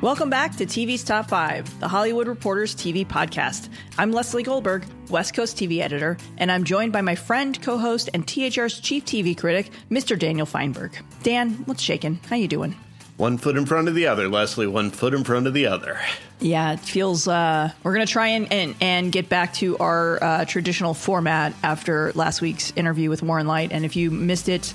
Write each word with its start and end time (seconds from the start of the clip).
Welcome 0.00 0.28
back 0.28 0.56
to 0.56 0.66
TV's 0.66 1.02
Top 1.02 1.28
5, 1.28 1.80
the 1.80 1.88
Hollywood 1.88 2.26
Reporters 2.26 2.74
TV 2.74 3.06
podcast. 3.06 3.70
I'm 3.96 4.12
Leslie 4.12 4.42
Goldberg, 4.42 4.84
West 5.08 5.34
Coast 5.34 5.56
TV 5.56 5.80
editor, 5.80 6.18
and 6.36 6.52
I'm 6.52 6.64
joined 6.64 6.92
by 6.92 7.00
my 7.00 7.14
friend, 7.14 7.60
co-host, 7.62 8.10
and 8.12 8.26
THR's 8.26 8.80
chief 8.80 9.06
TV 9.06 9.38
critic, 9.38 9.70
Mr. 9.90 10.18
Daniel 10.18 10.46
Feinberg. 10.46 10.92
Dan, 11.22 11.52
what's 11.64 11.82
shaking? 11.82 12.20
How 12.28 12.36
you 12.36 12.48
doing? 12.48 12.76
One 13.16 13.38
foot 13.38 13.56
in 13.56 13.64
front 13.64 13.86
of 13.86 13.94
the 13.94 14.08
other, 14.08 14.28
Leslie. 14.28 14.66
One 14.66 14.90
foot 14.90 15.14
in 15.14 15.22
front 15.22 15.46
of 15.46 15.54
the 15.54 15.66
other. 15.66 16.00
Yeah, 16.40 16.72
it 16.72 16.80
feels. 16.80 17.28
Uh, 17.28 17.70
we're 17.84 17.94
going 17.94 18.04
to 18.04 18.12
try 18.12 18.26
and, 18.28 18.52
and, 18.52 18.74
and 18.80 19.12
get 19.12 19.28
back 19.28 19.54
to 19.54 19.78
our 19.78 20.22
uh, 20.22 20.44
traditional 20.44 20.94
format 20.94 21.54
after 21.62 22.12
last 22.14 22.42
week's 22.42 22.72
interview 22.72 23.08
with 23.08 23.22
Warren 23.22 23.46
Leight. 23.46 23.70
And 23.70 23.84
if 23.84 23.94
you 23.94 24.10
missed 24.10 24.48
it, 24.48 24.74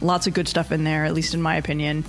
lots 0.00 0.26
of 0.26 0.32
good 0.32 0.48
stuff 0.48 0.72
in 0.72 0.82
there, 0.82 1.04
at 1.04 1.12
least 1.12 1.34
in 1.34 1.42
my 1.42 1.56
opinion 1.56 2.04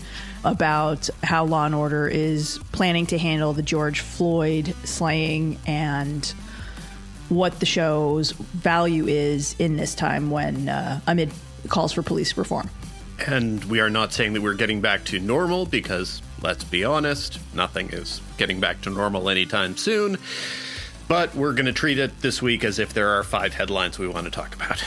about 0.45 1.09
how 1.23 1.43
Law 1.43 1.65
and 1.65 1.75
Order 1.75 2.07
is 2.07 2.59
planning 2.71 3.05
to 3.07 3.17
handle 3.17 3.53
the 3.53 3.63
George 3.63 3.99
Floyd 3.99 4.73
slaying 4.83 5.57
and 5.65 6.25
what 7.29 7.59
the 7.59 7.65
show's 7.65 8.31
value 8.31 9.07
is 9.07 9.55
in 9.57 9.77
this 9.77 9.95
time 9.95 10.29
when 10.29 10.69
uh, 10.69 11.01
amid 11.07 11.31
calls 11.67 11.91
for 11.91 12.03
police 12.03 12.37
reform. 12.37 12.69
And 13.27 13.63
we 13.65 13.79
are 13.79 13.89
not 13.89 14.13
saying 14.13 14.33
that 14.33 14.41
we're 14.41 14.53
getting 14.53 14.81
back 14.81 15.05
to 15.05 15.19
normal 15.19 15.65
because, 15.65 16.21
let's 16.41 16.63
be 16.63 16.83
honest, 16.83 17.39
nothing 17.55 17.89
is 17.89 18.21
getting 18.37 18.59
back 18.59 18.81
to 18.81 18.89
normal 18.89 19.29
anytime 19.29 19.77
soon. 19.77 20.17
But 21.07 21.33
we're 21.35 21.53
going 21.53 21.65
to 21.65 21.73
treat 21.73 21.97
it 21.97 22.21
this 22.21 22.41
week 22.41 22.63
as 22.63 22.77
if 22.77 22.93
there 22.93 23.09
are 23.09 23.23
five 23.23 23.53
headlines 23.53 23.97
we 23.97 24.07
want 24.07 24.25
to 24.25 24.31
talk 24.31 24.53
about. 24.55 24.83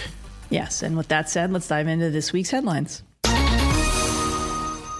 Yes, 0.50 0.82
and 0.82 0.96
with 0.96 1.08
that 1.08 1.28
said, 1.28 1.52
let's 1.52 1.68
dive 1.68 1.88
into 1.88 2.10
this 2.10 2.32
week's 2.32 2.50
headlines. 2.50 3.02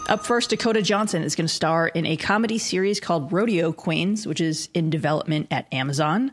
Up 0.09 0.25
first, 0.25 0.49
Dakota 0.49 0.81
Johnson 0.81 1.23
is 1.23 1.37
going 1.37 1.47
to 1.47 1.53
star 1.53 1.89
in 1.89 2.07
a 2.07 2.17
comedy 2.17 2.57
series 2.57 2.99
called 2.99 3.31
Rodeo 3.31 3.73
Queens, 3.73 4.27
which 4.27 4.41
is 4.41 4.71
in 4.73 4.89
development 4.89 5.49
at 5.51 5.71
Amazon. 5.71 6.33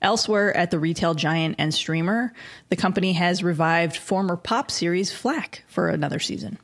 Elsewhere 0.00 0.56
at 0.56 0.70
the 0.70 0.78
retail 0.78 1.12
giant 1.12 1.56
and 1.58 1.74
streamer, 1.74 2.32
the 2.70 2.76
company 2.76 3.12
has 3.12 3.42
revived 3.42 3.98
former 3.98 4.38
pop 4.38 4.70
series 4.70 5.12
Flack 5.12 5.64
for 5.68 5.90
another 5.90 6.18
season. 6.18 6.58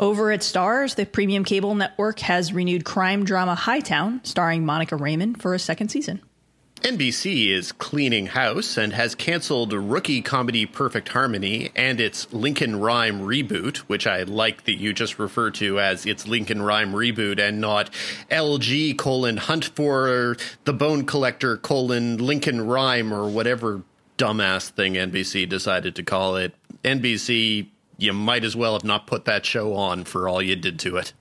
Over 0.00 0.32
at 0.32 0.40
Starz, 0.40 0.94
the 0.94 1.04
premium 1.04 1.44
cable 1.44 1.74
network 1.74 2.20
has 2.20 2.54
renewed 2.54 2.86
crime 2.86 3.24
drama 3.24 3.54
Hightown, 3.54 4.22
starring 4.24 4.64
Monica 4.64 4.94
Raymund, 4.94 5.42
for 5.42 5.52
a 5.52 5.58
second 5.58 5.90
season. 5.90 6.22
NBC 6.82 7.48
is 7.48 7.72
cleaning 7.72 8.26
house 8.26 8.76
and 8.76 8.92
has 8.92 9.14
canceled 9.14 9.72
rookie 9.72 10.20
comedy 10.20 10.66
Perfect 10.66 11.08
Harmony 11.08 11.70
and 11.74 11.98
its 11.98 12.32
Lincoln 12.32 12.78
Rhyme 12.78 13.20
reboot, 13.22 13.78
which 13.78 14.06
I 14.06 14.22
like 14.22 14.64
that 14.64 14.74
you 14.74 14.92
just 14.92 15.18
refer 15.18 15.50
to 15.52 15.80
as 15.80 16.06
its 16.06 16.28
Lincoln 16.28 16.62
Rhyme 16.62 16.92
reboot 16.92 17.40
and 17.40 17.60
not 17.60 17.90
LG 18.30 18.98
colon 18.98 19.38
Hunt 19.38 19.64
for 19.64 20.36
the 20.64 20.72
Bone 20.72 21.06
Collector 21.06 21.56
colon 21.56 22.18
Lincoln 22.18 22.66
Rhyme 22.66 23.12
or 23.12 23.28
whatever 23.28 23.82
dumbass 24.18 24.68
thing 24.68 24.94
NBC 24.94 25.48
decided 25.48 25.96
to 25.96 26.02
call 26.02 26.36
it. 26.36 26.54
NBC, 26.84 27.68
you 27.98 28.12
might 28.12 28.44
as 28.44 28.54
well 28.54 28.74
have 28.74 28.84
not 28.84 29.06
put 29.06 29.24
that 29.24 29.44
show 29.44 29.74
on 29.74 30.04
for 30.04 30.28
all 30.28 30.42
you 30.42 30.54
did 30.54 30.78
to 30.80 30.98
it. 30.98 31.12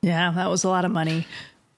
Yeah, 0.00 0.30
that 0.30 0.48
was 0.48 0.62
a 0.62 0.68
lot 0.68 0.84
of 0.84 0.92
money. 0.92 1.26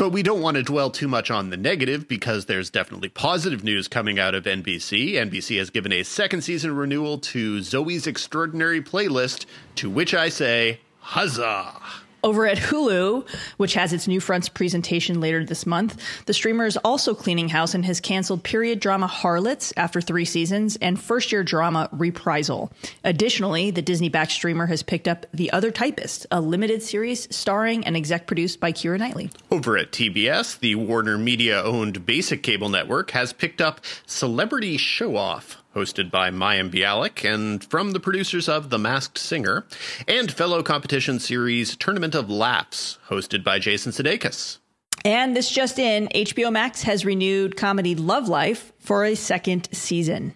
But 0.00 0.12
we 0.12 0.22
don't 0.22 0.40
want 0.40 0.56
to 0.56 0.62
dwell 0.62 0.90
too 0.90 1.08
much 1.08 1.30
on 1.30 1.50
the 1.50 1.58
negative 1.58 2.08
because 2.08 2.46
there's 2.46 2.70
definitely 2.70 3.10
positive 3.10 3.62
news 3.62 3.86
coming 3.86 4.18
out 4.18 4.34
of 4.34 4.44
NBC. 4.44 5.12
NBC 5.12 5.58
has 5.58 5.68
given 5.68 5.92
a 5.92 6.04
second 6.04 6.40
season 6.40 6.74
renewal 6.74 7.18
to 7.18 7.58
Zoey's 7.58 8.06
Extraordinary 8.06 8.80
Playlist, 8.80 9.44
to 9.74 9.90
which 9.90 10.14
I 10.14 10.30
say, 10.30 10.80
huzzah! 11.00 11.74
Over 12.22 12.46
at 12.46 12.58
Hulu, 12.58 13.26
which 13.56 13.74
has 13.74 13.92
its 13.92 14.06
new 14.06 14.20
fronts 14.20 14.48
presentation 14.48 15.20
later 15.20 15.44
this 15.44 15.64
month, 15.64 16.00
the 16.26 16.34
streamer 16.34 16.66
is 16.66 16.76
also 16.78 17.14
cleaning 17.14 17.48
house 17.48 17.74
and 17.74 17.84
has 17.86 18.00
canceled 18.00 18.42
period 18.42 18.78
drama 18.80 19.06
Harlots 19.06 19.72
after 19.76 20.00
three 20.00 20.26
seasons 20.26 20.76
and 20.82 21.00
first 21.00 21.32
year 21.32 21.42
drama 21.42 21.88
Reprisal. 21.92 22.70
Additionally, 23.04 23.70
the 23.70 23.82
Disney 23.82 24.10
backed 24.10 24.32
streamer 24.32 24.66
has 24.66 24.82
picked 24.82 25.08
up 25.08 25.24
The 25.32 25.50
Other 25.52 25.70
Typist, 25.70 26.26
a 26.30 26.40
limited 26.40 26.82
series 26.82 27.34
starring 27.34 27.86
and 27.86 27.96
exec 27.96 28.26
produced 28.26 28.60
by 28.60 28.72
Keira 28.72 28.98
Knightley. 28.98 29.30
Over 29.50 29.78
at 29.78 29.92
TBS, 29.92 30.58
the 30.58 30.74
Warner 30.74 31.16
Media 31.16 31.62
owned 31.62 32.04
basic 32.04 32.42
cable 32.42 32.68
network 32.68 33.12
has 33.12 33.32
picked 33.32 33.62
up 33.62 33.80
Celebrity 34.06 34.76
Show 34.76 35.16
Off 35.16 35.59
hosted 35.74 36.10
by 36.10 36.30
Mayim 36.30 36.70
Bialik 36.70 37.24
and 37.24 37.62
from 37.64 37.92
the 37.92 38.00
producers 38.00 38.48
of 38.48 38.70
The 38.70 38.78
Masked 38.78 39.18
Singer, 39.18 39.66
and 40.08 40.30
fellow 40.30 40.62
competition 40.62 41.18
series 41.18 41.76
Tournament 41.76 42.14
of 42.14 42.30
Laughs, 42.30 42.98
hosted 43.08 43.44
by 43.44 43.58
Jason 43.58 43.92
Sudeikis. 43.92 44.58
And 45.04 45.34
this 45.34 45.50
just 45.50 45.78
in, 45.78 46.08
HBO 46.08 46.52
Max 46.52 46.82
has 46.82 47.04
renewed 47.04 47.56
comedy 47.56 47.94
Love 47.94 48.28
Life 48.28 48.72
for 48.78 49.04
a 49.04 49.14
second 49.14 49.68
season. 49.72 50.34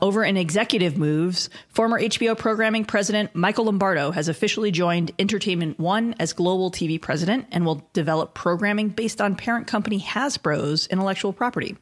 Over 0.00 0.24
in 0.24 0.36
executive 0.36 0.96
moves, 0.96 1.48
former 1.68 2.00
HBO 2.00 2.36
programming 2.36 2.84
president 2.84 3.34
Michael 3.34 3.66
Lombardo 3.66 4.10
has 4.10 4.28
officially 4.28 4.70
joined 4.70 5.12
Entertainment 5.18 5.78
One 5.78 6.14
as 6.18 6.32
global 6.32 6.70
TV 6.70 7.00
president 7.00 7.46
and 7.50 7.64
will 7.64 7.88
develop 7.92 8.34
programming 8.34 8.90
based 8.90 9.20
on 9.20 9.36
parent 9.36 9.66
company 9.66 10.00
Hasbro's 10.00 10.86
intellectual 10.88 11.32
property. 11.32 11.76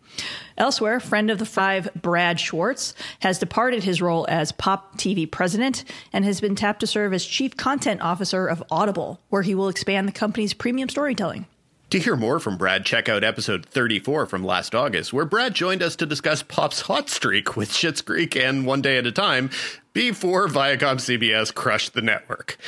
Elsewhere, 0.57 1.01
friend 1.01 1.31
of 1.31 1.39
the 1.39 1.47
five 1.47 1.89
Brad 1.95 2.39
Schwartz 2.39 2.95
has 3.21 3.39
departed 3.39 3.83
his 3.83 4.01
role 4.01 4.27
as 4.29 4.53
Pop 4.53 4.97
TV 4.97 5.31
president 5.31 5.85
and 6.13 6.25
has 6.25 6.41
been 6.41 6.55
tapped 6.55 6.81
to 6.81 6.87
serve 6.87 7.13
as 7.13 7.25
chief 7.25 7.57
content 7.57 8.01
officer 8.01 8.47
of 8.47 8.63
Audible, 8.71 9.21
where 9.29 9.43
he 9.43 9.55
will 9.55 9.69
expand 9.69 10.07
the 10.07 10.13
company's 10.13 10.55
premium 10.55 10.89
storytelling. 10.89 11.47
To 11.95 12.01
hear 12.01 12.17
more 12.17 12.41
from 12.41 12.57
Brad, 12.57 12.85
check 12.85 13.09
out 13.09 13.23
episode 13.23 13.65
34 13.67 14.27
from 14.27 14.43
last 14.43 14.75
August, 14.75 15.13
where 15.13 15.25
Brad 15.25 15.55
joined 15.55 15.81
us 15.81 15.95
to 15.95 16.07
discuss 16.07 16.43
Pop's 16.43 16.81
hot 16.81 17.09
streak 17.09 17.57
with 17.57 17.71
Schitt's 17.71 18.01
Creek 18.01 18.35
and 18.35 18.67
One 18.67 18.83
Day 18.83 18.99
at 18.99 19.07
a 19.07 19.13
Time 19.13 19.49
before 19.93 20.49
Viacom 20.49 20.97
CBS 20.97 21.55
crushed 21.55 21.95
the 21.95 22.03
network. 22.03 22.59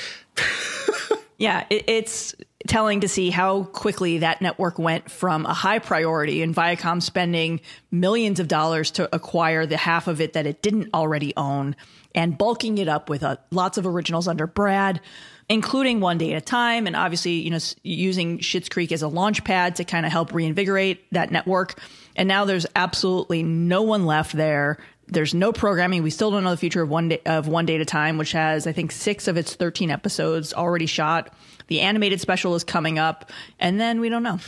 yeah, 1.39 1.67
it's 1.71 2.37
telling 2.69 3.01
to 3.01 3.09
see 3.09 3.31
how 3.31 3.65
quickly 3.65 4.19
that 4.19 4.41
network 4.41 4.79
went 4.79 5.11
from 5.11 5.45
a 5.45 5.53
high 5.53 5.81
priority 5.81 6.41
and 6.41 6.55
Viacom 6.55 7.03
spending 7.03 7.61
millions 7.91 8.39
of 8.39 8.47
dollars 8.47 8.93
to 8.93 9.13
acquire 9.13 9.67
the 9.67 9.77
half 9.77 10.07
of 10.07 10.21
it 10.21 10.35
that 10.35 10.47
it 10.47 10.63
didn't 10.63 10.91
already 10.95 11.33
own 11.37 11.75
and 12.15 12.39
bulking 12.39 12.79
it 12.79 12.87
up 12.87 13.11
with 13.11 13.25
uh, 13.25 13.37
lots 13.51 13.77
of 13.77 13.89
originals 13.89 14.29
under 14.29 14.47
Brad 14.47 15.01
including 15.49 16.01
one 16.01 16.19
day 16.19 16.33
at 16.33 16.39
a 16.39 16.45
time, 16.45 16.87
and 16.87 16.97
obviously, 16.97 17.33
you 17.33 17.51
know, 17.51 17.59
using 17.83 18.39
Schitt's 18.39 18.69
Creek 18.69 18.93
as 18.93 19.03
a 19.03 19.09
launch 19.09 19.45
pad 19.45 19.77
to 19.77 19.85
kind 19.85 20.05
of 20.05 20.13
help 20.13 20.35
reinvigorate 20.35 21.11
that 21.13 21.31
network. 21.31 21.79
And 22.17 22.29
now 22.29 22.45
there's 22.45 22.67
absolutely 22.75 23.43
no 23.43 23.83
one 23.83 24.07
left 24.07 24.33
there. 24.33 24.79
There's 25.09 25.35
no 25.35 25.53
programming. 25.53 26.03
We 26.03 26.11
still 26.11 26.33
don't 26.33 26.43
know 26.43 26.51
the 26.51 26.57
future 26.57 26.83
of 26.83 26.89
one 26.89 27.11
day 27.11 27.21
of 27.27 27.47
one 27.47 27.65
day 27.65 27.77
at 27.77 27.81
a 27.81 27.85
time, 27.85 28.19
which 28.19 28.33
has 28.33 28.67
I 28.67 28.73
think 28.73 28.91
six 28.91 29.29
of 29.29 29.37
its 29.37 29.55
13 29.55 29.91
episodes 29.91 30.53
already 30.53 30.87
shot. 30.87 31.33
The 31.69 31.81
animated 31.81 32.21
special 32.21 32.55
is 32.57 32.65
coming 32.65 32.99
up, 32.99 33.31
and 33.61 33.81
then 33.81 34.01
we 34.01 34.09
don't 34.09 34.25
know. 34.25 34.41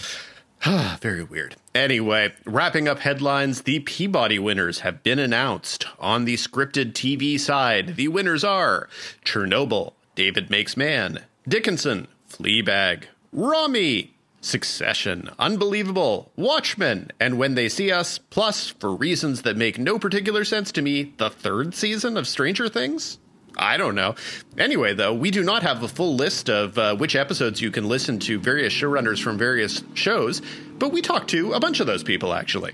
Very 1.01 1.23
weird. 1.23 1.55
Anyway, 1.75 2.33
wrapping 2.45 2.89
up 2.89 2.99
headlines, 2.99 3.63
the 3.63 3.79
Peabody 3.81 4.39
winners 4.39 4.81
have 4.81 5.05
been 5.05 5.21
announced. 5.21 5.87
On 6.01 6.25
the 6.25 6.35
scripted 6.35 6.93
TV 6.93 7.39
side, 7.39 7.95
the 7.95 8.09
winners 8.09 8.43
are 8.43 8.89
Chernobyl, 9.25 9.93
David 10.19 10.51
Makes 10.51 10.77
Man, 10.77 11.21
Dickinson, 11.47 12.09
Fleabag, 12.29 13.05
Ramy, 13.33 14.17
Succession, 14.41 15.31
Unbelievable, 15.39 16.33
Watchmen, 16.35 17.13
and 17.21 17.39
When 17.39 17.55
They 17.55 17.69
See 17.69 17.93
Us, 17.93 18.19
plus, 18.19 18.69
for 18.69 18.97
reasons 18.97 19.43
that 19.43 19.57
make 19.57 19.79
no 19.79 19.97
particular 19.97 20.45
sense 20.45 20.73
to 20.73 20.83
me, 20.83 21.15
the 21.19 21.31
third 21.31 21.73
season 21.73 22.17
of 22.17 22.27
Stranger 22.27 22.69
Things? 22.69 23.19
I 23.57 23.77
don't 23.77 23.95
know. 23.95 24.17
Anyway, 24.59 24.93
though, 24.93 25.15
we 25.15 25.31
do 25.31 25.45
not 25.45 25.63
have 25.63 25.85
a 25.85 25.89
full 25.89 26.17
list 26.17 26.51
of 26.51 26.77
uh, 26.77 26.97
which 26.97 27.15
episodes 27.15 27.61
you 27.61 27.71
can 27.71 27.87
listen 27.87 28.19
to 28.19 28.41
various 28.41 28.73
showrunners 28.73 29.23
from 29.23 29.39
various 29.39 29.85
shows, 29.95 30.43
but 30.81 30.91
we 30.91 31.01
talked 31.01 31.31
to 31.31 31.53
a 31.53 31.61
bunch 31.61 31.79
of 31.79 31.87
those 31.87 32.03
people, 32.03 32.35
actually. 32.35 32.73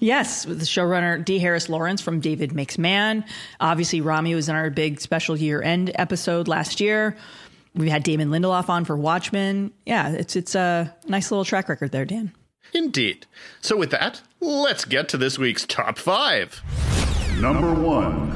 Yes, 0.00 0.46
with 0.46 0.58
the 0.58 0.64
showrunner 0.64 1.24
Dee 1.24 1.38
Harris-Lawrence 1.38 2.00
from 2.02 2.20
David 2.20 2.52
Makes 2.52 2.78
Man. 2.78 3.24
Obviously, 3.60 4.00
Ramy 4.00 4.34
was 4.34 4.48
in 4.48 4.56
our 4.56 4.70
big 4.70 5.00
special 5.00 5.36
year 5.36 5.62
end 5.62 5.92
episode 5.94 6.48
last 6.48 6.80
year. 6.80 7.16
We 7.74 7.90
had 7.90 8.02
Damon 8.02 8.28
Lindelof 8.28 8.68
on 8.68 8.84
for 8.84 8.96
Watchmen. 8.96 9.72
Yeah, 9.86 10.10
it's 10.10 10.36
it's 10.36 10.54
a 10.54 10.94
nice 11.08 11.30
little 11.30 11.44
track 11.44 11.68
record 11.68 11.92
there, 11.92 12.04
Dan. 12.04 12.32
Indeed. 12.72 13.26
So 13.60 13.76
with 13.76 13.90
that, 13.90 14.22
let's 14.40 14.84
get 14.84 15.08
to 15.10 15.16
this 15.16 15.38
week's 15.38 15.64
top 15.66 15.98
five. 15.98 16.62
Number 17.40 17.72
one. 17.74 18.30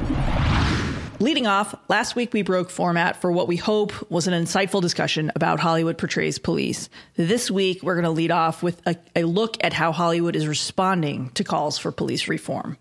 Leading 1.21 1.47
off, 1.47 1.75
last 1.89 2.15
week 2.15 2.31
we 2.31 2.43
broke 2.43 2.69
format 2.69 3.19
for 3.19 3.29
what 3.29 3.49
we 3.49 3.57
hope 3.57 4.09
was 4.09 4.25
an 4.25 4.33
insightful 4.33 4.81
discussion 4.81 5.33
about 5.35 5.59
Hollywood 5.59 5.97
portrays 5.97 6.39
police. 6.39 6.89
This 7.17 7.51
week, 7.51 7.83
we're 7.83 7.95
going 7.95 8.05
to 8.05 8.09
lead 8.09 8.31
off 8.31 8.63
with 8.63 8.81
a, 8.87 8.95
a, 9.17 9.23
look 9.25 9.57
at 9.59 9.73
how 9.73 9.91
Hollywood 9.91 10.37
is 10.37 10.47
responding 10.47 11.29
to 11.31 11.43
calls 11.43 11.77
for 11.77 11.91
police 11.91 12.29
reform. 12.29 12.77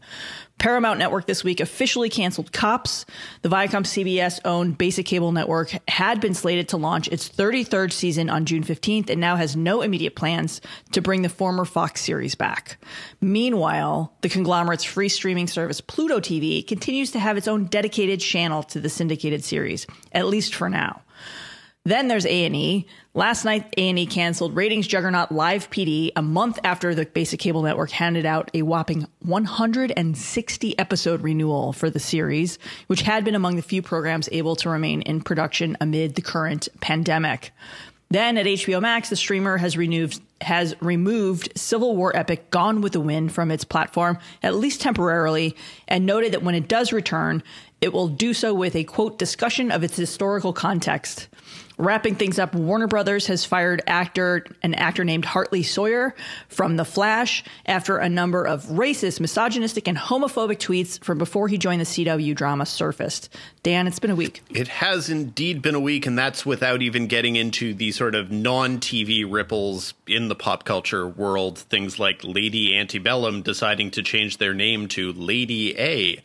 Paramount 0.59 0.99
Network 0.99 1.27
this 1.27 1.45
week 1.45 1.61
officially 1.61 2.11
canceled 2.11 2.53
Cops. 2.53 3.07
The 3.43 3.49
Viacom 3.49 3.85
CBS 3.85 4.41
owned 4.45 4.77
basic 4.77 5.07
cable 5.07 5.33
network 5.33 5.73
had 5.89 6.21
been 6.21 6.35
slated 6.35 6.69
to 6.71 6.77
launch 6.77 7.09
its 7.09 7.29
33rd 7.29 7.93
season 7.93 8.29
on 8.29 8.45
June 8.45 8.65
15th 8.65 9.09
and 9.09 9.21
now 9.21 9.37
has 9.37 9.55
no 9.55 9.83
immediate 9.83 10.17
plans 10.17 10.61
to 10.93 11.01
bring 11.01 11.23
the 11.23 11.29
former 11.29 11.65
Fox 11.65 12.01
series 12.01 12.35
back. 12.35 12.79
Meanwhile, 13.21 14.13
the 14.21 14.29
conglomerate's 14.29 14.85
free 14.85 15.09
streaming 15.09 15.47
service 15.47 15.81
Pluto 15.81 16.19
TV 16.19 16.67
continues 16.67 17.13
to 17.13 17.21
have 17.21 17.37
its 17.37 17.49
own 17.49 17.67
dedicated 17.67 18.21
channel 18.21 18.63
to 18.65 18.81
the 18.81 18.89
syndicated 18.89 19.45
series, 19.45 19.87
at 20.13 20.27
least 20.27 20.55
for 20.55 20.69
now. 20.69 21.03
Then 21.89 22.09
there's 22.09 22.27
A&E. 22.27 22.87
Last 23.15 23.47
night, 23.47 23.73
A&E 23.79 24.05
canceled 24.05 24.55
ratings 24.55 24.87
juggernaut 24.87 25.33
Live 25.33 25.71
PD 25.71 26.11
a 26.15 26.21
month 26.21 26.59
after 26.63 26.95
the 26.95 27.07
basic 27.07 27.41
cable 27.41 27.63
network 27.63 27.91
handed 27.91 28.27
out 28.27 28.51
a 28.53 28.61
whopping 28.61 29.07
160 29.21 30.79
episode 30.79 31.23
renewal 31.23 31.73
for 31.73 31.89
the 31.89 31.99
series, 31.99 32.59
which 32.89 33.01
had 33.01 33.25
been 33.25 33.35
among 33.35 33.57
the 33.57 33.63
few 33.63 33.81
programs 33.81 34.29
able 34.33 34.55
to 34.57 34.69
remain 34.69 35.01
in 35.01 35.23
production 35.23 35.79
amid 35.81 36.15
the 36.15 36.21
current 36.21 36.69
pandemic. 36.83 37.53
Then 38.11 38.37
at 38.37 38.45
HBO 38.45 38.83
Max, 38.83 39.09
the 39.09 39.17
streamer 39.17 39.57
has 39.57 39.79
renewed 39.79 40.15
has 40.43 40.75
removed 40.81 41.53
Civil 41.57 41.97
War 41.97 42.15
epic 42.15 42.51
Gone 42.51 42.83
with 42.83 42.93
the 42.93 43.01
Wind 43.01 43.33
from 43.33 43.51
its 43.51 43.65
platform, 43.65 44.19
at 44.43 44.55
least 44.55 44.83
temporarily, 44.83 45.57
and 45.89 46.05
noted 46.05 46.33
that 46.33 46.43
when 46.43 46.55
it 46.55 46.69
does 46.69 46.93
return, 46.93 47.43
it 47.81 47.93
will 47.93 48.09
do 48.09 48.35
so 48.35 48.53
with 48.53 48.77
a 48.77 48.85
quote 48.85 49.19
discussion 49.19 49.71
of 49.71 49.83
its 49.83 49.97
historical 49.97 50.53
context. 50.53 51.29
Wrapping 51.81 52.17
things 52.17 52.41
up, 52.41 52.57
Warner 52.57 52.89
Brothers 52.89 53.29
has 53.29 53.45
fired 53.45 53.83
actor 53.87 54.45
an 54.65 54.75
actor 54.75 55.05
named 55.05 55.25
Hartley 55.25 55.63
Sawyer 55.63 56.13
from 56.49 56.77
The 56.77 56.85
Flash 56.85 57.45
after 57.67 57.99
a 57.99 58.09
number 58.09 58.45
of 58.45 58.65
racist, 58.65 59.21
misogynistic, 59.21 59.87
and 59.87 59.97
homophobic 59.97 60.59
tweets 60.59 61.03
from 61.03 61.19
before 61.19 61.47
he 61.47 61.57
joined 61.57 61.81
the 61.81 61.85
CW 61.85 62.35
drama 62.35 62.67
surfaced. 62.67 63.29
Dan, 63.63 63.87
it's 63.87 64.01
been 64.01 64.11
a 64.11 64.17
week. 64.17 64.43
It 64.51 64.67
has 64.67 65.09
indeed 65.09 65.63
been 65.63 65.77
a 65.77 65.81
week, 65.81 66.05
and 66.05 66.19
that's 66.19 66.45
without 66.45 66.83
even 66.83 67.07
getting 67.07 67.37
into 67.37 67.73
the 67.75 67.93
sort 67.93 68.17
of 68.17 68.33
non-TV 68.33 69.25
ripples 69.31 69.95
in 70.09 70.27
the 70.27 70.35
pop 70.35 70.65
culture 70.65 71.07
world. 71.07 71.59
Things 71.59 72.01
like 72.01 72.25
Lady 72.25 72.77
Antebellum 72.77 73.43
deciding 73.43 73.93
to 73.93 74.03
change 74.03 74.39
their 74.39 74.53
name 74.53 74.89
to 74.89 75.13
Lady 75.13 75.79
A 75.79 76.21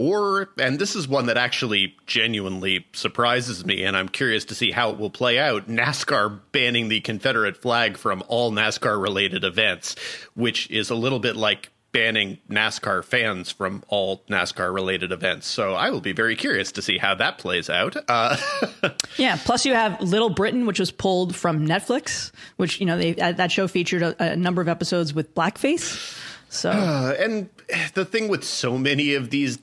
or, 0.00 0.48
and 0.58 0.78
this 0.78 0.96
is 0.96 1.06
one 1.06 1.26
that 1.26 1.36
actually 1.36 1.94
genuinely 2.06 2.86
surprises 2.94 3.66
me, 3.66 3.84
and 3.84 3.94
I'm 3.94 4.08
curious 4.08 4.46
to 4.46 4.54
see 4.54 4.70
how 4.70 4.88
it 4.88 4.98
will 4.98 5.10
play 5.10 5.38
out 5.38 5.68
NASCAR 5.68 6.40
banning 6.52 6.88
the 6.88 7.02
Confederate 7.02 7.58
flag 7.58 7.98
from 7.98 8.24
all 8.26 8.50
NASCAR 8.50 8.98
related 8.98 9.44
events, 9.44 9.96
which 10.34 10.70
is 10.70 10.88
a 10.88 10.94
little 10.94 11.18
bit 11.18 11.36
like 11.36 11.70
banning 11.92 12.38
NASCAR 12.48 13.04
fans 13.04 13.52
from 13.52 13.84
all 13.88 14.22
NASCAR 14.30 14.72
related 14.72 15.12
events. 15.12 15.46
So 15.46 15.74
I 15.74 15.90
will 15.90 16.00
be 16.00 16.12
very 16.12 16.34
curious 16.34 16.72
to 16.72 16.80
see 16.80 16.96
how 16.96 17.14
that 17.16 17.36
plays 17.36 17.68
out. 17.68 17.94
Uh, 18.08 18.38
yeah. 19.18 19.38
Plus, 19.44 19.66
you 19.66 19.74
have 19.74 20.00
Little 20.00 20.30
Britain, 20.30 20.64
which 20.64 20.80
was 20.80 20.90
pulled 20.90 21.36
from 21.36 21.66
Netflix, 21.66 22.32
which, 22.56 22.80
you 22.80 22.86
know, 22.86 22.96
they, 22.96 23.12
that 23.12 23.52
show 23.52 23.68
featured 23.68 24.00
a, 24.00 24.32
a 24.32 24.36
number 24.36 24.62
of 24.62 24.68
episodes 24.68 25.12
with 25.12 25.34
blackface. 25.34 26.18
So, 26.48 26.70
uh, 26.70 27.14
and 27.18 27.50
the 27.92 28.06
thing 28.06 28.28
with 28.28 28.44
so 28.44 28.78
many 28.78 29.12
of 29.12 29.28
these 29.28 29.58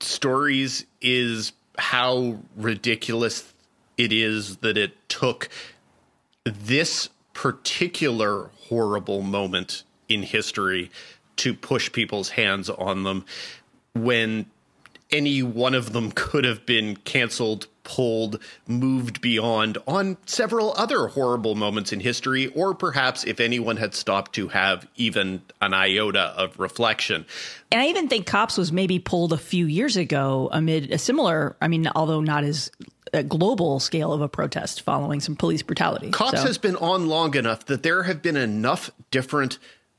stories 0.00 0.86
is 1.00 1.52
how 1.78 2.38
ridiculous 2.56 3.52
it 3.96 4.12
is 4.12 4.58
that 4.58 4.76
it 4.76 4.92
took 5.08 5.48
this 6.44 7.08
particular 7.32 8.50
horrible 8.68 9.22
moment 9.22 9.84
in 10.08 10.22
history 10.22 10.90
to 11.36 11.54
push 11.54 11.92
people's 11.92 12.30
hands 12.30 12.68
on 12.68 13.04
them 13.04 13.24
when 13.94 14.46
any 15.10 15.42
one 15.42 15.74
of 15.74 15.92
them 15.92 16.12
could 16.12 16.44
have 16.44 16.66
been 16.66 16.96
canceled, 16.96 17.66
pulled, 17.88 18.38
moved 18.66 19.20
beyond 19.22 19.78
on 19.86 20.18
several 20.26 20.74
other 20.76 21.06
horrible 21.08 21.54
moments 21.54 21.90
in 21.92 22.00
history, 22.00 22.48
or 22.48 22.74
perhaps 22.74 23.24
if 23.24 23.40
anyone 23.40 23.78
had 23.78 23.94
stopped 23.94 24.34
to 24.34 24.48
have 24.48 24.86
even 24.96 25.40
an 25.62 25.72
iota 25.72 26.34
of 26.36 26.58
reflection. 26.58 27.24
And 27.72 27.80
I 27.80 27.86
even 27.86 28.08
think 28.08 28.26
Cops 28.26 28.58
was 28.58 28.70
maybe 28.70 28.98
pulled 28.98 29.32
a 29.32 29.38
few 29.38 29.66
years 29.66 29.96
ago 29.96 30.50
amid 30.52 30.92
a 30.92 30.98
similar, 30.98 31.56
I 31.62 31.68
mean, 31.68 31.88
although 31.94 32.20
not 32.20 32.44
as 32.44 32.70
a 33.14 33.22
global 33.22 33.80
scale 33.80 34.12
of 34.12 34.20
a 34.20 34.28
protest 34.28 34.82
following 34.82 35.20
some 35.20 35.34
police 35.34 35.62
brutality. 35.62 36.10
Cops 36.10 36.42
so. 36.42 36.46
has 36.46 36.58
been 36.58 36.76
on 36.76 37.08
long 37.08 37.34
enough 37.36 37.64
that 37.66 37.82
there 37.82 38.02
have 38.02 38.20
been 38.20 38.36
enough 38.36 38.90
different 39.10 39.58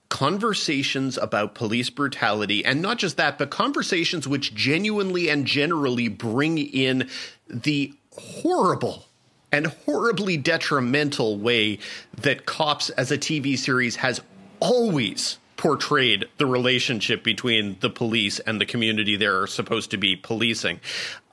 conversations 0.10 1.18
about 1.18 1.56
police 1.56 1.90
brutality, 1.90 2.66
and 2.66 2.82
not 2.82 2.98
just 2.98 3.18
that, 3.18 3.38
but 3.38 3.50
conversations 3.50 4.28
which 4.28 4.54
genuinely 4.54 5.30
and 5.30 5.46
generally 5.46 6.08
bring 6.08 6.58
in 6.58 7.08
the 7.48 7.94
horrible 8.12 9.06
and 9.52 9.68
horribly 9.68 10.38
detrimental 10.38 11.38
way 11.38 11.80
that 12.16 12.46
Cops 12.46 12.90
as 12.92 13.12
a 13.12 13.18
TV 13.18 13.58
series 13.58 13.96
has 13.98 14.22
always 14.60 15.38
portrayed 15.58 16.26
the 16.38 16.46
relationship 16.46 17.22
between 17.22 17.76
the 17.82 17.90
police 17.90 18.40
and 18.40 18.62
the 18.62 18.66
community 18.66 19.18
they're 19.18 19.46
supposed 19.46 19.92
to 19.92 19.98
be 19.98 20.16
policing. 20.16 20.80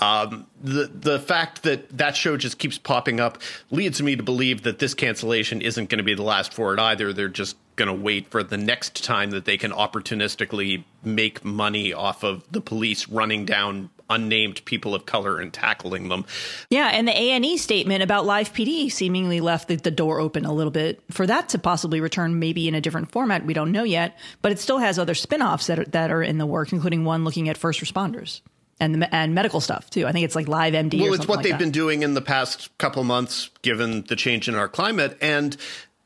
Um, 0.00 0.49
the 0.61 0.90
the 0.92 1.21
fact 1.21 1.62
that 1.62 1.97
that 1.97 2.16
show 2.16 2.37
just 2.37 2.59
keeps 2.59 2.76
popping 2.76 3.21
up 3.21 3.40
leads 3.71 4.02
me 4.02 4.16
to 4.16 4.25
believe 4.25 4.62
that 4.62 4.80
this 4.80 4.95
cancellation 4.95 5.62
isn't 5.62 5.88
going 5.88 5.99
to 5.99 6.04
be 6.04 6.14
the 6.14 6.25
last 6.25 6.52
for 6.52 6.75
it 6.75 6.80
either. 6.80 7.12
They're 7.12 7.28
just 7.28 7.56
going 7.76 7.88
to 7.88 7.95
wait 7.95 8.28
for 8.30 8.42
the 8.42 8.56
next 8.56 9.04
time 9.04 9.30
that 9.30 9.45
they 9.45 9.56
can 9.59 9.71
opportunistically 9.71 10.85
make 11.04 11.45
money 11.45 11.92
off 11.92 12.25
of 12.25 12.42
the 12.50 12.61
police 12.61 13.09
running 13.09 13.45
down 13.45 13.90
unnamed 14.09 14.64
people 14.64 14.95
of 14.95 15.04
color 15.04 15.40
and 15.40 15.52
tackling 15.52 16.09
them. 16.09 16.25
Yeah, 16.71 16.88
and 16.88 17.09
the 17.09 17.12
A&E 17.12 17.56
statement 17.56 18.02
about 18.02 18.25
Live 18.25 18.52
PD 18.52 18.90
seemingly 18.90 19.40
left 19.40 19.68
the, 19.68 19.76
the, 19.76 19.90
door 19.90 20.21
open 20.21 20.45
a 20.45 20.52
little 20.52 20.71
bit 20.71 21.02
for 21.11 21.26
that 21.26 21.49
to 21.50 21.59
possibly 21.59 22.00
return 22.00 22.38
maybe 22.38 22.68
in 22.68 22.75
a 22.75 22.80
different 22.80 23.11
format. 23.11 23.45
We 23.45 23.54
don't 23.54 23.73
know 23.73 23.83
yet, 23.83 24.16
but 24.42 24.52
it 24.52 24.59
still 24.59 24.78
has 24.78 24.99
other 24.99 25.14
spin-offs 25.14 25.66
that 25.66 25.78
are, 25.78 25.85
that 25.87 26.11
are 26.11 26.23
in 26.23 26.38
the 26.38 26.47
work, 26.47 26.73
including 26.73 27.04
one 27.04 27.25
looking 27.25 27.49
at 27.49 27.56
first 27.56 27.80
responders 27.80 28.42
and 28.78 29.02
the, 29.02 29.14
and 29.14 29.35
medical 29.35 29.61
stuff 29.61 29.90
too. 29.90 30.06
I 30.06 30.12
think 30.12 30.25
it's 30.25 30.37
like 30.37 30.49
Live 30.49 30.75
MD. 30.75 31.00
Well, 31.00 31.14
it's 31.14 31.26
what 31.26 31.38
like 31.38 31.45
they've 31.45 31.52
that. 31.52 31.59
been 31.59 31.71
doing 31.71 32.02
in 32.02 32.14
the 32.14 32.21
past 32.21 32.76
couple 32.78 33.02
months, 33.04 33.50
given 33.62 34.02
the 34.02 34.16
change 34.16 34.49
in 34.49 34.54
our 34.54 34.68
climate, 34.68 35.16
and 35.21 35.56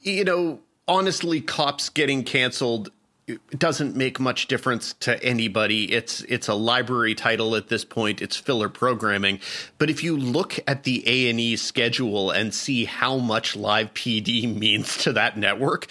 you 0.01 0.25
know, 0.25 0.61
honestly, 0.91 1.41
cops 1.41 1.89
getting 1.89 2.25
canceled 2.25 2.91
doesn't 3.57 3.95
make 3.95 4.19
much 4.19 4.49
difference 4.49 4.95
to 4.95 5.23
anybody. 5.23 5.93
It's 5.93 6.23
it's 6.23 6.49
a 6.49 6.55
library 6.55 7.15
title 7.15 7.55
at 7.55 7.69
this 7.69 7.85
point. 7.85 8.21
It's 8.21 8.37
filler 8.37 8.69
programming. 8.69 9.39
But 9.79 9.89
if 9.89 10.03
you 10.03 10.17
look 10.17 10.59
at 10.67 10.83
the 10.83 11.05
A 11.07 11.31
and 11.31 11.39
E 11.39 11.55
schedule 11.55 12.33
and 12.33 12.53
see 12.53 12.87
how 12.87 13.19
much 13.19 13.55
live 13.55 13.95
PD 13.95 14.53
means 14.59 14.97
to 15.05 15.13
that 15.13 15.39
network, 15.39 15.87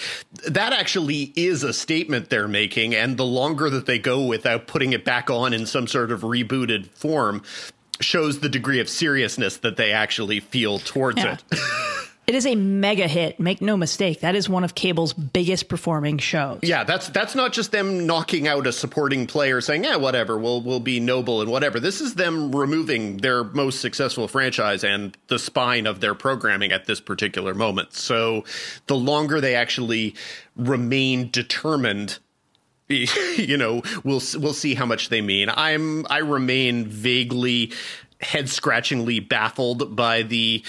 that 0.50 0.74
actually 0.74 1.32
is 1.38 1.64
a 1.64 1.72
statement 1.72 2.30
they're 2.30 2.50
making. 2.50 2.94
And 2.94 3.16
the 3.16 3.26
longer 3.26 3.70
that 3.70 3.86
they 3.86 4.00
go 4.00 4.26
without 4.26 4.68
putting 4.68 4.92
it 4.92 5.06
back 5.06 5.30
on 5.30 5.54
in 5.54 5.66
some 5.66 5.88
sort 5.88 6.12
of 6.12 6.22
rebooted 6.22 6.88
form, 6.88 7.42
shows 8.02 8.40
the 8.40 8.50
degree 8.50 8.80
of 8.80 8.90
seriousness 8.90 9.58
that 9.58 9.78
they 9.78 9.92
actually 9.94 10.40
feel 10.42 10.80
towards 10.80 11.24
yeah. 11.24 11.38
it. 11.52 11.60
It 12.30 12.36
is 12.36 12.46
a 12.46 12.54
mega 12.54 13.08
hit. 13.08 13.40
Make 13.40 13.60
no 13.60 13.76
mistake. 13.76 14.20
That 14.20 14.36
is 14.36 14.48
one 14.48 14.64
of 14.64 14.76
cable's 14.76 15.14
biggest 15.14 15.68
performing 15.68 16.20
shows. 16.20 16.60
Yeah, 16.62 16.84
that's 16.84 17.10
that's 17.10 17.34
not 17.34 17.54
just 17.54 17.72
them 17.72 18.06
knocking 18.06 18.48
out 18.48 18.68
a 18.68 18.72
supporting 18.72 19.26
player 19.26 19.62
saying, 19.62 19.84
"Yeah, 19.84 19.96
whatever, 19.96 20.38
we'll 20.38 20.62
we'll 20.62 20.80
be 20.80 21.00
noble 21.00 21.42
and 21.42 21.50
whatever." 21.50 21.80
This 21.80 22.02
is 22.02 22.14
them 22.14 22.56
removing 22.56 23.18
their 23.18 23.44
most 23.44 23.82
successful 23.82 24.28
franchise 24.28 24.84
and 24.84 25.18
the 25.26 25.40
spine 25.40 25.88
of 25.88 26.02
their 26.02 26.14
programming 26.14 26.72
at 26.72 26.86
this 26.86 27.02
particular 27.02 27.56
moment. 27.56 27.96
So, 27.96 28.44
the 28.86 28.96
longer 28.96 29.42
they 29.42 29.56
actually 29.56 30.14
remain 30.56 31.32
determined 31.32 32.20
you 32.90 33.58
know, 33.58 33.82
we'll 34.04 34.22
we'll 34.38 34.54
see 34.54 34.76
how 34.76 34.86
much 34.86 35.10
they 35.10 35.22
mean. 35.22 35.50
I'm 35.50 36.06
I 36.12 36.20
remain 36.20 36.86
vaguely 36.86 37.72
head 38.22 38.50
scratchingly 38.50 39.20
baffled 39.20 39.96
by 39.96 40.24
the 40.24 40.64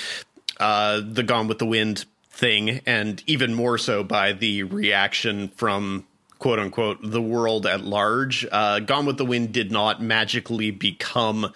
uh, 0.60 1.00
the 1.02 1.22
Gone 1.22 1.48
with 1.48 1.58
the 1.58 1.66
Wind 1.66 2.04
thing, 2.28 2.80
and 2.86 3.22
even 3.26 3.54
more 3.54 3.78
so 3.78 4.04
by 4.04 4.32
the 4.32 4.62
reaction 4.62 5.48
from 5.48 6.06
quote 6.38 6.58
unquote 6.58 6.98
the 7.02 7.20
world 7.20 7.66
at 7.66 7.82
large. 7.82 8.46
Uh, 8.50 8.80
Gone 8.80 9.06
with 9.06 9.18
the 9.18 9.24
Wind 9.24 9.52
did 9.52 9.72
not 9.72 10.02
magically 10.02 10.70
become 10.70 11.52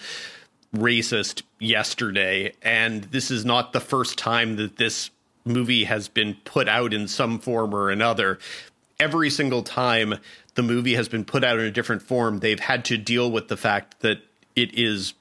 racist 0.74 1.42
yesterday, 1.58 2.52
and 2.62 3.04
this 3.04 3.30
is 3.30 3.44
not 3.44 3.72
the 3.72 3.80
first 3.80 4.18
time 4.18 4.56
that 4.56 4.76
this 4.76 5.10
movie 5.44 5.84
has 5.84 6.08
been 6.08 6.36
put 6.44 6.68
out 6.68 6.92
in 6.92 7.06
some 7.06 7.38
form 7.38 7.74
or 7.74 7.90
another. 7.90 8.38
Every 8.98 9.30
single 9.30 9.62
time 9.62 10.14
the 10.54 10.62
movie 10.62 10.94
has 10.94 11.08
been 11.08 11.24
put 11.24 11.44
out 11.44 11.58
in 11.58 11.66
a 11.66 11.70
different 11.70 12.02
form, 12.02 12.38
they've 12.38 12.60
had 12.60 12.84
to 12.86 12.96
deal 12.96 13.30
with 13.30 13.48
the 13.48 13.56
fact 13.56 14.00
that 14.00 14.18
it 14.56 14.74
is 14.74 15.14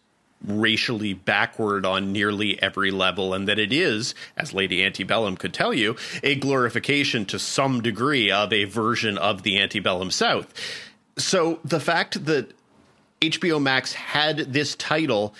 racially 0.45 1.13
backward 1.13 1.85
on 1.85 2.11
nearly 2.11 2.61
every 2.61 2.91
level, 2.91 3.33
and 3.33 3.47
that 3.47 3.59
it 3.59 3.71
is, 3.71 4.13
as 4.37 4.53
Lady 4.53 4.83
Antebellum 4.83 5.37
could 5.37 5.53
tell 5.53 5.73
you, 5.73 5.95
a 6.21 6.35
glorification 6.35 7.25
to 7.25 7.39
some 7.39 7.81
degree 7.81 8.31
of 8.31 8.51
a 8.51 8.65
version 8.65 9.17
of 9.17 9.43
the 9.43 9.59
antebellum 9.59 10.11
South. 10.11 10.53
So 11.17 11.59
the 11.63 11.79
fact 11.79 12.25
that 12.25 12.53
HBO 13.21 13.61
Max 13.61 13.93
had 13.93 14.37
this 14.37 14.75
title 14.75 15.33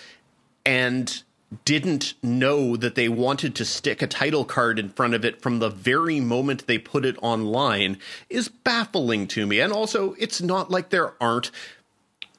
and 0.66 1.24
didn't 1.66 2.14
know 2.24 2.76
that 2.76 2.96
they 2.96 3.10
wanted 3.10 3.56
to 3.56 3.66
stick 3.66 4.02
a 4.02 4.08
title 4.08 4.46
card 4.46 4.80
in 4.80 4.90
front 4.90 5.14
of 5.14 5.24
it 5.24 5.42
from 5.42 5.60
the 5.60 5.70
very 5.70 6.20
moment 6.20 6.66
they 6.66 6.78
put 6.78 7.06
it 7.06 7.16
online 7.22 7.98
is 8.30 8.48
baffling 8.48 9.28
to 9.28 9.46
me. 9.46 9.60
And 9.60 9.72
also, 9.72 10.14
it's 10.14 10.42
not 10.42 10.72
like 10.72 10.90
there 10.90 11.14
aren't 11.22 11.52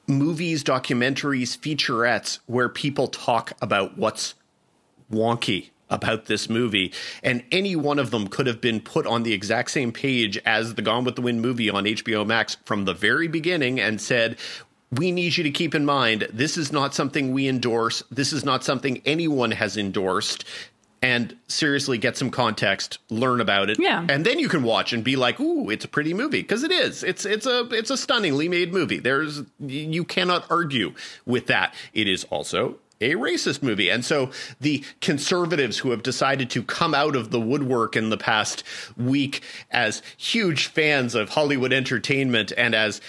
movies, 0.06 0.62
documentaries, 0.62 1.56
featurettes 1.56 2.38
where 2.46 2.68
people 2.68 3.08
talk 3.08 3.52
about 3.60 3.96
what's 3.96 4.34
wonky 5.10 5.70
about 5.90 6.26
this 6.26 6.48
movie. 6.48 6.92
And 7.22 7.44
any 7.52 7.76
one 7.76 7.98
of 7.98 8.10
them 8.10 8.28
could 8.28 8.46
have 8.46 8.60
been 8.60 8.80
put 8.80 9.06
on 9.06 9.22
the 9.22 9.32
exact 9.32 9.70
same 9.70 9.92
page 9.92 10.38
as 10.44 10.74
the 10.74 10.82
Gone 10.82 11.04
with 11.04 11.16
the 11.16 11.22
Wind 11.22 11.42
movie 11.42 11.70
on 11.70 11.84
HBO 11.84 12.26
Max 12.26 12.56
from 12.64 12.84
the 12.84 12.94
very 12.94 13.28
beginning 13.28 13.80
and 13.80 14.00
said, 14.00 14.36
we 14.90 15.10
need 15.10 15.36
you 15.36 15.44
to 15.44 15.50
keep 15.50 15.74
in 15.74 15.84
mind 15.84 16.28
this 16.32 16.56
is 16.56 16.72
not 16.72 16.94
something 16.94 17.32
we 17.32 17.48
endorse. 17.48 18.02
This 18.10 18.32
is 18.32 18.44
not 18.44 18.64
something 18.64 19.02
anyone 19.04 19.50
has 19.50 19.76
endorsed 19.76 20.44
and 21.04 21.36
seriously 21.48 21.98
get 21.98 22.16
some 22.16 22.30
context, 22.30 22.98
learn 23.10 23.40
about 23.40 23.68
it, 23.68 23.78
yeah. 23.78 24.06
and 24.08 24.24
then 24.24 24.38
you 24.38 24.48
can 24.48 24.62
watch 24.62 24.92
and 24.94 25.04
be 25.04 25.16
like, 25.16 25.38
"Ooh, 25.38 25.68
it's 25.68 25.84
a 25.84 25.88
pretty 25.88 26.14
movie," 26.14 26.40
because 26.40 26.62
it 26.62 26.72
is. 26.72 27.04
It's 27.04 27.26
it's 27.26 27.46
a 27.46 27.68
it's 27.72 27.90
a 27.90 27.96
stunningly 27.96 28.48
made 28.48 28.72
movie. 28.72 28.98
There's 28.98 29.42
you 29.60 30.04
cannot 30.04 30.50
argue 30.50 30.94
with 31.26 31.46
that. 31.48 31.74
It 31.92 32.08
is 32.08 32.24
also 32.24 32.78
a 33.00 33.14
racist 33.14 33.62
movie. 33.62 33.90
And 33.90 34.04
so 34.04 34.30
the 34.60 34.84
conservatives 35.00 35.78
who 35.78 35.90
have 35.90 36.02
decided 36.02 36.48
to 36.50 36.62
come 36.62 36.94
out 36.94 37.16
of 37.16 37.30
the 37.30 37.40
woodwork 37.40 37.96
in 37.96 38.10
the 38.10 38.16
past 38.16 38.62
week 38.96 39.42
as 39.70 40.00
huge 40.16 40.66
fans 40.68 41.14
of 41.14 41.30
Hollywood 41.30 41.72
entertainment 41.72 42.52
and 42.56 42.74
as 42.74 43.00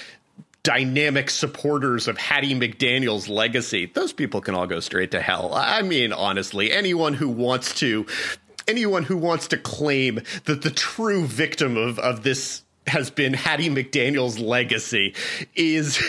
dynamic 0.65 1.29
supporters 1.29 2.07
of 2.07 2.17
Hattie 2.17 2.55
McDaniel's 2.55 3.29
legacy, 3.29 3.85
those 3.85 4.11
people 4.11 4.41
can 4.41 4.55
all 4.55 4.65
go 4.65 4.79
straight 4.79 5.11
to 5.11 5.21
hell. 5.21 5.53
I 5.53 5.83
mean, 5.83 6.11
honestly, 6.11 6.71
anyone 6.71 7.13
who 7.13 7.29
wants 7.29 7.75
to 7.75 8.07
anyone 8.67 9.03
who 9.03 9.15
wants 9.15 9.47
to 9.49 9.57
claim 9.57 10.21
that 10.45 10.63
the 10.63 10.71
true 10.71 11.25
victim 11.25 11.77
of, 11.77 11.99
of 11.99 12.23
this 12.23 12.63
has 12.87 13.11
been 13.11 13.33
Hattie 13.33 13.69
McDaniel's 13.69 14.39
legacy 14.39 15.13
is 15.53 15.99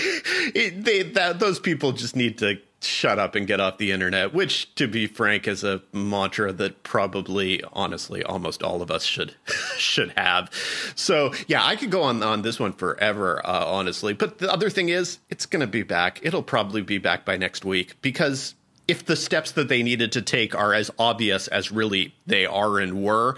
it, 0.55 0.85
they, 0.85 1.03
that, 1.03 1.39
those 1.39 1.61
people 1.61 1.93
just 1.93 2.17
need 2.17 2.39
to 2.39 2.59
shut 2.80 3.18
up 3.18 3.35
and 3.35 3.47
get 3.47 3.61
off 3.61 3.78
the 3.78 3.90
internet, 3.90 4.35
which, 4.35 4.75
to 4.75 4.87
be 4.87 5.06
frank, 5.06 5.49
is 5.49 5.64
a 5.64 5.83
mantra 5.92 6.52
that 6.52 6.83
probably, 6.83 7.62
honestly, 7.73 8.23
almost 8.23 8.62
all 8.62 8.83
of 8.83 8.90
us 8.90 9.04
should 9.04 9.35
should 9.76 10.12
have. 10.16 10.50
So, 10.95 11.33
yeah, 11.47 11.64
I 11.64 11.76
could 11.76 11.90
go 11.90 12.02
on 12.02 12.23
on 12.23 12.42
this 12.42 12.61
one 12.61 12.73
forever, 12.73 13.40
uh, 13.45 13.64
honestly. 13.66 14.12
But 14.12 14.38
the 14.38 14.52
other 14.52 14.71
thing 14.71 14.88
is, 14.88 15.18
it's 15.30 15.47
going 15.47 15.61
to 15.61 15.66
be 15.66 15.83
back. 15.83 16.21
It'll 16.23 16.42
probably 16.42 16.83
be 16.83 16.99
back 16.99 17.25
by 17.25 17.37
next 17.37 17.64
week 17.64 18.00
because 18.02 18.54
if 18.88 19.04
the 19.04 19.16
steps 19.16 19.52
that 19.52 19.68
they 19.68 19.83
needed 19.83 20.12
to 20.12 20.23
take 20.23 20.54
are 20.54 20.73
as 20.73 20.90
obvious 20.99 21.49
as 21.49 21.73
really 21.73 22.14
they 22.26 22.47
are 22.47 22.78
and 22.78 23.02
were, 23.02 23.37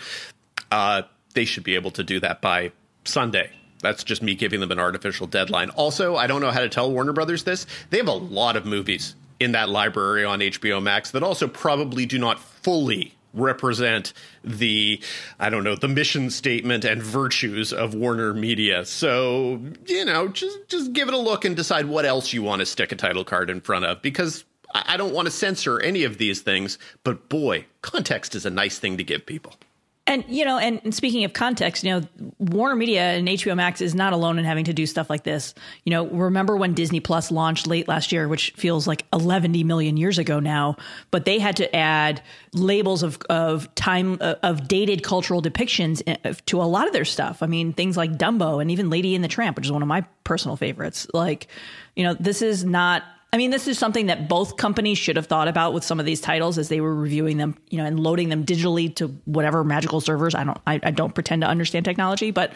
uh, 0.71 1.03
they 1.35 1.45
should 1.45 1.65
be 1.65 1.75
able 1.75 1.91
to 1.93 2.05
do 2.05 2.21
that 2.21 2.41
by 2.41 2.73
Sunday. 3.05 3.51
That's 3.81 4.03
just 4.03 4.23
me 4.23 4.35
giving 4.35 4.59
them 4.59 4.73
an 4.73 4.81
artificial 4.81 5.29
deadline. 5.29 5.71
Also, 5.71 6.17
I 6.17 6.27
don't 6.27 6.41
know 6.41 6.51
how 6.51 6.61
to 6.61 6.69
tell 6.69 6.91
Warner 6.91 7.13
Brothers 7.13 7.45
this. 7.45 7.65
They 7.91 7.99
have 7.99 8.09
a 8.09 8.13
lot 8.13 8.57
of 8.57 8.67
movies 8.67 9.15
in 9.41 9.53
that 9.53 9.69
library 9.69 10.25
on 10.25 10.41
HBO 10.41 10.83
Max 10.83 11.11
that 11.13 11.23
also 11.23 11.49
probably 11.49 12.07
do 12.07 12.19
not 12.19 12.41
fully 12.41 13.15
represent 13.35 14.13
the 14.43 15.01
I 15.39 15.51
don't 15.51 15.65
know 15.65 15.77
the 15.77 15.89
mission 15.89 16.31
statement 16.31 16.85
and 16.85 17.03
virtues 17.03 17.73
of 17.73 17.95
Warner 17.95 18.35
Media. 18.35 18.85
So, 18.85 19.61
you 19.87 20.05
know, 20.05 20.29
just 20.29 20.69
just 20.69 20.93
give 20.93 21.09
it 21.09 21.15
a 21.15 21.19
look 21.19 21.45
and 21.45 21.55
decide 21.55 21.87
what 21.87 22.05
else 22.05 22.33
you 22.33 22.43
want 22.43 22.61
to 22.61 22.67
stick 22.67 22.93
a 22.93 22.97
title 22.97 23.25
card 23.25 23.51
in 23.51 23.61
front 23.61 23.85
of 23.85 24.03
because 24.03 24.45
I 24.75 24.97
don't 24.97 25.15
want 25.15 25.27
to 25.27 25.33
censor 25.33 25.81
any 25.81 26.05
of 26.05 26.19
these 26.19 26.43
things, 26.43 26.79
but 27.03 27.29
boy, 27.29 27.65
context 27.81 28.35
is 28.35 28.45
a 28.45 28.51
nice 28.51 28.79
thing 28.79 28.99
to 28.99 29.05
give 29.05 29.25
people. 29.25 29.55
And 30.09 30.25
you 30.27 30.47
know, 30.47 30.57
and, 30.57 30.95
speaking 30.95 31.25
of 31.25 31.35
context, 31.35 31.85
you 31.85 31.91
know, 31.91 32.33
Warner 32.39 32.75
Media 32.75 33.03
and 33.03 33.29
HBO 33.29 33.55
Max 33.55 33.83
is 33.83 33.95
not 33.95 34.15
alone 34.15 34.39
in 34.39 34.47
having 34.47 34.65
to 34.65 34.73
do 34.73 34.87
stuff 34.87 35.11
like 35.11 35.23
this. 35.23 35.53
You 35.85 35.91
know, 35.91 36.07
remember 36.07 36.57
when 36.57 36.73
Disney 36.73 36.99
Plus 36.99 37.31
launched 37.31 37.67
late 37.67 37.87
last 37.89 38.11
year, 38.11 38.27
which 38.27 38.53
feels 38.53 38.87
like 38.87 39.05
11 39.13 39.53
million 39.67 39.99
years 39.99 40.17
ago 40.17 40.41
now, 40.41 40.79
but 41.11 41.27
they 41.27 41.39
had 41.39 41.57
to 41.57 41.77
add 41.77 42.23
labels 42.55 43.03
of 43.03 43.19
of 43.29 43.73
time 43.75 44.17
uh, 44.23 44.37
of 44.43 44.67
dated 44.67 45.03
cultural 45.03 45.43
depictions 45.43 46.03
uh, 46.25 46.33
to 46.47 46.63
a 46.63 46.65
lot 46.65 46.87
of 46.87 46.95
their 46.95 47.05
stuff. 47.05 47.43
I 47.43 47.47
mean, 47.47 47.75
things 47.75 47.99
like 47.99 48.13
Dumbo 48.13 48.63
and 48.63 48.71
even 48.71 48.89
Lady 48.89 49.15
and 49.15 49.23
the 49.23 49.29
Tramp, 49.29 49.59
which 49.59 49.67
is 49.67 49.73
one 49.73 49.83
of 49.83 49.89
my 49.89 50.07
personal 50.25 50.57
favorites. 50.57 51.07
Like, 51.13 51.49
you 51.97 52.05
know, 52.05 52.15
this 52.15 52.41
is 52.41 52.65
not 52.65 53.03
I 53.33 53.37
mean, 53.37 53.51
this 53.51 53.69
is 53.69 53.79
something 53.79 54.07
that 54.07 54.29
both 54.29 54.57
companies 54.57 54.97
should 54.97 55.17
have 55.17 55.27
thought 55.27 55.49
about 55.49 55.75
with 55.75 55.85
some 55.85 56.01
of 56.01 56.07
these 56.07 56.21
titles 56.21 56.57
as 56.57 56.69
they 56.69 56.81
were 56.81 56.95
reviewing 56.95 57.37
them, 57.37 57.57
you 57.69 57.77
know, 57.77 57.85
and 57.85 58.01
loading 58.01 58.31
them 58.31 58.45
digitally 58.45 58.95
to 58.97 59.09
whatever 59.27 59.65
magical 59.65 60.01
servers. 60.01 60.35
I 60.35 60.45
don't, 60.45 60.59
I, 60.67 60.81
I 60.83 60.91
don't 60.91 61.15
pretend 61.15 61.43
to 61.43 61.49
understand 61.49 61.85
technology, 61.85 62.31
but 62.31 62.55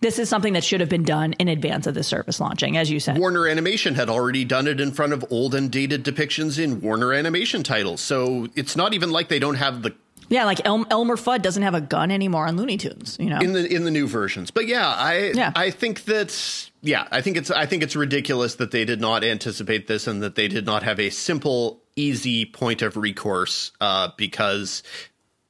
this 0.00 0.18
is 0.18 0.28
something 0.28 0.52
that 0.52 0.64
should 0.64 0.80
have 0.80 0.90
been 0.90 1.04
done 1.04 1.32
in 1.34 1.48
advance 1.48 1.86
of 1.86 1.94
the 1.94 2.02
service 2.02 2.40
launching, 2.40 2.76
as 2.76 2.90
you 2.90 3.00
said. 3.00 3.16
Warner 3.16 3.46
Animation 3.46 3.94
had 3.94 4.10
already 4.10 4.44
done 4.44 4.66
it 4.66 4.80
in 4.80 4.90
front 4.90 5.14
of 5.14 5.24
old 5.30 5.54
and 5.54 5.70
dated 5.70 6.04
depictions 6.04 6.62
in 6.62 6.80
Warner 6.82 7.14
Animation 7.14 7.62
titles, 7.62 8.00
so 8.00 8.48
it's 8.54 8.76
not 8.76 8.92
even 8.92 9.10
like 9.12 9.28
they 9.28 9.38
don't 9.38 9.54
have 9.54 9.82
the 9.82 9.94
yeah, 10.32 10.44
like 10.44 10.60
El- 10.64 10.86
Elmer 10.90 11.16
Fudd 11.16 11.42
doesn't 11.42 11.62
have 11.62 11.74
a 11.74 11.80
gun 11.80 12.10
anymore 12.10 12.46
on 12.46 12.56
Looney 12.56 12.78
Tunes, 12.78 13.16
you 13.20 13.26
know. 13.26 13.38
In 13.38 13.52
the 13.52 13.66
in 13.66 13.84
the 13.84 13.90
new 13.90 14.06
versions. 14.06 14.50
But 14.50 14.66
yeah, 14.66 14.88
I 14.88 15.32
yeah. 15.34 15.52
I 15.54 15.70
think 15.70 16.04
that 16.04 16.70
yeah, 16.80 17.06
I 17.10 17.20
think 17.20 17.36
it's 17.36 17.50
I 17.50 17.66
think 17.66 17.82
it's 17.82 17.94
ridiculous 17.94 18.54
that 18.56 18.70
they 18.70 18.84
did 18.84 19.00
not 19.00 19.24
anticipate 19.24 19.86
this 19.86 20.06
and 20.06 20.22
that 20.22 20.34
they 20.34 20.48
did 20.48 20.64
not 20.64 20.82
have 20.82 20.98
a 20.98 21.10
simple 21.10 21.80
easy 21.96 22.46
point 22.46 22.80
of 22.80 22.96
recourse 22.96 23.72
uh, 23.80 24.08
because 24.16 24.82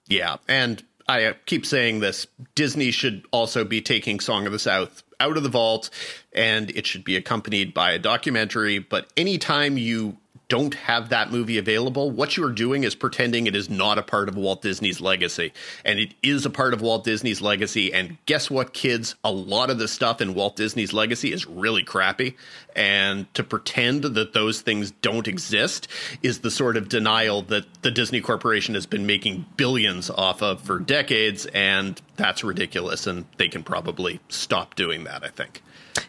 yeah, 0.09 0.39
and 0.49 0.83
I 1.09 1.35
keep 1.47 1.65
saying 1.65 2.01
this, 2.01 2.27
Disney 2.55 2.91
should 2.91 3.25
also 3.31 3.65
be 3.65 3.81
taking 3.81 4.19
Song 4.21 4.47
of 4.47 4.53
the 4.53 4.59
South 4.59 5.03
out 5.21 5.37
of 5.37 5.43
the 5.45 5.49
vault 5.49 5.91
and 6.33 6.71
it 6.71 6.87
should 6.87 7.05
be 7.05 7.17
accompanied 7.17 7.73
by 7.73 7.93
a 7.93 7.99
documentary, 7.99 8.79
but 8.79 9.13
anytime 9.17 9.79
you 9.79 10.17
don't 10.53 10.75
have 10.75 11.09
that 11.09 11.33
movie 11.33 11.57
available, 11.57 12.11
what 12.11 12.37
you 12.37 12.45
are 12.45 12.53
doing 12.53 12.85
is 12.85 12.95
pretending 12.95 13.47
it 13.47 13.57
is 13.57 13.71
not 13.71 13.97
a 13.97 14.03
part 14.03 14.29
of 14.29 14.37
Walt 14.37 14.61
Disney's 14.61 15.01
legacy. 15.01 15.51
And 15.83 15.99
it 15.99 16.13
is 16.23 16.45
a 16.45 16.51
part 16.51 16.75
of 16.75 16.83
Walt 16.83 17.05
Disney's 17.05 17.41
legacy. 17.41 17.91
And 17.91 18.19
guess 18.27 18.51
what, 18.51 18.75
kids? 18.75 19.15
A 19.25 19.33
lot 19.33 19.71
of 19.71 19.79
the 19.79 19.89
stuff 19.89 20.21
in 20.21 20.35
Walt 20.35 20.57
Disney's 20.57 20.93
legacy 20.93 21.33
is 21.33 21.47
really 21.47 21.83
crappy. 21.83 22.37
And 22.77 23.33
to 23.33 23.43
pretend 23.43 24.03
that 24.03 24.35
those 24.35 24.61
things 24.61 24.91
don't 24.91 25.27
exist 25.27 25.89
is 26.23 26.41
the 26.41 26.51
sort 26.51 26.77
of 26.77 26.91
denial 26.91 27.41
that 27.45 27.65
the 27.81 27.91
Disney 27.91 28.21
Corporation 28.21 28.75
has 28.75 28.85
been 28.85 29.07
making 29.07 29.47
billions 29.57 30.11
off 30.11 30.43
of 30.43 30.61
for 30.61 30.79
decades. 30.79 31.47
And 31.47 31.99
that's 32.17 32.45
ridiculous. 32.45 33.07
And 33.07 33.25
they 33.39 33.49
can 33.49 33.63
probably 33.63 34.21
stop 34.29 34.75
doing 34.75 35.05
that, 35.05 35.25
I 35.25 35.29
think. 35.29 35.63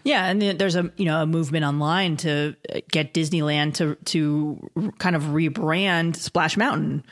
Yeah, 0.03 0.25
and 0.25 0.41
there's 0.41 0.75
a 0.75 0.91
you 0.97 1.05
know 1.05 1.21
a 1.21 1.25
movement 1.25 1.65
online 1.65 2.17
to 2.17 2.55
get 2.91 3.13
Disneyland 3.13 3.75
to 3.75 3.83
to 3.83 3.95
to 4.05 4.91
kind 4.97 5.15
of 5.15 5.23
rebrand 5.23 6.15
Splash 6.15 6.57
Mountain 6.57 7.03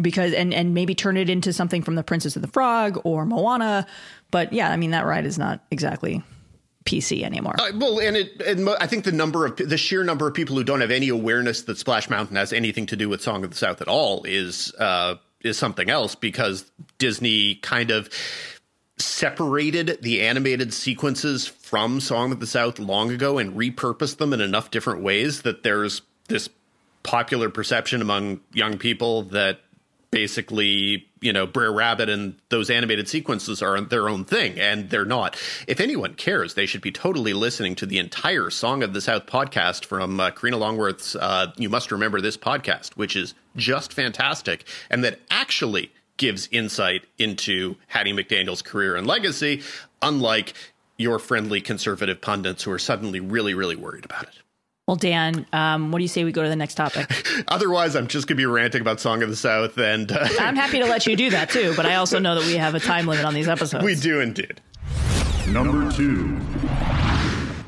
because 0.00 0.32
and 0.32 0.52
and 0.54 0.74
maybe 0.74 0.94
turn 0.94 1.16
it 1.16 1.30
into 1.30 1.52
something 1.52 1.82
from 1.82 1.94
the 1.94 2.02
Princess 2.02 2.36
of 2.36 2.42
the 2.42 2.48
Frog 2.48 3.00
or 3.04 3.24
Moana. 3.24 3.86
But 4.30 4.52
yeah, 4.52 4.70
I 4.70 4.76
mean 4.76 4.90
that 4.90 5.06
ride 5.06 5.26
is 5.26 5.38
not 5.38 5.64
exactly 5.70 6.22
PC 6.84 7.22
anymore. 7.22 7.54
Uh, 7.58 7.72
well, 7.74 8.00
and 8.00 8.16
it, 8.16 8.40
and 8.42 8.68
I 8.80 8.86
think 8.86 9.04
the 9.04 9.12
number 9.12 9.46
of 9.46 9.56
the 9.56 9.78
sheer 9.78 10.04
number 10.04 10.26
of 10.26 10.34
people 10.34 10.56
who 10.56 10.64
don't 10.64 10.80
have 10.80 10.90
any 10.90 11.08
awareness 11.08 11.62
that 11.62 11.78
Splash 11.78 12.08
Mountain 12.08 12.36
has 12.36 12.52
anything 12.52 12.86
to 12.86 12.96
do 12.96 13.08
with 13.08 13.22
Song 13.22 13.44
of 13.44 13.50
the 13.50 13.56
South 13.56 13.80
at 13.80 13.88
all 13.88 14.24
is 14.24 14.72
uh, 14.78 15.16
is 15.42 15.58
something 15.58 15.90
else 15.90 16.14
because 16.14 16.70
Disney 16.98 17.56
kind 17.56 17.90
of 17.90 18.08
separated 19.00 19.98
the 20.02 20.22
animated 20.22 20.72
sequences 20.72 21.46
from 21.46 22.00
Song 22.00 22.32
of 22.32 22.40
the 22.40 22.46
South 22.46 22.78
long 22.78 23.10
ago 23.10 23.38
and 23.38 23.54
repurposed 23.54 24.18
them 24.18 24.32
in 24.32 24.40
enough 24.40 24.70
different 24.70 25.02
ways 25.02 25.42
that 25.42 25.62
there's 25.62 26.02
this 26.28 26.48
popular 27.02 27.48
perception 27.48 28.02
among 28.02 28.40
young 28.52 28.78
people 28.78 29.22
that 29.22 29.60
basically, 30.10 31.06
you 31.20 31.32
know, 31.32 31.46
Brer 31.46 31.72
Rabbit 31.72 32.08
and 32.08 32.34
those 32.48 32.70
animated 32.70 33.08
sequences 33.08 33.62
are 33.62 33.80
their 33.80 34.08
own 34.08 34.24
thing, 34.24 34.58
and 34.58 34.88
they're 34.90 35.04
not. 35.04 35.36
If 35.66 35.80
anyone 35.80 36.14
cares, 36.14 36.54
they 36.54 36.66
should 36.66 36.80
be 36.80 36.92
totally 36.92 37.34
listening 37.34 37.74
to 37.76 37.86
the 37.86 37.98
entire 37.98 38.50
Song 38.50 38.82
of 38.82 38.94
the 38.94 39.00
South 39.00 39.26
podcast 39.26 39.84
from 39.84 40.18
uh, 40.18 40.30
Karina 40.30 40.56
Longworth's 40.56 41.14
uh, 41.14 41.52
You 41.56 41.68
Must 41.68 41.92
Remember 41.92 42.20
This 42.20 42.36
podcast, 42.36 42.94
which 42.94 43.16
is 43.16 43.34
just 43.56 43.92
fantastic, 43.92 44.66
and 44.90 45.04
that 45.04 45.20
actually 45.30 45.92
gives 46.18 46.48
insight 46.52 47.06
into 47.16 47.76
Hattie 47.86 48.12
McDaniel's 48.12 48.60
career 48.60 48.94
and 48.94 49.06
legacy, 49.06 49.62
unlike 50.02 50.52
your 50.98 51.18
friendly 51.18 51.60
conservative 51.60 52.20
pundits 52.20 52.64
who 52.64 52.70
are 52.70 52.78
suddenly 52.78 53.20
really, 53.20 53.54
really 53.54 53.76
worried 53.76 54.04
about 54.04 54.24
it. 54.24 54.34
Well, 54.86 54.96
Dan, 54.96 55.46
um, 55.52 55.92
what 55.92 55.98
do 55.98 56.04
you 56.04 56.08
say 56.08 56.24
we 56.24 56.32
go 56.32 56.42
to 56.42 56.48
the 56.48 56.56
next 56.56 56.74
topic? 56.74 57.10
Otherwise, 57.48 57.94
I'm 57.94 58.06
just 58.06 58.26
going 58.26 58.36
to 58.36 58.40
be 58.40 58.46
ranting 58.46 58.80
about 58.80 59.00
Song 59.00 59.22
of 59.22 59.28
the 59.28 59.36
South, 59.36 59.76
and 59.78 60.10
uh, 60.10 60.26
I'm 60.40 60.56
happy 60.56 60.78
to 60.78 60.86
let 60.86 61.06
you 61.06 61.14
do 61.14 61.28
that 61.30 61.50
too. 61.50 61.74
But 61.76 61.84
I 61.84 61.96
also 61.96 62.18
know 62.18 62.34
that 62.34 62.46
we 62.46 62.56
have 62.56 62.74
a 62.74 62.80
time 62.80 63.06
limit 63.06 63.24
on 63.24 63.34
these 63.34 63.48
episodes. 63.48 63.84
We 63.84 63.94
do 63.94 64.20
indeed. 64.20 64.60
Number 65.48 65.92
two. 65.92 66.40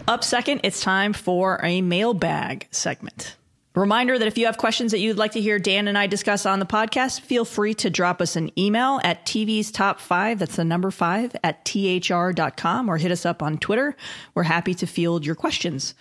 Up 0.08 0.24
second, 0.24 0.62
it's 0.64 0.80
time 0.80 1.12
for 1.12 1.60
a 1.62 1.82
mailbag 1.82 2.68
segment. 2.70 3.36
Reminder 3.76 4.18
that 4.18 4.26
if 4.26 4.36
you 4.36 4.46
have 4.46 4.58
questions 4.58 4.90
that 4.90 4.98
you'd 4.98 5.16
like 5.16 5.30
to 5.32 5.40
hear 5.40 5.60
Dan 5.60 5.86
and 5.86 5.96
I 5.96 6.08
discuss 6.08 6.44
on 6.44 6.58
the 6.58 6.66
podcast, 6.66 7.20
feel 7.20 7.44
free 7.44 7.72
to 7.74 7.88
drop 7.88 8.20
us 8.20 8.34
an 8.34 8.50
email 8.58 9.00
at 9.04 9.24
TV's 9.24 9.70
top 9.70 10.00
five. 10.00 10.40
That's 10.40 10.56
the 10.56 10.64
number 10.64 10.90
five 10.90 11.36
at 11.44 11.64
thr.com 11.64 12.88
or 12.88 12.96
hit 12.96 13.12
us 13.12 13.24
up 13.24 13.44
on 13.44 13.58
Twitter. 13.58 13.96
We're 14.34 14.42
happy 14.42 14.74
to 14.74 14.86
field 14.86 15.24
your 15.24 15.36
questions. 15.36 15.94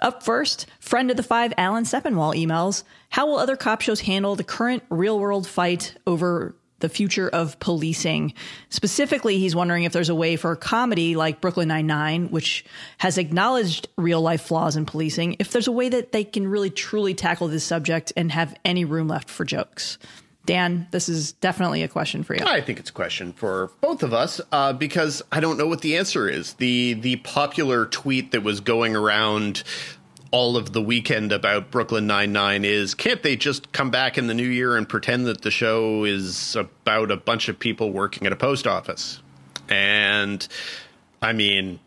Up 0.00 0.24
first, 0.24 0.66
friend 0.80 1.12
of 1.12 1.16
the 1.16 1.22
five, 1.22 1.52
Alan 1.56 1.84
Sepinwall 1.84 2.34
emails 2.34 2.82
How 3.10 3.26
will 3.26 3.38
other 3.38 3.56
cop 3.56 3.82
shows 3.82 4.00
handle 4.00 4.34
the 4.34 4.42
current 4.42 4.82
real 4.90 5.16
world 5.16 5.46
fight 5.46 5.94
over 6.08 6.56
the 6.82 6.90
future 6.90 7.28
of 7.30 7.58
policing? 7.58 8.34
Specifically, 8.68 9.38
he's 9.38 9.56
wondering 9.56 9.84
if 9.84 9.92
there's 9.92 10.10
a 10.10 10.14
way 10.14 10.36
for 10.36 10.52
a 10.52 10.56
comedy 10.56 11.16
like 11.16 11.40
Brooklyn 11.40 11.68
Nine-Nine, 11.68 12.28
which 12.28 12.64
has 12.98 13.16
acknowledged 13.16 13.88
real 13.96 14.20
life 14.20 14.42
flaws 14.42 14.76
in 14.76 14.84
policing, 14.84 15.36
if 15.38 15.50
there's 15.50 15.66
a 15.66 15.72
way 15.72 15.88
that 15.88 16.12
they 16.12 16.24
can 16.24 16.46
really 16.46 16.70
truly 16.70 17.14
tackle 17.14 17.48
this 17.48 17.64
subject 17.64 18.12
and 18.14 18.30
have 18.30 18.54
any 18.64 18.84
room 18.84 19.08
left 19.08 19.30
for 19.30 19.46
jokes. 19.46 19.96
Dan, 20.44 20.88
this 20.90 21.08
is 21.08 21.32
definitely 21.34 21.84
a 21.84 21.88
question 21.88 22.24
for 22.24 22.34
you. 22.34 22.44
I 22.44 22.60
think 22.60 22.80
it's 22.80 22.90
a 22.90 22.92
question 22.92 23.32
for 23.32 23.70
both 23.80 24.02
of 24.02 24.12
us 24.12 24.40
uh, 24.50 24.72
because 24.72 25.22
I 25.30 25.38
don't 25.38 25.56
know 25.56 25.68
what 25.68 25.82
the 25.82 25.96
answer 25.96 26.28
is. 26.28 26.54
The 26.54 26.94
the 26.94 27.16
popular 27.16 27.86
tweet 27.86 28.32
that 28.32 28.42
was 28.42 28.60
going 28.60 28.96
around 28.96 29.62
all 30.32 30.56
of 30.56 30.72
the 30.72 30.82
weekend 30.82 31.30
about 31.30 31.70
Brooklyn 31.70 32.06
Nine 32.06 32.32
Nine 32.32 32.64
is 32.64 32.94
can't 32.94 33.22
they 33.22 33.36
just 33.36 33.70
come 33.72 33.90
back 33.90 34.18
in 34.18 34.26
the 34.26 34.34
new 34.34 34.48
year 34.48 34.76
and 34.76 34.88
pretend 34.88 35.26
that 35.26 35.42
the 35.42 35.50
show 35.50 36.04
is 36.04 36.56
about 36.56 37.10
a 37.12 37.16
bunch 37.16 37.48
of 37.48 37.58
people 37.58 37.92
working 37.92 38.26
at 38.26 38.32
a 38.32 38.36
post 38.36 38.66
office? 38.66 39.22
And 39.68 40.46
I 41.20 41.32
mean, 41.32 41.78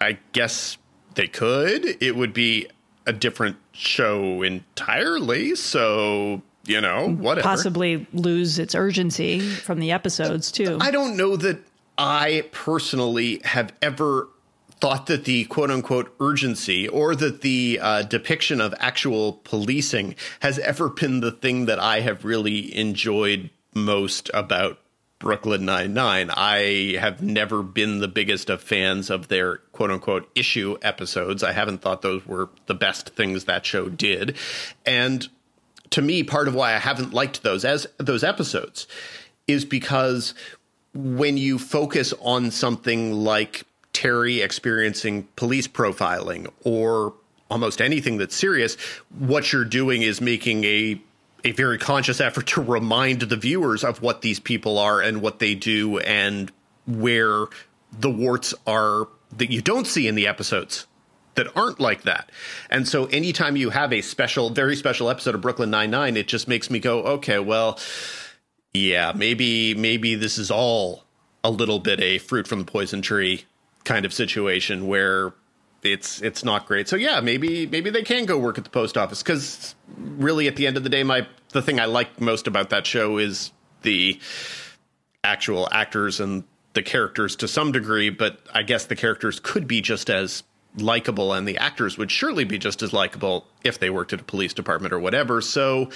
I 0.00 0.18
guess 0.32 0.76
they 1.14 1.28
could. 1.28 2.02
It 2.02 2.16
would 2.16 2.34
be 2.34 2.68
a 3.06 3.12
different 3.12 3.56
show 3.72 4.42
entirely. 4.42 5.54
So 5.54 6.42
you 6.66 6.80
know, 6.80 7.08
whatever. 7.08 7.44
Possibly 7.44 8.06
lose 8.12 8.58
its 8.58 8.74
urgency 8.74 9.40
from 9.40 9.80
the 9.80 9.92
episodes 9.92 10.52
too. 10.52 10.76
I 10.80 10.90
don't 10.90 11.16
know 11.16 11.36
that 11.36 11.60
I 11.96 12.44
personally 12.52 13.40
have 13.44 13.72
ever 13.80 14.28
thought 14.80 15.06
that 15.06 15.24
the 15.24 15.44
quote 15.44 15.70
unquote 15.70 16.14
urgency 16.20 16.88
or 16.88 17.14
that 17.14 17.40
the 17.40 17.78
uh, 17.80 18.02
depiction 18.02 18.60
of 18.60 18.74
actual 18.78 19.34
policing 19.44 20.14
has 20.40 20.58
ever 20.60 20.88
been 20.88 21.20
the 21.20 21.32
thing 21.32 21.66
that 21.66 21.78
I 21.78 22.00
have 22.00 22.24
really 22.24 22.76
enjoyed 22.76 23.50
most 23.74 24.30
about 24.32 24.78
Brooklyn 25.18 25.64
Nine 25.64 25.94
Nine. 25.94 26.30
I 26.30 26.96
have 27.00 27.22
never 27.22 27.62
been 27.62 27.98
the 27.98 28.08
biggest 28.08 28.50
of 28.50 28.62
fans 28.62 29.10
of 29.10 29.28
their 29.28 29.58
quote 29.72 29.90
unquote 29.90 30.30
issue 30.34 30.76
episodes. 30.82 31.42
I 31.42 31.52
haven't 31.52 31.82
thought 31.82 32.02
those 32.02 32.24
were 32.26 32.50
the 32.66 32.74
best 32.74 33.10
things 33.10 33.44
that 33.44 33.66
show 33.66 33.88
did, 33.88 34.36
and 34.86 35.28
to 35.90 36.02
me, 36.02 36.22
part 36.22 36.48
of 36.48 36.54
why 36.54 36.74
I 36.74 36.78
haven't 36.78 37.12
liked 37.12 37.42
those 37.42 37.64
as 37.64 37.86
those 37.98 38.22
episodes 38.22 38.86
is 39.46 39.64
because 39.64 40.34
when 40.94 41.36
you 41.36 41.58
focus 41.58 42.12
on 42.20 42.50
something 42.50 43.12
like 43.12 43.64
Terry 43.98 44.42
experiencing 44.42 45.26
police 45.34 45.66
profiling 45.66 46.46
or 46.62 47.14
almost 47.50 47.80
anything 47.80 48.16
that's 48.18 48.36
serious, 48.36 48.76
what 49.18 49.52
you're 49.52 49.64
doing 49.64 50.02
is 50.02 50.20
making 50.20 50.62
a 50.62 51.00
a 51.44 51.50
very 51.50 51.78
conscious 51.78 52.20
effort 52.20 52.46
to 52.46 52.60
remind 52.60 53.22
the 53.22 53.36
viewers 53.36 53.82
of 53.82 54.00
what 54.00 54.22
these 54.22 54.38
people 54.38 54.78
are 54.78 55.00
and 55.00 55.20
what 55.20 55.40
they 55.40 55.56
do 55.56 55.98
and 55.98 56.52
where 56.86 57.46
the 57.92 58.10
warts 58.10 58.54
are 58.68 59.08
that 59.36 59.50
you 59.50 59.60
don't 59.60 59.86
see 59.88 60.06
in 60.06 60.14
the 60.14 60.28
episodes 60.28 60.86
that 61.34 61.56
aren't 61.56 61.80
like 61.80 62.02
that. 62.02 62.30
And 62.70 62.86
so 62.86 63.06
anytime 63.06 63.56
you 63.56 63.70
have 63.70 63.92
a 63.92 64.00
special, 64.00 64.50
very 64.50 64.76
special 64.76 65.10
episode 65.10 65.34
of 65.34 65.40
Brooklyn 65.40 65.70
Nine 65.70 65.90
Nine, 65.90 66.16
it 66.16 66.28
just 66.28 66.46
makes 66.46 66.70
me 66.70 66.78
go, 66.78 67.02
okay, 67.02 67.40
well, 67.40 67.80
yeah, 68.72 69.12
maybe 69.14 69.74
maybe 69.74 70.14
this 70.14 70.38
is 70.38 70.52
all 70.52 71.02
a 71.42 71.50
little 71.50 71.80
bit 71.80 72.00
a 72.00 72.18
fruit 72.18 72.46
from 72.46 72.60
the 72.60 72.64
poison 72.64 73.02
tree 73.02 73.44
kind 73.84 74.04
of 74.04 74.12
situation 74.12 74.86
where 74.86 75.32
it's 75.82 76.20
it's 76.22 76.44
not 76.44 76.66
great. 76.66 76.88
So 76.88 76.96
yeah, 76.96 77.20
maybe 77.20 77.66
maybe 77.66 77.90
they 77.90 78.02
can 78.02 78.26
go 78.26 78.38
work 78.38 78.58
at 78.58 78.64
the 78.64 78.70
post 78.70 78.96
office 78.96 79.22
because 79.22 79.74
really 79.96 80.48
at 80.48 80.56
the 80.56 80.66
end 80.66 80.76
of 80.76 80.82
the 80.82 80.90
day, 80.90 81.02
my 81.02 81.26
the 81.52 81.62
thing 81.62 81.80
I 81.80 81.86
like 81.86 82.20
most 82.20 82.46
about 82.46 82.70
that 82.70 82.86
show 82.86 83.18
is 83.18 83.52
the 83.82 84.20
actual 85.24 85.68
actors 85.72 86.20
and 86.20 86.44
the 86.74 86.82
characters 86.82 87.36
to 87.36 87.48
some 87.48 87.72
degree, 87.72 88.10
but 88.10 88.40
I 88.52 88.62
guess 88.62 88.86
the 88.86 88.96
characters 88.96 89.40
could 89.40 89.66
be 89.66 89.80
just 89.80 90.10
as 90.10 90.42
likable 90.76 91.32
and 91.32 91.46
the 91.48 91.58
actors 91.58 91.98
would 91.98 92.10
surely 92.10 92.44
be 92.44 92.58
just 92.58 92.82
as 92.82 92.92
likable 92.92 93.46
if 93.64 93.78
they 93.78 93.90
worked 93.90 94.12
at 94.12 94.20
a 94.20 94.24
police 94.24 94.52
department 94.52 94.92
or 94.92 94.98
whatever. 94.98 95.40
So 95.40 95.90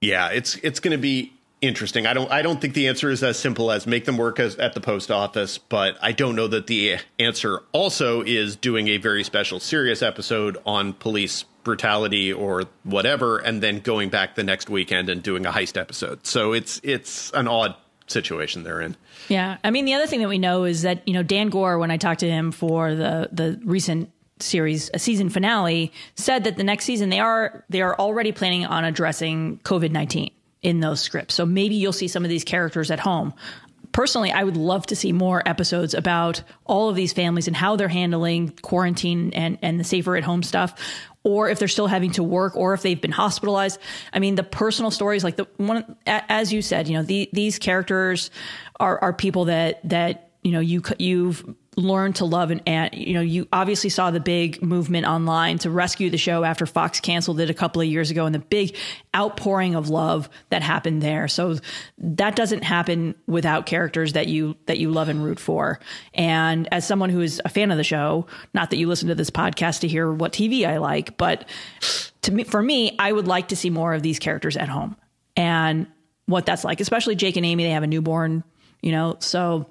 yeah, 0.00 0.30
it's 0.30 0.56
it's 0.56 0.80
going 0.80 0.92
to 0.92 0.98
be 0.98 1.32
interesting. 1.66 2.06
I 2.06 2.14
don't 2.14 2.30
I 2.30 2.42
don't 2.42 2.60
think 2.60 2.74
the 2.74 2.88
answer 2.88 3.10
is 3.10 3.22
as 3.22 3.38
simple 3.38 3.70
as 3.70 3.86
make 3.86 4.04
them 4.04 4.16
work 4.16 4.40
as 4.40 4.56
at 4.56 4.74
the 4.74 4.80
post 4.80 5.10
office, 5.10 5.58
but 5.58 5.98
I 6.00 6.12
don't 6.12 6.36
know 6.36 6.48
that 6.48 6.66
the 6.66 6.98
answer 7.18 7.62
also 7.72 8.22
is 8.22 8.56
doing 8.56 8.88
a 8.88 8.96
very 8.96 9.24
special 9.24 9.60
serious 9.60 10.02
episode 10.02 10.56
on 10.64 10.92
police 10.92 11.44
brutality 11.64 12.32
or 12.32 12.62
whatever 12.84 13.38
and 13.38 13.60
then 13.62 13.80
going 13.80 14.08
back 14.08 14.36
the 14.36 14.44
next 14.44 14.70
weekend 14.70 15.08
and 15.08 15.22
doing 15.22 15.44
a 15.44 15.50
heist 15.50 15.78
episode. 15.78 16.26
So 16.26 16.52
it's 16.52 16.80
it's 16.82 17.30
an 17.32 17.48
odd 17.48 17.74
situation 18.06 18.62
they're 18.62 18.80
in. 18.80 18.96
Yeah. 19.28 19.58
I 19.64 19.70
mean, 19.70 19.84
the 19.84 19.94
other 19.94 20.06
thing 20.06 20.20
that 20.20 20.28
we 20.28 20.38
know 20.38 20.64
is 20.64 20.82
that, 20.82 21.06
you 21.08 21.14
know, 21.14 21.24
Dan 21.24 21.48
Goor 21.50 21.78
when 21.78 21.90
I 21.90 21.96
talked 21.96 22.20
to 22.20 22.30
him 22.30 22.52
for 22.52 22.94
the, 22.94 23.28
the 23.32 23.60
recent 23.64 24.12
series 24.38 24.90
a 24.92 24.98
season 24.98 25.30
finale 25.30 25.92
said 26.14 26.44
that 26.44 26.56
the 26.56 26.64
next 26.64 26.84
season 26.84 27.08
they 27.08 27.18
are 27.18 27.64
they 27.70 27.80
are 27.80 27.98
already 27.98 28.32
planning 28.32 28.66
on 28.66 28.84
addressing 28.84 29.58
covid-19 29.60 30.30
in 30.62 30.80
those 30.80 31.00
scripts. 31.00 31.34
So 31.34 31.46
maybe 31.46 31.74
you'll 31.74 31.92
see 31.92 32.08
some 32.08 32.24
of 32.24 32.30
these 32.30 32.44
characters 32.44 32.90
at 32.90 33.00
home. 33.00 33.34
Personally 33.92 34.30
i 34.30 34.44
would 34.44 34.58
love 34.58 34.84
to 34.86 34.96
see 34.96 35.12
more 35.12 35.42
episodes 35.48 35.94
about 35.94 36.42
all 36.66 36.90
of 36.90 36.96
these 36.96 37.14
families 37.14 37.46
and 37.46 37.56
how 37.56 37.76
they're 37.76 37.88
handling 37.88 38.50
quarantine 38.60 39.32
and 39.32 39.56
and 39.62 39.80
the 39.80 39.84
safer 39.84 40.16
at 40.16 40.24
home 40.24 40.42
stuff 40.42 40.74
or 41.22 41.48
if 41.48 41.58
they're 41.58 41.66
still 41.66 41.86
having 41.86 42.10
to 42.12 42.22
work 42.22 42.56
or 42.56 42.74
if 42.74 42.82
they've 42.82 43.00
been 43.00 43.10
hospitalized. 43.10 43.80
I 44.12 44.18
mean 44.18 44.34
the 44.34 44.42
personal 44.42 44.90
stories 44.90 45.24
like 45.24 45.36
the 45.36 45.46
one 45.56 45.96
as 46.06 46.52
you 46.52 46.60
said 46.60 46.88
you 46.88 46.94
know 46.94 47.04
the, 47.04 47.30
these 47.32 47.58
characters 47.58 48.30
are 48.78 48.98
are 49.00 49.12
people 49.14 49.46
that 49.46 49.80
that 49.88 50.25
you 50.46 50.52
know 50.52 50.60
you 50.60 50.80
you've 50.98 51.44
learned 51.76 52.16
to 52.16 52.24
love 52.24 52.50
and, 52.50 52.62
and 52.66 52.94
you 52.94 53.12
know 53.14 53.20
you 53.20 53.48
obviously 53.52 53.90
saw 53.90 54.10
the 54.10 54.20
big 54.20 54.62
movement 54.62 55.06
online 55.06 55.58
to 55.58 55.70
rescue 55.70 56.08
the 56.08 56.16
show 56.16 56.44
after 56.44 56.66
Fox 56.66 57.00
canceled 57.00 57.40
it 57.40 57.50
a 57.50 57.54
couple 57.54 57.82
of 57.82 57.88
years 57.88 58.10
ago 58.10 58.26
and 58.26 58.34
the 58.34 58.38
big 58.38 58.76
outpouring 59.14 59.74
of 59.74 59.90
love 59.90 60.30
that 60.50 60.62
happened 60.62 61.02
there 61.02 61.26
so 61.26 61.56
that 61.98 62.36
doesn't 62.36 62.62
happen 62.62 63.14
without 63.26 63.66
characters 63.66 64.12
that 64.12 64.28
you 64.28 64.56
that 64.66 64.78
you 64.78 64.90
love 64.90 65.08
and 65.08 65.24
root 65.24 65.40
for 65.40 65.80
and 66.14 66.72
as 66.72 66.86
someone 66.86 67.10
who 67.10 67.20
is 67.20 67.42
a 67.44 67.48
fan 67.48 67.72
of 67.72 67.76
the 67.76 67.84
show 67.84 68.24
not 68.54 68.70
that 68.70 68.76
you 68.76 68.86
listen 68.86 69.08
to 69.08 69.14
this 69.16 69.30
podcast 69.30 69.80
to 69.80 69.88
hear 69.88 70.10
what 70.12 70.32
TV 70.32 70.64
I 70.64 70.78
like 70.78 71.18
but 71.18 71.44
to 72.26 72.32
me, 72.32 72.44
for 72.44 72.60
me, 72.60 72.96
I 72.98 73.10
would 73.12 73.28
like 73.28 73.48
to 73.48 73.56
see 73.56 73.70
more 73.70 73.94
of 73.94 74.02
these 74.02 74.18
characters 74.18 74.56
at 74.56 74.68
home 74.68 74.96
and 75.36 75.86
what 76.26 76.44
that's 76.44 76.64
like, 76.64 76.80
especially 76.80 77.14
Jake 77.14 77.36
and 77.36 77.46
Amy. 77.46 77.62
They 77.62 77.70
have 77.70 77.84
a 77.84 77.86
newborn, 77.86 78.42
you 78.82 78.90
know, 78.90 79.16
so 79.20 79.70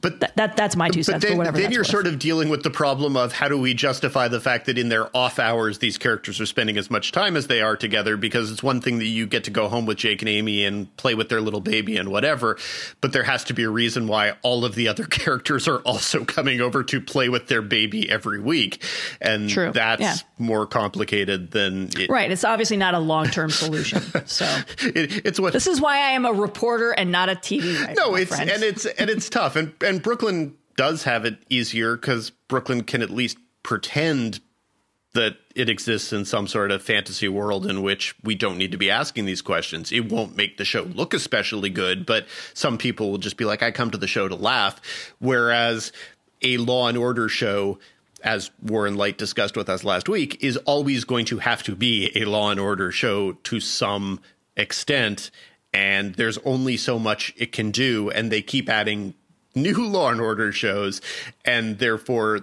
but 0.00 0.20
Th- 0.20 0.32
that 0.36 0.56
that's 0.56 0.76
my 0.76 0.88
two 0.88 1.02
cents. 1.02 1.22
But 1.24 1.28
then, 1.28 1.38
whatever 1.38 1.58
then 1.58 1.70
you're 1.72 1.80
worth. 1.80 1.88
sort 1.88 2.06
of 2.06 2.18
dealing 2.18 2.48
with 2.48 2.62
the 2.62 2.70
problem 2.70 3.16
of 3.16 3.32
how 3.32 3.48
do 3.48 3.58
we 3.58 3.74
justify 3.74 4.28
the 4.28 4.40
fact 4.40 4.66
that 4.66 4.78
in 4.78 4.88
their 4.88 5.14
off 5.16 5.38
hours 5.38 5.78
these 5.78 5.98
characters 5.98 6.40
are 6.40 6.46
spending 6.46 6.78
as 6.78 6.90
much 6.90 7.12
time 7.12 7.36
as 7.36 7.46
they 7.48 7.60
are 7.60 7.76
together? 7.76 8.16
Because 8.16 8.50
it's 8.50 8.62
one 8.62 8.80
thing 8.80 8.98
that 8.98 9.06
you 9.06 9.26
get 9.26 9.44
to 9.44 9.50
go 9.50 9.68
home 9.68 9.86
with 9.86 9.98
Jake 9.98 10.22
and 10.22 10.28
Amy 10.28 10.64
and 10.64 10.94
play 10.96 11.14
with 11.14 11.28
their 11.28 11.40
little 11.40 11.60
baby 11.60 11.96
and 11.96 12.10
whatever, 12.10 12.56
but 13.00 13.12
there 13.12 13.24
has 13.24 13.44
to 13.44 13.54
be 13.54 13.62
a 13.64 13.70
reason 13.70 14.06
why 14.06 14.34
all 14.42 14.64
of 14.64 14.74
the 14.74 14.88
other 14.88 15.04
characters 15.10 15.68
are 15.68 15.78
also 15.80 16.24
coming 16.24 16.60
over 16.60 16.82
to 16.84 17.00
play 17.00 17.28
with 17.28 17.48
their 17.48 17.62
baby 17.62 18.08
every 18.10 18.40
week, 18.40 18.82
and 19.20 19.50
True. 19.50 19.70
that's 19.72 20.00
Yeah. 20.02 20.14
more 20.38 20.66
complicated 20.66 21.50
than 21.50 21.90
it, 21.98 22.08
right. 22.10 22.30
It's 22.30 22.44
obviously 22.44 22.76
not 22.76 22.94
a 22.94 22.98
long 22.98 23.26
term 23.26 23.50
solution. 23.50 24.00
So 24.26 24.44
it, 24.80 25.26
it's 25.26 25.38
what 25.40 25.52
this 25.52 25.66
is 25.66 25.80
why 25.80 25.96
I 25.96 26.10
am 26.12 26.24
a 26.24 26.32
reporter 26.32 26.92
and 26.92 27.10
not 27.12 27.28
a 27.28 27.34
TV 27.34 27.78
writer. 27.80 27.94
No, 27.96 28.14
it's 28.14 28.34
friends. 28.34 28.50
and 28.52 28.62
it's 28.62 28.86
and 28.86 29.10
it's 29.10 29.28
tough, 29.28 29.56
and 29.56 29.72
and 29.82 29.89
Brooklyn 29.98 30.56
does 30.76 31.02
have 31.04 31.24
it 31.24 31.38
easier 31.48 31.96
because 31.96 32.30
Brooklyn 32.48 32.84
can 32.84 33.02
at 33.02 33.10
least 33.10 33.38
pretend 33.62 34.40
that 35.12 35.36
it 35.56 35.68
exists 35.68 36.12
in 36.12 36.24
some 36.24 36.46
sort 36.46 36.70
of 36.70 36.82
fantasy 36.82 37.26
world 37.26 37.66
in 37.66 37.82
which 37.82 38.14
we 38.22 38.36
don't 38.36 38.56
need 38.56 38.70
to 38.70 38.78
be 38.78 38.90
asking 38.90 39.24
these 39.24 39.42
questions. 39.42 39.90
It 39.90 40.08
won't 40.08 40.36
make 40.36 40.56
the 40.56 40.64
show 40.64 40.82
look 40.82 41.12
especially 41.14 41.70
good, 41.70 42.06
but 42.06 42.26
some 42.54 42.78
people 42.78 43.10
will 43.10 43.18
just 43.18 43.36
be 43.36 43.44
like, 43.44 43.62
"I 43.62 43.72
come 43.72 43.90
to 43.90 43.98
the 43.98 44.06
show 44.06 44.28
to 44.28 44.36
laugh," 44.36 44.80
whereas 45.18 45.90
a 46.42 46.58
Law 46.58 46.88
and 46.88 46.96
Order 46.96 47.28
show. 47.28 47.78
As 48.22 48.50
Warren 48.62 48.96
Leight 48.96 49.16
discussed 49.16 49.56
with 49.56 49.70
us 49.70 49.82
last 49.82 50.06
week, 50.06 50.44
is 50.44 50.58
always 50.58 51.04
going 51.04 51.24
to 51.24 51.38
have 51.38 51.62
to 51.62 51.74
be 51.74 52.12
a 52.14 52.26
Law 52.26 52.50
and 52.50 52.60
Order 52.60 52.92
show 52.92 53.32
to 53.32 53.60
some 53.60 54.20
extent, 54.58 55.30
and 55.72 56.14
there's 56.16 56.36
only 56.44 56.76
so 56.76 56.98
much 56.98 57.32
it 57.38 57.50
can 57.50 57.70
do, 57.70 58.10
and 58.10 58.30
they 58.30 58.42
keep 58.42 58.68
adding 58.68 59.14
new 59.54 59.86
Law 59.86 60.10
and 60.10 60.20
Order 60.20 60.52
shows, 60.52 61.00
and 61.44 61.78
therefore 61.78 62.40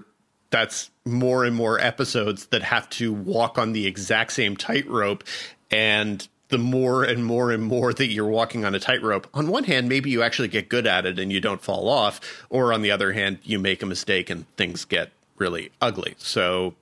that's 0.50 0.90
more 1.06 1.46
and 1.46 1.56
more 1.56 1.80
episodes 1.80 2.48
that 2.48 2.64
have 2.64 2.90
to 2.92 3.12
walk 3.12 3.58
on 3.58 3.74
the 3.74 3.86
exact 3.86 4.32
same 4.34 4.56
tightrope, 4.56 5.24
and 5.72 6.28
the 6.50 6.58
more 6.58 7.04
and 7.04 7.26
more 7.26 7.52
and 7.52 7.64
more 7.64 7.94
that 7.94 8.08
you're 8.08 8.26
walking 8.26 8.64
on 8.64 8.74
a 8.74 8.80
tightrope, 8.80 9.28
on 9.34 9.48
one 9.48 9.66
hand, 9.66 9.90
maybe 9.90 10.10
you 10.10 10.24
actually 10.24 10.48
get 10.48 10.70
good 10.70 10.88
at 10.88 11.06
it 11.06 11.20
and 11.20 11.32
you 11.32 11.42
don't 11.42 11.62
fall 11.62 11.90
off, 11.90 12.46
or 12.50 12.72
on 12.72 12.82
the 12.82 12.92
other 12.92 13.12
hand, 13.12 13.40
you 13.44 13.60
make 13.60 13.84
a 13.84 13.86
mistake 13.86 14.30
and 14.30 14.46
things 14.56 14.86
get 14.86 15.12
really 15.38 15.72
ugly. 15.82 16.16
So 16.18 16.76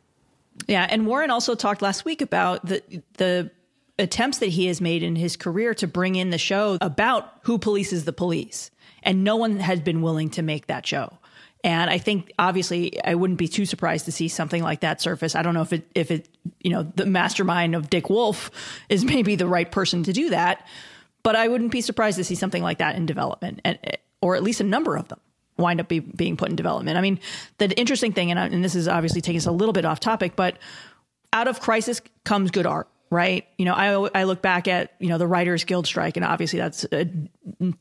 Yeah, 0.68 0.88
and 0.90 1.06
Warren 1.06 1.32
also 1.32 1.56
talked 1.56 1.82
last 1.82 2.06
week 2.06 2.22
about 2.22 2.66
the 2.66 2.82
the 3.18 3.52
attempts 3.98 4.40
that 4.40 4.48
he 4.48 4.68
has 4.68 4.82
made 4.82 5.04
in 5.04 5.16
his 5.16 5.38
career 5.38 5.74
to 5.74 5.88
bring 5.88 6.16
in 6.16 6.30
the 6.30 6.38
show 6.38 6.78
about 6.82 7.40
who 7.44 7.58
polices 7.58 8.06
the 8.06 8.14
police, 8.14 8.70
and 9.06 9.24
no 9.24 9.38
one 9.38 9.60
has 9.60 9.80
been 9.80 10.02
willing 10.02 10.30
to 10.32 10.42
make 10.42 10.68
that 10.68 10.86
show. 10.86 11.18
And 11.64 11.90
I 11.90 11.98
think 11.98 12.32
obviously 12.38 13.04
I 13.04 13.16
wouldn't 13.16 13.40
be 13.40 13.48
too 13.48 13.66
surprised 13.66 14.06
to 14.06 14.12
see 14.12 14.28
something 14.28 14.62
like 14.62 14.82
that 14.82 15.02
surface. 15.02 15.36
I 15.36 15.42
don't 15.42 15.54
know 15.54 15.62
if 15.62 15.74
it 15.74 15.90
if 15.96 16.12
it 16.12 16.28
you 16.62 16.72
know 16.72 16.84
the 16.84 17.06
mastermind 17.06 17.76
of 17.76 17.90
Dick 17.90 18.10
Wolf 18.10 18.52
is 18.90 19.06
maybe 19.06 19.36
the 19.36 19.48
right 19.48 19.72
person 19.72 20.04
to 20.04 20.14
do 20.14 20.30
that, 20.32 20.68
but 21.24 21.36
I 21.36 21.48
wouldn't 21.48 21.72
be 21.72 21.82
surprised 21.82 22.18
to 22.18 22.24
see 22.24 22.36
something 22.36 22.62
like 22.62 22.80
that 22.80 22.96
in 22.96 23.06
development, 23.06 23.62
and 23.64 23.80
or 24.22 24.36
at 24.36 24.44
least 24.44 24.60
a 24.62 24.64
number 24.64 24.96
of 24.96 25.08
them 25.08 25.20
wind 25.58 25.80
up 25.80 25.88
be, 25.88 26.00
being 26.00 26.38
put 26.38 26.50
in 26.50 26.56
development. 26.56 26.98
I 26.98 27.02
mean, 27.02 27.20
the 27.58 27.70
interesting 27.80 28.12
thing, 28.12 28.30
and, 28.30 28.40
and 28.54 28.64
this 28.64 28.76
is 28.76 28.88
obviously 28.88 29.22
taking 29.22 29.38
us 29.38 29.46
a 29.46 29.52
little 29.52 29.74
bit 29.74 29.86
off 29.86 30.00
topic, 30.00 30.36
but 30.36 30.58
out 31.32 31.48
of 31.48 31.62
crisis 31.62 32.02
comes 32.24 32.52
good 32.52 32.66
art, 32.66 32.88
right? 33.10 33.48
You 33.58 33.66
know, 33.66 33.74
I 33.74 34.22
I 34.22 34.24
look 34.24 34.42
back 34.42 34.68
at 34.68 34.94
you 35.00 35.10
know 35.10 35.18
the 35.18 35.28
Writers 35.28 35.64
Guild 35.64 35.88
strike, 35.88 36.18
and 36.18 36.26
obviously 36.26 36.60
that's 36.60 36.86
a 36.92 37.10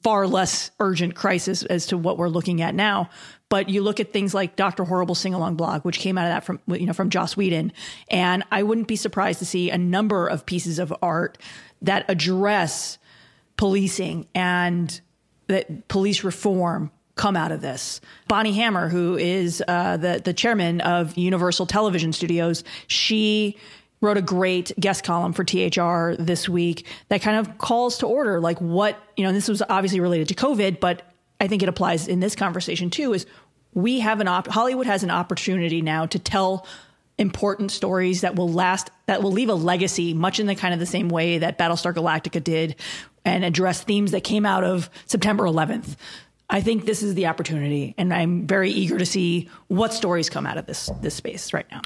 far 0.02 0.26
less 0.26 0.70
urgent 0.80 1.14
crisis 1.14 1.62
as 1.64 1.86
to 1.86 1.98
what 1.98 2.18
we're 2.18 2.28
looking 2.28 2.62
at 2.62 2.74
now. 2.74 3.10
But 3.48 3.68
you 3.68 3.82
look 3.82 4.00
at 4.00 4.12
things 4.12 4.34
like 4.34 4.56
Doctor 4.56 4.84
Horrible 4.84 5.14
sing 5.14 5.34
along 5.34 5.56
blog, 5.56 5.82
which 5.82 5.98
came 5.98 6.18
out 6.18 6.26
of 6.26 6.32
that 6.32 6.44
from 6.44 6.60
you 6.66 6.86
know 6.86 6.92
from 6.92 7.10
Joss 7.10 7.36
Whedon, 7.36 7.72
and 8.08 8.44
I 8.50 8.62
wouldn't 8.62 8.88
be 8.88 8.96
surprised 8.96 9.38
to 9.40 9.46
see 9.46 9.70
a 9.70 9.78
number 9.78 10.26
of 10.26 10.46
pieces 10.46 10.78
of 10.78 10.94
art 11.02 11.38
that 11.82 12.04
address 12.08 12.98
policing 13.56 14.26
and 14.34 15.00
that 15.46 15.88
police 15.88 16.24
reform 16.24 16.90
come 17.16 17.36
out 17.36 17.52
of 17.52 17.60
this. 17.60 18.00
Bonnie 18.28 18.52
Hammer, 18.52 18.88
who 18.88 19.16
is 19.16 19.62
uh, 19.66 19.96
the 19.96 20.20
the 20.24 20.32
chairman 20.32 20.80
of 20.80 21.16
Universal 21.16 21.66
Television 21.66 22.12
Studios, 22.12 22.64
she 22.86 23.56
wrote 24.00 24.16
a 24.18 24.22
great 24.22 24.72
guest 24.78 25.04
column 25.04 25.32
for 25.32 25.44
THR 25.44 26.22
this 26.22 26.48
week 26.48 26.86
that 27.08 27.22
kind 27.22 27.38
of 27.38 27.58
calls 27.58 27.98
to 27.98 28.06
order 28.06 28.40
like 28.40 28.60
what 28.60 28.98
you 29.16 29.24
know. 29.24 29.32
This 29.32 29.48
was 29.48 29.62
obviously 29.68 30.00
related 30.00 30.28
to 30.28 30.34
COVID, 30.34 30.80
but 30.80 31.02
I 31.40 31.48
think 31.48 31.62
it 31.62 31.68
applies 31.68 32.08
in 32.08 32.20
this 32.20 32.36
conversation 32.36 32.90
too. 32.90 33.14
Is 33.14 33.26
we 33.72 34.00
have 34.00 34.20
an 34.20 34.28
op- 34.28 34.48
Hollywood 34.48 34.86
has 34.86 35.02
an 35.02 35.10
opportunity 35.10 35.82
now 35.82 36.06
to 36.06 36.18
tell 36.18 36.66
important 37.18 37.70
stories 37.70 38.22
that 38.22 38.34
will 38.34 38.48
last 38.48 38.90
that 39.06 39.22
will 39.22 39.32
leave 39.32 39.48
a 39.48 39.54
legacy 39.54 40.14
much 40.14 40.40
in 40.40 40.46
the 40.46 40.54
kind 40.54 40.74
of 40.74 40.80
the 40.80 40.86
same 40.86 41.08
way 41.08 41.38
that 41.38 41.58
Battlestar 41.58 41.94
Galactica 41.94 42.42
did 42.42 42.76
and 43.24 43.44
address 43.44 43.82
themes 43.82 44.10
that 44.10 44.24
came 44.24 44.44
out 44.44 44.64
of 44.64 44.90
September 45.06 45.44
11th. 45.44 45.96
I 46.50 46.60
think 46.60 46.84
this 46.84 47.02
is 47.02 47.14
the 47.14 47.26
opportunity 47.26 47.94
and 47.96 48.12
I'm 48.12 48.46
very 48.46 48.70
eager 48.70 48.98
to 48.98 49.06
see 49.06 49.48
what 49.68 49.94
stories 49.94 50.28
come 50.28 50.46
out 50.46 50.58
of 50.58 50.66
this 50.66 50.90
this 51.00 51.14
space 51.14 51.52
right 51.52 51.66
now. 51.70 51.82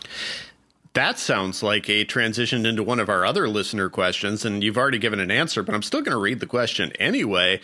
That 0.95 1.19
sounds 1.19 1.63
like 1.63 1.89
a 1.89 2.05
transition 2.05 2.67
into 2.67 2.83
one 2.83 2.99
of 2.99 3.09
our 3.09 3.25
other 3.25 3.49
listener 3.49 3.89
questions, 3.89 4.45
and 4.45 4.65
you've 4.65 4.79
already 4.79 4.99
given 4.99 5.21
an 5.21 5.31
answer, 5.31 5.63
but 5.63 5.75
I'm 5.75 5.83
still 5.83 6.01
going 6.01 6.13
to 6.13 6.21
read 6.21 6.41
the 6.41 6.47
question 6.47 6.93
anyway. 6.99 7.61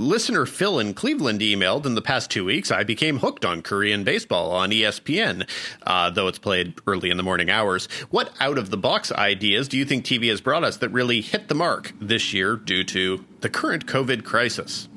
Listener 0.00 0.46
Phil 0.46 0.78
in 0.78 0.94
Cleveland 0.94 1.40
emailed 1.40 1.84
in 1.84 1.94
the 1.94 2.02
past 2.02 2.30
two 2.30 2.46
weeks, 2.46 2.70
I 2.70 2.84
became 2.84 3.18
hooked 3.18 3.44
on 3.44 3.60
Korean 3.60 4.02
baseball 4.02 4.50
on 4.50 4.70
ESPN, 4.70 5.48
uh, 5.82 6.08
though 6.10 6.26
it's 6.26 6.38
played 6.38 6.74
early 6.86 7.10
in 7.10 7.18
the 7.18 7.22
morning 7.22 7.50
hours. 7.50 7.86
What 8.08 8.32
out 8.40 8.56
of 8.56 8.70
the 8.70 8.78
box 8.78 9.12
ideas 9.12 9.68
do 9.68 9.76
you 9.76 9.84
think 9.84 10.04
TV 10.04 10.30
has 10.30 10.40
brought 10.40 10.64
us 10.64 10.78
that 10.78 10.88
really 10.88 11.20
hit 11.20 11.48
the 11.48 11.54
mark 11.54 11.92
this 12.00 12.32
year 12.32 12.56
due 12.56 12.82
to 12.84 13.24
the 13.40 13.50
current 13.50 13.86
COVID 13.86 14.24
crisis? 14.24 14.88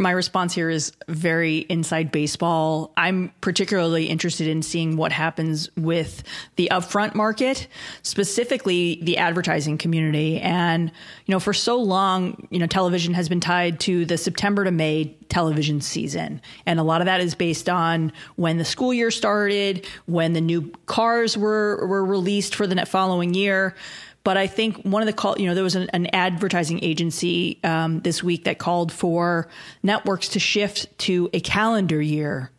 My 0.00 0.10
response 0.10 0.54
here 0.54 0.70
is 0.70 0.92
very 1.08 1.58
inside 1.58 2.10
baseball. 2.10 2.92
I'm 2.96 3.32
particularly 3.40 4.06
interested 4.06 4.48
in 4.48 4.62
seeing 4.62 4.96
what 4.96 5.12
happens 5.12 5.68
with 5.76 6.22
the 6.56 6.68
upfront 6.72 7.14
market, 7.14 7.68
specifically 8.02 8.98
the 9.02 9.18
advertising 9.18 9.78
community. 9.78 10.40
And, 10.40 10.90
you 11.26 11.32
know, 11.32 11.38
for 11.38 11.52
so 11.52 11.80
long, 11.80 12.48
you 12.50 12.58
know, 12.58 12.66
television 12.66 13.14
has 13.14 13.28
been 13.28 13.40
tied 13.40 13.78
to 13.80 14.06
the 14.06 14.16
September 14.16 14.64
to 14.64 14.70
May 14.70 15.16
television 15.28 15.80
season. 15.80 16.40
And 16.66 16.80
a 16.80 16.82
lot 16.82 17.02
of 17.02 17.04
that 17.04 17.20
is 17.20 17.34
based 17.34 17.68
on 17.68 18.12
when 18.36 18.56
the 18.56 18.64
school 18.64 18.92
year 18.92 19.10
started, 19.10 19.86
when 20.06 20.32
the 20.32 20.40
new 20.40 20.72
cars 20.86 21.36
were, 21.36 21.86
were 21.86 22.04
released 22.04 22.54
for 22.54 22.66
the 22.66 22.86
following 22.86 23.34
year. 23.34 23.74
But 24.22 24.36
I 24.36 24.46
think 24.46 24.82
one 24.82 25.02
of 25.02 25.06
the 25.06 25.12
call, 25.12 25.38
you 25.38 25.46
know, 25.46 25.54
there 25.54 25.64
was 25.64 25.76
an, 25.76 25.88
an 25.92 26.06
advertising 26.12 26.84
agency 26.84 27.58
um, 27.64 28.00
this 28.00 28.22
week 28.22 28.44
that 28.44 28.58
called 28.58 28.92
for 28.92 29.48
networks 29.82 30.28
to 30.30 30.38
shift 30.38 30.98
to 31.00 31.30
a 31.32 31.40
calendar 31.40 32.00
year 32.00 32.50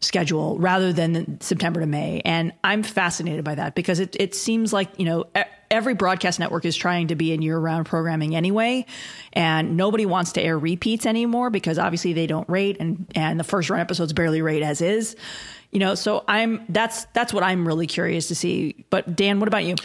schedule 0.00 0.58
rather 0.58 0.92
than 0.92 1.40
September 1.40 1.80
to 1.80 1.86
May. 1.86 2.20
And 2.24 2.52
I'm 2.62 2.82
fascinated 2.82 3.44
by 3.44 3.54
that 3.54 3.74
because 3.74 3.98
it, 3.98 4.14
it 4.20 4.34
seems 4.34 4.72
like, 4.72 4.90
you 4.98 5.06
know, 5.06 5.24
every 5.70 5.94
broadcast 5.94 6.38
network 6.38 6.64
is 6.64 6.76
trying 6.76 7.08
to 7.08 7.16
be 7.16 7.32
in 7.32 7.40
year 7.42 7.58
round 7.58 7.86
programming 7.86 8.36
anyway. 8.36 8.84
And 9.32 9.76
nobody 9.76 10.06
wants 10.06 10.32
to 10.32 10.42
air 10.42 10.58
repeats 10.58 11.06
anymore 11.06 11.50
because 11.50 11.78
obviously 11.78 12.12
they 12.12 12.26
don't 12.26 12.48
rate 12.48 12.76
and, 12.78 13.06
and 13.14 13.40
the 13.40 13.44
first 13.44 13.70
run 13.70 13.80
episodes 13.80 14.12
barely 14.12 14.42
rate 14.42 14.62
as 14.62 14.80
is 14.80 15.16
you 15.70 15.78
know 15.78 15.94
so 15.94 16.24
i'm 16.28 16.64
that's 16.68 17.04
that's 17.06 17.32
what 17.32 17.42
i'm 17.42 17.66
really 17.66 17.86
curious 17.86 18.28
to 18.28 18.34
see. 18.34 18.84
But 18.90 19.16
dan 19.16 19.40
what 19.40 19.48
about 19.48 19.64
you? 19.64 19.74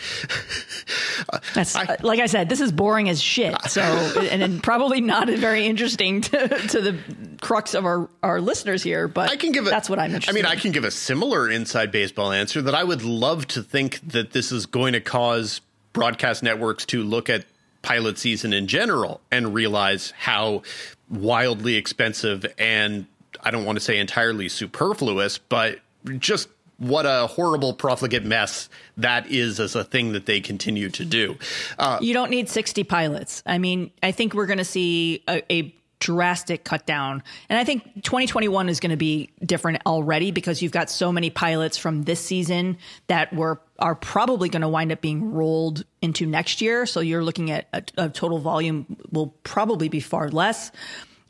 That's 1.53 1.75
I, 1.75 1.97
like 2.01 2.19
i 2.19 2.25
said 2.25 2.49
this 2.49 2.61
is 2.61 2.71
boring 2.71 3.09
as 3.09 3.21
shit. 3.21 3.55
So 3.71 3.81
and, 3.81 4.43
and 4.43 4.63
probably 4.63 5.01
not 5.01 5.29
very 5.29 5.65
interesting 5.65 6.21
to, 6.21 6.47
to 6.47 6.81
the 6.81 6.97
crux 7.41 7.73
of 7.73 7.85
our 7.85 8.09
our 8.21 8.41
listeners 8.41 8.83
here 8.83 9.07
but 9.07 9.29
i 9.29 9.35
can 9.35 9.51
give 9.51 9.65
a, 9.65 9.69
that's 9.69 9.89
what 9.89 9.97
i'm 9.97 10.19
i 10.27 10.31
mean 10.31 10.45
i 10.45 10.55
can 10.55 10.71
give 10.71 10.83
a 10.83 10.91
similar 10.91 11.49
inside 11.49 11.91
baseball 11.91 12.31
answer 12.31 12.61
that 12.61 12.75
i 12.75 12.83
would 12.83 13.03
love 13.03 13.47
to 13.47 13.63
think 13.63 13.99
that 14.07 14.31
this 14.31 14.51
is 14.51 14.65
going 14.65 14.93
to 14.93 14.99
cause 14.99 15.61
broadcast 15.93 16.43
networks 16.43 16.85
to 16.85 17.01
look 17.03 17.29
at 17.29 17.45
pilot 17.81 18.17
season 18.17 18.53
in 18.53 18.67
general 18.67 19.21
and 19.31 19.53
realize 19.53 20.11
how 20.11 20.61
wildly 21.09 21.75
expensive 21.75 22.45
and 22.57 23.05
I 23.43 23.51
don't 23.51 23.65
want 23.65 23.77
to 23.77 23.83
say 23.83 23.99
entirely 23.99 24.49
superfluous, 24.49 25.37
but 25.37 25.79
just 26.17 26.49
what 26.77 27.05
a 27.05 27.27
horrible 27.27 27.73
profligate 27.73 28.23
mess 28.23 28.67
that 28.97 29.27
is 29.27 29.59
as 29.59 29.75
a 29.75 29.83
thing 29.83 30.13
that 30.13 30.25
they 30.25 30.41
continue 30.41 30.89
to 30.89 31.05
do. 31.05 31.37
Uh, 31.77 31.99
you 32.01 32.13
don't 32.13 32.31
need 32.31 32.49
60 32.49 32.83
pilots. 32.85 33.43
I 33.45 33.59
mean, 33.59 33.91
I 34.01 34.11
think 34.11 34.33
we're 34.33 34.47
going 34.47 34.57
to 34.57 34.65
see 34.65 35.23
a, 35.29 35.43
a 35.53 35.75
drastic 36.01 36.63
cut 36.63 36.87
down. 36.87 37.23
And 37.47 37.57
I 37.59 37.63
think 37.63 37.83
2021 38.03 38.67
is 38.67 38.79
going 38.79 38.89
to 38.89 38.97
be 38.97 39.29
different 39.45 39.83
already 39.85 40.31
because 40.31 40.61
you've 40.61 40.71
got 40.71 40.89
so 40.89 41.11
many 41.11 41.29
pilots 41.29 41.77
from 41.77 42.03
this 42.03 42.19
season 42.19 42.77
that 43.07 43.31
were 43.33 43.61
are 43.79 43.95
probably 43.95 44.49
going 44.49 44.61
to 44.61 44.67
wind 44.67 44.91
up 44.91 45.01
being 45.01 45.31
rolled 45.31 45.85
into 46.01 46.25
next 46.25 46.61
year. 46.61 46.85
So 46.85 46.99
you're 46.99 47.23
looking 47.23 47.49
at 47.51 47.67
a, 47.73 47.83
a 48.05 48.09
total 48.09 48.39
volume 48.39 48.97
will 49.11 49.27
probably 49.43 49.89
be 49.89 49.99
far 49.99 50.29
less. 50.29 50.71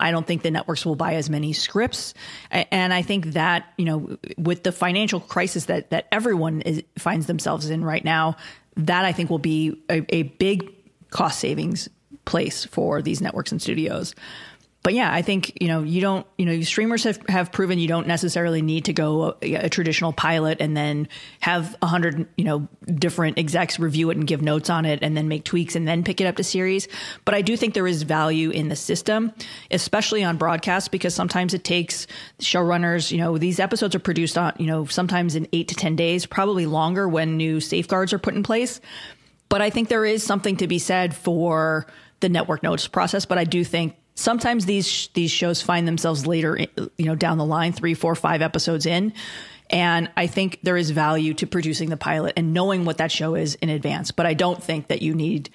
I 0.01 0.11
don't 0.11 0.25
think 0.25 0.41
the 0.41 0.51
networks 0.51 0.85
will 0.85 0.95
buy 0.95 1.15
as 1.15 1.29
many 1.29 1.53
scripts, 1.53 2.13
and 2.51 2.93
I 2.93 3.01
think 3.01 3.27
that 3.27 3.71
you 3.77 3.85
know, 3.85 4.17
with 4.37 4.63
the 4.63 4.71
financial 4.71 5.19
crisis 5.19 5.65
that 5.65 5.91
that 5.91 6.07
everyone 6.11 6.61
is, 6.61 6.83
finds 6.97 7.27
themselves 7.27 7.69
in 7.69 7.83
right 7.83 8.03
now, 8.03 8.35
that 8.75 9.05
I 9.05 9.11
think 9.11 9.29
will 9.29 9.39
be 9.39 9.81
a, 9.89 10.03
a 10.13 10.23
big 10.23 10.69
cost 11.09 11.39
savings 11.39 11.89
place 12.25 12.65
for 12.65 13.01
these 13.01 13.21
networks 13.21 13.51
and 13.51 13.61
studios 13.61 14.15
but 14.83 14.95
yeah, 14.95 15.13
I 15.13 15.21
think 15.21 15.61
you 15.61 15.67
know 15.67 15.83
you 15.83 16.01
don't 16.01 16.25
you 16.37 16.45
know 16.45 16.61
streamers 16.61 17.03
have, 17.03 17.19
have 17.29 17.51
proven 17.51 17.77
you 17.77 17.87
don't 17.87 18.07
necessarily 18.07 18.63
need 18.63 18.85
to 18.85 18.93
go 18.93 19.35
a, 19.41 19.55
a 19.55 19.69
traditional 19.69 20.11
pilot 20.11 20.57
and 20.59 20.75
then 20.75 21.07
have 21.39 21.75
a 21.83 21.87
hundred 21.87 22.27
you 22.35 22.43
know 22.43 22.67
different 22.95 23.37
execs 23.37 23.77
review 23.79 24.09
it 24.09 24.17
and 24.17 24.25
give 24.25 24.41
notes 24.41 24.71
on 24.71 24.85
it 24.85 24.99
and 25.03 25.15
then 25.15 25.27
make 25.27 25.43
tweaks 25.43 25.75
and 25.75 25.87
then 25.87 26.03
pick 26.03 26.19
it 26.19 26.25
up 26.25 26.35
to 26.37 26.43
series. 26.43 26.87
But 27.25 27.35
I 27.35 27.43
do 27.43 27.55
think 27.55 27.75
there 27.75 27.85
is 27.85 28.01
value 28.01 28.49
in 28.49 28.69
the 28.69 28.75
system, 28.75 29.31
especially 29.69 30.23
on 30.23 30.37
broadcast 30.37 30.89
because 30.89 31.13
sometimes 31.13 31.53
it 31.53 31.63
takes 31.63 32.07
showrunners. 32.39 33.11
You 33.11 33.19
know 33.19 33.37
these 33.37 33.59
episodes 33.59 33.93
are 33.93 33.99
produced 33.99 34.37
on 34.37 34.53
you 34.57 34.65
know 34.65 34.85
sometimes 34.85 35.35
in 35.35 35.47
eight 35.53 35.67
to 35.67 35.75
ten 35.75 35.95
days, 35.95 36.25
probably 36.25 36.65
longer 36.65 37.07
when 37.07 37.37
new 37.37 37.59
safeguards 37.59 38.13
are 38.13 38.19
put 38.19 38.33
in 38.33 38.41
place. 38.41 38.81
But 39.47 39.61
I 39.61 39.69
think 39.69 39.89
there 39.89 40.05
is 40.05 40.23
something 40.23 40.57
to 40.57 40.67
be 40.67 40.79
said 40.79 41.13
for 41.15 41.85
the 42.21 42.29
network 42.29 42.63
notes 42.63 42.87
process. 42.87 43.25
But 43.25 43.37
I 43.37 43.43
do 43.43 43.63
think 43.63 43.95
sometimes 44.15 44.65
these 44.65 45.09
these 45.13 45.31
shows 45.31 45.61
find 45.61 45.87
themselves 45.87 46.27
later, 46.27 46.59
you 46.97 47.05
know, 47.05 47.15
down 47.15 47.37
the 47.37 47.45
line, 47.45 47.73
three, 47.73 47.93
four, 47.93 48.15
five 48.15 48.41
episodes 48.41 48.85
in. 48.85 49.13
And 49.69 50.11
I 50.17 50.27
think 50.27 50.59
there 50.63 50.75
is 50.75 50.91
value 50.91 51.33
to 51.35 51.47
producing 51.47 51.89
the 51.89 51.97
pilot 51.97 52.33
and 52.35 52.53
knowing 52.53 52.83
what 52.83 52.97
that 52.97 53.11
show 53.11 53.35
is 53.35 53.55
in 53.55 53.69
advance. 53.69 54.11
But 54.11 54.25
I 54.25 54.33
don't 54.33 54.61
think 54.61 54.87
that 54.87 55.01
you 55.01 55.15
need 55.15 55.49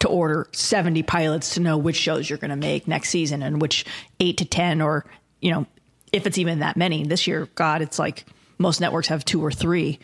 to 0.00 0.08
order 0.08 0.46
70 0.52 1.02
pilots 1.04 1.54
to 1.54 1.60
know 1.60 1.78
which 1.78 1.96
shows 1.96 2.28
you're 2.28 2.38
going 2.38 2.50
to 2.50 2.56
make 2.56 2.86
next 2.86 3.08
season 3.08 3.42
and 3.42 3.62
which 3.62 3.86
eight 4.20 4.36
to 4.38 4.44
10 4.44 4.82
or, 4.82 5.06
you 5.40 5.52
know, 5.52 5.66
if 6.12 6.26
it's 6.26 6.36
even 6.36 6.58
that 6.58 6.76
many. 6.76 7.04
This 7.04 7.26
year, 7.26 7.48
God, 7.54 7.80
it's 7.80 7.98
like 7.98 8.26
most 8.58 8.80
networks 8.80 9.08
have 9.08 9.24
two 9.24 9.42
or 9.42 9.50
three 9.50 9.98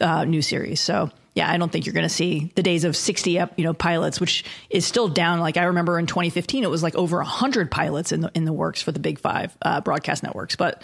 uh, 0.00 0.24
new 0.24 0.40
series. 0.40 0.80
So 0.80 1.10
yeah, 1.36 1.50
I 1.50 1.58
don't 1.58 1.70
think 1.70 1.84
you're 1.84 1.92
going 1.92 2.08
to 2.08 2.08
see 2.08 2.50
the 2.54 2.62
days 2.62 2.84
of 2.84 2.96
60 2.96 3.38
up, 3.38 3.52
you 3.58 3.64
know, 3.64 3.74
pilots, 3.74 4.18
which 4.20 4.42
is 4.70 4.86
still 4.86 5.06
down. 5.06 5.38
Like 5.38 5.58
I 5.58 5.64
remember 5.64 5.98
in 5.98 6.06
2015, 6.06 6.64
it 6.64 6.70
was 6.70 6.82
like 6.82 6.94
over 6.94 7.18
100 7.18 7.70
pilots 7.70 8.10
in 8.10 8.22
the 8.22 8.32
in 8.34 8.46
the 8.46 8.54
works 8.54 8.80
for 8.80 8.90
the 8.90 8.98
big 8.98 9.18
five 9.18 9.54
uh, 9.60 9.82
broadcast 9.82 10.22
networks. 10.22 10.56
But 10.56 10.82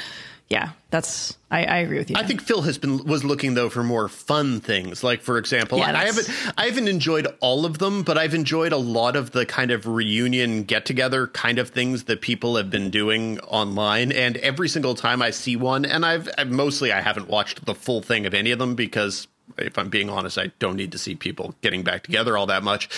yeah, 0.49 0.73
that's 0.91 1.38
I, 1.51 1.65
I, 1.65 1.77
agree 1.79 1.97
with 1.97 2.11
you. 2.11 2.17
I 2.17 2.25
think 2.25 2.43
Phil 2.43 2.61
has 2.61 2.77
been 2.77 3.03
was 3.07 3.25
looking 3.25 3.55
though 3.55 3.71
for 3.71 3.83
more 3.83 4.11
fun 4.11 4.61
things. 4.61 5.03
Like 5.03 5.23
for 5.23 5.38
example, 5.38 5.79
yeah, 5.79 5.99
I 5.99 6.05
haven't 6.05 6.29
I 6.59 6.67
haven't 6.67 6.88
enjoyed 6.88 7.27
all 7.41 7.65
of 7.65 7.79
them, 7.79 8.03
but 8.03 8.19
I've 8.19 8.35
enjoyed 8.35 8.73
a 8.73 8.77
lot 8.77 9.17
of 9.17 9.31
the 9.31 9.47
kind 9.47 9.71
of 9.71 9.87
reunion 9.87 10.65
get 10.65 10.85
together 10.85 11.29
kind 11.29 11.59
of 11.59 11.71
things 11.71 12.05
that 12.05 12.21
people 12.21 12.57
have 12.57 12.69
been 12.69 12.91
doing 12.91 13.41
online. 13.41 14.12
And 14.12 14.37
every 14.37 14.69
single 14.69 14.95
time 14.95 15.23
I 15.23 15.31
see 15.31 15.57
one, 15.57 15.87
and 15.87 16.05
I've, 16.05 16.29
I've 16.37 16.51
mostly 16.51 16.93
I 16.93 17.01
haven't 17.01 17.29
watched 17.29 17.65
the 17.65 17.75
full 17.75 18.03
thing 18.03 18.27
of 18.27 18.35
any 18.35 18.51
of 18.51 18.59
them 18.59 18.75
because 18.75 19.29
if 19.59 19.79
I'm 19.79 19.88
being 19.88 20.09
honest, 20.09 20.38
I 20.38 20.53
don't 20.59 20.77
need 20.77 20.93
to 20.93 20.99
see 20.99 21.15
people 21.15 21.55
getting 21.61 21.83
back 21.83 22.03
together 22.03 22.37
all 22.37 22.47
that 22.47 22.62
much. 22.62 22.88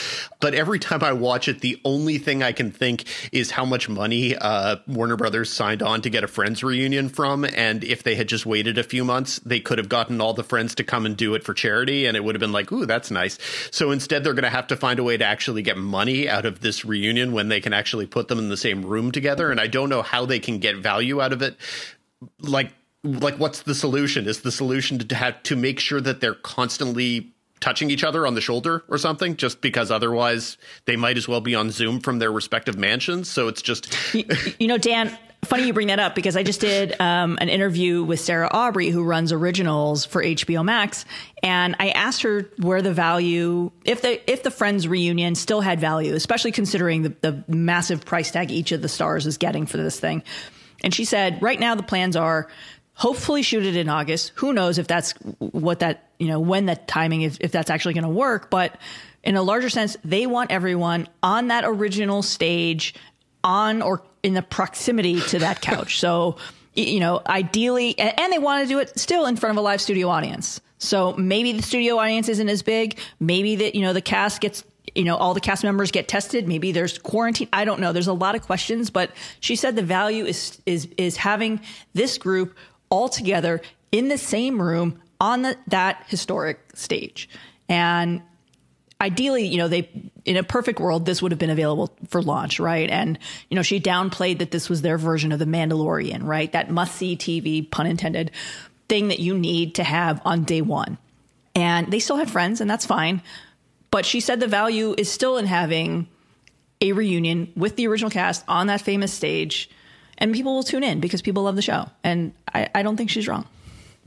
But 0.41 0.55
every 0.55 0.79
time 0.79 1.03
I 1.03 1.13
watch 1.13 1.49
it, 1.49 1.61
the 1.61 1.81
only 1.85 2.19
thing 2.19 2.43
I 2.43 2.53
can 2.53 2.71
think 2.71 3.05
is 3.33 3.51
how 3.51 3.65
much 3.65 3.89
money 3.89 4.37
uh, 4.37 4.77
Warner 4.87 5.17
Brothers 5.17 5.53
signed 5.53 5.83
on 5.83 6.03
to 6.03 6.11
get 6.11 6.25
a 6.25 6.29
Friends 6.29 6.63
reunion 6.63 7.09
from. 7.09 7.45
And 7.45 7.85
if 7.85 8.03
they 8.03 8.15
had 8.15 8.29
just 8.29 8.47
waited 8.47 8.79
a 8.79 8.83
few 8.83 9.05
months, 9.05 9.39
they 9.41 9.61
could 9.61 9.79
have 9.79 9.89
gotten 9.89 10.21
all 10.21 10.35
the 10.35 10.45
friends 10.45 10.75
to 10.77 10.85
come 10.85 11.07
and 11.07 11.17
do 11.17 11.35
it 11.35 11.45
for 11.45 11.55
charity. 11.55 12.07
And 12.07 12.17
it 12.17 12.25
would 12.25 12.35
have 12.35 12.41
been 12.41 12.53
like, 12.53 12.73
ooh, 12.73 12.87
that's 12.87 13.11
nice. 13.11 13.39
So 13.71 13.91
instead, 13.91 14.25
they're 14.25 14.35
going 14.35 14.45
to 14.45 14.51
have 14.51 14.67
to 14.69 14.77
find 14.77 14.99
a 14.99 15.05
way 15.05 15.17
to 15.17 15.25
actually 15.25 15.63
get 15.63 15.77
money 15.77 16.29
out 16.29 16.47
of 16.47 16.61
this 16.61 16.85
reunion 16.85 17.33
when 17.33 17.49
they 17.49 17.61
can 17.61 17.73
actually 17.73 18.07
put 18.07 18.29
them 18.29 18.39
in 18.39 18.49
the 18.49 18.57
same 18.57 18.85
room 18.85 19.13
together. 19.13 19.51
And 19.51 19.61
I 19.61 19.67
don't 19.67 19.89
know 19.89 20.03
how 20.03 20.27
they 20.27 20.39
can 20.39 20.59
get 20.59 20.77
value 20.77 21.21
out 21.21 21.33
of 21.33 21.43
it. 21.43 21.57
Like, 22.41 22.73
like 23.05 23.39
what's 23.39 23.63
the 23.63 23.75
solution? 23.75 24.27
Is 24.27 24.41
the 24.41 24.53
solution 24.53 24.99
to 24.99 25.15
have 25.15 25.43
to 25.45 25.57
make 25.57 25.79
sure 25.79 26.01
that 26.01 26.21
they're 26.21 26.35
constantly 26.35 27.33
touching 27.61 27.91
each 27.91 28.05
other 28.05 28.27
on 28.27 28.35
the 28.35 28.41
shoulder 28.41 28.85
or 28.89 28.99
something? 28.99 29.37
Just 29.37 29.61
because 29.61 29.91
otherwise 29.91 30.57
they 30.87 30.97
might 30.97 31.17
as 31.17 31.29
well 31.29 31.41
be 31.41 31.55
on 31.55 31.71
zoom 31.71 32.01
from 32.01 32.19
their 32.19 32.33
respective 32.33 32.77
mansions? 32.77 33.31
So 33.31 33.49
it's 33.49 33.63
just 33.63 34.15
you, 34.15 34.25
you 34.59 34.67
know 34.67 34.79
dan 34.79 35.17
funny 35.45 35.67
you 35.67 35.73
bring 35.73 35.89
that 35.89 36.01
up 36.01 36.15
because 36.15 36.37
I 36.37 36.43
just 36.43 36.61
did 36.61 36.99
um, 37.01 37.39
an 37.41 37.49
interview 37.49 38.03
with 38.03 38.21
Sarah 38.21 38.49
Aubrey, 38.51 38.89
who 38.89 39.05
runs 39.05 39.33
originals 39.33 40.05
for 40.05 40.23
HBO 40.23 40.65
Max, 40.65 41.05
and 41.43 41.77
I 41.79 41.91
asked 41.91 42.23
her 42.23 42.51
where 42.59 42.83
the 42.83 42.93
value, 42.93 43.71
if 43.85 44.03
the 44.03 44.31
if 44.31 44.43
the 44.43 44.51
Friends 44.51 44.89
reunion 44.89 45.35
still 45.35 45.61
had 45.61 45.81
value, 45.81 46.15
especially 46.15 46.53
considering 46.53 47.03
the, 47.03 47.15
the 47.21 47.45
massive 47.47 48.05
price 48.05 48.31
tag 48.31 48.51
each 48.51 48.73
of 48.73 48.83
the 48.83 48.89
stars 48.89 49.27
is 49.27 49.39
getting 49.39 49.67
for 49.67 49.77
this 49.77 50.01
thing. 50.01 50.23
And 50.83 50.93
she 50.95 51.07
said, 51.07 51.41
right 51.41 51.59
now 51.59 51.75
the 51.75 51.83
plans 51.83 52.15
are 52.15 52.49
hopefully 52.95 53.43
shoot 53.43 53.65
it 53.65 53.77
in 53.77 53.89
August. 53.89 54.33
Who 54.37 54.53
knows 54.53 54.79
if 54.79 54.87
that's 54.87 55.13
what 55.39 55.81
that, 55.81 56.09
you 56.19 56.29
know, 56.29 56.41
when 56.41 56.67
that 56.67 56.89
timing, 56.89 57.23
if, 57.23 57.39
if 57.41 57.53
that's 57.53 57.71
actually 57.71 57.95
going 57.95 58.05
to 58.05 58.11
work. 58.11 58.51
But 58.51 58.79
in 59.23 59.37
a 59.37 59.43
larger 59.43 59.69
sense, 59.69 59.97
they 60.05 60.27
want 60.27 60.51
everyone 60.51 61.09
on 61.23 61.49
that 61.49 61.65
original 61.65 62.23
stage 62.23 62.95
on 63.43 63.83
or 63.83 64.03
in 64.23 64.35
the 64.35 64.43
proximity 64.43 65.21
to 65.21 65.41
that 65.41 65.61
couch. 65.61 65.99
so, 66.01 66.37
you 66.75 67.01
know, 67.01 67.21
ideally, 67.27 67.99
and 67.99 68.33
they 68.33 68.39
want 68.39 68.63
to 68.63 68.69
do 68.69 68.79
it 68.79 68.99
still 68.99 69.27
in 69.27 69.37
front 69.37 69.53
of 69.53 69.59
a 69.59 69.65
live 69.65 69.81
studio 69.81 70.09
audience. 70.09 70.61
So 70.79 71.15
maybe 71.15 71.53
the 71.53 71.63
studio 71.63 71.99
audience 71.99 72.29
isn't 72.29 72.49
as 72.49 72.63
big. 72.63 72.99
Maybe 73.21 73.57
that, 73.57 73.75
you 73.75 73.83
know, 73.83 73.93
the 73.93 74.03
cast 74.03 74.41
gets 74.41 74.65
you 74.95 75.05
know 75.05 75.17
all 75.17 75.35
the 75.35 75.41
cast 75.41 75.65
members 75.65 75.91
get 75.91 76.07
tested 76.07 76.47
maybe 76.47 76.71
there's 76.71 76.99
quarantine 76.99 77.49
i 77.53 77.65
don't 77.65 77.81
know 77.81 77.93
there's 77.93 78.07
a 78.07 78.13
lot 78.13 78.35
of 78.35 78.43
questions 78.43 78.91
but 78.91 79.11
she 79.41 79.57
said 79.57 79.75
the 79.77 79.83
value 79.83 80.25
is 80.25 80.61
is 80.67 80.87
is 80.99 81.17
having 81.17 81.61
this 81.95 82.19
group 82.19 82.55
all 82.95 83.09
together 83.09 83.61
in 83.91 84.07
the 84.07 84.17
same 84.17 84.63
room 84.63 85.01
on 85.21 85.43
the, 85.43 85.57
that 85.67 86.05
historic 86.07 86.61
stage. 86.75 87.29
And 87.69 88.23
ideally, 89.01 89.47
you 89.49 89.59
know, 89.59 89.67
they 89.67 89.89
in 90.25 90.37
a 90.37 90.45
perfect 90.45 90.79
world, 90.79 91.05
this 91.05 91.21
would 91.21 91.33
have 91.33 91.41
been 91.41 91.51
available 91.51 91.93
for 92.09 92.23
launch, 92.23 92.61
right? 92.61 92.89
And 92.89 93.19
you 93.51 93.57
know, 93.57 93.63
she 93.63 93.81
downplayed 93.81 94.39
that 94.39 94.53
this 94.53 94.71
was 94.71 94.83
their 94.83 94.97
version 94.97 95.33
of 95.33 95.41
the 95.41 95.45
Mandalorian, 95.45 96.23
right? 96.23 96.53
That 96.53 96.71
must 96.71 96.95
see 96.95 97.17
TV, 97.17 97.69
pun 97.69 97.89
intended, 97.89 98.31
thing 98.89 99.09
that 99.09 99.19
you 99.19 99.37
need 99.37 99.75
to 99.75 99.83
have 99.85 100.23
on 100.25 100.45
day 100.45 100.61
one. 100.61 100.97
And 101.57 101.91
they 101.91 101.99
still 101.99 102.17
had 102.17 102.31
friends, 102.31 102.61
and 102.61 102.71
that's 102.71 102.87
fine. 102.87 103.23
But 103.91 104.07
she 104.07 104.21
said 104.21 104.39
the 104.39 104.47
value 104.47 104.95
is 104.97 105.11
still 105.11 105.37
in 105.37 105.47
having 105.47 106.07
a 106.81 106.93
reunion 106.93 107.53
with 107.57 107.75
the 107.75 107.89
original 107.89 108.11
cast 108.11 108.45
on 108.47 108.69
that 108.69 108.81
famous 108.81 109.13
stage 109.13 109.69
and 110.19 110.35
people 110.35 110.55
will 110.55 110.63
tune 110.63 110.85
in 110.85 111.01
because 111.01 111.23
people 111.23 111.43
love 111.45 111.57
the 111.57 111.63
show. 111.63 111.89
And 112.03 112.33
I, 112.53 112.69
I 112.75 112.83
don't 112.83 112.97
think 112.97 113.11
she's 113.11 113.29
wrong. 113.29 113.47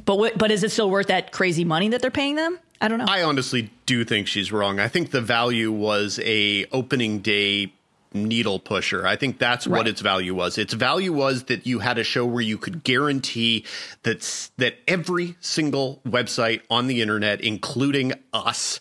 But 0.03 0.37
but 0.37 0.51
is 0.51 0.63
it 0.63 0.71
still 0.71 0.89
worth 0.89 1.07
that 1.07 1.31
crazy 1.31 1.65
money 1.65 1.89
that 1.89 2.01
they're 2.01 2.11
paying 2.11 2.35
them? 2.35 2.59
I 2.79 2.87
don't 2.87 2.99
know. 2.99 3.05
I 3.07 3.23
honestly 3.23 3.71
do 3.85 4.05
think 4.05 4.27
she's 4.27 4.51
wrong. 4.51 4.79
I 4.79 4.87
think 4.87 5.11
the 5.11 5.21
value 5.21 5.71
was 5.71 6.19
a 6.23 6.65
opening 6.71 7.19
day 7.19 7.73
needle 8.13 8.59
pusher. 8.59 9.05
I 9.05 9.15
think 9.15 9.37
that's 9.37 9.67
right. 9.67 9.79
what 9.79 9.87
its 9.87 10.01
value 10.01 10.33
was. 10.33 10.57
Its 10.57 10.73
value 10.73 11.13
was 11.13 11.45
that 11.45 11.65
you 11.65 11.79
had 11.79 11.97
a 11.97 12.03
show 12.03 12.25
where 12.25 12.41
you 12.41 12.57
could 12.57 12.83
guarantee 12.83 13.65
that 14.03 14.49
that 14.57 14.77
every 14.87 15.35
single 15.39 16.01
website 16.05 16.61
on 16.69 16.87
the 16.87 17.01
internet 17.01 17.41
including 17.41 18.13
us 18.33 18.79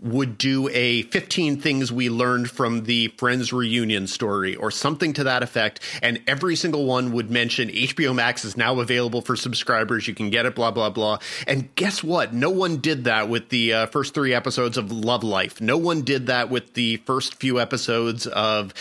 would 0.00 0.38
do 0.38 0.68
a 0.68 1.02
15 1.02 1.60
things 1.60 1.90
we 1.90 2.08
learned 2.08 2.50
from 2.50 2.84
the 2.84 3.08
Friends 3.08 3.52
reunion 3.52 4.06
story 4.06 4.54
or 4.54 4.70
something 4.70 5.12
to 5.14 5.24
that 5.24 5.42
effect. 5.42 5.80
And 6.02 6.22
every 6.26 6.56
single 6.56 6.84
one 6.84 7.12
would 7.12 7.30
mention 7.30 7.68
HBO 7.68 8.14
Max 8.14 8.44
is 8.44 8.56
now 8.56 8.78
available 8.80 9.20
for 9.22 9.34
subscribers. 9.34 10.06
You 10.06 10.14
can 10.14 10.30
get 10.30 10.46
it, 10.46 10.54
blah, 10.54 10.70
blah, 10.70 10.90
blah. 10.90 11.18
And 11.46 11.74
guess 11.74 12.04
what? 12.04 12.32
No 12.32 12.50
one 12.50 12.78
did 12.78 13.04
that 13.04 13.28
with 13.28 13.48
the 13.48 13.72
uh, 13.72 13.86
first 13.86 14.14
three 14.14 14.34
episodes 14.34 14.76
of 14.76 14.92
Love 14.92 15.24
Life. 15.24 15.60
No 15.60 15.76
one 15.76 16.02
did 16.02 16.26
that 16.26 16.48
with 16.48 16.74
the 16.74 16.98
first 16.98 17.34
few 17.34 17.60
episodes 17.60 18.26
of 18.28 18.72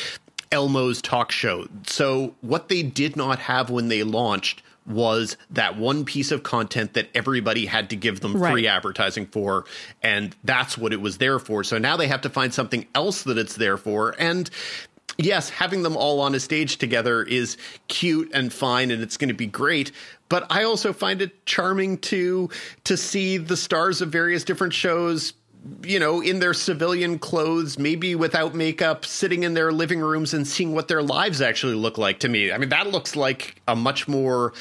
Elmo's 0.51 1.01
talk 1.01 1.31
show. 1.31 1.67
So 1.87 2.35
what 2.41 2.69
they 2.69 2.83
did 2.83 3.15
not 3.15 3.39
have 3.39 3.69
when 3.69 3.87
they 3.87 4.03
launched 4.03 4.61
was 4.87 5.37
that 5.49 5.77
one 5.77 6.05
piece 6.05 6.31
of 6.31 6.43
content 6.43 6.93
that 6.93 7.09
everybody 7.13 7.65
had 7.65 7.89
to 7.89 7.95
give 7.95 8.21
them 8.21 8.33
right. 8.33 8.51
free 8.51 8.67
advertising 8.67 9.25
for 9.25 9.65
and 10.01 10.35
that's 10.43 10.77
what 10.77 10.93
it 10.93 11.01
was 11.01 11.17
there 11.17 11.39
for 11.39 11.63
so 11.63 11.77
now 11.77 11.97
they 11.97 12.07
have 12.07 12.21
to 12.21 12.29
find 12.29 12.53
something 12.53 12.85
else 12.95 13.23
that 13.23 13.37
it's 13.37 13.55
there 13.55 13.77
for 13.77 14.15
and 14.17 14.49
yes 15.17 15.49
having 15.49 15.83
them 15.83 15.97
all 15.97 16.21
on 16.21 16.33
a 16.33 16.39
stage 16.39 16.77
together 16.77 17.23
is 17.23 17.57
cute 17.87 18.31
and 18.33 18.53
fine 18.53 18.91
and 18.91 19.03
it's 19.03 19.17
going 19.17 19.29
to 19.29 19.33
be 19.33 19.47
great 19.47 19.91
but 20.29 20.45
i 20.49 20.63
also 20.63 20.93
find 20.93 21.21
it 21.21 21.45
charming 21.45 21.97
to 21.97 22.49
to 22.85 22.95
see 22.95 23.37
the 23.37 23.57
stars 23.57 24.01
of 24.01 24.09
various 24.09 24.43
different 24.43 24.73
shows 24.73 25.33
you 25.83 25.99
know, 25.99 26.21
in 26.21 26.39
their 26.39 26.53
civilian 26.53 27.19
clothes, 27.19 27.77
maybe 27.77 28.15
without 28.15 28.55
makeup, 28.55 29.05
sitting 29.05 29.43
in 29.43 29.53
their 29.53 29.71
living 29.71 29.99
rooms 29.99 30.33
and 30.33 30.47
seeing 30.47 30.73
what 30.73 30.87
their 30.87 31.01
lives 31.01 31.41
actually 31.41 31.75
look 31.75 31.97
like 31.97 32.19
to 32.19 32.29
me. 32.29 32.51
I 32.51 32.57
mean, 32.57 32.69
that 32.69 32.87
looks 32.87 33.15
like 33.15 33.61
a 33.67 33.75
much 33.75 34.07
more 34.07 34.53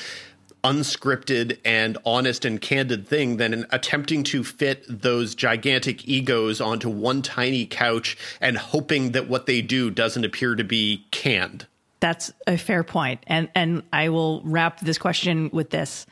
unscripted 0.65 1.59
and 1.65 1.97
honest 2.05 2.45
and 2.45 2.61
candid 2.61 3.07
thing 3.07 3.37
than 3.37 3.67
attempting 3.71 4.25
to 4.25 4.43
fit 4.43 4.85
those 4.89 5.35
gigantic 5.35 6.09
egos 6.09 6.61
onto 6.61 6.89
one 6.89 7.23
tiny 7.23 7.67
couch 7.67 8.17
and 8.41 8.57
hoping 8.57 9.13
that 9.13 9.29
what 9.29 9.47
they 9.47 9.63
do 9.63 9.91
doesn't 9.91 10.25
appear 10.25 10.57
to 10.57 10.65
be 10.65 11.07
canned. 11.13 11.67
That's 12.01 12.33
a 12.47 12.59
fair 12.59 12.83
point. 12.83 13.23
And 13.27 13.49
and 13.55 13.83
I 13.93 14.09
will 14.09 14.43
wrap 14.45 14.81
this 14.81 14.99
question 14.99 15.51
with 15.53 15.71
this. 15.71 16.05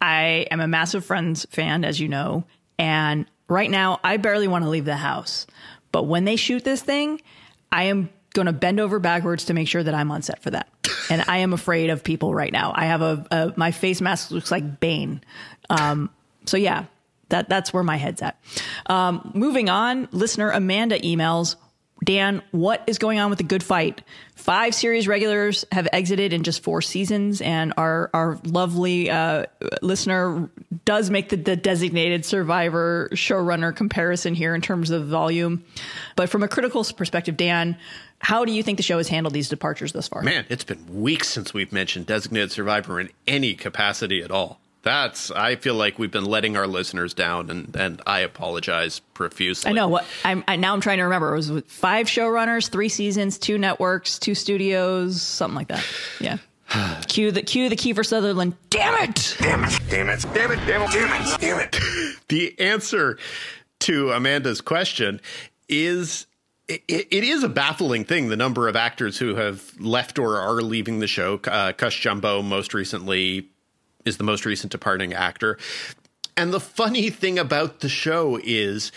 I 0.00 0.46
am 0.50 0.60
a 0.60 0.68
massive 0.68 1.04
Friends 1.04 1.44
fan, 1.50 1.84
as 1.84 1.98
you 1.98 2.08
know, 2.08 2.44
and 2.78 3.26
right 3.48 3.70
now 3.70 4.00
I 4.04 4.16
barely 4.16 4.48
want 4.48 4.64
to 4.64 4.70
leave 4.70 4.84
the 4.84 4.96
house. 4.96 5.46
But 5.92 6.04
when 6.04 6.24
they 6.24 6.36
shoot 6.36 6.64
this 6.64 6.82
thing, 6.82 7.20
I 7.72 7.84
am 7.84 8.10
going 8.34 8.46
to 8.46 8.52
bend 8.52 8.78
over 8.78 8.98
backwards 8.98 9.46
to 9.46 9.54
make 9.54 9.68
sure 9.68 9.82
that 9.82 9.94
I'm 9.94 10.10
on 10.10 10.22
set 10.22 10.42
for 10.42 10.50
that. 10.50 10.68
And 11.10 11.24
I 11.26 11.38
am 11.38 11.54
afraid 11.54 11.88
of 11.88 12.04
people 12.04 12.34
right 12.34 12.52
now. 12.52 12.70
I 12.76 12.84
have 12.84 13.00
a, 13.00 13.26
a 13.30 13.52
my 13.56 13.70
face 13.70 14.02
mask 14.02 14.30
looks 14.30 14.50
like 14.50 14.78
Bane. 14.78 15.22
Um, 15.70 16.10
so 16.44 16.58
yeah, 16.58 16.84
that 17.30 17.48
that's 17.48 17.72
where 17.72 17.82
my 17.82 17.96
head's 17.96 18.20
at. 18.20 18.38
Um, 18.86 19.30
moving 19.34 19.70
on, 19.70 20.08
listener 20.12 20.50
Amanda 20.50 20.98
emails. 21.00 21.56
Dan, 22.04 22.42
what 22.52 22.84
is 22.86 22.98
going 22.98 23.18
on 23.18 23.28
with 23.28 23.38
the 23.38 23.44
good 23.44 23.62
fight? 23.62 24.02
Five 24.36 24.74
series 24.74 25.08
regulars 25.08 25.64
have 25.72 25.88
exited 25.92 26.32
in 26.32 26.44
just 26.44 26.62
four 26.62 26.80
seasons, 26.80 27.40
and 27.40 27.74
our 27.76 28.08
our 28.14 28.38
lovely 28.44 29.10
uh, 29.10 29.46
listener 29.82 30.48
does 30.84 31.10
make 31.10 31.30
the, 31.30 31.36
the 31.36 31.56
designated 31.56 32.24
survivor 32.24 33.08
showrunner 33.12 33.74
comparison 33.74 34.34
here 34.34 34.54
in 34.54 34.60
terms 34.60 34.90
of 34.90 35.08
volume. 35.08 35.64
But 36.14 36.28
from 36.28 36.42
a 36.42 36.48
critical 36.48 36.84
perspective, 36.84 37.36
Dan, 37.36 37.76
how 38.20 38.44
do 38.44 38.52
you 38.52 38.62
think 38.62 38.76
the 38.76 38.82
show 38.82 38.98
has 38.98 39.08
handled 39.08 39.34
these 39.34 39.48
departures 39.48 39.92
thus 39.92 40.06
far? 40.08 40.22
Man, 40.22 40.46
it's 40.48 40.64
been 40.64 41.00
weeks 41.00 41.28
since 41.28 41.52
we've 41.52 41.72
mentioned 41.72 42.06
designated 42.06 42.52
survivor 42.52 43.00
in 43.00 43.10
any 43.26 43.54
capacity 43.54 44.22
at 44.22 44.30
all. 44.30 44.60
That's 44.82 45.30
I 45.30 45.56
feel 45.56 45.74
like 45.74 45.98
we've 45.98 46.10
been 46.10 46.24
letting 46.24 46.56
our 46.56 46.66
listeners 46.66 47.14
down, 47.14 47.50
and 47.50 47.74
and 47.76 48.00
I 48.06 48.20
apologize 48.20 49.00
profusely. 49.14 49.70
I 49.70 49.72
know 49.72 49.88
what 49.88 50.04
I'm 50.24 50.44
I, 50.46 50.56
now. 50.56 50.72
I'm 50.72 50.80
trying 50.80 50.98
to 50.98 51.04
remember. 51.04 51.32
It 51.34 51.36
was 51.36 51.62
five 51.66 52.06
showrunners, 52.06 52.68
three 52.68 52.88
seasons, 52.88 53.38
two 53.38 53.58
networks, 53.58 54.18
two 54.18 54.34
studios, 54.34 55.20
something 55.20 55.56
like 55.56 55.68
that. 55.68 55.84
Yeah. 56.20 56.38
cue 57.08 57.30
the 57.32 57.42
cue 57.42 57.68
the 57.68 57.76
Kiefer 57.76 58.04
Sutherland. 58.04 58.54
Damn 58.70 58.94
it! 59.08 59.36
Damn 59.40 59.64
it! 59.64 59.80
Damn 59.88 60.08
it! 60.08 60.22
Damn 60.34 60.52
it! 60.52 60.66
Damn 60.66 60.82
it! 60.82 60.90
Damn 60.92 61.22
it! 61.22 61.40
Damn 61.40 61.60
it! 61.60 62.18
the 62.28 62.58
answer 62.60 63.18
to 63.80 64.12
Amanda's 64.12 64.60
question 64.60 65.20
is 65.68 66.26
it, 66.68 66.82
it 66.88 67.24
is 67.24 67.42
a 67.42 67.48
baffling 67.48 68.04
thing 68.04 68.28
the 68.28 68.36
number 68.36 68.68
of 68.68 68.76
actors 68.76 69.18
who 69.18 69.34
have 69.36 69.72
left 69.80 70.18
or 70.18 70.36
are 70.36 70.60
leaving 70.60 70.98
the 70.98 71.06
show. 71.06 71.40
Uh, 71.44 71.72
Cush 71.72 72.00
Jumbo, 72.00 72.42
most 72.42 72.74
recently, 72.74 73.48
is 74.08 74.16
the 74.16 74.24
most 74.24 74.44
recent 74.44 74.72
departing 74.72 75.12
actor. 75.12 75.58
And 76.36 76.52
the 76.52 76.60
funny 76.60 77.10
thing 77.10 77.38
about 77.38 77.80
the 77.80 77.88
show 77.88 78.40
is 78.42 78.90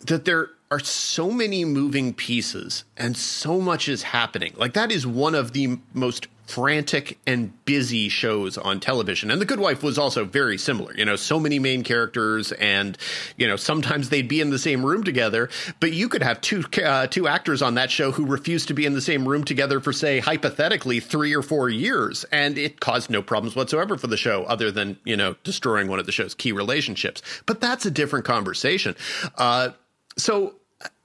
that 0.00 0.24
there 0.24 0.50
are 0.70 0.80
so 0.80 1.30
many 1.30 1.64
moving 1.64 2.12
pieces 2.12 2.84
and 2.96 3.16
so 3.16 3.60
much 3.60 3.88
is 3.88 4.02
happening. 4.02 4.52
Like 4.56 4.72
that 4.74 4.90
is 4.90 5.06
one 5.06 5.34
of 5.34 5.52
the 5.52 5.78
most 5.92 6.28
frantic 6.46 7.18
and 7.26 7.52
busy 7.64 8.08
shows 8.08 8.56
on 8.56 8.80
television. 8.80 9.30
And 9.30 9.40
The 9.40 9.44
Good 9.44 9.58
Wife 9.58 9.82
was 9.82 9.98
also 9.98 10.24
very 10.24 10.56
similar. 10.58 10.94
You 10.94 11.04
know, 11.04 11.16
so 11.16 11.40
many 11.40 11.58
main 11.58 11.82
characters, 11.82 12.52
and 12.52 12.96
you 13.36 13.46
know, 13.46 13.56
sometimes 13.56 14.08
they'd 14.08 14.28
be 14.28 14.40
in 14.40 14.50
the 14.50 14.58
same 14.58 14.84
room 14.84 15.04
together. 15.04 15.50
But 15.80 15.92
you 15.92 16.08
could 16.08 16.22
have 16.22 16.40
two 16.40 16.64
uh, 16.84 17.08
two 17.08 17.28
actors 17.28 17.62
on 17.62 17.74
that 17.74 17.90
show 17.90 18.12
who 18.12 18.26
refused 18.26 18.68
to 18.68 18.74
be 18.74 18.86
in 18.86 18.94
the 18.94 19.00
same 19.00 19.26
room 19.26 19.44
together 19.44 19.80
for, 19.80 19.92
say, 19.92 20.20
hypothetically, 20.20 21.00
three 21.00 21.34
or 21.34 21.42
four 21.42 21.68
years, 21.68 22.24
and 22.32 22.56
it 22.58 22.80
caused 22.80 23.10
no 23.10 23.22
problems 23.22 23.56
whatsoever 23.56 23.96
for 23.96 24.06
the 24.06 24.16
show, 24.16 24.44
other 24.44 24.70
than 24.70 24.98
you 25.04 25.16
know 25.16 25.34
destroying 25.44 25.88
one 25.88 25.98
of 25.98 26.06
the 26.06 26.12
show's 26.12 26.34
key 26.34 26.52
relationships. 26.52 27.22
But 27.46 27.60
that's 27.60 27.86
a 27.86 27.90
different 27.90 28.24
conversation. 28.24 28.94
Uh, 29.36 29.70
so 30.16 30.56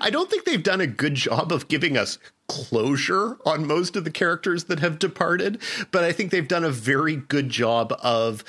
I 0.00 0.10
don't 0.10 0.30
think 0.30 0.44
they've 0.44 0.62
done 0.62 0.80
a 0.80 0.86
good 0.86 1.14
job 1.14 1.52
of 1.52 1.68
giving 1.68 1.96
us 1.96 2.18
closure 2.48 3.38
on 3.46 3.66
most 3.66 3.96
of 3.96 4.04
the 4.04 4.10
characters 4.10 4.64
that 4.64 4.80
have 4.80 4.98
departed, 4.98 5.60
but 5.90 6.04
I 6.04 6.12
think 6.12 6.30
they've 6.30 6.46
done 6.46 6.64
a 6.64 6.70
very 6.70 7.16
good 7.16 7.48
job 7.48 7.96
of 8.02 8.44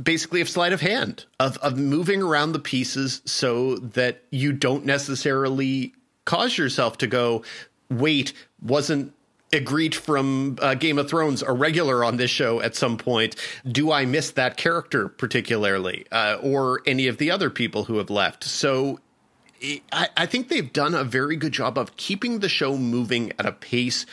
basically 0.00 0.40
a 0.40 0.46
sleight 0.46 0.72
of 0.72 0.80
hand 0.80 1.24
of 1.40 1.56
of 1.58 1.76
moving 1.76 2.22
around 2.22 2.52
the 2.52 2.60
pieces 2.60 3.22
so 3.24 3.76
that 3.76 4.22
you 4.30 4.52
don't 4.52 4.84
necessarily 4.84 5.92
cause 6.24 6.56
yourself 6.56 6.96
to 6.98 7.06
go, 7.06 7.42
wait, 7.90 8.32
wasn't 8.62 9.12
Ygritte 9.52 9.94
from 9.94 10.56
uh, 10.62 10.74
Game 10.74 10.96
of 10.96 11.08
Thrones 11.08 11.42
a 11.42 11.52
regular 11.52 12.04
on 12.04 12.18
this 12.18 12.30
show 12.30 12.60
at 12.60 12.76
some 12.76 12.96
point. 12.96 13.34
Do 13.66 13.90
I 13.90 14.04
miss 14.04 14.30
that 14.32 14.56
character 14.56 15.08
particularly, 15.08 16.06
uh, 16.12 16.38
or 16.40 16.82
any 16.86 17.08
of 17.08 17.18
the 17.18 17.32
other 17.32 17.50
people 17.50 17.84
who 17.84 17.98
have 17.98 18.10
left? 18.10 18.44
So 18.44 19.00
I, 19.92 20.08
I 20.16 20.26
think 20.26 20.48
they've 20.48 20.72
done 20.72 20.94
a 20.94 21.04
very 21.04 21.36
good 21.36 21.52
job 21.52 21.76
of 21.76 21.96
keeping 21.96 22.38
the 22.38 22.48
show 22.48 22.76
moving 22.76 23.32
at 23.38 23.46
a 23.46 23.52
pace 23.52 24.06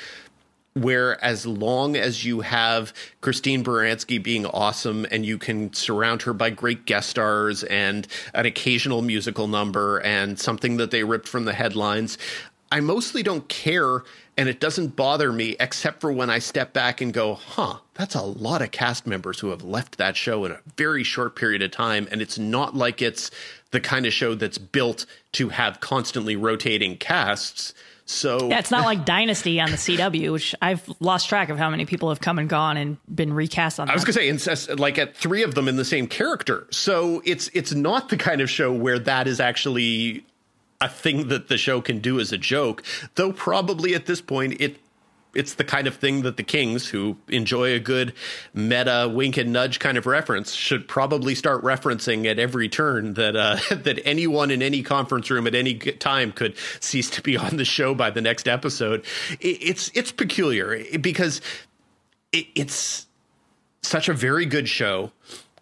where 0.73 1.23
as 1.23 1.45
long 1.45 1.95
as 1.95 2.23
you 2.23 2.41
have 2.41 2.93
Christine 3.21 3.63
Baranski 3.63 4.21
being 4.21 4.45
awesome 4.45 5.07
and 5.09 5.25
you 5.25 5.37
can 5.37 5.73
surround 5.73 6.21
her 6.23 6.33
by 6.33 6.49
great 6.51 6.85
guest 6.85 7.09
stars 7.09 7.63
and 7.63 8.07
an 8.33 8.45
occasional 8.45 9.01
musical 9.01 9.47
number 9.47 9.97
and 9.99 10.39
something 10.39 10.77
that 10.77 10.91
they 10.91 11.03
ripped 11.03 11.27
from 11.27 11.45
the 11.45 11.53
headlines, 11.53 12.17
I 12.71 12.81
mostly 12.81 13.23
don't 13.23 13.47
care 13.47 14.03
and 14.37 14.47
it 14.47 14.59
doesn't 14.59 14.95
bother 14.95 15.31
me 15.33 15.55
except 15.59 15.99
for 15.99 16.11
when 16.11 16.29
I 16.29 16.37
step 16.39 16.71
back 16.71 17.01
and 17.01 17.11
go, 17.11 17.33
huh, 17.33 17.77
that's 17.95 18.13
a 18.13 18.21
lot 18.21 18.61
of 18.61 18.69
cast 18.69 19.07
members 19.07 19.39
who 19.39 19.49
have 19.49 19.63
left 19.63 19.97
that 19.97 20.15
show 20.15 20.45
in 20.45 20.51
a 20.51 20.59
very 20.77 21.03
short 21.03 21.35
period 21.35 21.63
of 21.63 21.71
time. 21.71 22.07
And 22.11 22.21
it's 22.21 22.37
not 22.37 22.75
like 22.75 23.01
it's 23.01 23.31
the 23.71 23.79
kind 23.79 24.05
of 24.05 24.13
show 24.13 24.35
that's 24.35 24.57
built 24.57 25.05
to 25.33 25.49
have 25.49 25.79
constantly 25.79 26.35
rotating 26.35 26.97
casts. 26.97 27.73
So 28.05 28.49
yeah, 28.49 28.59
it's 28.59 28.71
not 28.71 28.85
like 28.85 29.03
Dynasty 29.05 29.59
on 29.59 29.69
the 29.69 29.75
CW, 29.75 30.31
which 30.31 30.55
I've 30.61 30.89
lost 31.01 31.27
track 31.27 31.49
of 31.49 31.57
how 31.57 31.69
many 31.69 31.85
people 31.85 32.07
have 32.07 32.21
come 32.21 32.39
and 32.39 32.47
gone 32.47 32.77
and 32.77 32.97
been 33.13 33.33
recast 33.33 33.81
on. 33.81 33.89
I 33.89 33.93
was 33.93 34.05
going 34.05 34.37
to 34.37 34.55
say, 34.55 34.73
like 34.75 34.97
at 34.97 35.15
three 35.15 35.43
of 35.43 35.55
them 35.55 35.67
in 35.67 35.75
the 35.75 35.83
same 35.83 36.07
character. 36.07 36.65
So 36.71 37.21
it's 37.25 37.49
it's 37.53 37.73
not 37.73 38.07
the 38.07 38.15
kind 38.15 38.39
of 38.39 38.49
show 38.49 38.71
where 38.71 38.97
that 38.97 39.27
is 39.27 39.41
actually 39.41 40.25
a 40.79 40.87
thing 40.87 41.27
that 41.27 41.49
the 41.49 41.57
show 41.57 41.81
can 41.81 41.99
do 41.99 42.17
as 42.19 42.31
a 42.31 42.37
joke. 42.37 42.81
Though 43.15 43.33
probably 43.33 43.93
at 43.93 44.05
this 44.05 44.21
point 44.21 44.61
it 44.61 44.77
it's 45.33 45.55
the 45.55 45.63
kind 45.63 45.87
of 45.87 45.95
thing 45.95 46.23
that 46.23 46.37
the 46.37 46.43
Kings, 46.43 46.87
who 46.87 47.17
enjoy 47.27 47.73
a 47.73 47.79
good 47.79 48.13
meta 48.53 49.09
wink 49.11 49.37
and 49.37 49.53
nudge 49.53 49.79
kind 49.79 49.97
of 49.97 50.05
reference, 50.05 50.53
should 50.53 50.87
probably 50.87 51.35
start 51.35 51.63
referencing 51.63 52.25
at 52.25 52.39
every 52.39 52.69
turn 52.69 53.13
that 53.13 53.35
uh, 53.35 53.57
that 53.75 53.99
anyone 54.05 54.51
in 54.51 54.61
any 54.61 54.83
conference 54.83 55.29
room 55.29 55.47
at 55.47 55.55
any 55.55 55.75
time 55.75 56.31
could 56.31 56.55
cease 56.79 57.09
to 57.11 57.21
be 57.21 57.37
on 57.37 57.57
the 57.57 57.65
show 57.65 57.93
by 57.93 58.09
the 58.09 58.21
next 58.21 58.47
episode. 58.47 59.03
It's 59.39 59.91
it's 59.93 60.11
peculiar 60.11 60.83
because 60.99 61.41
it's 62.31 63.07
such 63.81 64.09
a 64.09 64.13
very 64.13 64.45
good 64.45 64.67
show, 64.67 65.11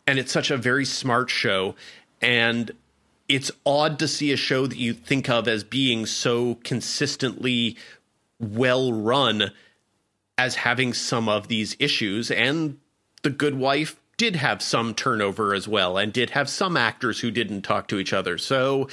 and 0.07 0.19
it's 0.19 0.31
such 0.31 0.51
a 0.51 0.57
very 0.57 0.85
smart 0.85 1.29
show, 1.29 1.75
and 2.21 2.71
it's 3.27 3.51
odd 3.65 3.99
to 3.99 4.07
see 4.07 4.31
a 4.31 4.37
show 4.37 4.67
that 4.67 4.77
you 4.77 4.93
think 4.93 5.29
of 5.29 5.47
as 5.47 5.63
being 5.63 6.05
so 6.05 6.55
consistently 6.63 7.77
well 8.39 8.91
run 8.93 9.51
as 10.37 10.55
having 10.55 10.93
some 10.93 11.29
of 11.29 11.47
these 11.47 11.75
issues. 11.79 12.31
And 12.31 12.79
The 13.23 13.29
Good 13.29 13.55
Wife 13.55 13.99
did 14.17 14.35
have 14.35 14.61
some 14.61 14.93
turnover 14.93 15.53
as 15.53 15.67
well 15.67 15.97
and 15.97 16.13
did 16.13 16.31
have 16.31 16.49
some 16.49 16.77
actors 16.77 17.19
who 17.19 17.31
didn't 17.31 17.63
talk 17.63 17.87
to 17.89 17.99
each 17.99 18.13
other. 18.13 18.37
So 18.37 18.87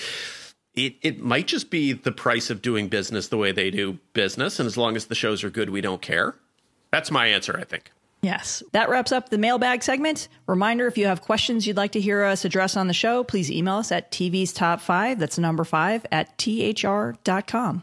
it, 0.74 0.96
it 1.02 1.20
might 1.20 1.46
just 1.46 1.70
be 1.70 1.92
the 1.92 2.12
price 2.12 2.50
of 2.50 2.62
doing 2.62 2.88
business 2.88 3.28
the 3.28 3.36
way 3.36 3.52
they 3.52 3.70
do 3.70 3.98
business. 4.14 4.58
And 4.58 4.66
as 4.66 4.76
long 4.76 4.96
as 4.96 5.06
the 5.06 5.14
shows 5.14 5.44
are 5.44 5.50
good, 5.50 5.70
we 5.70 5.80
don't 5.80 6.02
care. 6.02 6.34
That's 6.90 7.10
my 7.10 7.26
answer, 7.26 7.56
I 7.58 7.64
think. 7.64 7.90
Yes. 8.22 8.62
That 8.72 8.88
wraps 8.88 9.10
up 9.10 9.30
the 9.30 9.38
mailbag 9.38 9.82
segment. 9.82 10.28
Reminder 10.46 10.86
if 10.86 10.96
you 10.96 11.06
have 11.06 11.22
questions 11.22 11.66
you'd 11.66 11.76
like 11.76 11.92
to 11.92 12.00
hear 12.00 12.22
us 12.22 12.44
address 12.44 12.76
on 12.76 12.86
the 12.86 12.94
show, 12.94 13.24
please 13.24 13.50
email 13.50 13.76
us 13.76 13.90
at 13.90 14.12
TV's 14.12 14.52
Top 14.52 14.80
5, 14.80 15.18
that's 15.18 15.38
number 15.38 15.64
5, 15.64 16.06
at 16.12 16.38
thr.com. 16.38 17.82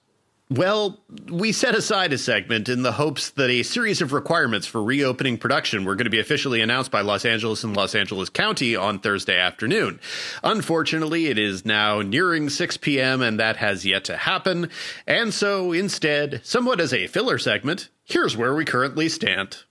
well, 0.51 0.99
we 1.29 1.53
set 1.53 1.75
aside 1.75 2.11
a 2.11 2.17
segment 2.17 2.67
in 2.67 2.81
the 2.81 2.91
hopes 2.91 3.29
that 3.29 3.49
a 3.49 3.63
series 3.63 4.01
of 4.01 4.11
requirements 4.11 4.67
for 4.67 4.83
reopening 4.83 5.37
production 5.37 5.85
were 5.85 5.95
going 5.95 6.05
to 6.07 6.11
be 6.11 6.19
officially 6.19 6.59
announced 6.59 6.91
by 6.91 6.99
Los 6.99 7.23
Angeles 7.23 7.63
and 7.63 7.73
Los 7.73 7.95
Angeles 7.95 8.27
County 8.27 8.75
on 8.75 8.99
Thursday 8.99 9.39
afternoon. 9.39 10.01
Unfortunately, 10.43 11.27
it 11.27 11.37
is 11.37 11.65
now 11.65 12.01
nearing 12.01 12.49
6 12.49 12.77
p.m., 12.77 13.21
and 13.21 13.39
that 13.39 13.55
has 13.55 13.85
yet 13.85 14.03
to 14.03 14.17
happen. 14.17 14.69
And 15.07 15.33
so 15.33 15.71
instead, 15.71 16.41
somewhat 16.43 16.81
as 16.81 16.91
a 16.91 17.07
filler 17.07 17.37
segment, 17.37 17.87
here's 18.03 18.35
where 18.35 18.53
we 18.53 18.65
currently 18.65 19.07
stand. 19.07 19.63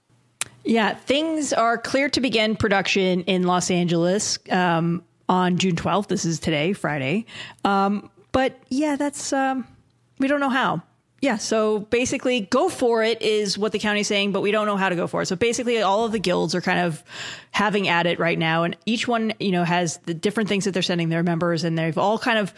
Yeah, 0.63 0.95
things 0.95 1.53
are 1.53 1.77
clear 1.77 2.09
to 2.09 2.19
begin 2.19 2.55
production 2.55 3.21
in 3.25 3.43
Los 3.43 3.69
Angeles 3.69 4.39
um, 4.49 5.03
on 5.29 5.59
June 5.59 5.75
12th. 5.75 6.07
This 6.07 6.25
is 6.25 6.39
today, 6.39 6.73
Friday. 6.73 7.27
Um, 7.63 8.09
but 8.31 8.57
yeah, 8.69 8.95
that's, 8.95 9.31
um, 9.31 9.67
we 10.21 10.27
don't 10.27 10.39
know 10.39 10.49
how. 10.49 10.81
Yeah, 11.21 11.37
so 11.37 11.79
basically, 11.79 12.41
go 12.41 12.67
for 12.67 13.03
it 13.03 13.21
is 13.21 13.55
what 13.55 13.73
the 13.73 13.77
county's 13.77 14.07
saying, 14.07 14.31
but 14.31 14.41
we 14.41 14.49
don't 14.49 14.65
know 14.65 14.75
how 14.75 14.89
to 14.89 14.95
go 14.95 15.05
for 15.05 15.21
it. 15.21 15.27
So 15.27 15.35
basically, 15.35 15.79
all 15.79 16.03
of 16.03 16.11
the 16.11 16.17
guilds 16.17 16.55
are 16.55 16.61
kind 16.61 16.79
of 16.79 17.03
having 17.51 17.87
at 17.87 18.07
it 18.07 18.17
right 18.17 18.39
now, 18.39 18.63
and 18.63 18.75
each 18.87 19.07
one, 19.07 19.33
you 19.39 19.51
know, 19.51 19.63
has 19.63 19.97
the 20.05 20.15
different 20.15 20.49
things 20.49 20.65
that 20.65 20.71
they're 20.71 20.81
sending 20.81 21.09
their 21.09 21.21
members, 21.21 21.63
and 21.63 21.77
they've 21.77 21.97
all 21.97 22.17
kind 22.17 22.39
of 22.39 22.51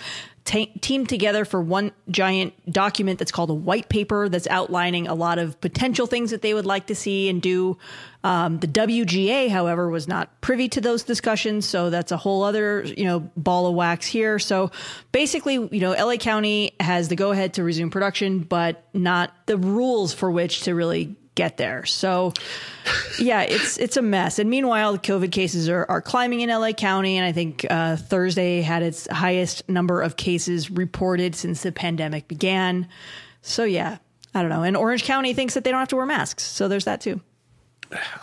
ta 0.45 0.65
teamed 0.81 1.09
together 1.09 1.45
for 1.45 1.61
one 1.61 1.91
giant 2.09 2.53
document 2.71 3.19
that's 3.19 3.31
called 3.31 3.49
a 3.49 3.53
white 3.53 3.89
paper 3.89 4.29
that's 4.29 4.47
outlining 4.47 5.07
a 5.07 5.13
lot 5.13 5.39
of 5.39 5.59
potential 5.61 6.05
things 6.07 6.31
that 6.31 6.41
they 6.41 6.53
would 6.53 6.65
like 6.65 6.87
to 6.87 6.95
see 6.95 7.29
and 7.29 7.41
do. 7.41 7.77
Um, 8.25 8.59
the 8.59 8.67
WGA, 8.67 9.49
however, 9.49 9.89
was 9.89 10.07
not 10.07 10.39
privy 10.41 10.69
to 10.69 10.81
those 10.81 11.03
discussions, 11.03 11.67
so 11.67 11.89
that's 11.89 12.11
a 12.11 12.17
whole 12.17 12.43
other 12.43 12.83
you 12.83 13.05
know 13.05 13.19
ball 13.35 13.67
of 13.67 13.75
wax 13.75 14.05
here. 14.05 14.39
So 14.39 14.71
basically, 15.11 15.55
you 15.55 15.79
know, 15.79 15.91
LA 15.91 16.15
County 16.15 16.73
has 16.79 17.09
the 17.09 17.15
go 17.15 17.31
ahead 17.31 17.55
to 17.55 17.63
resume 17.63 17.89
production, 17.89 18.39
but 18.39 18.87
not 18.93 19.33
the 19.45 19.57
rules 19.57 20.13
for 20.13 20.31
which 20.31 20.61
to 20.61 20.75
really 20.75 21.15
get 21.35 21.57
there. 21.57 21.85
So 21.85 22.33
yeah, 23.19 23.41
it's 23.41 23.77
it's 23.77 23.97
a 23.97 24.01
mess. 24.01 24.39
And 24.39 24.49
meanwhile, 24.49 24.93
the 24.93 24.99
COVID 24.99 25.31
cases 25.31 25.69
are, 25.69 25.85
are 25.89 26.01
climbing 26.01 26.41
in 26.41 26.49
LA 26.49 26.71
County, 26.71 27.17
and 27.17 27.25
I 27.25 27.31
think 27.31 27.65
uh, 27.69 27.95
Thursday 27.95 28.61
had 28.61 28.83
its 28.83 29.07
highest 29.07 29.67
number 29.69 30.01
of 30.01 30.15
cases 30.15 30.69
reported 30.69 31.35
since 31.35 31.63
the 31.63 31.71
pandemic 31.71 32.27
began. 32.27 32.87
So 33.41 33.63
yeah, 33.63 33.97
I 34.33 34.41
don't 34.41 34.49
know. 34.49 34.63
And 34.63 34.77
Orange 34.77 35.03
County 35.03 35.33
thinks 35.33 35.53
that 35.53 35.63
they 35.63 35.71
don't 35.71 35.79
have 35.79 35.89
to 35.89 35.95
wear 35.95 36.05
masks, 36.05 36.43
so 36.43 36.67
there's 36.67 36.85
that 36.85 37.01
too. 37.01 37.21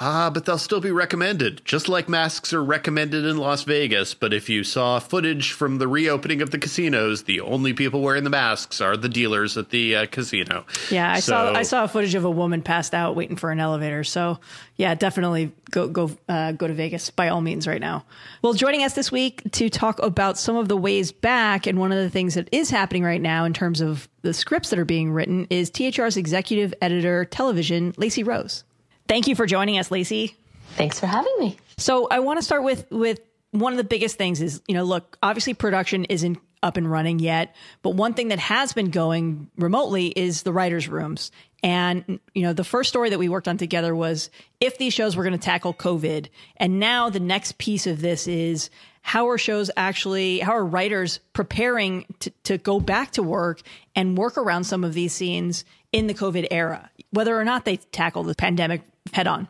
Ah, 0.01 0.31
but 0.33 0.45
they'll 0.45 0.59
still 0.59 0.81
be 0.81 0.91
recommended, 0.91 1.63
just 1.65 1.89
like 1.89 2.09
masks 2.09 2.53
are 2.53 2.63
recommended 2.65 3.25
in 3.25 3.37
Las 3.37 3.63
Vegas. 3.65 4.15
But 4.15 4.33
if 4.33 4.49
you 4.49 4.65
saw 4.65 4.99
footage 4.99 5.53
from 5.53 5.79
the 5.79 5.89
reopening 5.89 6.43
of 6.43 6.51
the 6.51 6.59
casinos, 6.59 7.25
the 7.25 7.41
only 7.41 7.73
people 7.73 8.01
wearing 8.01 8.25
the 8.25 8.31
masks 8.31 8.81
are 8.81 8.97
the 8.97 9.09
dealers 9.09 9.57
at 9.57 9.71
the 9.71 9.97
uh, 9.97 10.07
casino. 10.07 10.65
Yeah, 10.91 11.13
I 11.13 11.21
So- 11.21 11.33
saw 11.33 11.53
I 11.55 11.63
saw 11.63 11.87
footage 11.87 12.15
of 12.15 12.25
a 12.25 12.31
woman 12.31 12.63
passed 12.63 12.95
out 12.95 13.17
waiting 13.17 13.37
for 13.37 13.51
an 13.51 13.61
elevator. 13.61 14.05
So 14.05 14.41
yeah, 14.77 14.95
definitely 14.95 15.53
go 15.71 15.89
go 15.89 16.11
uh, 16.29 16.53
go 16.53 16.67
to 16.67 16.75
Vegas 16.75 17.11
by 17.11 17.29
all 17.29 17.41
means 17.41 17.67
right 17.67 17.81
now. 17.81 18.05
Well, 18.43 18.55
joining 18.55 18.83
us 18.83 18.95
this 18.95 19.13
week 19.13 19.43
to 19.53 19.69
talk 19.69 20.03
about 20.03 20.39
some 20.39 20.57
of 20.57 20.69
the 20.69 20.77
ways 20.77 21.13
back, 21.13 21.67
and 21.67 21.79
one 21.79 21.93
of 21.93 21.99
the 21.99 22.11
things 22.11 22.35
that 22.35 22.49
is 22.53 22.71
happening 22.71 23.03
right 23.05 23.21
now 23.21 23.45
in 23.45 23.53
terms 23.53 23.81
of 23.81 24.09
the 24.23 24.33
scripts 24.35 24.71
that 24.71 24.79
are 24.79 24.85
being 24.85 25.13
written 25.13 25.47
is 25.51 25.71
THR's 25.71 26.17
executive 26.17 26.75
editor 26.81 27.25
television, 27.25 27.95
Lacey 27.97 28.23
Rose. 28.23 28.65
Thank 29.11 29.27
you 29.27 29.35
for 29.35 29.45
joining 29.45 29.77
us, 29.77 29.91
Lacey. 29.91 30.37
Thanks 30.77 31.01
for 31.01 31.07
having 31.07 31.35
me. 31.41 31.57
So 31.79 32.07
I 32.09 32.21
want 32.21 32.39
to 32.39 32.45
start 32.45 32.63
with 32.63 32.89
with 32.93 33.19
one 33.51 33.73
of 33.73 33.77
the 33.77 33.83
biggest 33.83 34.17
things 34.17 34.41
is 34.41 34.63
you 34.69 34.75
know 34.77 34.85
look 34.85 35.19
obviously 35.21 35.53
production 35.53 36.05
isn't 36.05 36.39
up 36.63 36.77
and 36.77 36.89
running 36.89 37.19
yet, 37.19 37.57
but 37.83 37.97
one 37.97 38.15
thing 38.15 38.29
that 38.29 38.39
has 38.39 38.73
been 38.73 38.91
going 38.91 39.51
remotely 39.57 40.07
is 40.07 40.45
the 40.45 40.53
writers' 40.53 40.87
rooms. 40.87 41.33
And 41.61 42.21
you 42.37 42.43
know 42.43 42.53
the 42.53 42.63
first 42.63 42.89
story 42.89 43.11
that 43.11 43.19
we 43.19 43.29
worked 43.29 43.49
on 43.49 43.59
together 43.59 43.97
was 43.97 44.31
if 44.61 44.79
these 44.79 44.95
shows 44.95 45.17
were 45.17 45.25
going 45.25 45.37
to 45.37 45.45
tackle 45.45 45.75
COVID, 45.75 46.29
and 46.59 46.79
now 46.79 47.11
the 47.11 47.19
next 47.19 47.59
piece 47.59 47.89
of 47.89 48.01
this 48.01 48.29
is 48.29 48.71
how 49.03 49.29
are 49.29 49.39
shows 49.39 49.73
actually 49.77 50.39
how 50.39 50.53
are 50.53 50.65
writers 50.65 51.19
preparing 51.33 52.07
to, 52.21 52.31
to 52.45 52.59
go 52.59 52.79
back 52.79 53.11
to 53.13 53.25
work 53.25 53.63
and 53.97 54.17
work 54.17 54.39
around 54.39 54.63
some 54.63 54.85
of 54.85 54.95
these 54.95 55.13
scenes 55.13 55.65
in 55.91 56.07
the 56.07 56.15
COVID 56.15 56.47
era, 56.53 56.89
whether 57.11 57.37
or 57.37 57.45
not 57.45 57.65
they 57.65 57.77
tackle 57.77 58.23
the 58.23 58.37
pandemic 58.37 58.83
head 59.13 59.27
on. 59.27 59.49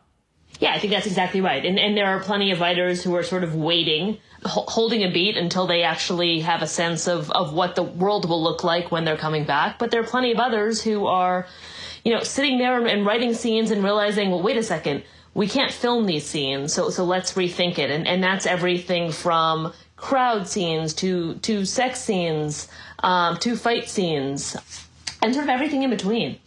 Yeah, 0.59 0.73
I 0.73 0.79
think 0.79 0.93
that's 0.93 1.07
exactly 1.07 1.41
right. 1.41 1.65
And 1.65 1.79
and 1.79 1.97
there 1.97 2.05
are 2.05 2.19
plenty 2.19 2.51
of 2.51 2.59
writers 2.59 3.03
who 3.03 3.15
are 3.15 3.23
sort 3.23 3.43
of 3.43 3.55
waiting, 3.55 4.19
ho- 4.43 4.65
holding 4.67 5.03
a 5.03 5.11
beat 5.11 5.35
until 5.35 5.65
they 5.65 5.81
actually 5.81 6.41
have 6.41 6.61
a 6.61 6.67
sense 6.67 7.07
of 7.07 7.31
of 7.31 7.53
what 7.53 7.75
the 7.75 7.83
world 7.83 8.29
will 8.29 8.43
look 8.43 8.63
like 8.63 8.91
when 8.91 9.03
they're 9.03 9.17
coming 9.17 9.43
back. 9.43 9.79
But 9.79 9.89
there 9.89 10.01
are 10.01 10.05
plenty 10.07 10.31
of 10.31 10.37
others 10.39 10.81
who 10.83 11.07
are, 11.07 11.47
you 12.05 12.13
know, 12.13 12.21
sitting 12.21 12.59
there 12.59 12.85
and, 12.85 13.05
writing 13.05 13.33
scenes 13.33 13.71
and 13.71 13.83
realizing, 13.83 14.29
well, 14.29 14.43
wait 14.43 14.57
a 14.57 14.63
second, 14.63 15.03
we 15.33 15.47
can't 15.47 15.71
film 15.71 16.05
these 16.05 16.27
scenes, 16.27 16.73
so 16.73 16.91
so 16.91 17.05
let's 17.05 17.33
rethink 17.33 17.79
it. 17.79 17.89
And 17.89 18.07
and 18.07 18.23
that's 18.23 18.45
everything 18.45 19.11
from 19.11 19.73
crowd 19.95 20.47
scenes 20.47 20.93
to 20.95 21.35
to 21.35 21.65
sex 21.65 21.99
scenes, 22.01 22.67
um, 22.99 23.37
to 23.37 23.55
fight 23.55 23.89
scenes, 23.89 24.55
and 25.21 25.33
sort 25.33 25.45
of 25.45 25.49
everything 25.49 25.83
in 25.83 25.89
between. 25.89 26.39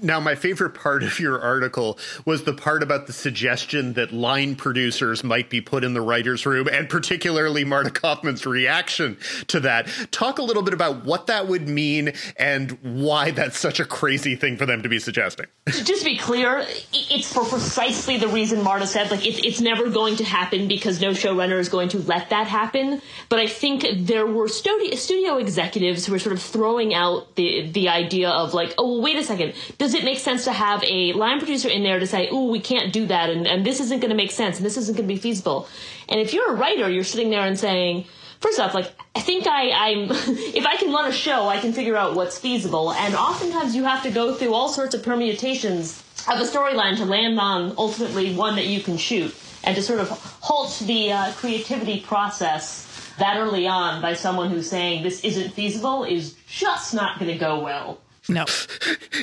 Now, 0.00 0.20
my 0.20 0.34
favorite 0.34 0.70
part 0.70 1.02
of 1.02 1.18
your 1.20 1.40
article 1.40 1.98
was 2.24 2.44
the 2.44 2.54
part 2.54 2.82
about 2.82 3.06
the 3.06 3.12
suggestion 3.12 3.92
that 3.94 4.12
line 4.12 4.56
producers 4.56 5.22
might 5.22 5.50
be 5.50 5.60
put 5.60 5.84
in 5.84 5.92
the 5.92 6.00
writer's 6.00 6.46
room, 6.46 6.68
and 6.70 6.88
particularly 6.88 7.64
Marta 7.64 7.90
Kauffman's 7.90 8.46
reaction 8.46 9.18
to 9.48 9.60
that. 9.60 9.88
Talk 10.10 10.38
a 10.38 10.42
little 10.42 10.62
bit 10.62 10.72
about 10.72 11.04
what 11.04 11.26
that 11.26 11.46
would 11.46 11.68
mean 11.68 12.12
and 12.36 12.70
why 12.82 13.32
that's 13.32 13.58
such 13.58 13.80
a 13.80 13.84
crazy 13.84 14.34
thing 14.34 14.56
for 14.56 14.66
them 14.66 14.82
to 14.82 14.88
be 14.88 14.98
suggesting. 14.98 15.46
just 15.66 16.00
to 16.00 16.04
be 16.04 16.16
clear, 16.16 16.64
it's 16.92 17.32
for 17.32 17.44
precisely 17.44 18.16
the 18.16 18.28
reason 18.28 18.62
Marta 18.62 18.86
said, 18.86 19.10
like, 19.10 19.26
it's, 19.26 19.40
it's 19.44 19.60
never 19.60 19.90
going 19.90 20.16
to 20.16 20.24
happen 20.24 20.68
because 20.68 21.00
no 21.00 21.10
showrunner 21.10 21.58
is 21.58 21.68
going 21.68 21.88
to 21.90 21.98
let 21.98 22.30
that 22.30 22.46
happen. 22.46 23.02
But 23.28 23.40
I 23.40 23.46
think 23.46 23.84
there 24.06 24.26
were 24.26 24.48
studio, 24.48 24.94
studio 24.96 25.36
executives 25.36 26.06
who 26.06 26.12
were 26.12 26.18
sort 26.18 26.34
of 26.34 26.42
throwing 26.42 26.94
out 26.94 27.36
the, 27.36 27.70
the 27.70 27.88
idea 27.92 28.30
of, 28.30 28.54
like, 28.54 28.74
oh, 28.78 28.94
well, 28.94 29.02
wait 29.02 29.16
a 29.16 29.24
second, 29.24 29.54
does 29.78 29.94
it 29.94 30.04
make 30.04 30.18
sense 30.18 30.44
to 30.44 30.52
have 30.52 30.82
a 30.84 31.12
line 31.12 31.38
producer 31.38 31.68
in 31.68 31.82
there 31.82 31.98
to 31.98 32.06
say, 32.06 32.28
oh, 32.30 32.50
we 32.50 32.60
can't 32.60 32.92
do 32.92 33.06
that, 33.06 33.30
and, 33.30 33.46
and 33.46 33.64
this 33.64 33.80
isn't 33.80 34.00
going 34.00 34.10
to 34.10 34.16
make 34.16 34.32
sense, 34.32 34.56
and 34.56 34.66
this 34.66 34.76
isn't 34.76 34.96
going 34.96 35.08
to 35.08 35.14
be 35.14 35.20
feasible? 35.20 35.68
And 36.08 36.20
if 36.20 36.32
you're 36.32 36.52
a 36.52 36.56
writer, 36.56 36.90
you're 36.90 37.04
sitting 37.04 37.30
there 37.30 37.46
and 37.46 37.58
saying, 37.58 38.06
First 38.42 38.58
off, 38.58 38.74
like 38.74 38.90
I 39.14 39.20
think 39.20 39.46
I, 39.46 39.70
I'm 39.70 40.10
if 40.10 40.66
I 40.66 40.76
can 40.76 40.92
run 40.92 41.08
a 41.08 41.12
show, 41.12 41.48
I 41.48 41.60
can 41.60 41.72
figure 41.72 41.96
out 41.96 42.16
what's 42.16 42.36
feasible. 42.36 42.92
And 42.92 43.14
oftentimes 43.14 43.76
you 43.76 43.84
have 43.84 44.02
to 44.02 44.10
go 44.10 44.34
through 44.34 44.52
all 44.52 44.68
sorts 44.68 44.96
of 44.96 45.04
permutations 45.04 46.02
of 46.28 46.40
a 46.40 46.42
storyline 46.42 46.96
to 46.96 47.04
land 47.04 47.38
on 47.38 47.72
ultimately 47.78 48.34
one 48.34 48.56
that 48.56 48.66
you 48.66 48.80
can 48.80 48.96
shoot, 48.96 49.32
and 49.62 49.76
to 49.76 49.82
sort 49.82 50.00
of 50.00 50.08
halt 50.40 50.82
the 50.86 51.12
uh, 51.12 51.32
creativity 51.34 52.00
process 52.00 52.91
that 53.18 53.36
early 53.38 53.66
on 53.66 54.00
by 54.02 54.14
someone 54.14 54.50
who's 54.50 54.68
saying 54.68 55.02
this 55.02 55.22
isn't 55.24 55.52
feasible 55.52 56.04
is 56.04 56.34
just 56.48 56.94
not 56.94 57.18
going 57.18 57.30
to 57.32 57.38
go 57.38 57.60
well. 57.60 58.00
No. 58.28 58.44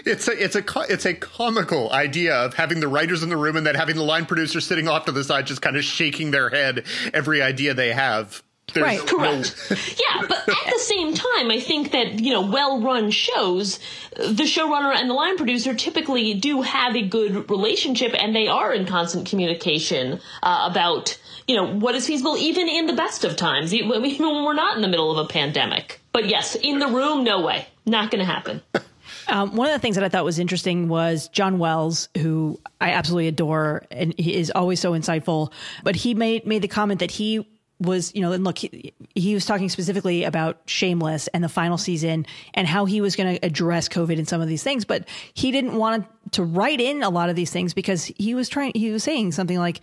It's 0.05 0.27
a 0.27 0.43
it's 0.43 0.55
a 0.55 0.63
it's 0.89 1.05
a 1.05 1.13
comical 1.13 1.91
idea 1.91 2.33
of 2.35 2.53
having 2.53 2.79
the 2.79 2.87
writers 2.87 3.21
in 3.21 3.29
the 3.29 3.37
room 3.37 3.57
and 3.57 3.65
then 3.67 3.75
having 3.75 3.95
the 3.95 4.03
line 4.03 4.25
producer 4.25 4.61
sitting 4.61 4.87
off 4.87 5.05
to 5.05 5.11
the 5.11 5.23
side, 5.23 5.45
just 5.45 5.61
kind 5.61 5.75
of 5.77 5.83
shaking 5.83 6.31
their 6.31 6.49
head 6.49 6.85
every 7.13 7.41
idea 7.41 7.73
they 7.73 7.91
have. 7.93 8.41
There's 8.73 8.83
Right. 8.85 8.99
no- 8.99 9.05
Correct. 9.17 9.55
yeah, 9.99 10.21
but 10.27 10.37
at 10.47 10.73
the 10.73 10.79
same 10.79 11.13
time, 11.13 11.49
I 11.51 11.59
think 11.59 11.91
that, 11.91 12.19
you 12.19 12.31
know, 12.33 12.41
well 12.41 12.81
run 12.81 13.09
shows, 13.11 13.79
the 14.15 14.43
showrunner 14.43 14.95
and 14.95 15.09
the 15.09 15.13
line 15.15 15.37
producer 15.37 15.73
typically 15.73 16.33
do 16.35 16.61
have 16.61 16.95
a 16.95 17.01
good 17.01 17.49
relationship 17.49 18.13
and 18.17 18.35
they 18.35 18.47
are 18.47 18.71
in 18.73 18.85
constant 18.85 19.27
communication 19.27 20.19
uh, 20.43 20.67
about, 20.69 21.17
you 21.49 21.55
know, 21.55 21.65
what 21.65 21.95
is 21.95 22.05
feasible 22.05 22.37
even 22.37 22.69
in 22.69 22.85
the 22.85 22.93
best 22.93 23.23
of 23.23 23.35
times, 23.35 23.73
even 23.73 23.89
when 23.89 24.43
we're 24.43 24.53
not 24.53 24.75
in 24.75 24.83
the 24.83 24.87
middle 24.87 25.09
of 25.09 25.17
a 25.17 25.27
pandemic. 25.27 25.99
But 26.13 26.27
yes, 26.27 26.53
in 26.53 26.77
the 26.77 26.85
room, 26.85 27.23
no 27.23 27.41
way. 27.41 27.67
Not 27.87 28.11
going 28.11 28.19
to 28.19 28.31
happen. 28.31 28.61
Um, 29.27 29.55
one 29.55 29.67
of 29.67 29.73
the 29.73 29.79
things 29.79 29.95
that 29.95 30.03
I 30.03 30.09
thought 30.09 30.25
was 30.25 30.39
interesting 30.39 30.87
was 30.87 31.27
John 31.27 31.59
Wells, 31.59 32.09
who 32.17 32.59
I 32.81 32.91
absolutely 32.91 33.27
adore, 33.27 33.85
and 33.91 34.13
he 34.17 34.35
is 34.35 34.51
always 34.55 34.79
so 34.79 34.93
insightful. 34.93 35.51
But 35.83 35.95
he 35.95 36.15
made 36.15 36.47
made 36.47 36.63
the 36.63 36.67
comment 36.67 36.99
that 37.01 37.11
he 37.11 37.45
was, 37.79 38.13
you 38.15 38.21
know, 38.21 38.31
and 38.31 38.43
look, 38.43 38.57
he, 38.57 38.93
he 39.13 39.35
was 39.35 39.45
talking 39.45 39.69
specifically 39.69 40.23
about 40.23 40.61
Shameless 40.65 41.27
and 41.27 41.43
the 41.43 41.49
final 41.49 41.77
season 41.77 42.25
and 42.55 42.67
how 42.67 42.85
he 42.85 43.01
was 43.01 43.15
going 43.15 43.35
to 43.35 43.45
address 43.45 43.87
COVID 43.87 44.17
and 44.17 44.27
some 44.27 44.41
of 44.41 44.47
these 44.47 44.63
things. 44.63 44.83
But 44.85 45.07
he 45.33 45.51
didn't 45.51 45.75
want 45.75 46.07
to 46.31 46.43
write 46.43 46.81
in 46.81 47.03
a 47.03 47.09
lot 47.09 47.29
of 47.29 47.35
these 47.35 47.51
things 47.51 47.75
because 47.75 48.05
he 48.05 48.33
was 48.33 48.49
trying, 48.49 48.71
he 48.73 48.89
was 48.89 49.03
saying 49.03 49.33
something 49.33 49.59
like, 49.59 49.81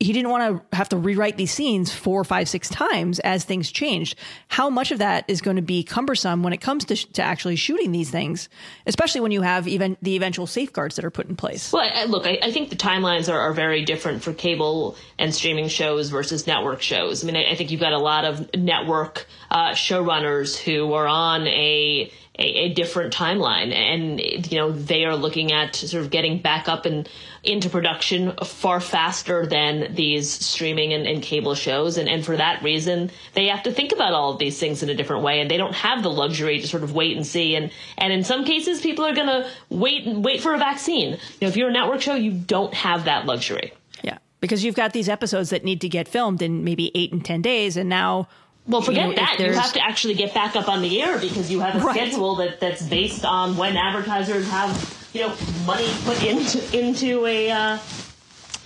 he 0.00 0.14
didn't 0.14 0.30
want 0.30 0.70
to 0.70 0.76
have 0.76 0.88
to 0.88 0.96
rewrite 0.96 1.36
these 1.36 1.52
scenes 1.52 1.92
four, 1.92 2.24
five, 2.24 2.48
six 2.48 2.70
times 2.70 3.18
as 3.18 3.44
things 3.44 3.70
changed. 3.70 4.16
How 4.48 4.70
much 4.70 4.92
of 4.92 4.98
that 4.98 5.26
is 5.28 5.42
going 5.42 5.56
to 5.56 5.62
be 5.62 5.84
cumbersome 5.84 6.42
when 6.42 6.54
it 6.54 6.62
comes 6.62 6.86
to, 6.86 6.96
to 7.12 7.22
actually 7.22 7.56
shooting 7.56 7.92
these 7.92 8.10
things, 8.10 8.48
especially 8.86 9.20
when 9.20 9.30
you 9.30 9.42
have 9.42 9.68
even 9.68 9.98
the 10.00 10.16
eventual 10.16 10.46
safeguards 10.46 10.96
that 10.96 11.04
are 11.04 11.10
put 11.10 11.28
in 11.28 11.36
place? 11.36 11.70
Well, 11.70 11.86
I, 11.94 12.04
look, 12.04 12.26
I, 12.26 12.38
I, 12.42 12.50
think 12.50 12.70
the 12.70 12.76
timelines 12.76 13.30
are, 13.30 13.38
are, 13.38 13.52
very 13.52 13.84
different 13.84 14.22
for 14.22 14.32
cable 14.32 14.96
and 15.18 15.34
streaming 15.34 15.68
shows 15.68 16.08
versus 16.08 16.46
network 16.46 16.80
shows. 16.80 17.22
I 17.22 17.26
mean, 17.26 17.36
I, 17.36 17.50
I 17.50 17.54
think 17.54 17.70
you've 17.70 17.80
got 17.80 17.92
a 17.92 17.98
lot 17.98 18.24
of 18.24 18.48
network 18.54 19.26
uh, 19.50 19.72
showrunners 19.72 20.56
who 20.56 20.94
are 20.94 21.06
on 21.06 21.46
a 21.46 22.10
a, 22.40 22.44
a, 22.44 22.74
different 22.74 23.12
timeline. 23.12 23.72
And, 23.72 24.18
you 24.50 24.58
know, 24.58 24.72
they 24.72 25.04
are 25.04 25.14
looking 25.14 25.52
at 25.52 25.76
sort 25.76 26.02
of 26.02 26.10
getting 26.10 26.40
back 26.40 26.68
up 26.68 26.86
and 26.86 27.08
into 27.44 27.68
production 27.68 28.32
far 28.44 28.80
faster 28.80 29.46
than 29.46 29.94
these 29.94 30.30
streaming 30.30 30.92
and, 30.92 31.06
and 31.06 31.22
cable 31.22 31.54
shows. 31.54 31.98
And, 31.98 32.08
and 32.08 32.24
for 32.24 32.36
that 32.36 32.62
reason, 32.62 33.10
they 33.34 33.48
have 33.48 33.62
to 33.64 33.72
think 33.72 33.92
about 33.92 34.14
all 34.14 34.32
of 34.32 34.38
these 34.38 34.58
things 34.58 34.82
in 34.82 34.88
a 34.88 34.94
different 34.94 35.22
way. 35.22 35.40
And 35.40 35.50
they 35.50 35.58
don't 35.58 35.74
have 35.74 36.02
the 36.02 36.10
luxury 36.10 36.60
to 36.60 36.66
sort 36.66 36.82
of 36.82 36.94
wait 36.94 37.16
and 37.16 37.26
see. 37.26 37.54
And, 37.54 37.70
and 37.98 38.12
in 38.12 38.24
some 38.24 38.44
cases, 38.44 38.80
people 38.80 39.04
are 39.04 39.14
going 39.14 39.28
to 39.28 39.48
wait 39.68 40.06
and 40.06 40.24
wait 40.24 40.40
for 40.40 40.54
a 40.54 40.58
vaccine. 40.58 41.12
You 41.12 41.18
know, 41.42 41.48
if 41.48 41.56
you're 41.56 41.68
a 41.68 41.72
network 41.72 42.00
show, 42.00 42.14
you 42.14 42.32
don't 42.32 42.72
have 42.72 43.04
that 43.04 43.26
luxury. 43.26 43.74
Yeah. 44.02 44.18
Because 44.40 44.64
you've 44.64 44.74
got 44.74 44.94
these 44.94 45.10
episodes 45.10 45.50
that 45.50 45.62
need 45.62 45.82
to 45.82 45.88
get 45.90 46.08
filmed 46.08 46.40
in 46.40 46.64
maybe 46.64 46.90
eight 46.94 47.12
and 47.12 47.22
10 47.22 47.42
days. 47.42 47.76
And 47.76 47.90
now 47.90 48.28
well, 48.66 48.82
forget 48.82 49.08
you 49.08 49.10
know, 49.10 49.16
that. 49.16 49.38
You 49.40 49.52
have 49.52 49.72
to 49.72 49.82
actually 49.82 50.14
get 50.14 50.34
back 50.34 50.56
up 50.56 50.68
on 50.68 50.82
the 50.82 51.02
air 51.02 51.18
because 51.18 51.50
you 51.50 51.60
have 51.60 51.76
a 51.76 51.84
right. 51.84 51.96
schedule 51.96 52.36
that, 52.36 52.60
that's 52.60 52.82
based 52.82 53.24
on 53.24 53.56
when 53.56 53.76
advertisers 53.76 54.48
have, 54.48 55.08
you 55.12 55.22
know, 55.22 55.34
money 55.66 55.88
put 56.04 56.22
into 56.22 56.78
into 56.78 57.26
a, 57.26 57.50
uh, 57.50 57.78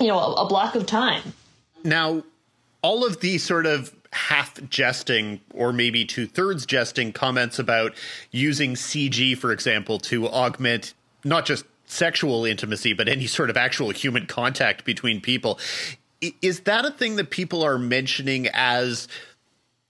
you 0.01 0.09
know, 0.09 0.19
a, 0.19 0.33
a 0.45 0.49
block 0.49 0.75
of 0.75 0.87
time. 0.87 1.23
Now, 1.85 2.23
all 2.83 3.05
of 3.07 3.21
these 3.21 3.43
sort 3.43 3.67
of 3.67 3.95
half 4.13 4.59
jesting 4.69 5.41
or 5.53 5.73
maybe 5.73 6.05
two 6.05 6.27
thirds 6.27 6.67
jesting 6.67 7.13
comments 7.13 7.59
about 7.59 7.93
using 8.31 8.75
CG, 8.75 9.37
for 9.37 9.53
example, 9.53 9.99
to 9.99 10.29
augment 10.29 10.95
not 11.25 11.47
just 11.47 11.65
sexual 11.87 12.45
intimacy, 12.45 12.93
but 12.93 13.09
any 13.09 13.27
sort 13.27 13.51
of 13.51 13.57
actual 13.57 13.91
human 13.91 14.27
contact 14.27 14.85
between 14.85 15.21
people. 15.21 15.59
Is 16.41 16.61
that 16.61 16.85
a 16.85 16.91
thing 16.91 17.17
that 17.17 17.31
people 17.31 17.63
are 17.63 17.79
mentioning 17.79 18.49
as 18.53 19.09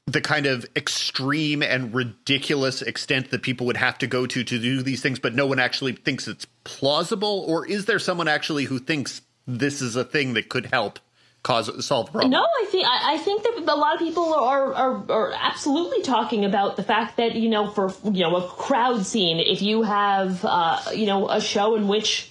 the 0.07 0.21
kind 0.21 0.47
of 0.47 0.67
extreme 0.77 1.63
and 1.63 1.95
ridiculous 1.95 2.83
extent 2.83 3.31
that 3.31 3.43
people 3.43 3.67
would 3.67 3.77
have 3.77 3.97
to 3.99 4.07
go 4.07 4.27
to 4.27 4.45
to 4.45 4.59
do 4.59 4.83
these 4.83 5.01
things, 5.01 5.19
but 5.19 5.35
no 5.35 5.47
one 5.47 5.59
actually 5.59 5.93
thinks 5.93 6.29
it's 6.29 6.47
plausible? 6.65 7.45
Or 7.49 7.67
is 7.67 7.87
there 7.87 7.99
someone 7.99 8.29
actually 8.29 8.65
who 8.65 8.79
thinks 8.79 9.23
this 9.47 9.81
is 9.81 9.97
a 9.97 10.05
thing 10.05 10.35
that 10.35 10.49
could 10.49 10.67
help 10.67 10.99
cause 11.43 11.85
solve 11.85 12.07
the 12.07 12.13
problem? 12.13 12.33
No, 12.33 12.43
I 12.43 12.67
think 12.71 12.87
I, 12.87 13.15
I 13.15 13.19
think 13.19 13.45
that 13.45 13.73
a 13.73 13.75
lot 13.75 13.95
of 13.95 14.01
people 14.01 14.35
are, 14.35 14.75
are 14.75 15.11
are 15.11 15.33
absolutely 15.33 16.03
talking 16.03 16.45
about 16.45 16.77
the 16.77 16.83
fact 16.83 17.17
that 17.17 17.35
you 17.35 17.49
know 17.49 17.71
for 17.71 17.91
you 18.05 18.23
know 18.23 18.37
a 18.37 18.47
crowd 18.47 19.07
scene, 19.07 19.39
if 19.39 19.63
you 19.63 19.83
have 19.83 20.45
uh, 20.45 20.83
you 20.95 21.07
know 21.07 21.31
a 21.31 21.41
show 21.41 21.77
in 21.77 21.89
which 21.89 22.31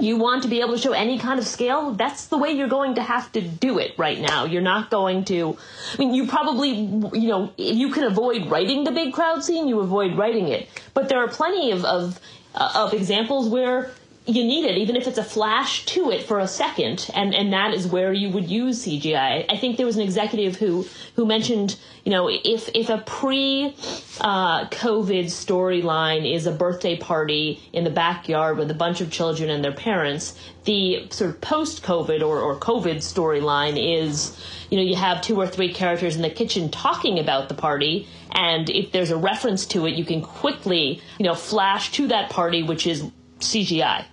you 0.00 0.16
want 0.16 0.42
to 0.42 0.48
be 0.48 0.60
able 0.60 0.72
to 0.74 0.78
show 0.78 0.92
any 0.92 1.18
kind 1.18 1.38
of 1.38 1.46
scale, 1.46 1.92
that's 1.92 2.26
the 2.26 2.38
way 2.38 2.50
you're 2.50 2.68
going 2.68 2.94
to 2.94 3.02
have 3.02 3.30
to 3.32 3.40
do 3.40 3.78
it 3.78 3.94
right 3.98 4.20
now. 4.20 4.44
You're 4.44 4.62
not 4.62 4.90
going 4.90 5.24
to, 5.26 5.56
I 5.94 5.96
mean, 5.98 6.14
you 6.14 6.26
probably, 6.26 6.70
you 6.70 7.28
know, 7.28 7.52
you 7.56 7.90
can 7.90 8.04
avoid 8.04 8.46
writing 8.46 8.84
the 8.84 8.92
big 8.92 9.12
crowd 9.12 9.44
scene, 9.44 9.68
you 9.68 9.80
avoid 9.80 10.16
writing 10.16 10.48
it. 10.48 10.68
But 10.94 11.08
there 11.08 11.18
are 11.18 11.28
plenty 11.28 11.72
of, 11.72 11.84
of, 11.84 12.20
uh, 12.54 12.72
of 12.74 12.94
examples 12.94 13.48
where 13.48 13.90
you 14.28 14.44
need 14.44 14.66
it, 14.66 14.76
even 14.76 14.94
if 14.94 15.06
it's 15.06 15.16
a 15.16 15.24
flash 15.24 15.86
to 15.86 16.10
it 16.10 16.22
for 16.26 16.38
a 16.38 16.46
second, 16.46 17.08
and 17.14 17.34
and 17.34 17.50
that 17.54 17.72
is 17.72 17.86
where 17.86 18.12
you 18.12 18.28
would 18.28 18.50
use 18.50 18.84
CGI. 18.84 19.46
I 19.48 19.56
think 19.56 19.78
there 19.78 19.86
was 19.86 19.96
an 19.96 20.02
executive 20.02 20.56
who 20.56 20.86
who 21.16 21.24
mentioned, 21.24 21.78
you 22.04 22.12
know, 22.12 22.28
if 22.28 22.68
if 22.74 22.90
a 22.90 22.98
pre 22.98 23.74
uh, 24.20 24.66
COVID 24.68 25.24
storyline 25.24 26.30
is 26.30 26.46
a 26.46 26.52
birthday 26.52 26.94
party 26.94 27.58
in 27.72 27.84
the 27.84 27.90
backyard 27.90 28.58
with 28.58 28.70
a 28.70 28.74
bunch 28.74 29.00
of 29.00 29.10
children 29.10 29.48
and 29.48 29.64
their 29.64 29.72
parents, 29.72 30.38
the 30.64 31.06
sort 31.08 31.30
of 31.30 31.40
post 31.40 31.82
COVID 31.82 32.20
or 32.20 32.38
or 32.38 32.60
COVID 32.60 32.96
storyline 32.96 33.78
is, 33.78 34.38
you 34.68 34.76
know, 34.76 34.84
you 34.84 34.96
have 34.96 35.22
two 35.22 35.40
or 35.40 35.46
three 35.46 35.72
characters 35.72 36.16
in 36.16 36.22
the 36.22 36.28
kitchen 36.28 36.70
talking 36.70 37.18
about 37.18 37.48
the 37.48 37.54
party, 37.54 38.06
and 38.32 38.68
if 38.68 38.92
there's 38.92 39.10
a 39.10 39.16
reference 39.16 39.64
to 39.68 39.86
it, 39.86 39.94
you 39.94 40.04
can 40.04 40.20
quickly, 40.20 41.00
you 41.18 41.24
know, 41.24 41.34
flash 41.34 41.92
to 41.92 42.08
that 42.08 42.28
party, 42.28 42.62
which 42.62 42.86
is 42.86 43.10
CGI. 43.40 44.04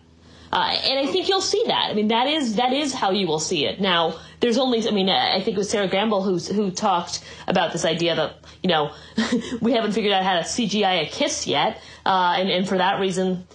Uh, 0.52 0.78
and 0.84 1.00
I 1.00 1.12
think 1.12 1.28
you'll 1.28 1.42
see 1.42 1.64
that. 1.68 1.90
I 1.90 1.94
mean, 1.94 2.10
that 2.10 2.28
is 2.28 2.56
that 2.56 2.72
is 2.72 2.94
how 2.94 3.12
you 3.12 3.28
will 3.28 3.40
see 3.40 3.66
it. 3.66 3.82
Now, 3.82 4.20
there's 4.40 4.58
only, 4.58 4.88
I 4.88 4.92
mean, 4.92 5.10
I 5.10 5.42
think 5.42 5.56
it 5.56 5.58
was 5.58 5.70
Sera 5.70 5.88
Gamble 5.88 6.24
who 6.24 6.38
who 6.38 6.72
talked 6.72 7.24
about 7.48 7.74
this 7.74 7.86
idea 7.86 8.16
that 8.16 8.36
you 8.64 8.70
know 8.70 8.94
we 9.62 9.74
haven't 9.74 9.94
figured 9.94 10.14
out 10.14 10.24
how 10.24 10.36
to 10.36 10.42
CGI 10.42 11.04
a 11.04 11.06
kiss 11.08 11.48
yet, 11.48 11.82
uh, 12.06 12.36
and 12.38 12.50
and 12.50 12.68
for 12.68 12.78
that 12.78 13.00
reason, 13.00 13.48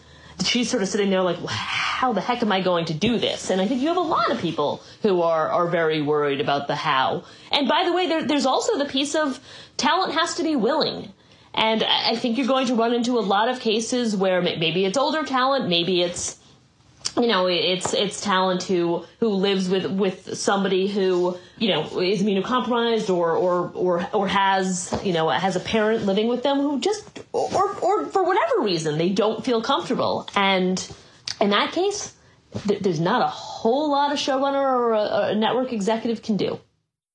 she's 0.45 0.70
sort 0.70 0.82
of 0.82 0.88
sitting 0.88 1.11
there 1.11 1.22
like, 1.22 1.38
how 1.47 2.12
the 2.12 2.20
heck 2.20 2.43
am 2.43 2.53
I 2.53 2.61
going 2.61 2.86
to 2.86 2.95
do 2.95 3.18
this? 3.18 3.51
And 3.51 3.61
I 3.61 3.66
think 3.66 3.80
you 3.80 3.88
have 3.88 3.97
a 3.97 4.01
lot 4.01 4.30
of 4.30 4.41
people 4.41 4.82
who 5.03 5.22
are 5.22 5.49
are 5.49 5.68
very 5.68 6.03
worried 6.03 6.41
about 6.41 6.66
the 6.66 6.74
how. 6.74 7.24
And 7.51 7.68
by 7.68 7.84
the 7.84 7.93
way, 7.93 8.07
there, 8.09 8.26
there's 8.26 8.47
also 8.47 8.78
the 8.78 8.86
piece 8.86 9.14
of 9.14 9.41
talent 9.76 10.14
has 10.14 10.34
to 10.36 10.43
be 10.43 10.57
willing. 10.57 11.12
And 11.53 11.82
I 11.82 12.14
think 12.14 12.38
you're 12.38 12.47
going 12.47 12.68
to 12.68 12.74
run 12.74 12.95
into 12.95 13.18
a 13.18 13.20
lot 13.20 13.49
of 13.49 13.59
cases 13.61 14.16
where 14.16 14.41
maybe 14.41 14.84
it's 14.84 14.97
older 14.97 15.24
talent, 15.24 15.68
maybe 15.68 16.01
it's 16.01 16.38
you 17.20 17.26
know 17.26 17.46
it's 17.46 17.92
it's 17.92 18.20
talent 18.20 18.62
who 18.62 19.04
who 19.18 19.28
lives 19.28 19.68
with 19.68 19.86
with 19.90 20.36
somebody 20.36 20.86
who 20.88 21.36
you 21.58 21.68
know 21.68 22.00
is 22.00 22.22
immunocompromised 22.22 23.14
or 23.14 23.32
or 23.32 23.70
or 23.74 24.08
or 24.12 24.28
has 24.28 24.98
you 25.04 25.12
know 25.12 25.28
has 25.28 25.56
a 25.56 25.60
parent 25.60 26.06
living 26.06 26.28
with 26.28 26.42
them 26.42 26.58
who 26.58 26.80
just 26.80 27.20
or 27.32 27.70
or 27.80 28.06
for 28.06 28.22
whatever 28.22 28.62
reason 28.62 28.96
they 28.98 29.10
don't 29.10 29.44
feel 29.44 29.60
comfortable 29.62 30.28
and 30.34 30.92
in 31.40 31.50
that 31.50 31.72
case 31.72 32.14
th- 32.66 32.80
there's 32.80 33.00
not 33.00 33.20
a 33.22 33.28
whole 33.28 33.90
lot 33.90 34.12
a 34.12 34.16
showrunner 34.16 34.62
or 34.62 34.92
a, 34.94 35.30
a 35.30 35.34
network 35.34 35.72
executive 35.72 36.22
can 36.22 36.36
do 36.36 36.58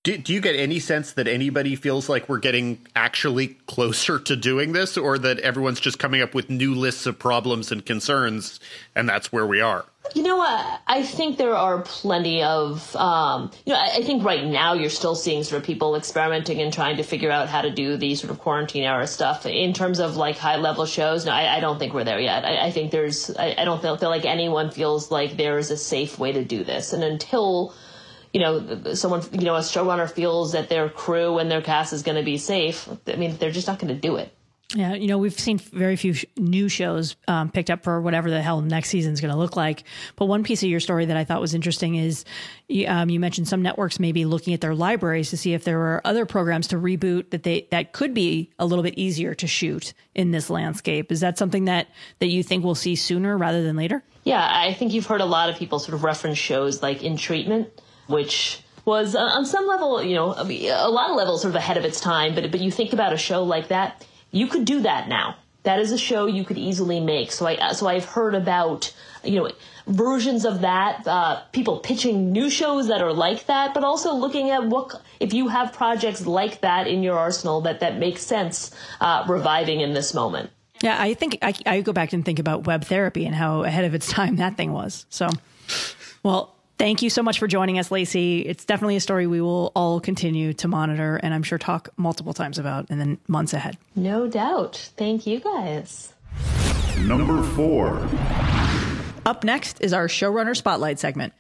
do, 0.05 0.19
do 0.19 0.33
you 0.33 0.39
get 0.39 0.55
any 0.55 0.79
sense 0.79 1.13
that 1.13 1.27
anybody 1.27 1.75
feels 1.75 2.07
like 2.07 2.29
we're 2.29 2.37
getting 2.37 2.85
actually 2.95 3.57
closer 3.65 4.19
to 4.19 4.35
doing 4.35 4.71
this, 4.71 4.97
or 4.97 5.17
that 5.17 5.39
everyone's 5.39 5.79
just 5.79 5.97
coming 5.97 6.21
up 6.21 6.35
with 6.35 6.47
new 6.47 6.75
lists 6.75 7.07
of 7.07 7.17
problems 7.17 7.71
and 7.71 7.83
concerns, 7.83 8.59
and 8.95 9.09
that's 9.09 9.31
where 9.31 9.47
we 9.47 9.59
are? 9.61 9.85
You 10.13 10.23
know 10.23 10.37
what? 10.37 10.81
I 10.87 11.03
think 11.03 11.37
there 11.37 11.55
are 11.55 11.81
plenty 11.81 12.43
of, 12.43 12.95
um, 12.95 13.51
you 13.65 13.73
know, 13.73 13.79
I, 13.79 14.01
think 14.03 14.23
right 14.23 14.45
now 14.45 14.73
you're 14.73 14.89
still 14.89 15.15
seeing 15.15 15.43
sort 15.43 15.61
of 15.61 15.65
people 15.65 15.95
experimenting 15.95 16.61
and 16.61 16.71
trying 16.71 16.97
to 16.97 17.03
figure 17.03 17.31
out 17.31 17.49
how 17.49 17.61
to 17.61 17.71
do 17.71 17.97
the 17.97 18.15
sort 18.15 18.31
of 18.31 18.39
quarantine 18.39 18.83
era 18.83 19.07
stuff. 19.07 19.45
In 19.45 19.73
terms 19.73 19.99
of 19.99 20.15
like 20.15 20.37
high 20.37 20.57
level 20.57 20.85
shows, 20.85 21.25
no, 21.25 21.31
I, 21.31 21.57
I 21.57 21.59
don't 21.59 21.79
think 21.79 21.93
we're 21.93 22.03
there 22.03 22.19
yet. 22.19 22.45
I, 22.45 22.67
I 22.67 22.71
think 22.71 22.91
there's, 22.91 23.35
I, 23.35 23.55
I 23.57 23.65
don't 23.65 23.81
feel, 23.81 23.97
feel 23.97 24.09
like 24.09 24.25
anyone 24.25 24.71
feels 24.71 25.11
like 25.11 25.37
there 25.37 25.57
is 25.57 25.71
a 25.71 25.77
safe 25.77 26.19
way 26.19 26.31
to 26.33 26.45
do 26.45 26.63
this. 26.63 26.93
And 26.93 27.03
until 27.03 27.73
you 28.35 28.41
know, 28.41 28.93
someone, 28.95 29.21
you 29.31 29.45
know, 29.45 29.55
a 29.55 29.59
showrunner 29.59 30.11
feels 30.11 30.51
that 30.51 30.67
their 30.67 30.89
crew 30.89 31.37
and 31.37 31.49
their 31.49 31.61
cast 31.61 31.93
is 31.93 32.03
going 32.03 32.17
to 32.17 32.23
be 32.23 32.37
safe, 32.37 32.89
I 33.07 33.15
mean, 33.15 33.37
they're 33.37 33.49
just 33.49 33.65
not 33.65 33.79
going 33.79 33.95
to 33.95 33.99
do 33.99 34.17
it. 34.17 34.34
Yeah, 34.74 34.95
you 34.95 35.07
know, 35.07 35.20
we've 35.20 35.39
seen 35.39 35.59
very 35.59 35.95
few 35.95 36.13
sh- 36.13 36.26
new 36.38 36.68
shows 36.70 37.16
um, 37.28 37.51
picked 37.51 37.70
up 37.70 37.84
for 37.84 38.01
whatever 38.01 38.32
the 38.32 38.41
hell 38.41 38.61
next 38.61 38.89
season 38.89 39.13
is 39.13 39.22
going 39.22 39.32
to 39.32 39.38
look 39.38 39.55
like. 39.55 39.84
But 40.16 40.26
one 40.26 40.43
piece 40.43 40.63
of 40.63 40.70
your 40.70 40.80
story 40.80 41.05
that 41.05 41.16
I 41.16 41.24
thought 41.24 41.39
was 41.39 41.53
interesting 41.53 41.95
is 41.95 42.26
um, 42.88 43.09
you 43.09 43.20
mentioned 43.20 43.47
some 43.47 43.61
networks 43.61 43.99
maybe 43.99 44.26
looking 44.26 44.55
at 44.55 44.61
their 44.61 44.74
libraries 44.74 45.30
to 45.30 45.38
see 45.38 45.53
if 45.53 45.63
there 45.63 45.78
were 45.78 46.01
other 46.03 46.26
programs 46.26 46.68
to 46.70 46.78
reboot 46.78 47.30
that 47.30 47.43
they 47.43 47.68
that 47.70 47.93
could 47.93 48.13
be 48.13 48.49
a 48.57 48.66
little 48.66 48.84
bit 48.84 48.95
easier 48.97 49.36
to 49.36 49.45
shoot 49.45 49.93
in 50.16 50.32
this 50.32 50.49
landscape. 50.49 51.11
Is 51.11 51.20
that 51.20 51.38
something 51.38 51.66
that 51.66 51.88
that 52.20 52.28
you 52.28 52.41
think 52.41 52.63
we'll 52.63 52.74
see 52.74 52.95
sooner 52.95 53.38
rather 53.38 53.61
than 53.61 53.76
later? 53.76 54.03
Yeah, 54.24 54.43
I 54.43 54.74
think 54.74 54.93
you've 54.93 55.05
heard 55.05 55.22
a 55.22 55.26
lot 55.26 55.49
of 55.49 55.57
people 55.57 55.78
sort 55.78 55.93
of 55.93 56.03
reference 56.03 56.39
shows 56.39 56.82
like 56.82 57.03
In 57.03 57.18
Treatment 57.18 57.70
which 58.07 58.61
was 58.86 59.16
uh, 59.16 59.20
on 59.20 59.45
some 59.45 59.68
level, 59.68 60.03
you 60.03 60.16
know, 60.16 60.34
a 60.38 60.89
lot 60.89 61.09
of 61.09 61.16
levels 61.16 61.41
sort 61.41 61.51
of 61.51 61.55
ahead 61.55 61.78
of 61.78 61.86
its 61.86 61.99
time. 61.99 62.36
But 62.36 62.51
but 62.51 62.59
you 62.59 62.72
think 62.72 62.93
about 62.93 63.13
a 63.13 63.18
show 63.18 63.43
like 63.43 63.70
that, 63.70 64.05
you 64.36 64.47
could 64.47 64.65
do 64.65 64.81
that 64.81 65.07
now. 65.07 65.38
That 65.63 65.79
is 65.79 65.91
a 65.91 65.97
show 65.97 66.27
you 66.27 66.43
could 66.43 66.57
easily 66.57 66.99
make. 66.99 67.31
So 67.31 67.47
I 67.47 67.71
so 67.71 67.88
I've 67.88 68.05
heard 68.05 68.36
about 68.36 68.93
you 69.23 69.39
know 69.39 69.51
versions 69.88 70.45
of 70.45 70.61
that, 70.61 71.07
uh, 71.07 71.41
people 71.51 71.79
pitching 71.79 72.31
new 72.31 72.49
shows 72.49 72.88
that 72.88 73.01
are 73.01 73.13
like 73.13 73.45
that, 73.45 73.73
but 73.73 73.83
also 73.83 74.13
looking 74.13 74.49
at 74.49 74.65
what 74.65 75.01
if 75.19 75.33
you 75.33 75.47
have 75.47 75.73
projects 75.73 76.25
like 76.25 76.61
that 76.61 76.88
in 76.88 77.01
your 77.01 77.17
arsenal 77.17 77.61
that 77.61 77.79
that 77.79 77.97
makes 77.97 78.21
sense 78.21 78.71
uh, 78.99 79.25
reviving 79.27 79.79
in 79.81 79.93
this 79.93 80.13
moment. 80.13 80.49
Yeah, 80.83 81.01
I 81.01 81.13
think 81.13 81.38
I, 81.41 81.53
I 81.65 81.81
go 81.81 81.93
back 81.93 82.11
and 82.13 82.25
think 82.25 82.39
about 82.39 82.67
web 82.67 82.83
therapy 82.83 83.25
and 83.25 83.33
how 83.33 83.63
ahead 83.63 83.86
of 83.86 83.95
its 83.95 84.09
time 84.09 84.36
that 84.36 84.57
thing 84.57 84.73
was. 84.73 85.05
So, 85.09 85.29
well, 86.21 86.54
thank 86.78 87.01
you 87.01 87.09
so 87.09 87.23
much 87.23 87.39
for 87.39 87.47
joining 87.47 87.80
us, 87.80 87.91
Lacey. 87.91 88.41
It's 88.41 88.65
definitely 88.65 88.95
a 88.95 89.01
story 89.01 89.28
we 89.28 89.41
will 89.41 89.71
all 89.76 89.99
continue 89.99 90.53
to 90.53 90.67
monitor 90.67 91.19
and 91.21 91.34
I'm 91.34 91.43
sure 91.43 91.57
talk 91.57 91.89
multiple 91.97 92.34
times 92.34 92.57
about 92.59 92.89
in 92.89 92.99
the 92.99 93.17
months 93.28 93.53
ahead. 93.53 93.78
No 93.95 94.28
doubt. 94.28 94.91
Thank 94.97 95.26
you 95.28 95.39
guys. 95.39 96.13
Number 96.99 97.41
four. 97.43 98.07
Up 99.26 99.43
next 99.43 99.82
is 99.82 99.93
our 99.93 100.07
showrunner 100.07 100.55
spotlight 100.55 100.99
segment. 100.99 101.34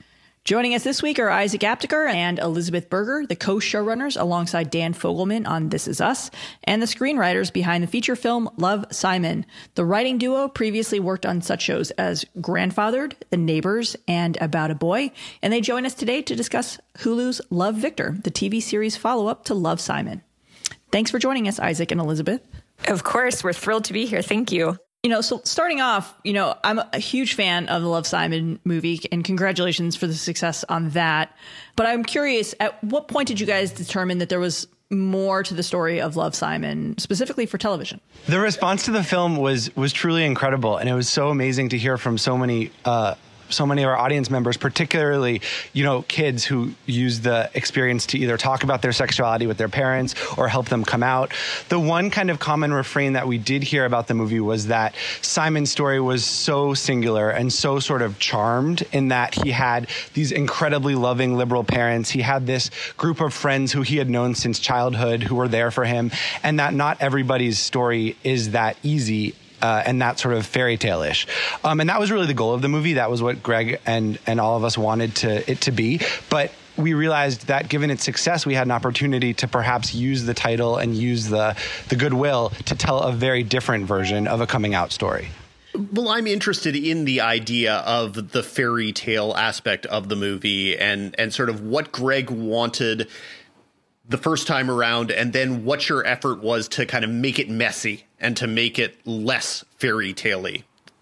Joining 0.45 0.75
us 0.75 0.83
this 0.83 1.01
week 1.01 1.17
are 1.17 1.31
Isaac 1.31 1.61
Aptaker 1.61 2.07
and 2.07 2.37
Elizabeth 2.37 2.87
Berger, 2.87 3.25
the 3.25 3.35
co-showrunners 3.35 4.15
alongside 4.21 4.69
Dan 4.69 4.93
Fogelman 4.93 5.47
on 5.47 5.69
This 5.69 5.87
Is 5.87 5.99
Us, 5.99 6.29
and 6.63 6.79
the 6.79 6.85
screenwriters 6.85 7.51
behind 7.51 7.83
the 7.83 7.87
feature 7.87 8.15
film 8.15 8.47
Love 8.55 8.85
Simon. 8.91 9.47
The 9.73 9.83
writing 9.83 10.19
duo 10.19 10.47
previously 10.47 10.99
worked 10.99 11.25
on 11.25 11.41
such 11.41 11.63
shows 11.63 11.89
as 11.89 12.25
Grandfathered, 12.37 13.13
The 13.31 13.37
Neighbors, 13.37 13.95
and 14.07 14.37
About 14.39 14.69
a 14.69 14.75
Boy, 14.75 15.11
and 15.41 15.51
they 15.51 15.61
join 15.61 15.83
us 15.83 15.95
today 15.95 16.21
to 16.21 16.35
discuss 16.35 16.79
Hulu's 16.99 17.41
Love 17.49 17.73
Victor, 17.73 18.15
the 18.23 18.29
TV 18.29 18.61
series 18.61 18.95
follow-up 18.95 19.45
to 19.45 19.55
Love 19.55 19.81
Simon. 19.81 20.21
Thanks 20.91 21.09
for 21.09 21.17
joining 21.17 21.47
us, 21.47 21.59
Isaac 21.59 21.91
and 21.91 21.99
Elizabeth. 21.99 22.41
Of 22.87 23.03
course, 23.03 23.43
we're 23.43 23.51
thrilled 23.51 23.85
to 23.85 23.93
be 23.93 24.05
here. 24.05 24.21
Thank 24.21 24.51
you. 24.51 24.77
You 25.05 25.09
know, 25.09 25.21
so 25.21 25.39
starting 25.43 25.81
off, 25.81 26.15
you 26.23 26.33
know, 26.33 26.55
I'm 26.63 26.79
a 26.79 26.97
huge 26.97 27.35
fan 27.35 27.67
of 27.67 27.83
the 27.83 27.87
Love 27.87 28.07
Simon 28.07 28.59
movie, 28.63 29.01
and 29.11 29.23
congratulations 29.23 29.95
for 29.95 30.07
the 30.07 30.15
success 30.15 30.65
on 30.67 30.89
that. 30.89 31.31
But 31.75 31.85
I'm 31.85 32.03
curious, 32.03 32.55
at 32.59 32.83
what 32.83 33.07
point 33.07 33.27
did 33.27 33.39
you 33.39 33.45
guys 33.45 33.71
determine 33.71 34.17
that 34.17 34.29
there 34.29 34.39
was 34.39 34.67
more 34.89 35.43
to 35.43 35.53
the 35.53 35.61
story 35.61 36.01
of 36.01 36.15
Love 36.15 36.33
Simon, 36.33 36.97
specifically 36.97 37.45
for 37.45 37.59
television? 37.59 38.01
The 38.25 38.39
response 38.39 38.85
to 38.85 38.91
the 38.91 39.03
film 39.03 39.37
was 39.37 39.69
was 39.75 39.93
truly 39.93 40.25
incredible, 40.25 40.77
and 40.77 40.89
it 40.89 40.95
was 40.95 41.07
so 41.07 41.29
amazing 41.29 41.69
to 41.69 41.77
hear 41.77 41.99
from 41.99 42.17
so 42.17 42.35
many 42.35 42.71
uh, 42.83 43.13
so 43.49 43.65
many 43.65 43.83
of 43.83 43.89
our 43.89 43.97
audience 43.97 44.29
members, 44.29 44.57
particularly, 44.57 45.41
you 45.73 45.83
know, 45.83 46.01
kids 46.03 46.43
who 46.45 46.73
use 46.85 47.21
the 47.21 47.49
experience 47.53 48.05
to 48.07 48.17
either 48.17 48.37
talk 48.37 48.63
about 48.63 48.81
their 48.81 48.91
sexuality 48.91 49.47
with 49.47 49.57
their 49.57 49.69
parents 49.69 50.15
or 50.37 50.47
help 50.47 50.69
them 50.69 50.83
come 50.83 51.03
out. 51.03 51.33
The 51.69 51.79
one 51.79 52.09
kind 52.09 52.29
of 52.29 52.39
common 52.39 52.73
refrain 52.73 53.13
that 53.13 53.27
we 53.27 53.37
did 53.37 53.63
hear 53.63 53.85
about 53.85 54.07
the 54.07 54.13
movie 54.13 54.39
was 54.39 54.67
that 54.67 54.95
Simon's 55.21 55.71
story 55.71 55.99
was 55.99 56.23
so 56.25 56.73
singular 56.73 57.29
and 57.29 57.51
so 57.51 57.79
sort 57.79 58.01
of 58.01 58.19
charmed 58.19 58.83
in 58.91 59.09
that 59.09 59.35
he 59.35 59.51
had 59.51 59.87
these 60.13 60.31
incredibly 60.31 60.95
loving 60.95 61.37
liberal 61.37 61.63
parents. 61.63 62.09
He 62.09 62.21
had 62.21 62.47
this 62.47 62.71
group 62.97 63.21
of 63.21 63.33
friends 63.33 63.71
who 63.71 63.81
he 63.81 63.97
had 63.97 64.09
known 64.09 64.35
since 64.35 64.59
childhood 64.59 65.23
who 65.23 65.35
were 65.35 65.47
there 65.47 65.71
for 65.71 65.85
him, 65.85 66.11
and 66.43 66.59
that 66.59 66.73
not 66.73 67.01
everybody's 67.01 67.59
story 67.59 68.17
is 68.23 68.51
that 68.51 68.77
easy 68.83 69.35
uh, 69.65 69.81
and 69.83 70.01
that 70.01 70.19
sort 70.19 70.35
of 70.35 70.45
fairy 70.45 70.77
tale 70.77 71.01
ish. 71.01 71.25
Um, 71.63 71.79
and 71.79 71.89
that 71.89 71.99
was 71.99 72.11
really 72.11 72.27
the 72.27 72.35
goal 72.35 72.53
of 72.53 72.61
the 72.61 72.69
movie. 72.69 72.93
That 72.93 73.09
was 73.09 73.23
what 73.23 73.41
Greg 73.41 73.79
and 73.85 74.19
and 74.27 74.39
all 74.39 74.57
of 74.57 74.63
us 74.63 74.77
wanted 74.77 75.15
to 75.17 75.49
it 75.49 75.61
to 75.61 75.71
be. 75.71 76.01
But 76.29 76.51
we 76.77 76.93
realized 76.93 77.47
that 77.47 77.67
given 77.67 77.89
its 77.89 78.03
success, 78.03 78.45
we 78.45 78.53
had 78.53 78.67
an 78.67 78.71
opportunity 78.71 79.33
to 79.35 79.47
perhaps 79.47 79.95
use 79.95 80.25
the 80.25 80.33
title 80.35 80.77
and 80.77 80.93
use 80.95 81.27
the 81.29 81.57
the 81.89 81.95
goodwill 81.95 82.51
to 82.65 82.75
tell 82.75 82.99
a 82.99 83.11
very 83.11 83.41
different 83.41 83.85
version 83.85 84.27
of 84.27 84.39
a 84.39 84.45
coming 84.45 84.75
out 84.75 84.91
story. 84.91 85.29
Well, 85.91 86.07
I'm 86.09 86.27
interested 86.27 86.75
in 86.75 87.03
the 87.03 87.21
idea 87.21 87.73
of 87.73 88.31
the 88.31 88.43
fairy 88.43 88.93
tale 88.93 89.33
aspect 89.35 89.85
of 89.87 90.09
the 90.09 90.15
movie 90.15 90.77
and 90.77 91.15
and 91.17 91.33
sort 91.33 91.49
of 91.49 91.61
what 91.61 91.91
Greg 91.91 92.29
wanted 92.29 93.09
the 94.07 94.17
first 94.17 94.47
time 94.47 94.69
around 94.69 95.11
and 95.11 95.33
then 95.33 95.65
what 95.65 95.89
your 95.89 96.05
effort 96.05 96.41
was 96.41 96.67
to 96.67 96.85
kind 96.85 97.03
of 97.03 97.09
make 97.09 97.39
it 97.39 97.49
messy 97.49 98.05
and 98.19 98.37
to 98.37 98.47
make 98.47 98.77
it 98.77 98.95
less 99.05 99.65
fairy 99.77 100.13
tale 100.13 100.45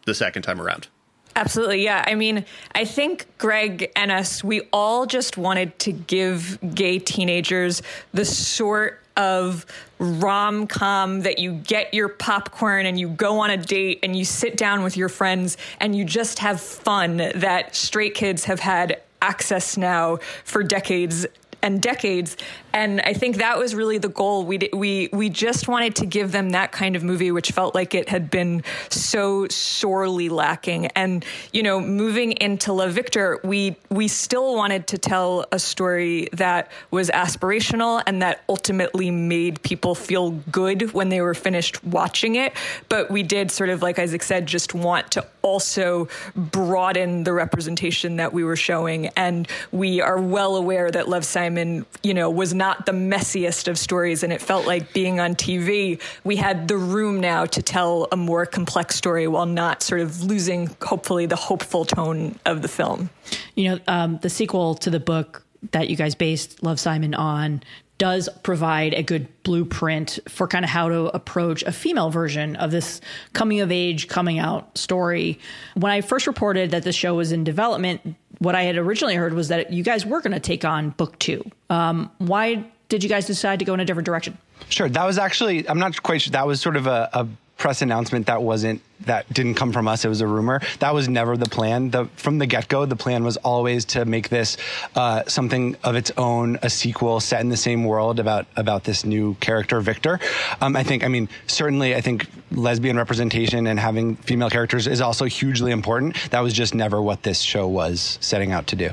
the 0.06 0.14
second 0.14 0.44
time 0.44 0.62
around. 0.62 0.88
Absolutely. 1.36 1.84
Yeah. 1.84 2.04
I 2.06 2.16
mean, 2.16 2.46
I 2.76 2.86
think 2.86 3.26
Greg 3.38 3.92
and 3.96 4.12
us, 4.12 4.44
we 4.44 4.62
all 4.72 5.06
just 5.06 5.38
wanted 5.38 5.78
to 5.80 5.92
give 5.92 6.60
gay 6.76 7.00
teenagers 7.00 7.82
the 8.14 8.24
sort 8.24 9.00
of 9.18 9.66
rom 10.00 10.68
com 10.68 11.22
that 11.22 11.40
you 11.40 11.54
get 11.54 11.94
your 11.94 12.10
popcorn 12.10 12.86
and 12.86 13.00
you 13.00 13.10
go 13.10 13.40
on 13.40 13.50
a 13.50 13.58
date 13.58 14.00
and 14.04 14.16
you 14.16 14.26
sit 14.26 14.58
down 14.58 14.84
with 14.84 14.98
your 14.98 15.10
friends 15.10 15.58
and 15.80 15.96
you 15.96 16.04
just 16.04 16.40
have 16.40 16.60
fun 16.60 17.18
that 17.18 17.76
straight 17.76 18.16
kids 18.16 18.44
have 18.46 18.60
had 18.60 19.02
access 19.22 19.78
now 19.78 20.18
for 20.44 20.64
decades 20.64 21.26
and 21.62 21.82
decades. 21.82 22.38
And 22.74 23.02
I 23.02 23.14
think 23.14 23.38
that 23.38 23.60
was 23.60 23.76
really 23.76 24.00
the 24.00 24.10
goal. 24.10 24.46
We 24.46 24.70
we 24.74 25.10
we 25.14 25.30
just 25.30 25.68
wanted 25.68 25.96
to 25.98 26.06
give 26.06 26.32
them 26.32 26.50
that 26.52 26.72
kind 26.72 26.96
of 26.96 27.04
movie, 27.04 27.32
which 27.32 27.52
felt 27.52 27.76
like 27.76 27.94
it 27.94 28.10
had 28.10 28.32
been 28.32 28.64
so 28.90 29.48
sorely 29.50 30.30
lacking. 30.30 30.88
And 30.88 31.24
you 31.52 31.62
know, 31.62 31.80
moving 31.80 32.32
into 32.34 32.74
Love 32.74 32.92
Victor, 32.92 33.40
we 33.44 33.76
we 33.90 34.08
still 34.08 34.56
wanted 34.56 34.88
to 34.88 34.98
tell 34.98 35.46
a 35.52 35.60
story 35.60 36.30
that 36.34 36.72
was 36.90 37.10
aspirational 37.12 38.02
and 38.08 38.22
that 38.24 38.44
ultimately 38.50 39.12
made 39.12 39.62
people 39.62 39.94
feel 39.94 40.32
good 40.52 40.94
when 40.94 41.10
they 41.10 41.22
were 41.22 41.36
finished 41.36 41.84
watching 41.84 42.36
it. 42.36 42.54
But 42.90 43.12
we 43.12 43.22
did 43.22 43.52
sort 43.52 43.70
of, 43.70 43.82
like 43.82 44.00
Isaac 44.00 44.24
said, 44.24 44.48
just 44.48 44.74
want 44.74 45.12
to 45.12 45.26
also 45.44 46.08
broaden 46.36 47.24
the 47.24 47.34
representation 47.34 48.16
that 48.16 48.34
we 48.34 48.44
were 48.44 48.56
showing. 48.56 49.08
And 49.10 49.48
we 49.72 50.02
are 50.02 50.20
well 50.20 50.56
aware 50.56 50.90
that 50.90 51.08
Love 51.08 51.26
Simon, 51.26 51.86
you 52.02 52.14
know, 52.14 52.30
was 52.30 52.54
not 52.54 52.63
the 52.86 52.92
messiest 52.92 53.68
of 53.68 53.78
stories. 53.78 54.24
And 54.24 54.32
it 54.32 54.42
felt 54.42 54.66
like 54.66 54.94
being 54.94 55.20
on 55.20 55.36
TV, 55.36 56.02
we 56.24 56.36
had 56.36 56.68
the 56.68 56.78
room 56.78 57.20
now 57.20 57.46
to 57.46 57.62
tell 57.62 58.08
a 58.12 58.16
more 58.16 58.46
complex 58.46 58.96
story 58.96 59.28
while 59.28 59.46
not 59.46 59.84
sort 59.84 60.02
of 60.02 60.24
losing, 60.24 60.70
hopefully, 60.82 61.26
the 61.26 61.36
hopeful 61.36 61.86
tone 61.86 62.40
of 62.46 62.62
the 62.62 62.68
film. 62.68 63.10
You 63.56 63.70
know, 63.70 63.80
um, 63.88 64.20
the 64.22 64.30
sequel 64.30 64.76
to 64.76 64.90
the 64.90 65.00
book 65.00 65.46
that 65.72 65.90
you 65.90 65.96
guys 65.96 66.16
based 66.16 66.62
Love 66.64 66.80
Simon 66.80 67.14
on 67.14 67.64
does 67.98 68.28
provide 68.42 68.94
a 68.94 69.04
good 69.04 69.28
blueprint 69.44 70.20
for 70.28 70.48
kind 70.48 70.66
of 70.66 70.70
how 70.70 70.90
to 70.90 71.06
approach 71.16 71.64
a 71.64 71.72
female 71.72 72.10
version 72.10 72.56
of 72.56 72.72
this 72.72 73.00
coming 73.34 73.62
of 73.62 73.72
age, 73.72 74.08
coming 74.08 74.40
out 74.40 74.78
story. 74.78 75.40
When 75.76 75.92
I 75.92 76.02
first 76.02 76.28
reported 76.28 76.72
that 76.72 76.84
the 76.84 76.92
show 76.92 77.14
was 77.16 77.32
in 77.32 77.44
development, 77.44 78.16
what 78.40 78.56
I 78.56 78.64
had 78.64 78.78
originally 78.78 79.16
heard 79.16 79.34
was 79.34 79.48
that 79.50 79.72
you 79.72 79.84
guys 79.84 80.06
were 80.06 80.22
going 80.22 80.34
to 80.34 80.40
take 80.40 80.66
on 80.66 80.90
book 80.92 81.18
two. 81.20 81.44
Um, 81.70 82.12
why 82.18 82.66
did 82.90 83.04
you 83.04 83.10
guys 83.10 83.26
decide 83.26 83.60
to 83.60 83.66
go 83.66 83.74
in 83.74 83.80
a 83.80 83.86
different 83.86 84.06
direction? 84.06 84.38
Sure. 84.70 84.90
That 84.90 85.06
was 85.06 85.18
actually, 85.18 85.68
I'm 85.68 85.80
not 85.80 86.02
quite 86.04 86.22
sure, 86.22 86.32
that 86.32 86.48
was 86.48 86.62
sort 86.62 86.76
of 86.76 86.88
a, 86.88 87.10
a 87.14 87.28
press 87.64 87.82
announcement 87.82 88.26
that 88.26 88.44
wasn't 88.44 88.82
that 89.06 89.32
didn't 89.32 89.54
come 89.54 89.72
from 89.72 89.88
us. 89.88 90.04
It 90.04 90.10
was 90.10 90.20
a 90.20 90.28
rumor. 90.28 90.60
That 90.80 90.94
was 90.94 91.08
never 91.08 91.38
the 91.38 91.46
plan. 91.46 91.92
The, 91.92 92.08
from 92.18 92.38
the 92.38 92.46
get 92.46 92.68
go, 92.68 92.86
the 92.86 92.98
plan 92.98 93.24
was 93.24 93.38
always 93.38 93.86
to 93.86 94.04
make 94.04 94.28
this 94.28 94.58
uh, 94.98 95.24
something 95.28 95.78
of 95.82 95.96
its 95.96 96.12
own, 96.18 96.60
a 96.62 96.70
sequel 96.70 97.22
set 97.22 97.40
in 97.40 97.48
the 97.48 97.56
same 97.56 97.86
world 97.86 98.20
about 98.20 98.48
about 98.58 98.84
this 98.84 99.06
new 99.06 99.36
character, 99.36 99.80
Victor. 99.80 100.20
Um, 100.60 100.76
I 100.76 100.84
think. 100.84 101.06
I 101.06 101.08
mean, 101.08 101.30
certainly, 101.48 101.96
I 101.96 102.02
think 102.02 102.28
lesbian 102.52 102.98
representation 102.98 103.66
and 103.68 103.80
having 103.80 104.18
female 104.18 104.50
characters 104.50 104.86
is 104.86 105.00
also 105.00 105.24
hugely 105.24 105.72
important. 105.72 106.18
That 106.32 106.42
was 106.42 106.52
just 106.52 106.76
never 106.76 107.02
what 107.02 107.24
this 107.24 107.40
show 107.40 107.66
was 107.66 108.18
setting 108.20 108.52
out 108.52 108.68
to 108.68 108.76
do. 108.76 108.90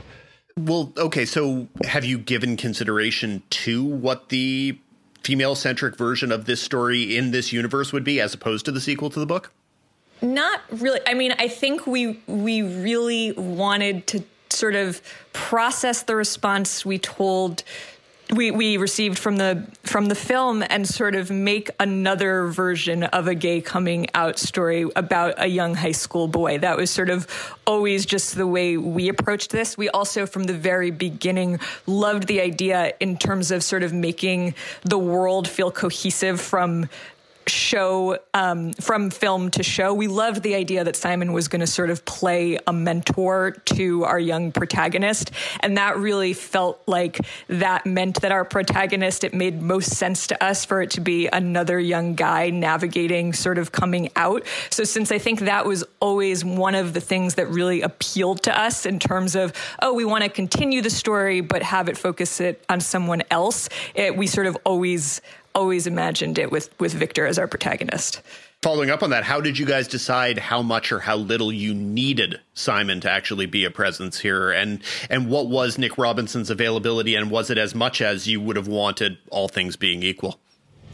Well, 0.57 0.93
okay. 0.97 1.25
So, 1.25 1.67
have 1.87 2.05
you 2.05 2.19
given 2.19 2.57
consideration 2.57 3.43
to 3.51 3.83
what 3.83 4.29
the 4.29 4.79
female 5.23 5.55
centric 5.55 5.97
version 5.97 6.33
of 6.33 6.47
this 6.47 6.61
story 6.61 7.17
in 7.17 7.31
this 7.31 7.53
universe 7.53 7.93
would 7.93 8.05
be 8.05 8.21
as 8.21 8.35
opposed 8.35 8.65
to 8.65 8.73
the 8.73 8.81
sequel 8.81 9.11
to 9.11 9.21
the 9.21 9.27
book? 9.27 9.53
Not 10.23 10.61
really. 10.71 11.01
I 11.07 11.15
mean, 11.15 11.35
I 11.39 11.49
think 11.49 11.87
we 11.87 12.21
we 12.27 12.63
really 12.63 13.33
wanted 13.33 14.07
to 14.09 14.25
sort 14.51 14.75
of 14.75 15.01
process 15.33 16.03
the 16.03 16.17
response 16.17 16.85
we 16.85 16.99
told 16.99 17.63
we, 18.33 18.51
we 18.51 18.77
received 18.77 19.19
from 19.19 19.37
the 19.37 19.67
from 19.83 20.07
the 20.07 20.15
film 20.15 20.63
and 20.69 20.87
sort 20.89 21.15
of 21.15 21.31
make 21.31 21.71
another 21.81 22.47
version 22.47 23.05
of 23.05 23.27
a 23.27 23.35
gay 23.35 23.61
coming 23.61 24.07
out 24.15 24.39
story 24.39 24.89
about 24.95 25.35
a 25.39 25.47
young 25.47 25.75
high 25.75 25.93
school 25.93 26.29
boy. 26.29 26.59
That 26.59 26.77
was 26.77 26.91
sort 26.91 27.11
of 27.11 27.27
always 27.67 28.07
just 28.07 28.37
the 28.37 28.47
way 28.47 28.77
we 28.77 29.09
approached 29.09 29.51
this. 29.51 29.77
We 29.77 29.89
also 29.89 30.27
from 30.27 30.45
the 30.45 30.55
very 30.55 30.91
beginning 30.91 31.61
loved 31.87 32.29
the 32.29 32.41
idea 32.41 32.95
in 33.01 33.17
terms 33.17 33.51
of 33.51 33.65
sort 33.65 33.83
of 33.83 33.93
making 33.93 34.55
the 34.83 34.99
world 34.99 35.49
feel 35.49 35.71
cohesive 35.71 36.41
from 36.41 36.89
show 37.47 38.19
um, 38.35 38.73
from 38.75 39.11
film 39.11 39.51
to 39.53 39.63
show. 39.63 39.95
We 39.95 40.09
loved 40.09 40.43
the 40.43 40.55
idea 40.55 40.85
that 40.85 40.97
Simon 40.97 41.33
was 41.33 41.49
going 41.49 41.61
to 41.61 41.67
sort 41.67 41.91
of 41.91 42.05
play 42.05 42.59
a 42.67 42.73
mentor 42.73 43.53
to 43.67 44.05
our 44.05 44.19
young 44.19 44.53
protagonist. 44.53 45.31
And 45.61 45.77
that 45.77 45.97
really 45.97 46.33
felt 46.33 46.83
like 46.87 47.21
that 47.49 47.87
meant 47.87 48.21
that 48.23 48.33
our 48.33 48.45
protagonist, 48.45 49.25
it 49.25 49.35
made 49.35 49.63
most 49.63 49.97
sense 49.97 50.27
to 50.29 50.43
us 50.43 50.65
for 50.65 50.83
it 50.83 50.91
to 50.91 51.01
be 51.01 51.29
another 51.29 51.79
young 51.79 52.15
guy 52.15 52.51
navigating 52.51 53.33
sort 53.33 53.59
of 53.59 53.73
coming 53.73 54.11
out. 54.17 54.45
So, 54.71 54.85
since 54.85 55.13
I 55.13 55.19
think 55.19 55.41
that 55.41 55.67
was 55.67 55.85
always 56.01 56.45
one 56.45 56.75
of 56.75 56.93
the 56.93 57.01
things 57.01 57.35
that 57.35 57.49
really 57.49 57.83
appealed 57.83 58.43
to 58.45 58.59
us 58.59 58.87
in 58.87 58.99
terms 58.99 59.35
of, 59.35 59.53
oh, 59.81 59.95
we 59.95 60.05
want 60.05 60.25
to 60.25 60.31
continue 60.31 60.83
the 60.83 60.91
story, 60.91 61.41
but 61.41 61.63
have 61.63 61.89
it 61.89 61.97
focus 61.97 62.41
it 62.41 62.65
on 62.69 62.81
someone 62.81 63.23
else, 63.31 63.69
it, 63.95 64.17
we 64.17 64.27
sort 64.27 64.47
of 64.47 64.57
always 64.65 65.21
always 65.55 65.87
imagined 65.87 66.39
it 66.39 66.51
with 66.51 66.79
with 66.81 66.93
Victor 66.93 67.27
as 67.27 67.39
our 67.39 67.49
protagonist. 67.49 68.23
Following 68.63 68.91
up 68.91 69.03
on 69.03 69.11
that, 69.11 69.25
how 69.25 69.41
did 69.41 69.59
you 69.59 69.65
guys 69.65 69.89
decide 69.89 70.37
how 70.37 70.61
much 70.61 70.93
or 70.93 71.01
how 71.01 71.17
little 71.17 71.51
you 71.51 71.73
needed 71.73 72.41
Simon 72.53 73.01
to 73.01 73.11
actually 73.11 73.47
be 73.47 73.65
a 73.65 73.71
presence 73.71 74.19
here, 74.19 74.51
and 74.51 74.81
and 75.09 75.29
what 75.29 75.49
was 75.49 75.79
Nick 75.79 75.97
Robinson's 75.97 76.51
availability, 76.51 77.15
and 77.15 77.31
was 77.31 77.51
it 77.51 77.59
as 77.59 77.75
much 77.75 78.03
as 78.03 78.27
you 78.27 78.41
would 78.41 78.57
have 78.57 78.69
wanted, 78.69 79.17
all 79.31 79.49
things 79.49 79.77
being 79.77 80.03
equal? 80.03 80.39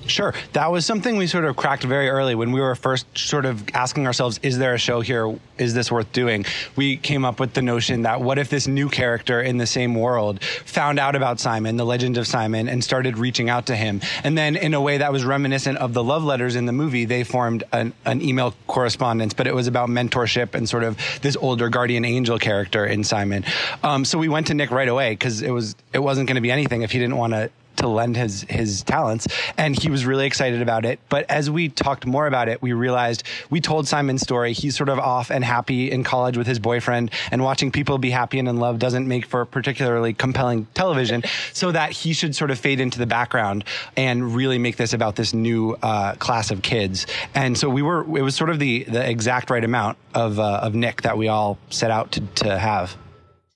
Sure. 0.06 0.34
That 0.52 0.70
was 0.70 0.86
something 0.86 1.16
we 1.16 1.26
sort 1.26 1.44
of 1.44 1.56
cracked 1.56 1.84
very 1.84 2.08
early 2.08 2.34
when 2.34 2.52
we 2.52 2.60
were 2.60 2.74
first 2.74 3.06
sort 3.16 3.44
of 3.44 3.68
asking 3.74 4.06
ourselves, 4.06 4.38
is 4.42 4.58
there 4.58 4.74
a 4.74 4.78
show 4.78 5.00
here? 5.00 5.38
Is 5.58 5.74
this 5.74 5.90
worth 5.90 6.12
doing? 6.12 6.44
We 6.76 6.96
came 6.96 7.24
up 7.24 7.40
with 7.40 7.54
the 7.54 7.62
notion 7.62 8.02
that 8.02 8.20
what 8.20 8.38
if 8.38 8.48
this 8.48 8.66
new 8.66 8.88
character 8.88 9.40
in 9.40 9.58
the 9.58 9.66
same 9.66 9.94
world 9.94 10.42
found 10.42 10.98
out 10.98 11.16
about 11.16 11.40
Simon, 11.40 11.76
the 11.76 11.86
legend 11.86 12.18
of 12.18 12.26
Simon, 12.26 12.68
and 12.68 12.84
started 12.84 13.18
reaching 13.18 13.48
out 13.50 13.66
to 13.66 13.76
him? 13.76 14.00
And 14.22 14.36
then, 14.36 14.56
in 14.56 14.74
a 14.74 14.80
way 14.80 14.98
that 14.98 15.12
was 15.12 15.24
reminiscent 15.24 15.78
of 15.78 15.94
the 15.94 16.04
love 16.04 16.24
letters 16.24 16.56
in 16.56 16.66
the 16.66 16.72
movie, 16.72 17.04
they 17.04 17.24
formed 17.24 17.64
an, 17.72 17.92
an 18.04 18.22
email 18.22 18.54
correspondence, 18.66 19.34
but 19.34 19.46
it 19.46 19.54
was 19.54 19.66
about 19.66 19.88
mentorship 19.88 20.54
and 20.54 20.68
sort 20.68 20.84
of 20.84 20.98
this 21.22 21.36
older 21.36 21.68
guardian 21.68 22.04
angel 22.04 22.38
character 22.38 22.84
in 22.84 23.02
Simon. 23.02 23.44
Um, 23.82 24.04
so 24.04 24.18
we 24.18 24.28
went 24.28 24.48
to 24.48 24.54
Nick 24.54 24.70
right 24.70 24.88
away 24.88 25.12
because 25.12 25.42
it 25.42 25.50
was 25.50 25.74
it 25.92 25.98
wasn't 25.98 26.28
going 26.28 26.36
to 26.36 26.42
be 26.42 26.50
anything 26.50 26.82
if 26.82 26.92
he 26.92 26.98
didn't 26.98 27.16
want 27.16 27.32
to 27.32 27.50
to 27.76 27.88
lend 27.88 28.16
his 28.16 28.42
his 28.48 28.82
talents 28.82 29.26
and 29.56 29.80
he 29.80 29.90
was 29.90 30.04
really 30.04 30.26
excited 30.26 30.62
about 30.62 30.84
it. 30.84 30.98
But 31.08 31.30
as 31.30 31.50
we 31.50 31.68
talked 31.68 32.06
more 32.06 32.26
about 32.26 32.48
it 32.48 32.62
we 32.62 32.72
realized 32.72 33.22
we 33.50 33.60
told 33.60 33.86
Simon's 33.86 34.22
story. 34.22 34.52
He's 34.52 34.76
sort 34.76 34.88
of 34.88 34.98
off 34.98 35.30
and 35.30 35.44
happy 35.44 35.90
in 35.90 36.04
college 36.04 36.36
with 36.36 36.46
his 36.46 36.58
boyfriend 36.58 37.10
and 37.30 37.42
watching 37.42 37.70
people 37.70 37.98
be 37.98 38.10
happy 38.10 38.38
and 38.38 38.48
in 38.48 38.58
love 38.58 38.78
doesn't 38.78 39.06
make 39.06 39.26
for 39.26 39.44
particularly 39.44 40.12
compelling 40.12 40.66
television 40.74 41.22
so 41.52 41.72
that 41.72 41.92
he 41.92 42.12
should 42.12 42.34
sort 42.34 42.50
of 42.50 42.58
fade 42.58 42.80
into 42.80 42.98
the 42.98 43.06
background 43.06 43.64
and 43.96 44.34
really 44.34 44.58
make 44.58 44.76
this 44.76 44.92
about 44.92 45.16
this 45.16 45.34
new 45.34 45.76
uh, 45.82 46.14
class 46.16 46.50
of 46.50 46.62
kids. 46.62 47.06
And 47.34 47.56
so 47.56 47.68
we 47.68 47.82
were 47.82 48.02
it 48.02 48.22
was 48.22 48.34
sort 48.34 48.50
of 48.50 48.58
the 48.58 48.84
the 48.84 49.08
exact 49.08 49.50
right 49.50 49.64
amount 49.64 49.98
of 50.14 50.38
uh, 50.38 50.60
of 50.62 50.74
Nick 50.74 51.02
that 51.02 51.18
we 51.18 51.28
all 51.28 51.58
set 51.70 51.90
out 51.90 52.12
to 52.12 52.20
to 52.36 52.58
have 52.58 52.96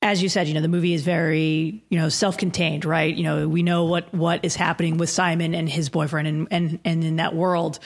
as 0.03 0.22
you 0.22 0.30
said, 0.30 0.48
you 0.48 0.55
know, 0.55 0.62
the 0.62 0.68
movie 0.68 0.94
is 0.94 1.03
very, 1.03 1.82
you 1.90 1.98
know, 1.98 2.09
self-contained, 2.09 2.86
right? 2.86 3.14
You 3.14 3.22
know, 3.22 3.48
we 3.48 3.62
know 3.62 3.84
what 3.84 4.12
what 4.14 4.44
is 4.44 4.57
happening 4.57 4.96
with 4.96 5.11
Simon 5.11 5.55
and 5.55 5.68
his 5.68 5.90
boyfriend 5.90 6.26
and 6.26 6.48
and 6.51 6.78
and 6.84 7.05
in 7.05 7.16
that 7.16 7.34
world. 7.34 7.78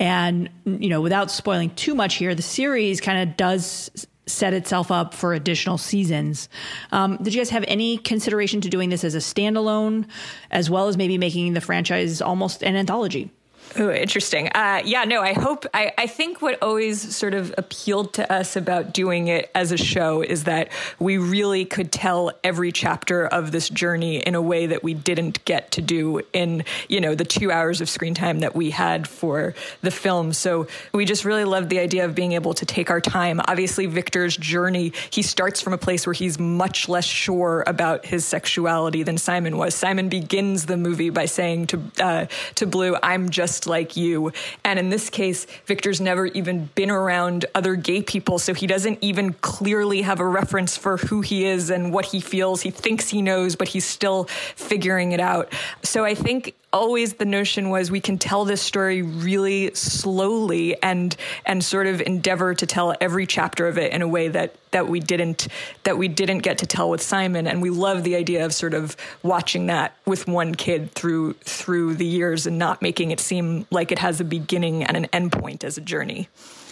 And 0.00 0.50
you 0.64 0.88
know, 0.88 1.00
without 1.00 1.30
spoiling 1.30 1.70
too 1.70 1.94
much 1.94 2.16
here, 2.16 2.34
the 2.34 2.42
series 2.42 3.00
kind 3.00 3.28
of 3.28 3.36
does 3.36 4.06
set 4.26 4.52
itself 4.52 4.90
up 4.90 5.14
for 5.14 5.32
additional 5.32 5.78
seasons. 5.78 6.48
Um, 6.92 7.18
did 7.18 7.34
you 7.34 7.40
guys 7.40 7.50
have 7.50 7.64
any 7.68 7.98
consideration 7.98 8.60
to 8.62 8.68
doing 8.68 8.90
this 8.90 9.04
as 9.04 9.14
a 9.14 9.18
standalone, 9.18 10.06
as 10.50 10.70
well 10.70 10.88
as 10.88 10.96
maybe 10.96 11.18
making 11.18 11.52
the 11.52 11.60
franchise 11.60 12.20
almost 12.20 12.62
an 12.62 12.76
anthology? 12.76 13.30
Oh, 13.78 13.90
interesting. 13.90 14.48
Uh, 14.48 14.82
yeah, 14.84 15.04
no, 15.04 15.22
I 15.22 15.32
hope, 15.32 15.64
I, 15.72 15.92
I 15.96 16.08
think 16.08 16.42
what 16.42 16.60
always 16.60 17.14
sort 17.14 17.34
of 17.34 17.54
appealed 17.56 18.12
to 18.14 18.30
us 18.30 18.56
about 18.56 18.92
doing 18.92 19.28
it 19.28 19.48
as 19.54 19.70
a 19.70 19.76
show 19.76 20.22
is 20.22 20.44
that 20.44 20.70
we 20.98 21.18
really 21.18 21.64
could 21.64 21.92
tell 21.92 22.32
every 22.42 22.72
chapter 22.72 23.26
of 23.26 23.52
this 23.52 23.68
journey 23.68 24.16
in 24.16 24.34
a 24.34 24.42
way 24.42 24.66
that 24.66 24.82
we 24.82 24.92
didn't 24.92 25.44
get 25.44 25.70
to 25.72 25.82
do 25.82 26.20
in, 26.32 26.64
you 26.88 27.00
know, 27.00 27.14
the 27.14 27.24
two 27.24 27.52
hours 27.52 27.80
of 27.80 27.88
screen 27.88 28.12
time 28.12 28.40
that 28.40 28.56
we 28.56 28.70
had 28.70 29.06
for 29.06 29.54
the 29.82 29.90
film. 29.92 30.32
So 30.32 30.66
we 30.92 31.04
just 31.04 31.24
really 31.24 31.44
loved 31.44 31.70
the 31.70 31.78
idea 31.78 32.04
of 32.04 32.14
being 32.14 32.32
able 32.32 32.54
to 32.54 32.66
take 32.66 32.90
our 32.90 33.00
time. 33.00 33.40
Obviously, 33.46 33.86
Victor's 33.86 34.36
journey, 34.36 34.92
he 35.10 35.22
starts 35.22 35.60
from 35.60 35.74
a 35.74 35.78
place 35.78 36.08
where 36.08 36.14
he's 36.14 36.40
much 36.40 36.88
less 36.88 37.04
sure 37.04 37.62
about 37.68 38.04
his 38.04 38.24
sexuality 38.24 39.04
than 39.04 39.16
Simon 39.16 39.56
was. 39.58 39.76
Simon 39.76 40.08
begins 40.08 40.66
the 40.66 40.76
movie 40.76 41.10
by 41.10 41.26
saying 41.26 41.68
to, 41.68 41.80
uh, 42.00 42.26
to 42.56 42.66
Blue, 42.66 42.96
I'm 43.00 43.30
just 43.30 43.59
just 43.60 43.66
like 43.66 43.94
you. 43.94 44.32
And 44.64 44.78
in 44.78 44.88
this 44.88 45.10
case, 45.10 45.46
Victor's 45.66 46.00
never 46.00 46.26
even 46.26 46.70
been 46.74 46.90
around 46.90 47.44
other 47.54 47.74
gay 47.74 48.02
people, 48.02 48.38
so 48.38 48.54
he 48.54 48.66
doesn't 48.66 48.98
even 49.02 49.34
clearly 49.34 50.02
have 50.02 50.18
a 50.18 50.26
reference 50.26 50.78
for 50.78 50.96
who 50.96 51.20
he 51.20 51.44
is 51.44 51.68
and 51.68 51.92
what 51.92 52.06
he 52.06 52.20
feels. 52.20 52.62
He 52.62 52.70
thinks 52.70 53.10
he 53.10 53.20
knows, 53.20 53.56
but 53.56 53.68
he's 53.68 53.84
still 53.84 54.24
figuring 54.56 55.12
it 55.12 55.20
out. 55.20 55.52
So 55.82 56.04
I 56.04 56.14
think 56.14 56.54
always 56.72 57.14
the 57.14 57.24
notion 57.24 57.70
was 57.70 57.90
we 57.90 58.00
can 58.00 58.18
tell 58.18 58.44
this 58.44 58.62
story 58.62 59.02
really 59.02 59.74
slowly 59.74 60.80
and 60.82 61.16
and 61.44 61.64
sort 61.64 61.86
of 61.86 62.00
endeavor 62.00 62.54
to 62.54 62.66
tell 62.66 62.94
every 63.00 63.26
chapter 63.26 63.66
of 63.66 63.78
it 63.78 63.92
in 63.92 64.02
a 64.02 64.08
way 64.08 64.28
that 64.28 64.54
that 64.70 64.88
we 64.88 65.00
didn't 65.00 65.48
that 65.82 65.98
we 65.98 66.08
didn't 66.08 66.38
get 66.38 66.58
to 66.58 66.66
tell 66.66 66.90
with 66.90 67.02
Simon. 67.02 67.46
And 67.46 67.60
we 67.60 67.70
love 67.70 68.04
the 68.04 68.16
idea 68.16 68.44
of 68.44 68.54
sort 68.54 68.74
of 68.74 68.96
watching 69.22 69.66
that 69.66 69.96
with 70.06 70.28
one 70.28 70.54
kid 70.54 70.92
through 70.92 71.34
through 71.34 71.94
the 71.94 72.06
years 72.06 72.46
and 72.46 72.58
not 72.58 72.82
making 72.82 73.10
it 73.10 73.20
seem 73.20 73.66
like 73.70 73.90
it 73.92 73.98
has 73.98 74.20
a 74.20 74.24
beginning 74.24 74.84
and 74.84 74.96
an 74.96 75.06
end 75.06 75.32
point 75.32 75.64
as 75.64 75.76
a 75.76 75.80
journey 75.80 76.28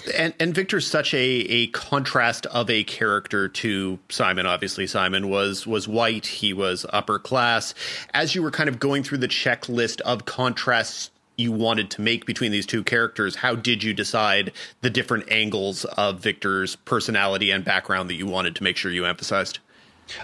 and, 0.09 0.34
and 0.38 0.54
Victor's 0.54 0.86
such 0.86 1.14
a, 1.14 1.18
a 1.18 1.66
contrast 1.68 2.46
of 2.46 2.70
a 2.70 2.84
character 2.84 3.48
to 3.48 3.98
Simon. 4.09 4.46
Obviously, 4.46 4.86
Simon 4.86 5.28
was 5.28 5.66
was 5.66 5.86
white. 5.86 6.26
He 6.26 6.52
was 6.52 6.84
upper 6.90 7.18
class. 7.18 7.74
As 8.14 8.34
you 8.34 8.42
were 8.42 8.50
kind 8.50 8.68
of 8.68 8.78
going 8.78 9.02
through 9.02 9.18
the 9.18 9.28
checklist 9.28 10.00
of 10.02 10.24
contrasts 10.24 11.11
you 11.36 11.52
wanted 11.52 11.90
to 11.92 12.00
make 12.00 12.26
between 12.26 12.50
these 12.50 12.66
two 12.66 12.82
characters, 12.82 13.36
how 13.36 13.54
did 13.54 13.84
you 13.84 13.94
decide 13.94 14.52
the 14.80 14.90
different 14.90 15.30
angles 15.30 15.84
of 15.84 16.18
Victor's 16.18 16.74
personality 16.76 17.52
and 17.52 17.64
background 17.64 18.11
that 18.11 18.14
you 18.14 18.26
wanted 18.26 18.56
to 18.56 18.64
make 18.64 18.76
sure 18.76 18.90
you 18.90 19.04
emphasized? 19.04 19.61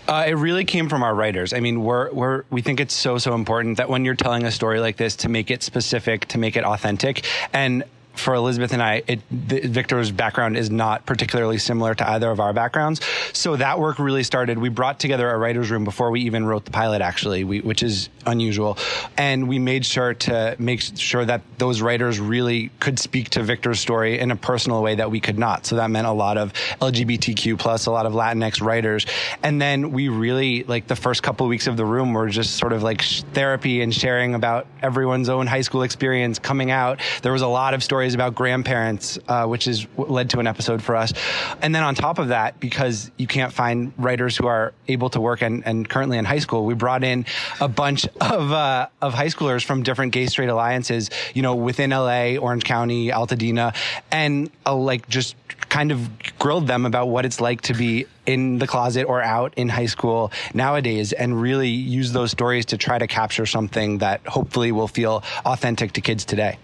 Uh, 0.09 0.24
it 0.26 0.32
really 0.32 0.64
came 0.64 0.89
from 0.89 1.03
our 1.03 1.14
writers. 1.14 1.53
I 1.53 1.61
mean, 1.61 1.85
we're, 1.85 2.12
we're, 2.12 2.45
we 2.51 2.62
think 2.62 2.80
it's 2.80 2.95
so, 2.95 3.18
so 3.18 3.35
important 3.35 3.76
that 3.76 3.89
when 3.89 4.05
you're 4.05 4.14
telling 4.14 4.45
a 4.45 4.51
story 4.51 4.80
like 4.80 4.97
this, 4.97 5.14
to 5.16 5.28
make 5.28 5.51
it 5.51 5.62
specific, 5.62 6.26
to 6.28 6.39
make 6.39 6.57
it 6.57 6.64
authentic. 6.64 7.24
And 7.53 7.85
for 8.15 8.35
Elizabeth 8.35 8.73
and 8.73 8.83
I, 8.83 9.03
it, 9.07 9.21
Victor's 9.31 10.11
background 10.11 10.57
is 10.57 10.71
not 10.71 11.05
particularly 11.07 11.59
similar 11.59 11.95
to 11.95 12.09
either 12.11 12.31
of 12.31 12.41
our 12.41 12.53
backgrounds. 12.53 13.01
So 13.33 13.57
that 13.57 13.79
work 13.79 13.99
really 13.99 14.23
started. 14.23 14.59
We 14.59 14.69
brought 14.69 15.01
together 15.01 15.31
a 15.31 15.37
writer's 15.37 15.71
room 15.71 15.85
before 15.85 16.11
we 16.11 16.23
even 16.23 16.47
wrote 16.47 16.65
the 16.65 16.71
pilot, 16.71 17.03
actually, 17.03 17.45
we, 17.45 17.61
which 17.61 17.83
is 17.83 18.09
unusual. 18.27 18.79
And 19.17 19.49
we 19.49 19.59
made 19.59 19.85
sure 19.85 20.15
to 20.15 20.57
make 20.59 20.81
sure 20.81 21.25
that 21.25 21.43
those 21.59 21.81
writers 21.83 22.21
really 22.21 22.71
could 22.81 22.99
speak 22.99 23.31
to 23.31 23.43
Victor's 23.43 23.81
story 23.81 24.19
in 24.19 24.31
a 24.31 24.37
personal 24.37 24.83
way 24.83 24.95
that 24.95 25.11
we 25.11 25.21
could 25.21 25.39
not. 25.39 25.67
So 25.67 25.77
that 25.77 25.91
meant 25.91 26.07
a 26.07 26.12
lot 26.12 26.39
of 26.39 26.53
LGBTQ 26.81 27.59
plus, 27.59 27.87
a 27.87 27.91
lot 27.91 28.07
of 28.07 28.12
Latinx 28.12 28.62
writers. 28.62 29.07
And 29.43 29.61
then 29.61 29.91
we 29.91 30.09
really, 30.09 30.65
like 30.65 30.87
the 30.87 30.97
first 30.97 31.23
couple 31.23 31.47
of 31.47 31.51
weeks 31.51 31.67
of 31.67 31.77
the 31.77 31.85
room 31.85 32.12
were 32.12 32.29
just 32.29 32.57
sort 32.57 32.73
of 32.73 32.83
like 32.83 33.03
therapy 33.33 33.83
and 33.83 33.93
sharing 33.95 34.35
about 34.35 34.67
everyone's 34.83 35.29
own 35.29 35.47
high 35.47 35.62
school 35.62 35.83
experience 35.83 36.39
coming 36.39 36.71
out. 36.71 37.01
There 37.23 37.33
was 37.33 37.43
a 37.43 37.49
lot 37.49 37.75
of 37.75 37.83
stories 37.83 38.04
stories 38.05 38.15
about 38.15 38.35
grandparents, 38.35 39.19
uh, 39.29 39.47
which 39.47 39.67
is 39.67 39.87
led 39.97 40.29
to 40.29 40.39
an 40.39 40.47
episode 40.47 40.83
for 40.83 40.95
us. 40.95 41.15
And 41.63 41.75
then 41.75 41.83
on 41.83 41.95
top 41.95 42.19
of 42.19 42.29
that, 42.29 42.61
because 42.61 43.11
you 43.17 43.27
can't 43.27 43.51
find 43.51 43.95
writers 43.97 44.37
who 44.37 44.47
are 44.47 44.75
able 44.89 45.09
to 45.11 45.21
work 45.23 45.41
and, 45.41 45.65
and 45.67 45.89
currently 45.89 46.19
in 46.19 46.27
high 46.27 46.41
school, 46.41 46.67
we 46.67 46.75
brought 46.75 47.03
in 47.03 47.25
a 47.63 47.69
bunch 47.69 48.07
of 48.21 48.53
uh, 48.53 48.89
of 49.01 49.15
high 49.15 49.29
schoolers 49.29 49.65
from 49.65 49.83
different 49.83 50.13
gay 50.13 50.27
straight 50.27 50.51
alliances, 50.51 51.09
you 51.33 51.41
know, 51.41 51.55
within 51.55 51.91
LA, 51.91 52.37
Orange 52.37 52.65
County, 52.65 53.09
Altadena, 53.09 53.75
and 54.11 54.51
uh, 54.67 54.77
like 54.77 55.09
just 55.09 55.35
kind 55.71 55.91
of 55.91 56.09
grilled 56.39 56.67
them 56.67 56.85
about 56.85 57.09
what 57.09 57.25
it's 57.25 57.41
like 57.41 57.63
to 57.63 57.73
be 57.73 58.07
in 58.27 58.59
the 58.59 58.67
closet 58.67 59.05
or 59.05 59.23
out 59.23 59.55
in 59.57 59.69
high 59.69 59.87
school 59.87 60.31
nowadays 60.53 61.13
and 61.15 61.41
really 61.41 61.71
use 61.71 62.13
those 62.13 62.31
stories 62.31 62.67
to 62.67 62.77
try 62.77 62.99
to 62.99 63.07
capture 63.07 63.47
something 63.47 63.99
that 63.99 64.21
hopefully 64.27 64.73
will 64.73 64.89
feel 64.89 65.23
authentic 65.47 65.93
to 65.93 66.01
kids 66.01 66.25
today 66.25 66.59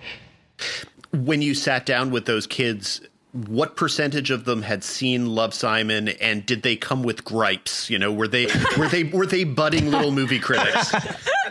when 1.12 1.42
you 1.42 1.54
sat 1.54 1.86
down 1.86 2.11
with 2.11 2.26
those 2.26 2.46
kids 2.46 3.00
what 3.32 3.76
percentage 3.76 4.30
of 4.30 4.44
them 4.44 4.62
had 4.62 4.82
seen 4.82 5.26
Love 5.26 5.54
Simon 5.54 6.08
and 6.08 6.44
did 6.44 6.62
they 6.62 6.74
come 6.76 7.02
with 7.02 7.24
gripes? 7.24 7.88
You 7.88 7.98
know, 7.98 8.12
were 8.12 8.26
they 8.26 8.46
were 8.76 8.88
they 8.88 9.04
were 9.04 9.26
they 9.26 9.44
budding 9.44 9.90
little 9.90 10.11
movie 10.11 10.40
critics? 10.40 10.92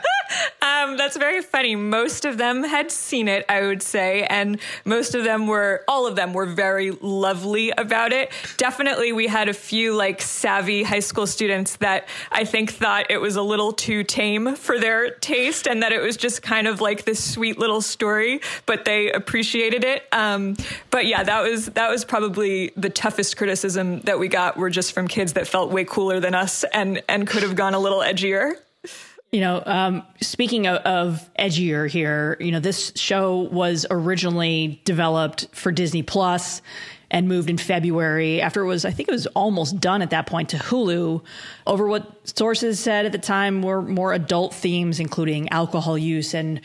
Um, 0.79 0.97
that's 0.97 1.17
very 1.17 1.41
funny. 1.41 1.75
Most 1.75 2.25
of 2.25 2.37
them 2.37 2.63
had 2.63 2.91
seen 2.91 3.27
it, 3.27 3.45
I 3.49 3.61
would 3.61 3.81
say, 3.81 4.23
and 4.23 4.59
most 4.85 5.13
of 5.13 5.23
them 5.23 5.47
were, 5.47 5.83
all 5.87 6.07
of 6.07 6.15
them 6.15 6.33
were 6.33 6.45
very 6.45 6.91
lovely 6.91 7.71
about 7.71 8.13
it. 8.13 8.31
Definitely, 8.57 9.11
we 9.11 9.27
had 9.27 9.49
a 9.49 9.53
few 9.53 9.93
like 9.93 10.21
savvy 10.21 10.83
high 10.83 10.99
school 10.99 11.27
students 11.27 11.77
that 11.77 12.07
I 12.31 12.45
think 12.45 12.71
thought 12.71 13.07
it 13.09 13.17
was 13.17 13.35
a 13.35 13.41
little 13.41 13.73
too 13.73 14.03
tame 14.03 14.55
for 14.55 14.79
their 14.79 15.11
taste 15.11 15.67
and 15.67 15.83
that 15.83 15.91
it 15.91 16.01
was 16.01 16.15
just 16.15 16.41
kind 16.41 16.67
of 16.67 16.79
like 16.79 17.03
this 17.03 17.21
sweet 17.21 17.57
little 17.59 17.81
story, 17.81 18.39
but 18.65 18.85
they 18.85 19.11
appreciated 19.11 19.83
it. 19.83 20.07
Um, 20.11 20.55
but 20.91 21.05
yeah, 21.05 21.23
that 21.23 21.41
was 21.41 21.67
that 21.67 21.89
was 21.89 22.05
probably 22.05 22.71
the 22.77 22.89
toughest 22.89 23.35
criticism 23.35 23.99
that 24.01 24.19
we 24.19 24.27
got 24.27 24.55
were 24.55 24.69
just 24.69 24.93
from 24.93 25.07
kids 25.07 25.33
that 25.33 25.47
felt 25.47 25.71
way 25.71 25.83
cooler 25.83 26.19
than 26.19 26.35
us 26.35 26.63
and 26.73 27.01
and 27.09 27.27
could 27.27 27.43
have 27.43 27.55
gone 27.55 27.73
a 27.73 27.79
little 27.79 27.99
edgier. 27.99 28.55
You 29.31 29.41
know, 29.41 29.61
um, 29.63 30.03
speaking 30.21 30.65
of, 30.65 30.77
of, 30.77 31.29
edgier 31.37 31.87
here, 31.87 32.35
you 32.39 32.51
know, 32.51 32.59
this 32.59 32.91
show 32.95 33.41
was 33.51 33.85
originally 33.91 34.81
developed 34.85 35.47
for 35.51 35.71
Disney 35.71 36.03
and 37.11 37.27
moved 37.27 37.49
in 37.49 37.57
February 37.57 38.41
after 38.41 38.61
it 38.61 38.65
was, 38.65 38.85
I 38.85 38.91
think 38.91 39.07
it 39.07 39.11
was 39.11 39.27
almost 39.27 39.79
done 39.79 40.01
at 40.01 40.11
that 40.11 40.25
point 40.25 40.49
to 40.49 40.57
Hulu 40.57 41.23
over 41.67 41.87
what 41.87 42.27
sources 42.37 42.79
said 42.79 43.05
at 43.05 43.11
the 43.11 43.19
time 43.19 43.61
were 43.61 43.81
more 43.81 44.13
adult 44.13 44.53
themes, 44.53 44.99
including 44.99 45.49
alcohol 45.49 45.97
use 45.97 46.33
and 46.33 46.61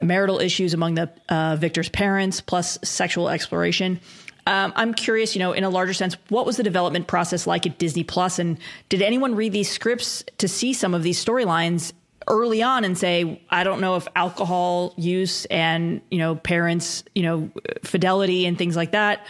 marital 0.00 0.40
issues 0.40 0.74
among 0.74 0.94
the 0.94 1.10
uh, 1.28 1.56
victor's 1.56 1.88
parents, 1.88 2.40
plus 2.40 2.78
sexual 2.82 3.28
exploration. 3.28 4.00
Um, 4.46 4.72
I'm 4.76 4.94
curious, 4.94 5.34
you 5.36 5.40
know, 5.40 5.52
in 5.52 5.62
a 5.62 5.68
larger 5.68 5.92
sense, 5.92 6.16
what 6.30 6.46
was 6.46 6.56
the 6.56 6.62
development 6.62 7.06
process 7.06 7.46
like 7.46 7.66
at 7.66 7.78
Disney 7.78 8.02
Plus, 8.02 8.38
and 8.38 8.58
did 8.88 9.02
anyone 9.02 9.34
read 9.34 9.52
these 9.52 9.70
scripts 9.70 10.24
to 10.38 10.48
see 10.48 10.72
some 10.72 10.94
of 10.94 11.02
these 11.02 11.22
storylines 11.22 11.92
early 12.28 12.62
on 12.62 12.84
and 12.84 12.96
say, 12.96 13.42
I 13.50 13.64
don't 13.64 13.80
know 13.80 13.96
if 13.96 14.06
alcohol 14.14 14.94
use 14.96 15.44
and 15.46 16.00
you 16.10 16.18
know 16.18 16.36
parents, 16.36 17.04
you 17.14 17.22
know, 17.22 17.50
fidelity 17.82 18.46
and 18.46 18.56
things 18.56 18.76
like 18.76 18.92
that 18.92 19.26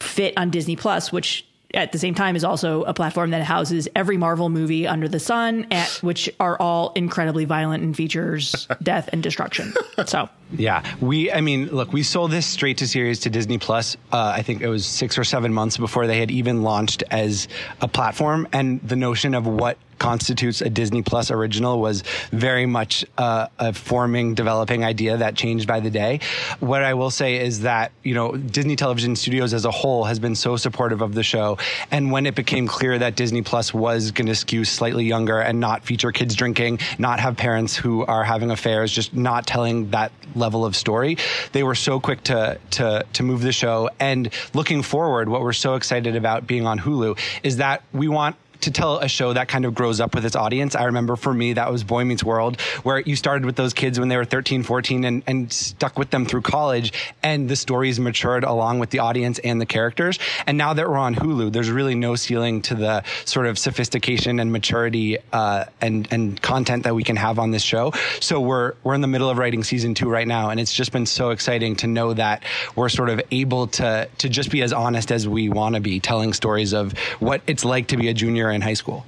fit 0.00 0.34
on 0.36 0.50
Disney 0.50 0.76
Plus, 0.76 1.12
which 1.12 1.44
at 1.74 1.92
the 1.92 1.98
same 1.98 2.14
time 2.14 2.34
is 2.34 2.44
also 2.44 2.82
a 2.84 2.94
platform 2.94 3.30
that 3.30 3.42
houses 3.42 3.88
every 3.94 4.16
Marvel 4.16 4.48
movie 4.48 4.86
under 4.86 5.06
the 5.06 5.20
sun, 5.20 5.66
at, 5.70 5.88
which 6.02 6.30
are 6.40 6.56
all 6.58 6.92
incredibly 6.94 7.44
violent 7.44 7.82
and 7.82 7.94
features 7.94 8.66
death 8.82 9.10
and 9.12 9.22
destruction. 9.22 9.74
So 10.06 10.28
yeah, 10.52 10.82
we. 11.00 11.30
I 11.30 11.40
mean, 11.40 11.66
look, 11.66 11.92
we 11.92 12.02
sold 12.02 12.30
this 12.30 12.46
straight 12.46 12.78
to 12.78 12.88
series 12.88 13.20
to 13.20 13.30
Disney 13.30 13.58
Plus. 13.58 13.96
Uh, 14.12 14.32
I 14.34 14.42
think 14.42 14.62
it 14.62 14.68
was 14.68 14.86
six 14.86 15.18
or 15.18 15.24
seven 15.24 15.52
months 15.52 15.76
before 15.76 16.06
they 16.06 16.18
had 16.18 16.30
even 16.30 16.62
launched 16.62 17.02
as 17.10 17.48
a 17.80 17.88
platform, 17.88 18.48
and 18.52 18.80
the 18.80 18.96
notion 18.96 19.34
of 19.34 19.46
what 19.46 19.76
constitutes 19.98 20.60
a 20.60 20.70
Disney 20.70 21.02
Plus 21.02 21.30
original 21.30 21.80
was 21.80 22.02
very 22.30 22.66
much 22.66 23.04
uh, 23.16 23.48
a 23.58 23.72
forming, 23.72 24.34
developing 24.34 24.84
idea 24.84 25.16
that 25.16 25.34
changed 25.34 25.66
by 25.66 25.80
the 25.80 25.90
day. 25.90 26.20
What 26.60 26.82
I 26.82 26.94
will 26.94 27.10
say 27.10 27.44
is 27.44 27.60
that, 27.60 27.92
you 28.02 28.14
know, 28.14 28.36
Disney 28.36 28.76
Television 28.76 29.16
Studios 29.16 29.54
as 29.54 29.64
a 29.64 29.70
whole 29.70 30.04
has 30.04 30.18
been 30.18 30.34
so 30.34 30.56
supportive 30.56 31.02
of 31.02 31.14
the 31.14 31.22
show. 31.22 31.58
And 31.90 32.12
when 32.12 32.26
it 32.26 32.34
became 32.34 32.66
clear 32.66 32.98
that 32.98 33.16
Disney 33.16 33.42
Plus 33.42 33.74
was 33.74 34.10
going 34.12 34.26
to 34.26 34.34
skew 34.34 34.64
slightly 34.64 35.04
younger 35.04 35.40
and 35.40 35.60
not 35.60 35.84
feature 35.84 36.12
kids 36.12 36.34
drinking, 36.34 36.80
not 36.98 37.20
have 37.20 37.36
parents 37.36 37.76
who 37.76 38.04
are 38.04 38.24
having 38.24 38.50
affairs, 38.50 38.92
just 38.92 39.14
not 39.14 39.46
telling 39.46 39.90
that 39.90 40.12
level 40.34 40.64
of 40.64 40.76
story. 40.76 41.16
They 41.52 41.62
were 41.62 41.74
so 41.74 42.00
quick 42.00 42.22
to 42.24 42.58
to 42.72 43.04
to 43.12 43.22
move 43.22 43.42
the 43.42 43.52
show. 43.52 43.90
And 43.98 44.30
looking 44.54 44.82
forward, 44.82 45.28
what 45.28 45.42
we're 45.42 45.52
so 45.52 45.74
excited 45.74 46.16
about 46.16 46.46
being 46.46 46.66
on 46.66 46.78
Hulu 46.78 47.18
is 47.42 47.56
that 47.58 47.82
we 47.92 48.08
want 48.08 48.36
to 48.60 48.70
tell 48.70 48.98
a 48.98 49.08
show 49.08 49.32
that 49.32 49.48
kind 49.48 49.64
of 49.64 49.74
grows 49.74 50.00
up 50.00 50.14
with 50.14 50.24
its 50.24 50.36
audience. 50.36 50.74
I 50.74 50.84
remember 50.84 51.16
for 51.16 51.32
me, 51.32 51.54
that 51.54 51.70
was 51.70 51.84
Boy 51.84 52.04
Meets 52.04 52.24
World, 52.24 52.60
where 52.82 53.00
you 53.00 53.16
started 53.16 53.44
with 53.44 53.56
those 53.56 53.72
kids 53.72 53.98
when 53.98 54.08
they 54.08 54.16
were 54.16 54.24
13, 54.24 54.62
14 54.62 55.04
and, 55.04 55.22
and 55.26 55.52
stuck 55.52 55.98
with 55.98 56.10
them 56.10 56.26
through 56.26 56.42
college. 56.42 56.92
And 57.22 57.48
the 57.48 57.56
stories 57.56 58.00
matured 58.00 58.44
along 58.44 58.78
with 58.78 58.90
the 58.90 59.00
audience 59.00 59.38
and 59.38 59.60
the 59.60 59.66
characters. 59.66 60.18
And 60.46 60.58
now 60.58 60.72
that 60.74 60.88
we're 60.88 60.96
on 60.96 61.14
Hulu, 61.14 61.52
there's 61.52 61.70
really 61.70 61.94
no 61.94 62.16
ceiling 62.16 62.62
to 62.62 62.74
the 62.74 63.02
sort 63.24 63.46
of 63.46 63.58
sophistication 63.58 64.40
and 64.40 64.52
maturity 64.52 65.18
uh, 65.32 65.66
and, 65.80 66.08
and 66.10 66.40
content 66.40 66.84
that 66.84 66.94
we 66.94 67.04
can 67.04 67.16
have 67.16 67.38
on 67.38 67.50
this 67.50 67.62
show. 67.62 67.92
So 68.20 68.40
we're, 68.40 68.74
we're 68.82 68.94
in 68.94 69.00
the 69.00 69.08
middle 69.08 69.30
of 69.30 69.38
writing 69.38 69.64
season 69.64 69.94
two 69.94 70.08
right 70.08 70.26
now. 70.26 70.50
And 70.50 70.58
it's 70.58 70.72
just 70.72 70.92
been 70.92 71.06
so 71.06 71.30
exciting 71.30 71.76
to 71.76 71.86
know 71.86 72.14
that 72.14 72.42
we're 72.74 72.88
sort 72.88 73.10
of 73.10 73.20
able 73.30 73.68
to, 73.68 74.08
to 74.18 74.28
just 74.28 74.50
be 74.50 74.62
as 74.62 74.72
honest 74.72 75.12
as 75.12 75.28
we 75.28 75.48
want 75.48 75.74
to 75.74 75.80
be, 75.80 76.00
telling 76.00 76.32
stories 76.32 76.72
of 76.72 76.96
what 77.20 77.42
it's 77.46 77.64
like 77.64 77.88
to 77.88 77.96
be 77.96 78.08
a 78.08 78.14
junior 78.14 78.47
in 78.50 78.60
high 78.60 78.74
school. 78.74 79.04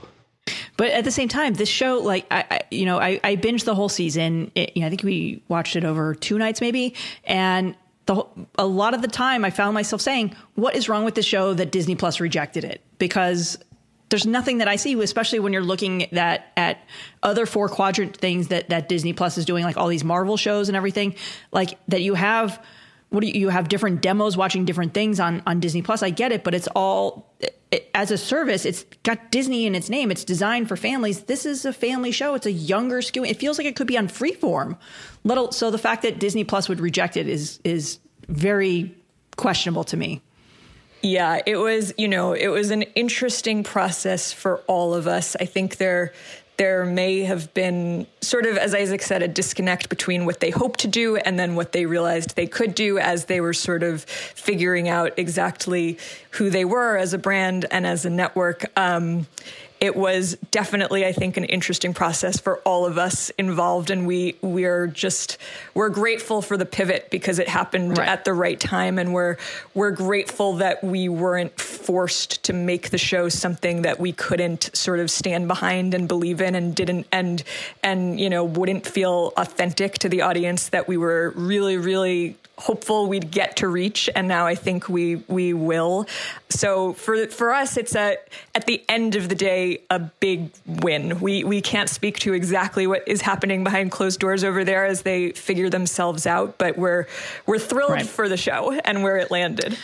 But 0.76 0.88
at 0.88 1.05
the 1.05 1.11
same 1.11 1.28
time, 1.28 1.55
this 1.55 1.68
show, 1.68 1.99
like 1.99 2.26
I, 2.30 2.45
I 2.51 2.61
you 2.70 2.86
know, 2.86 2.99
I, 2.99 3.20
I, 3.22 3.36
binged 3.36 3.64
the 3.64 3.74
whole 3.74 3.88
season. 3.88 4.51
It, 4.55 4.72
you 4.74 4.80
know, 4.80 4.86
I 4.86 4.91
think 4.91 5.03
we 5.03 5.43
watched 5.49 5.76
it 5.76 5.84
over 5.84 6.14
two 6.14 6.38
nights, 6.38 6.61
maybe, 6.61 6.95
and 7.24 7.76
the, 8.07 8.24
a 8.59 8.66
lot 8.66 8.95
of 8.95 9.03
the 9.03 9.09
time, 9.09 9.45
I 9.45 9.51
found 9.51 9.74
myself 9.74 10.01
saying, 10.01 10.34
"What 10.55 10.74
is 10.74 10.88
wrong 10.88 11.05
with 11.05 11.14
the 11.14 11.22
show 11.22 11.55
that 11.55 11.70
Disney 11.70 11.97
Plus 11.97 12.18
rejected 12.18 12.64
it?" 12.64 12.80
Because 12.99 13.59
there's 14.09 14.26
nothing 14.26 14.59
that 14.59 14.68
I 14.68 14.76
see, 14.76 15.01
especially 15.01 15.38
when 15.38 15.53
you're 15.53 15.62
looking 15.62 16.12
at 16.14 16.51
at 16.57 16.78
other 17.22 17.47
four 17.47 17.68
quadrant 17.68 18.16
things 18.16 18.49
that 18.49 18.70
that 18.70 18.88
Disney 18.88 19.12
Plus 19.12 19.38
is 19.38 19.45
doing, 19.45 19.64
like 19.64 19.76
all 19.76 19.88
these 19.88 20.05
Marvel 20.05 20.36
shows 20.36 20.68
and 20.68 20.76
everything, 20.76 21.14
like 21.53 21.78
that 21.88 22.03
you 22.03 22.14
have 22.14 22.64
what 23.11 23.21
do 23.21 23.27
you, 23.27 23.35
you 23.35 23.49
have 23.49 23.69
different 23.69 24.01
demos 24.01 24.37
watching 24.37 24.65
different 24.65 24.95
things 24.95 25.21
on 25.21 25.43
on 25.47 25.61
Disney 25.61 25.83
Plus. 25.83 26.03
I 26.03 26.11
get 26.11 26.33
it, 26.33 26.43
but 26.43 26.55
it's 26.55 26.69
all 26.69 27.35
it, 27.71 27.91
as 27.95 28.11
a 28.11 28.19
service. 28.19 28.65
It's 28.65 28.85
got 29.03 29.31
Disney 29.31 29.67
in 29.67 29.75
its 29.75 29.91
name. 29.91 30.11
It's 30.11 30.25
designed 30.25 30.69
for 30.69 30.77
families. 30.77 31.25
This 31.25 31.45
is 31.45 31.65
a 31.65 31.73
family 31.73 32.13
show. 32.13 32.35
It's 32.35 32.47
a 32.47 32.53
younger 32.53 33.03
skew. 33.03 33.25
It 33.25 33.39
feels 33.39 33.59
like 33.59 33.67
it 33.67 33.77
could 33.77 33.87
be 33.87 33.99
on 33.99 34.09
Freeform. 34.09 34.77
Little 35.25 35.53
so 35.53 35.71
the 35.71 35.79
fact 35.79 36.03
that 36.03 36.19
Disney 36.19 36.45
Plus 36.45 36.69
would 36.69 36.81
reject 36.81 37.17
it 37.17 37.29
is 37.29 37.61
is 37.65 37.99
very 38.29 38.95
questionable 39.37 39.85
to 39.85 39.97
me. 39.97 40.23
Yeah, 41.03 41.41
it 41.47 41.57
was, 41.57 41.95
you 41.97 42.09
know, 42.09 42.35
it 42.35 42.49
was 42.49 42.71
an 42.71 42.83
interesting 42.83 43.65
process 43.65 44.33
for 44.33 44.59
all 44.67 44.95
of 44.95 45.07
us. 45.07 45.35
I 45.41 45.47
think 45.47 45.79
there 45.79 46.13
there 46.61 46.85
may 46.85 47.21
have 47.21 47.55
been 47.55 48.07
sort 48.21 48.45
of, 48.45 48.59
as 48.59 48.75
Isaac 48.75 49.01
said, 49.01 49.23
a 49.23 49.29
disconnect 49.29 49.89
between 49.89 50.27
what 50.27 50.41
they 50.41 50.51
hoped 50.51 50.81
to 50.81 50.89
do 50.89 51.17
and 51.17 51.39
then 51.39 51.55
what 51.55 51.73
they 51.73 51.87
realized 51.87 52.37
they 52.37 52.47
could 52.47 52.75
do 52.75 52.99
as 52.99 53.25
they 53.25 53.41
were 53.41 53.55
sort 53.55 53.83
of 53.83 54.03
figuring 54.03 54.87
out 54.87 55.15
exactly 55.17 55.97
who 56.33 56.51
they 56.51 56.67
were 56.67 56.99
as 56.99 57.15
a 57.15 57.19
brand 57.19 57.65
and 57.71 57.87
as 57.87 58.05
a 58.05 58.11
network. 58.11 58.67
Um, 58.79 59.27
it 59.81 59.97
was 59.97 60.37
definitely, 60.51 61.07
I 61.07 61.12
think, 61.12 61.39
an 61.39 61.45
interesting 61.45 61.95
process 61.95 62.39
for 62.39 62.59
all 62.59 62.85
of 62.85 62.99
us 62.99 63.31
involved, 63.31 63.91
and 63.91 64.07
we 64.07 64.37
we 64.43 64.66
are 64.66 64.87
just 64.87 65.39
we're 65.72 65.89
grateful 65.89 66.43
for 66.43 66.59
the 66.59 66.66
pivot 66.66 67.09
because 67.11 67.39
it 67.39 67.49
happened 67.49 67.97
right. 67.97 68.07
at 68.07 68.26
the 68.26 68.35
right 68.35 68.61
time, 68.61 68.99
and 68.99 69.14
we're 69.14 69.39
we're 69.72 69.91
grateful 69.93 70.55
that 70.57 70.85
we 70.85 71.09
weren't 71.09 71.59
forced 71.59 72.43
to 72.45 72.53
make 72.53 72.91
the 72.91 72.99
show 72.99 73.31
something 73.31 73.81
that 73.83 73.99
we 73.99 74.12
couldn't 74.12 74.68
sort 74.76 75.01
of 75.01 75.11
stand 75.11 75.49
behind 75.49 75.95
and 75.95 76.07
believe 76.09 76.43
in, 76.43 76.55
and 76.55 76.74
didn't 76.74 77.07
and 77.11 77.43
and 77.83 78.20
you 78.20 78.28
know 78.28 78.45
wouldn't 78.45 78.87
feel 78.87 79.33
authentic 79.39 79.95
to 79.95 80.11
the 80.11 80.20
audience 80.20 80.68
that 80.68 80.89
we 80.89 80.99
were 80.99 81.33
really 81.35 81.78
really 81.78 82.37
hopeful 82.61 83.09
we'd 83.09 83.31
get 83.31 83.57
to 83.57 83.68
reach, 83.68 84.11
and 84.14 84.28
now 84.28 84.47
I 84.47 84.55
think 84.55 84.89
we 84.89 85.16
we 85.26 85.55
will. 85.55 86.07
So 86.51 86.92
for 86.94 87.26
for 87.28 87.55
us, 87.55 87.76
it's 87.76 87.94
a 87.94 88.16
at 88.55 88.66
the 88.66 88.84
end 88.88 89.14
of 89.14 89.28
the 89.28 89.34
day 89.34 89.82
a 89.88 89.98
big 89.98 90.51
win. 90.66 91.20
We 91.20 91.44
we 91.44 91.61
can't 91.61 91.88
speak 91.88 92.18
to 92.20 92.32
exactly 92.32 92.86
what 92.86 93.07
is 93.07 93.22
happening 93.22 93.64
behind 93.64 93.92
closed 93.92 94.20
doors 94.20 94.44
over 94.44 94.64
there 94.64 94.84
as 94.84 95.03
they 95.03 95.30
figure 95.30 95.70
themselves 95.70 96.26
out, 96.26 96.59
but 96.59 96.76
we're 96.76 97.07
we're 97.46 97.59
thrilled 97.59 97.92
right. 97.92 98.07
for 98.07 98.28
the 98.28 98.36
show 98.36 98.72
and 98.84 99.03
where 99.03 99.16
it 99.16 99.30
landed. 99.30 99.76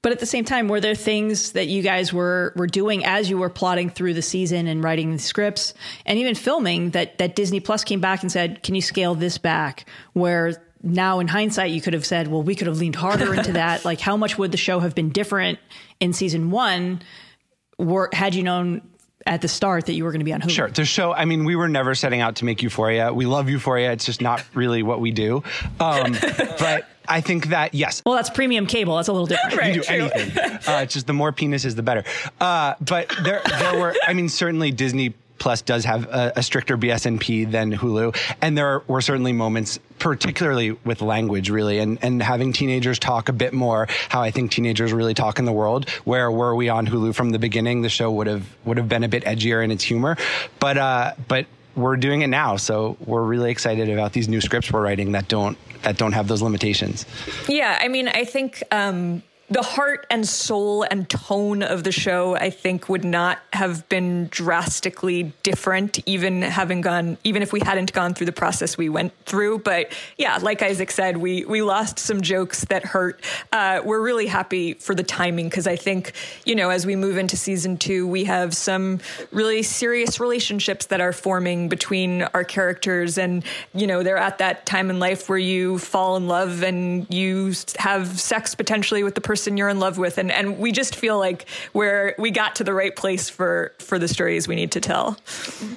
But 0.00 0.12
at 0.12 0.20
the 0.20 0.26
same 0.26 0.44
time, 0.44 0.68
were 0.68 0.80
there 0.80 0.94
things 0.94 1.52
that 1.52 1.66
you 1.66 1.82
guys 1.82 2.12
were 2.12 2.52
were 2.54 2.68
doing 2.68 3.04
as 3.04 3.28
you 3.28 3.36
were 3.36 3.50
plotting 3.50 3.90
through 3.90 4.14
the 4.14 4.22
season 4.22 4.68
and 4.68 4.82
writing 4.82 5.12
the 5.12 5.18
scripts 5.18 5.74
and 6.06 6.18
even 6.18 6.36
filming 6.36 6.90
that 6.90 7.18
that 7.18 7.34
Disney 7.34 7.58
Plus 7.58 7.82
came 7.82 8.00
back 8.00 8.22
and 8.22 8.30
said, 8.30 8.62
"Can 8.62 8.76
you 8.76 8.82
scale 8.82 9.16
this 9.16 9.38
back?" 9.38 9.86
Where 10.12 10.62
now 10.82 11.18
in 11.18 11.28
hindsight 11.28 11.70
you 11.70 11.80
could 11.80 11.92
have 11.92 12.06
said 12.06 12.28
well 12.28 12.42
we 12.42 12.54
could 12.54 12.66
have 12.66 12.78
leaned 12.78 12.96
harder 12.96 13.34
into 13.34 13.52
that 13.62 13.84
like 13.84 14.00
how 14.00 14.16
much 14.16 14.38
would 14.38 14.52
the 14.52 14.58
show 14.58 14.80
have 14.80 14.94
been 14.94 15.10
different 15.10 15.58
in 16.00 16.12
season 16.12 16.50
one 16.50 17.02
were 17.78 18.08
had 18.12 18.34
you 18.34 18.42
known 18.42 18.82
at 19.28 19.42
the 19.42 19.48
start 19.48 19.86
that 19.86 19.92
you 19.92 20.04
were 20.04 20.10
going 20.10 20.20
to 20.20 20.24
be 20.24 20.32
on 20.32 20.40
Hulu. 20.40 20.50
Sure. 20.50 20.70
The 20.70 20.84
show, 20.84 21.12
I 21.12 21.26
mean, 21.26 21.44
we 21.44 21.54
were 21.54 21.68
never 21.68 21.94
setting 21.94 22.20
out 22.20 22.36
to 22.36 22.44
make 22.44 22.62
Euphoria. 22.62 23.12
We 23.12 23.26
love 23.26 23.48
Euphoria. 23.50 23.92
It's 23.92 24.06
just 24.06 24.22
not 24.22 24.42
really 24.54 24.82
what 24.82 25.00
we 25.00 25.10
do. 25.10 25.42
Um, 25.78 26.12
but 26.58 26.88
I 27.06 27.20
think 27.20 27.48
that, 27.48 27.74
yes. 27.74 28.02
Well, 28.06 28.14
that's 28.14 28.30
premium 28.30 28.66
cable. 28.66 28.96
That's 28.96 29.08
a 29.08 29.12
little 29.12 29.26
different. 29.26 29.56
right, 29.58 29.74
you 29.74 29.82
do 29.82 29.86
true. 29.86 30.10
anything. 30.14 30.36
Uh, 30.66 30.80
it's 30.82 30.94
just 30.94 31.06
the 31.06 31.12
more 31.12 31.32
penises, 31.32 31.76
the 31.76 31.82
better. 31.82 32.04
Uh, 32.40 32.74
but 32.80 33.12
there, 33.22 33.42
there 33.58 33.78
were, 33.78 33.94
I 34.06 34.14
mean, 34.14 34.28
certainly 34.28 34.70
Disney 34.70 35.14
Plus 35.38 35.62
does 35.62 35.84
have 35.84 36.04
a, 36.04 36.32
a 36.36 36.42
stricter 36.42 36.76
BS&P 36.76 37.44
than 37.44 37.72
Hulu, 37.72 38.16
and 38.40 38.56
there 38.56 38.82
were 38.86 39.00
certainly 39.00 39.32
moments, 39.32 39.78
particularly 39.98 40.72
with 40.72 41.02
language, 41.02 41.50
really, 41.50 41.78
and 41.78 41.98
and 42.02 42.22
having 42.22 42.52
teenagers 42.52 42.98
talk 42.98 43.28
a 43.28 43.32
bit 43.32 43.52
more 43.52 43.86
how 44.08 44.20
I 44.22 44.30
think 44.30 44.50
teenagers 44.50 44.92
really 44.92 45.14
talk 45.14 45.38
in 45.38 45.44
the 45.44 45.52
world. 45.52 45.88
Where 46.04 46.30
were 46.30 46.54
we 46.54 46.68
on 46.68 46.86
Hulu 46.86 47.14
from 47.14 47.30
the 47.30 47.38
beginning, 47.38 47.82
the 47.82 47.88
show 47.88 48.10
would 48.10 48.26
have 48.26 48.46
would 48.64 48.76
have 48.76 48.88
been 48.88 49.04
a 49.04 49.08
bit 49.08 49.24
edgier 49.24 49.62
in 49.62 49.70
its 49.70 49.84
humor, 49.84 50.16
but 50.58 50.76
uh, 50.76 51.14
but 51.28 51.46
we're 51.76 51.96
doing 51.96 52.22
it 52.22 52.26
now, 52.26 52.56
so 52.56 52.96
we're 53.06 53.22
really 53.22 53.50
excited 53.50 53.88
about 53.88 54.12
these 54.12 54.28
new 54.28 54.40
scripts 54.40 54.72
we're 54.72 54.82
writing 54.82 55.12
that 55.12 55.28
don't 55.28 55.56
that 55.82 55.96
don't 55.96 56.12
have 56.12 56.26
those 56.26 56.42
limitations. 56.42 57.06
Yeah, 57.48 57.78
I 57.80 57.88
mean, 57.88 58.08
I 58.08 58.24
think. 58.24 58.62
Um 58.70 59.22
the 59.50 59.62
heart 59.62 60.06
and 60.10 60.28
soul 60.28 60.82
and 60.82 61.08
tone 61.08 61.62
of 61.62 61.82
the 61.82 61.92
show, 61.92 62.36
I 62.36 62.50
think, 62.50 62.88
would 62.90 63.04
not 63.04 63.38
have 63.54 63.88
been 63.88 64.28
drastically 64.30 65.32
different, 65.42 65.98
even 66.06 66.42
having 66.42 66.82
gone, 66.82 67.16
even 67.24 67.40
if 67.40 67.52
we 67.52 67.60
hadn't 67.60 67.94
gone 67.94 68.12
through 68.12 68.26
the 68.26 68.32
process 68.32 68.76
we 68.76 68.90
went 68.90 69.12
through. 69.24 69.60
But 69.60 69.92
yeah, 70.18 70.36
like 70.36 70.62
Isaac 70.62 70.90
said, 70.90 71.16
we 71.16 71.46
we 71.46 71.62
lost 71.62 71.98
some 71.98 72.20
jokes 72.20 72.66
that 72.66 72.84
hurt. 72.84 73.24
Uh, 73.50 73.80
we're 73.82 74.02
really 74.02 74.26
happy 74.26 74.74
for 74.74 74.94
the 74.94 75.02
timing 75.02 75.48
because 75.48 75.66
I 75.66 75.76
think, 75.76 76.12
you 76.44 76.54
know, 76.54 76.68
as 76.68 76.84
we 76.84 76.94
move 76.94 77.16
into 77.16 77.36
season 77.36 77.78
two, 77.78 78.06
we 78.06 78.24
have 78.24 78.54
some 78.54 79.00
really 79.32 79.62
serious 79.62 80.20
relationships 80.20 80.86
that 80.86 81.00
are 81.00 81.12
forming 81.14 81.70
between 81.70 82.22
our 82.22 82.44
characters, 82.44 83.16
and 83.16 83.42
you 83.72 83.86
know, 83.86 84.02
they're 84.02 84.18
at 84.18 84.38
that 84.38 84.66
time 84.66 84.90
in 84.90 84.98
life 84.98 85.26
where 85.30 85.38
you 85.38 85.78
fall 85.78 86.16
in 86.16 86.28
love 86.28 86.62
and 86.62 87.06
you 87.12 87.54
have 87.78 88.20
sex 88.20 88.54
potentially 88.54 89.02
with 89.02 89.14
the 89.14 89.22
person 89.22 89.37
person 89.38 89.56
you're 89.56 89.68
in 89.68 89.78
love 89.78 89.98
with, 89.98 90.18
and 90.18 90.32
and 90.32 90.58
we 90.58 90.72
just 90.72 90.96
feel 90.96 91.16
like 91.18 91.48
where 91.72 92.14
we 92.18 92.32
got 92.32 92.56
to 92.56 92.64
the 92.64 92.74
right 92.74 92.94
place 92.94 93.28
for 93.30 93.72
for 93.78 93.98
the 93.98 94.08
stories 94.08 94.48
we 94.48 94.56
need 94.56 94.72
to 94.72 94.80
tell. 94.80 95.16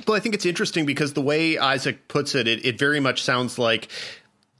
Well, 0.07 0.17
I 0.17 0.19
think 0.19 0.33
it's 0.33 0.47
interesting 0.47 0.85
because 0.85 1.13
the 1.13 1.21
way 1.21 1.59
Isaac 1.59 2.07
puts 2.07 2.33
it, 2.33 2.47
it, 2.47 2.65
it 2.65 2.79
very 2.79 2.99
much 2.99 3.21
sounds 3.21 3.59
like 3.59 3.89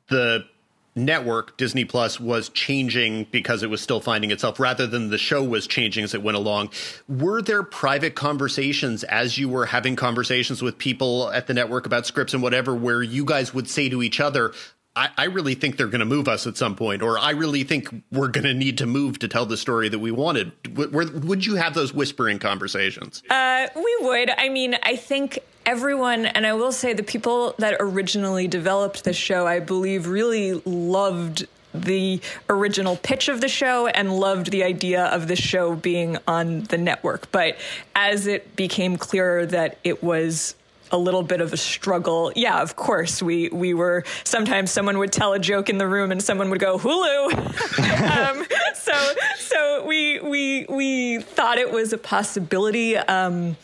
the 0.10 0.46
network 0.94 1.56
disney 1.56 1.86
plus 1.86 2.20
was 2.20 2.50
changing 2.50 3.26
because 3.32 3.64
it 3.64 3.70
was 3.70 3.80
still 3.80 4.02
finding 4.02 4.30
itself 4.30 4.60
rather 4.60 4.86
than 4.86 5.10
the 5.10 5.18
show 5.18 5.42
was 5.42 5.66
changing 5.66 6.04
as 6.04 6.14
it 6.14 6.22
went 6.22 6.36
along 6.36 6.70
were 7.08 7.42
there 7.42 7.64
private 7.64 8.14
conversations 8.14 9.06
as 9.06 9.38
you 9.38 9.48
were 9.48 9.66
having 9.66 9.96
conversations 9.96 10.62
with 10.62 10.78
people 10.78 11.32
at 11.32 11.48
the 11.48 11.54
network 11.54 11.86
about 11.86 12.06
scripts 12.06 12.34
and 12.34 12.44
whatever 12.44 12.76
where 12.76 13.02
you 13.02 13.24
guys 13.24 13.54
would 13.54 13.70
say 13.70 13.88
to 13.88 14.04
each 14.04 14.20
other 14.20 14.52
I, 14.96 15.10
I 15.18 15.24
really 15.26 15.56
think 15.56 15.78
they're 15.78 15.88
going 15.88 16.00
to 16.00 16.06
move 16.06 16.28
us 16.28 16.46
at 16.48 16.58
some 16.58 16.76
point, 16.76 17.02
or 17.02 17.18
I 17.18 17.32
really 17.32 17.64
think 17.64 18.04
we're 18.12 18.28
going 18.28 18.44
to 18.44 18.54
need 18.54 18.78
to 18.80 18.86
move 18.86 19.20
to 19.20 19.28
tell 19.28 19.46
the 19.46 19.56
story 19.56 19.88
that 19.88 20.00
we 20.00 20.12
wanted. 20.12 20.52
W- 20.64 21.20
would 21.20 21.46
you 21.46 21.56
have 21.56 21.74
those 21.74 21.94
whispering 21.94 22.40
conversations? 22.40 23.24
Uh, 23.30 23.68
we 23.76 23.98
would. 24.02 24.32
I 24.38 24.50
mean, 24.50 24.76
I 24.84 24.98
think 24.98 25.40
everyone, 25.66 26.26
and 26.26 26.46
I 26.46 26.54
will 26.54 26.74
say 26.74 26.94
the 26.94 27.04
people 27.04 27.56
that 27.60 27.78
originally 27.80 28.50
developed 28.50 29.06
the 29.06 29.14
show, 29.14 29.48
I 29.48 29.60
believe, 29.60 30.08
really 30.08 30.62
loved 30.66 31.48
the 31.74 32.20
original 32.50 32.98
pitch 32.98 33.30
of 33.30 33.40
the 33.40 33.48
show 33.48 33.88
and 33.88 34.14
loved 34.14 34.52
the 34.52 34.64
idea 34.66 35.06
of 35.06 35.30
the 35.30 35.38
show 35.38 35.74
being 35.74 36.18
on 36.28 36.64
the 36.64 36.78
network. 36.78 37.32
But 37.32 37.58
as 37.96 38.28
it 38.28 38.58
became 38.58 38.98
clearer 38.98 39.46
that 39.46 39.78
it 39.86 40.04
was 40.04 40.56
a 40.92 40.98
little 40.98 41.24
bit 41.24 41.42
of 41.42 41.54
a 41.54 41.58
struggle. 41.58 42.32
Yeah, 42.36 42.62
of 42.62 42.76
course, 42.76 43.22
we 43.22 43.50
we 43.50 43.74
were 43.74 44.04
sometimes 44.24 44.72
someone 44.72 44.98
would 44.98 45.12
tell 45.12 45.34
a 45.34 45.40
joke 45.40 45.70
in 45.70 45.78
the 45.78 45.88
room 45.88 46.12
and 46.12 46.22
someone 46.22 46.50
would 46.50 46.60
go 46.60 46.78
Hulu. 46.78 47.34
um, 48.40 48.46
so 48.76 49.14
so 49.38 49.86
we 49.86 50.20
we 50.20 50.66
we 50.70 51.20
thought 51.22 51.58
it 51.58 51.72
was 51.72 51.94
a 51.94 51.98
possibility. 51.98 52.98
Um, 52.98 53.56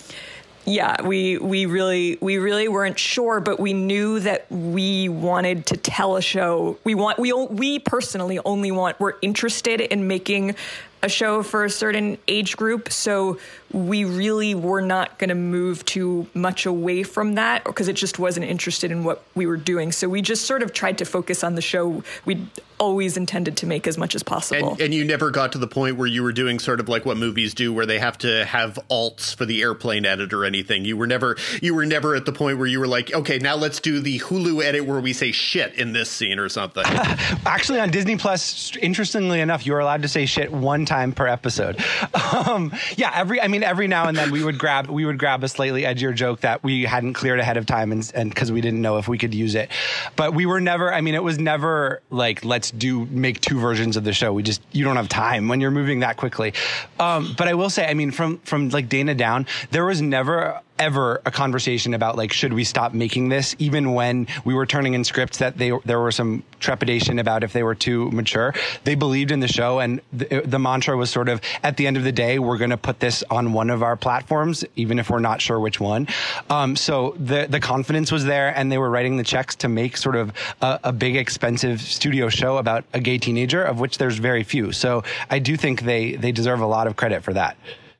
yeah, 0.68 1.02
we 1.02 1.38
we 1.38 1.66
really 1.66 2.18
we 2.20 2.38
really 2.38 2.68
weren't 2.68 3.00
sure, 3.00 3.40
but 3.40 3.58
we 3.58 3.72
knew 3.72 4.20
that 4.20 4.52
we 4.52 5.08
wanted 5.08 5.66
to 5.68 5.78
tell 5.78 6.18
a 6.18 6.22
show. 6.22 6.78
We 6.84 6.94
want 6.94 7.20
we 7.20 7.32
we 7.32 7.80
personally 7.80 8.40
only 8.44 8.72
want 8.72 9.00
we're 9.00 9.14
interested 9.22 9.80
in 9.80 10.08
making 10.08 10.56
a 11.02 11.08
show 11.08 11.42
for 11.42 11.64
a 11.64 11.70
certain 11.70 12.18
age 12.28 12.58
group. 12.58 12.92
So 12.92 13.40
we 13.72 14.06
really 14.06 14.56
were 14.56 14.82
not 14.82 15.18
going 15.20 15.30
to 15.30 15.36
move 15.36 15.84
too 15.86 16.28
much 16.34 16.66
away 16.66 17.04
from 17.04 17.36
that 17.36 17.64
because 17.64 17.88
it 17.88 17.96
just 17.96 18.20
wasn't 18.20 18.46
interested 18.46 18.92
in 18.92 19.04
what 19.04 19.24
we 19.36 19.46
were 19.46 19.58
doing. 19.58 19.92
So 19.92 20.08
we 20.08 20.22
just 20.22 20.46
sort 20.46 20.64
of 20.64 20.74
tried 20.74 20.98
to 21.00 21.06
focus 21.06 21.44
on 21.44 21.56
the 21.56 21.62
show 21.62 22.04
we 22.26 22.48
always 22.80 23.18
intended 23.18 23.58
to 23.58 23.66
make 23.66 23.88
as 23.88 23.98
much 23.98 24.16
as 24.16 24.24
possible. 24.24 24.72
And, 24.74 24.82
and, 24.82 24.94
you 24.94 25.04
never 25.04 25.32
got 25.32 25.52
to 25.54 25.58
the 25.58 25.68
point 25.68 25.98
where 25.98 26.08
you 26.08 26.24
were 26.24 26.32
doing 26.32 26.60
sort 26.60 26.80
of 26.80 26.88
like 26.88 27.06
what 27.06 27.18
movies 27.18 27.54
do, 27.54 27.74
where 27.74 27.86
they 27.86 28.00
have 28.00 28.18
to 28.20 28.46
have 28.46 28.78
alts 28.90 29.36
for 29.36 29.46
the 29.46 29.62
airplane 29.62 30.06
edit 30.06 30.34
or 30.34 30.46
anything. 30.46 30.86
You 30.86 30.98
were 30.98 31.08
never 31.08 31.38
you 31.62 31.74
were 31.74 31.86
never 31.86 32.16
at 32.16 32.26
the 32.26 32.32
point 32.32 32.58
where 32.58 32.68
you 32.68 32.80
were 32.80 32.88
like, 32.88 33.14
okay, 33.14 33.40
now 33.40 33.56
let's 33.56 33.80
do 33.80 34.00
the 34.00 34.20
Hulu 34.20 34.64
edit 34.64 34.86
where 34.86 35.00
we 35.00 35.14
say 35.14 35.32
shit 35.32 35.74
in 35.76 35.94
this 35.94 36.10
scene 36.10 36.40
or 36.40 36.50
something. 36.50 36.84
Actually, 37.46 37.80
on 37.80 37.90
Disney 37.90 38.18
Plus, 38.18 38.76
interestingly 38.78 39.40
enough, 39.40 39.66
you 39.66 39.74
were 39.74 39.80
allowed 39.80 40.04
to 40.04 40.08
say 40.08 40.26
shit 40.26 40.52
one 40.52 40.86
time 40.86 41.12
per 41.14 41.28
episode. 41.28 41.84
Um, 42.28 42.74
yeah, 42.98 43.12
every 43.16 43.42
I 43.42 43.48
mean 43.48 43.57
every 43.64 43.88
now 43.88 44.08
and 44.08 44.18
then 44.18 44.32
we 44.32 44.44
would 44.44 44.58
grab 44.58 44.88
we 44.88 45.06
would 45.06 45.18
grab 45.18 45.44
a 45.44 45.48
slightly 45.48 45.84
edgier 45.84 46.14
joke 46.14 46.42
that 46.42 46.64
we 46.64 46.84
hadn't 46.84 47.14
cleared 47.14 47.40
ahead 47.40 47.58
of 47.58 47.66
time 47.66 47.92
and 47.92 48.12
and 48.16 48.30
because 48.30 48.52
we 48.52 48.62
didn't 48.62 48.82
know 48.82 48.98
if 48.98 49.08
we 49.08 49.18
could 49.18 49.34
use 49.34 49.56
it, 49.56 49.70
but 50.16 50.34
we 50.34 50.46
were 50.46 50.62
never. 50.62 50.94
I 50.94 51.02
mean, 51.02 51.16
it 51.16 51.24
was 51.24 51.40
never 51.40 52.02
like 52.10 52.44
let's 52.44 52.72
do 52.72 53.06
make 53.06 53.42
two 53.42 53.60
versions 53.60 53.98
of 53.98 54.04
the 54.04 54.14
show. 54.14 54.34
We 54.34 54.44
just 54.44 54.62
you 54.72 54.84
don't 54.84 54.96
have 54.96 55.10
time 55.10 55.48
when 55.48 55.62
you're 55.62 55.72
moving 55.72 56.00
that 56.02 56.18
quickly. 56.18 56.54
Um, 57.00 57.36
but 57.38 57.48
I 57.48 57.54
will 57.54 57.70
say, 57.70 57.88
I 57.88 57.94
mean, 57.94 58.12
from 58.12 58.38
from 58.40 58.70
like 58.70 58.90
Dana 58.90 59.16
down, 59.16 59.48
there 59.72 59.86
was 59.86 60.02
never 60.02 60.62
ever 60.80 61.22
a 61.26 61.32
conversation 61.32 61.94
about 61.94 62.18
like 62.18 62.32
should 62.32 62.54
we 62.54 62.64
stop 62.64 62.94
making 62.94 63.30
this 63.30 63.56
even 63.60 63.94
when 63.94 64.28
we 64.46 64.54
were 64.54 64.66
turning 64.66 64.94
in 64.94 65.04
scripts 65.04 65.40
that 65.40 65.58
they 65.58 65.72
there 65.86 66.00
were 66.00 66.12
some 66.12 66.44
trepidation 66.60 67.20
about 67.20 67.44
if 67.44 67.54
they 67.54 67.64
were 67.64 67.76
too 67.76 68.10
mature? 68.12 68.54
They 68.84 68.96
believed 68.96 69.32
in 69.32 69.40
the 69.40 69.48
show 69.48 69.80
and 69.80 70.02
the, 70.14 70.42
the 70.46 70.60
mantra 70.60 70.96
was 70.98 71.10
sort 71.10 71.30
of 71.30 71.42
at 71.64 71.78
the 71.78 71.88
end 71.88 71.98
of 71.98 72.04
the 72.04 72.12
day 72.12 72.40
we're 72.40 72.58
going 72.58 72.70
to 72.72 72.78
put 72.78 73.00
this 73.00 73.24
on 73.30 73.54
one 73.54 73.70
of 73.70 73.84
our 73.84 73.96
platforms 73.96 74.64
even 74.76 75.00
if 75.00 75.10
we're 75.10 75.20
not 75.20 75.42
sure 75.42 75.60
which 75.60 75.80
one. 75.80 76.08
Um, 76.50 76.76
so 76.76 77.16
the 77.18 77.48
the 77.50 77.60
confidence 77.60 78.12
was 78.12 78.26
there 78.26 78.56
and 78.56 78.72
they 78.72 78.78
were 78.78 78.90
writing 78.90 79.18
the 79.18 79.24
checks 79.24 79.56
to 79.58 79.68
make 79.68 79.98
sort 79.98 80.16
of 80.16 80.32
a, 80.62 80.80
a 80.86 80.94
big 80.94 81.16
expensive 81.16 81.82
studio 81.82 82.30
show 82.30 82.58
about 82.58 82.86
a 82.94 83.00
gay 83.00 83.18
teenager 83.18 83.64
of 83.64 83.80
which 83.80 83.98
there's 83.98 84.18
very 84.18 84.44
few. 84.44 84.72
So 84.72 85.04
I 85.30 85.40
do 85.40 85.58
think 85.58 85.82
they 85.82 86.16
they 86.16 86.32
deserve 86.32 86.62
a 86.62 86.68
lot 86.68 86.88
of 86.88 86.96
credit 86.96 87.24
for 87.24 87.34
that 87.34 87.58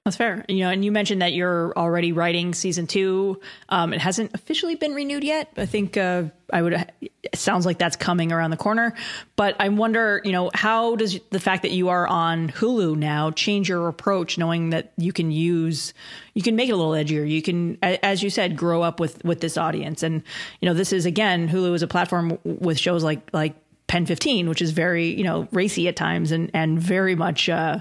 that's 0.08 0.16
fair. 0.16 0.46
You 0.48 0.60
know, 0.60 0.70
and 0.70 0.86
you 0.86 0.92
mentioned 0.94 1.22
that 1.22 1.34
you're 1.34 1.74
already 1.78 2.14
writing 2.14 2.54
season 2.54 2.88
two. 2.88 3.42
Um, 3.68 3.92
it 3.92 4.00
hasn't 4.00 4.34
officially 4.34 4.76
been 4.76 4.94
renewed 4.94 5.26
yet. 5.26 5.52
I 5.58 5.66
think 5.66 5.98
uh, 5.98 6.24
I 6.54 6.62
would. 6.62 6.90
It 7.02 7.36
sounds 7.36 7.66
like 7.66 7.78
that's 7.78 7.98
coming 7.98 8.32
around 8.32 8.52
the 8.52 8.58
corner. 8.58 8.96
But 9.36 9.58
I 9.60 9.68
wonder, 9.68 10.22
you 10.24 10.32
know, 10.32 10.50
how 10.54 10.96
does 10.96 11.20
the 11.32 11.42
fact 11.42 11.64
that 11.64 11.72
you 11.72 11.90
are 11.90 12.08
on 12.08 12.48
Hulu 12.48 12.96
now 12.96 13.32
change 13.32 13.68
your 13.68 13.90
approach, 13.90 14.38
knowing 14.38 14.70
that 14.70 14.94
you 14.96 15.12
can 15.12 15.30
use, 15.30 15.94
you 16.34 16.42
can 16.42 16.56
make 16.56 16.70
it 16.70 16.72
a 16.72 16.78
little 16.78 16.94
edgier. 16.94 17.30
You 17.30 17.42
can, 17.42 17.78
as 17.82 18.24
you 18.24 18.30
said, 18.30 18.56
grow 18.56 18.82
up 18.84 19.02
with 19.02 19.22
with 19.26 19.42
this 19.42 19.58
audience. 19.58 20.04
And 20.04 20.24
you 20.62 20.70
know, 20.70 20.74
this 20.74 20.94
is 20.94 21.06
again, 21.06 21.50
Hulu 21.50 21.74
is 21.74 21.82
a 21.82 21.88
platform 21.88 22.40
with 22.46 22.80
shows 22.80 23.04
like 23.04 23.28
like 23.34 23.56
Pen 23.88 24.06
15, 24.06 24.48
which 24.48 24.62
is 24.62 24.72
very 24.72 25.08
you 25.08 25.26
know 25.26 25.50
racy 25.52 25.90
at 25.90 25.98
times 25.98 26.32
and 26.32 26.50
and 26.54 26.80
very 26.80 27.16
much. 27.16 27.50
Uh, 27.50 27.80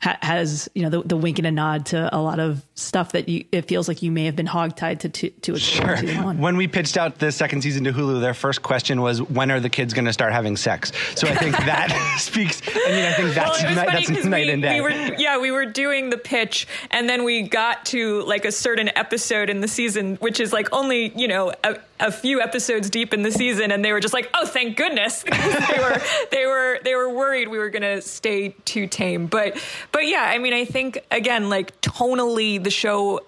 ha- 0.00 0.18
has 0.22 0.68
you 0.74 0.82
know 0.82 0.90
the, 0.90 1.02
the, 1.02 1.16
wink 1.16 1.38
and 1.38 1.46
a 1.46 1.50
nod 1.50 1.86
to 1.86 2.14
a 2.14 2.20
lot 2.20 2.38
of 2.38 2.64
stuff 2.74 3.12
that 3.12 3.28
you 3.28 3.44
it 3.52 3.62
feels 3.62 3.88
like 3.88 4.02
you 4.02 4.10
may 4.10 4.24
have 4.24 4.36
been 4.36 4.46
hogtied 4.46 5.00
to 5.00 5.08
to, 5.08 5.30
to 5.30 5.58
sure. 5.58 5.96
When 6.34 6.56
we 6.56 6.68
pitched 6.68 6.96
out 6.96 7.18
the 7.18 7.32
second 7.32 7.62
season 7.62 7.84
to 7.84 7.92
Hulu, 7.92 8.20
their 8.20 8.34
first 8.34 8.62
question 8.62 9.00
was, 9.00 9.20
"When 9.20 9.50
are 9.50 9.60
the 9.60 9.68
kids 9.68 9.94
going 9.94 10.04
to 10.04 10.12
start 10.12 10.32
having 10.32 10.56
sex?" 10.56 10.92
So 11.16 11.26
I 11.26 11.34
think 11.34 11.56
that 11.56 11.90
speaks. 12.18 12.62
I 12.66 12.90
mean, 12.90 13.04
I 13.04 13.12
think 13.12 13.34
that's 13.34 13.62
well, 13.62 13.74
night, 13.74 13.88
that's 13.92 14.24
night 14.24 14.46
we, 14.46 14.52
and 14.52 14.62
day. 14.62 14.74
We 14.74 14.80
were, 14.80 15.14
yeah, 15.18 15.38
we 15.38 15.50
were 15.50 15.66
doing 15.66 16.10
the 16.10 16.18
pitch, 16.18 16.66
and 16.90 17.08
then 17.08 17.24
we 17.24 17.42
got 17.42 17.86
to 17.86 18.22
like 18.22 18.44
a 18.44 18.52
certain 18.52 18.90
episode 18.96 19.50
in 19.50 19.60
the 19.60 19.68
season, 19.68 20.16
which 20.16 20.40
is 20.40 20.52
like 20.52 20.72
only 20.72 21.12
you 21.18 21.28
know 21.28 21.52
a, 21.64 21.76
a 22.00 22.12
few 22.12 22.40
episodes 22.40 22.90
deep 22.90 23.12
in 23.12 23.22
the 23.22 23.32
season, 23.32 23.72
and 23.72 23.84
they 23.84 23.92
were 23.92 24.00
just 24.00 24.14
like, 24.14 24.30
"Oh, 24.34 24.46
thank 24.46 24.76
goodness!" 24.76 25.22
they 25.30 25.78
were 25.78 26.00
they 26.30 26.46
were 26.46 26.78
they 26.84 26.94
were 26.94 27.12
worried 27.12 27.48
we 27.48 27.58
were 27.58 27.70
going 27.70 27.82
to 27.82 28.00
stay 28.00 28.50
too 28.64 28.86
tame, 28.86 29.26
but 29.26 29.58
but 29.92 30.06
yeah, 30.06 30.22
I 30.22 30.38
mean, 30.38 30.52
I 30.52 30.64
think 30.64 30.98
again, 31.10 31.48
like 31.48 31.80
tonally, 31.80 32.62
the 32.62 32.70
show 32.70 33.20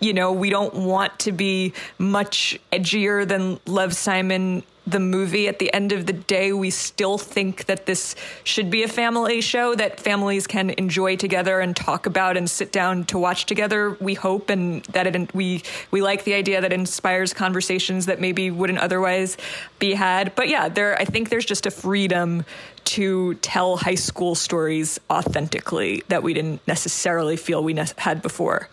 you 0.00 0.12
know, 0.12 0.32
we 0.32 0.50
don't 0.50 0.74
want 0.74 1.18
to 1.20 1.32
be 1.32 1.72
much 1.98 2.58
edgier 2.72 3.26
than 3.26 3.58
Love 3.66 3.94
Simon 3.94 4.62
the 4.90 5.00
movie. 5.00 5.48
At 5.48 5.58
the 5.58 5.72
end 5.72 5.92
of 5.92 6.06
the 6.06 6.12
day, 6.12 6.52
we 6.52 6.70
still 6.70 7.18
think 7.18 7.66
that 7.66 7.86
this 7.86 8.14
should 8.44 8.70
be 8.70 8.82
a 8.82 8.88
family 8.88 9.40
show 9.40 9.74
that 9.74 10.00
families 10.00 10.46
can 10.46 10.70
enjoy 10.70 11.16
together 11.16 11.60
and 11.60 11.76
talk 11.76 12.06
about 12.06 12.36
and 12.36 12.48
sit 12.48 12.72
down 12.72 13.04
to 13.04 13.18
watch 13.18 13.46
together. 13.46 13.96
We 14.00 14.14
hope 14.14 14.50
and 14.50 14.82
that 14.86 15.06
it 15.06 15.34
we 15.34 15.62
we 15.90 16.00
like 16.00 16.24
the 16.24 16.34
idea 16.34 16.60
that 16.60 16.72
inspires 16.72 17.32
conversations 17.34 18.06
that 18.06 18.20
maybe 18.20 18.50
wouldn't 18.50 18.78
otherwise 18.78 19.36
be 19.78 19.94
had. 19.94 20.34
But 20.34 20.48
yeah, 20.48 20.68
there 20.68 20.98
I 20.98 21.04
think 21.04 21.28
there's 21.28 21.46
just 21.46 21.66
a 21.66 21.70
freedom 21.70 22.44
to 22.84 23.34
tell 23.34 23.76
high 23.76 23.94
school 23.94 24.34
stories 24.34 24.98
authentically 25.10 26.02
that 26.08 26.22
we 26.22 26.32
didn't 26.32 26.66
necessarily 26.66 27.36
feel 27.36 27.62
we 27.62 27.74
ne- 27.74 27.84
had 27.98 28.22
before. 28.22 28.68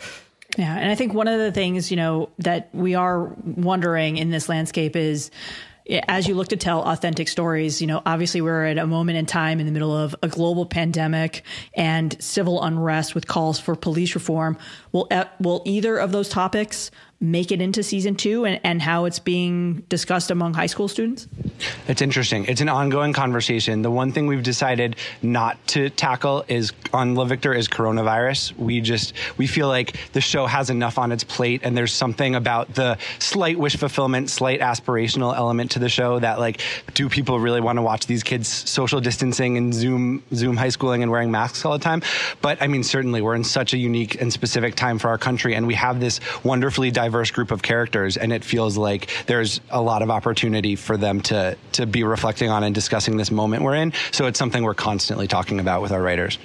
Yeah, 0.58 0.74
and 0.78 0.90
I 0.90 0.96
think 0.96 1.14
one 1.14 1.28
of 1.28 1.38
the 1.38 1.52
things, 1.52 1.92
you 1.92 1.98
know, 1.98 2.30
that 2.40 2.70
we 2.74 2.96
are 2.96 3.26
wondering 3.44 4.18
in 4.18 4.30
this 4.30 4.48
landscape 4.48 4.96
is 4.96 5.32
as 6.08 6.28
you 6.28 6.34
look 6.34 6.48
to 6.48 6.58
tell 6.58 6.82
authentic 6.82 7.28
stories, 7.28 7.82
you 7.82 7.88
know, 7.88 8.02
obviously 8.06 8.42
we're 8.42 8.66
at 8.66 8.78
a 8.78 8.88
moment 8.88 9.18
in 9.18 9.26
time 9.26 9.60
in 9.60 9.66
the 9.66 9.72
middle 9.72 9.96
of 9.96 10.16
a 10.24 10.28
global 10.28 10.66
pandemic 10.66 11.44
and 11.76 12.22
civil 12.22 12.64
unrest 12.64 13.14
with 13.14 13.28
calls 13.28 13.60
for 13.60 13.76
police 13.76 14.16
reform. 14.16 14.58
Will 14.92 15.08
will 15.40 15.62
either 15.66 15.98
of 15.98 16.12
those 16.12 16.30
topics 16.30 16.90
make 17.22 17.52
it 17.52 17.62
into 17.62 17.82
season 17.82 18.16
two 18.16 18.46
and, 18.46 18.60
and 18.64 18.82
how 18.82 19.06
it's 19.06 19.20
being 19.20 19.76
discussed 19.90 20.32
among 20.32 20.54
high 20.54 20.66
school 20.66 20.88
students? 20.88 21.28
It's 21.88 22.02
interesting. 22.02 22.46
It's 22.46 22.62
an 22.62 22.70
ongoing 22.70 23.14
conversation. 23.14 23.82
The 23.82 23.92
one 23.92 24.12
thing 24.12 24.28
we've 24.28 24.44
decided 24.44 24.98
not 25.22 25.66
to 25.70 25.90
tackle 25.90 26.44
is 26.48 26.74
on 26.94 27.16
Love 27.16 27.30
Victor 27.30 27.54
is 27.54 27.68
coronavirus. 27.68 28.56
We 28.58 28.82
just 28.82 29.14
we 29.38 29.48
feel 29.48 29.68
like 29.68 29.98
the 30.12 30.22
show 30.22 30.46
has 30.46 30.70
enough 30.70 30.98
on 30.98 31.12
its 31.12 31.24
plate, 31.24 31.62
and 31.64 31.78
there's 31.78 31.94
something 31.94 32.36
about 32.36 32.74
the 32.76 32.98
slight 33.20 33.58
wish 33.58 33.78
fulfillment, 33.78 34.30
slight 34.30 34.60
aspirational 34.60 35.36
element 35.36 35.72
to 35.72 35.80
the 35.80 35.90
show 35.90 36.20
that 36.20 36.40
like, 36.40 36.62
do 36.94 37.08
people 37.08 37.40
really 37.40 37.62
want 37.62 37.78
to 37.78 37.82
watch 37.82 38.08
these 38.08 38.24
kids 38.24 38.48
social 38.48 39.00
distancing 39.00 39.58
and 39.58 39.74
Zoom 39.74 40.22
Zoom 40.34 40.58
high 40.58 40.70
schooling 40.70 41.02
and 41.02 41.12
wearing 41.12 41.32
masks 41.32 41.64
all 41.64 41.74
the 41.74 41.84
time? 41.84 42.02
But 42.42 42.62
I 42.62 42.68
mean, 42.68 42.84
certainly 42.84 43.22
we're 43.22 43.36
in 43.36 43.46
such 43.46 43.74
a 43.74 43.78
unique 43.78 44.22
and 44.22 44.34
specific 44.34 44.76
time 44.76 45.00
for 45.00 45.08
our 45.08 45.18
country, 45.18 45.56
and 45.56 45.66
we 45.66 45.76
have 45.76 46.00
this 46.02 46.20
wonderfully 46.44 46.92
diverse 46.92 47.05
diverse 47.06 47.30
group 47.30 47.52
of 47.52 47.62
characters, 47.62 48.18
and 48.18 48.34
it 48.34 48.44
feels 48.44 48.78
like 48.78 49.10
there's 49.28 49.62
a 49.70 49.82
lot 49.82 50.02
of 50.02 50.10
opportunity 50.10 50.76
for 50.76 50.98
them 50.98 51.22
to 51.22 51.56
to 51.74 51.86
be 51.86 52.04
reflecting 52.04 52.50
on 52.50 52.64
and 52.64 52.74
discussing 52.74 53.18
this 53.18 53.30
moment 53.32 53.64
we're 53.64 53.76
in. 53.76 53.94
So 54.12 54.26
it's 54.26 54.40
something 54.40 54.64
we're 54.64 54.74
constantly 54.74 55.28
talking 55.28 55.60
about 55.60 55.82
with 55.82 55.92
our 55.92 56.02
writers. 56.02 56.40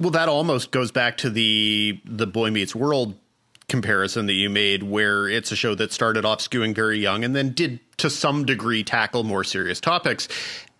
Well, 0.00 0.10
that 0.12 0.28
almost 0.28 0.70
goes 0.70 0.90
back 0.90 1.18
to 1.18 1.30
the 1.30 2.00
the 2.04 2.26
Boy 2.26 2.50
Meets 2.50 2.74
World 2.74 3.14
comparison 3.68 4.26
that 4.26 4.32
you 4.32 4.48
made, 4.48 4.82
where 4.82 5.28
it's 5.28 5.52
a 5.52 5.56
show 5.56 5.74
that 5.74 5.92
started 5.92 6.24
off 6.24 6.38
skewing 6.38 6.74
very 6.74 6.98
young 6.98 7.22
and 7.22 7.36
then 7.36 7.50
did 7.50 7.78
to 7.98 8.08
some 8.08 8.46
degree 8.46 8.82
tackle 8.82 9.24
more 9.24 9.44
serious 9.44 9.78
topics. 9.78 10.26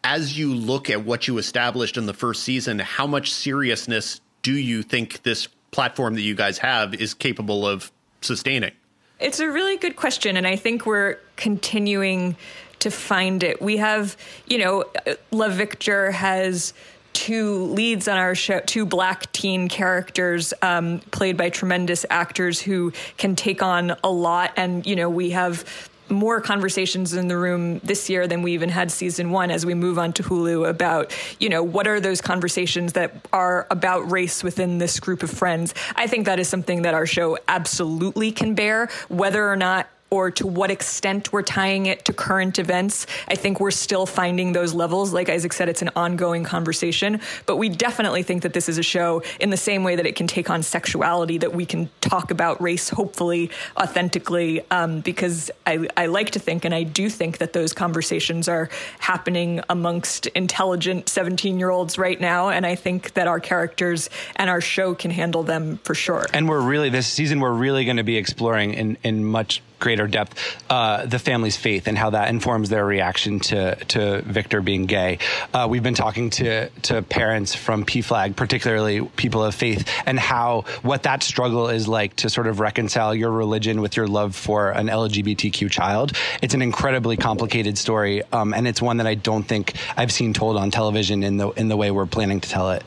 As 0.04 0.38
you 0.38 0.54
look 0.54 0.88
at 0.88 1.04
what 1.04 1.28
you 1.28 1.36
established 1.36 1.98
in 1.98 2.06
the 2.06 2.14
first 2.14 2.44
season, 2.44 2.78
how 2.78 3.06
much 3.06 3.30
seriousness 3.30 4.22
do 4.40 4.52
you 4.52 4.82
think 4.82 5.22
this 5.22 5.48
platform 5.70 6.14
that 6.14 6.22
you 6.22 6.34
guys 6.34 6.56
have 6.58 6.94
is 6.94 7.12
capable 7.12 7.66
of 7.66 7.92
sustaining? 8.22 8.72
It's 9.20 9.40
a 9.40 9.50
really 9.50 9.76
good 9.76 9.96
question, 9.96 10.36
and 10.36 10.46
I 10.46 10.56
think 10.56 10.86
we're 10.86 11.16
continuing 11.36 12.36
to 12.78 12.90
find 12.90 13.42
it. 13.42 13.60
We 13.60 13.78
have, 13.78 14.16
you 14.46 14.58
know, 14.58 14.84
Love 15.32 15.54
Victor 15.54 16.12
has 16.12 16.72
two 17.12 17.64
leads 17.64 18.06
on 18.06 18.16
our 18.16 18.36
show, 18.36 18.60
two 18.60 18.86
black 18.86 19.32
teen 19.32 19.68
characters 19.68 20.54
um, 20.62 21.00
played 21.10 21.36
by 21.36 21.50
tremendous 21.50 22.06
actors 22.10 22.60
who 22.60 22.92
can 23.16 23.34
take 23.34 23.60
on 23.60 23.96
a 24.04 24.10
lot. 24.10 24.52
And, 24.56 24.86
you 24.86 24.94
know, 24.94 25.10
we 25.10 25.30
have 25.30 25.87
more 26.10 26.40
conversations 26.40 27.14
in 27.14 27.28
the 27.28 27.36
room 27.36 27.78
this 27.80 28.08
year 28.08 28.26
than 28.26 28.42
we 28.42 28.52
even 28.52 28.68
had 28.68 28.90
season 28.90 29.30
one 29.30 29.50
as 29.50 29.64
we 29.64 29.74
move 29.74 29.98
on 29.98 30.12
to 30.14 30.22
Hulu 30.22 30.68
about, 30.68 31.14
you 31.38 31.48
know, 31.48 31.62
what 31.62 31.86
are 31.86 32.00
those 32.00 32.20
conversations 32.20 32.94
that 32.94 33.26
are 33.32 33.66
about 33.70 34.10
race 34.10 34.42
within 34.42 34.78
this 34.78 35.00
group 35.00 35.22
of 35.22 35.30
friends. 35.30 35.74
I 35.96 36.06
think 36.06 36.26
that 36.26 36.38
is 36.38 36.48
something 36.48 36.82
that 36.82 36.94
our 36.94 37.06
show 37.06 37.38
absolutely 37.48 38.32
can 38.32 38.54
bear, 38.54 38.88
whether 39.08 39.50
or 39.50 39.56
not 39.56 39.88
or 40.10 40.30
to 40.30 40.46
what 40.46 40.70
extent 40.70 41.32
we're 41.32 41.42
tying 41.42 41.86
it 41.86 42.04
to 42.06 42.12
current 42.12 42.58
events. 42.58 43.06
I 43.28 43.34
think 43.34 43.60
we're 43.60 43.70
still 43.70 44.06
finding 44.06 44.52
those 44.52 44.74
levels. 44.74 45.12
Like 45.12 45.28
Isaac 45.28 45.52
said, 45.52 45.68
it's 45.68 45.82
an 45.82 45.90
ongoing 45.94 46.44
conversation, 46.44 47.20
but 47.46 47.56
we 47.56 47.68
definitely 47.68 48.22
think 48.22 48.42
that 48.42 48.52
this 48.52 48.68
is 48.68 48.78
a 48.78 48.82
show 48.82 49.22
in 49.40 49.50
the 49.50 49.56
same 49.56 49.84
way 49.84 49.96
that 49.96 50.06
it 50.06 50.16
can 50.16 50.26
take 50.26 50.48
on 50.50 50.62
sexuality, 50.62 51.38
that 51.38 51.52
we 51.52 51.66
can 51.66 51.90
talk 52.00 52.30
about 52.30 52.60
race, 52.60 52.88
hopefully, 52.88 53.50
authentically, 53.76 54.62
um, 54.70 55.00
because 55.00 55.50
I, 55.66 55.86
I 55.96 56.06
like 56.06 56.30
to 56.30 56.38
think, 56.38 56.64
and 56.64 56.74
I 56.74 56.82
do 56.82 57.10
think 57.10 57.38
that 57.38 57.52
those 57.52 57.72
conversations 57.72 58.48
are 58.48 58.70
happening 58.98 59.60
amongst 59.68 60.26
intelligent 60.28 61.08
17 61.08 61.58
year 61.58 61.70
olds 61.70 61.98
right 61.98 62.20
now. 62.20 62.48
And 62.48 62.64
I 62.64 62.74
think 62.74 63.14
that 63.14 63.26
our 63.26 63.40
characters 63.40 64.08
and 64.36 64.48
our 64.48 64.60
show 64.60 64.94
can 64.94 65.10
handle 65.10 65.42
them 65.42 65.78
for 65.78 65.94
sure. 65.94 66.26
And 66.32 66.48
we're 66.48 66.60
really, 66.60 66.88
this 66.88 67.06
season, 67.06 67.40
we're 67.40 67.52
really 67.52 67.84
going 67.84 67.96
to 67.98 68.04
be 68.04 68.16
exploring 68.16 68.74
in, 68.74 68.96
in 69.02 69.24
much 69.24 69.62
greater 69.78 70.06
depth 70.06 70.56
uh, 70.70 71.06
the 71.06 71.18
family's 71.18 71.56
faith 71.56 71.86
and 71.86 71.96
how 71.96 72.10
that 72.10 72.28
informs 72.28 72.68
their 72.68 72.84
reaction 72.84 73.40
to 73.40 73.74
to 73.86 74.22
Victor 74.22 74.60
being 74.60 74.86
gay. 74.86 75.18
Uh, 75.54 75.66
we've 75.68 75.82
been 75.82 75.94
talking 75.94 76.30
to 76.30 76.68
to 76.82 77.02
parents 77.02 77.54
from 77.54 77.84
PFLAG, 77.84 78.36
particularly 78.36 79.02
people 79.16 79.42
of 79.42 79.54
faith, 79.54 79.88
and 80.06 80.18
how 80.18 80.62
what 80.82 81.02
that 81.04 81.22
struggle 81.22 81.68
is 81.68 81.88
like 81.88 82.16
to 82.16 82.30
sort 82.30 82.46
of 82.46 82.60
reconcile 82.60 83.14
your 83.14 83.30
religion 83.30 83.80
with 83.80 83.96
your 83.96 84.06
love 84.06 84.34
for 84.34 84.70
an 84.70 84.88
LGBTQ 84.88 85.70
child. 85.70 86.12
It's 86.42 86.54
an 86.54 86.62
incredibly 86.62 87.16
complicated 87.16 87.78
story, 87.78 88.22
um, 88.32 88.54
and 88.54 88.66
it's 88.66 88.82
one 88.82 88.98
that 88.98 89.06
I 89.06 89.14
don't 89.14 89.44
think 89.44 89.74
I've 89.96 90.12
seen 90.12 90.32
told 90.32 90.56
on 90.56 90.70
television 90.70 91.22
in 91.22 91.36
the 91.36 91.50
in 91.50 91.68
the 91.68 91.76
way 91.76 91.90
we're 91.90 92.06
planning 92.06 92.40
to 92.40 92.48
tell 92.48 92.70
it. 92.70 92.82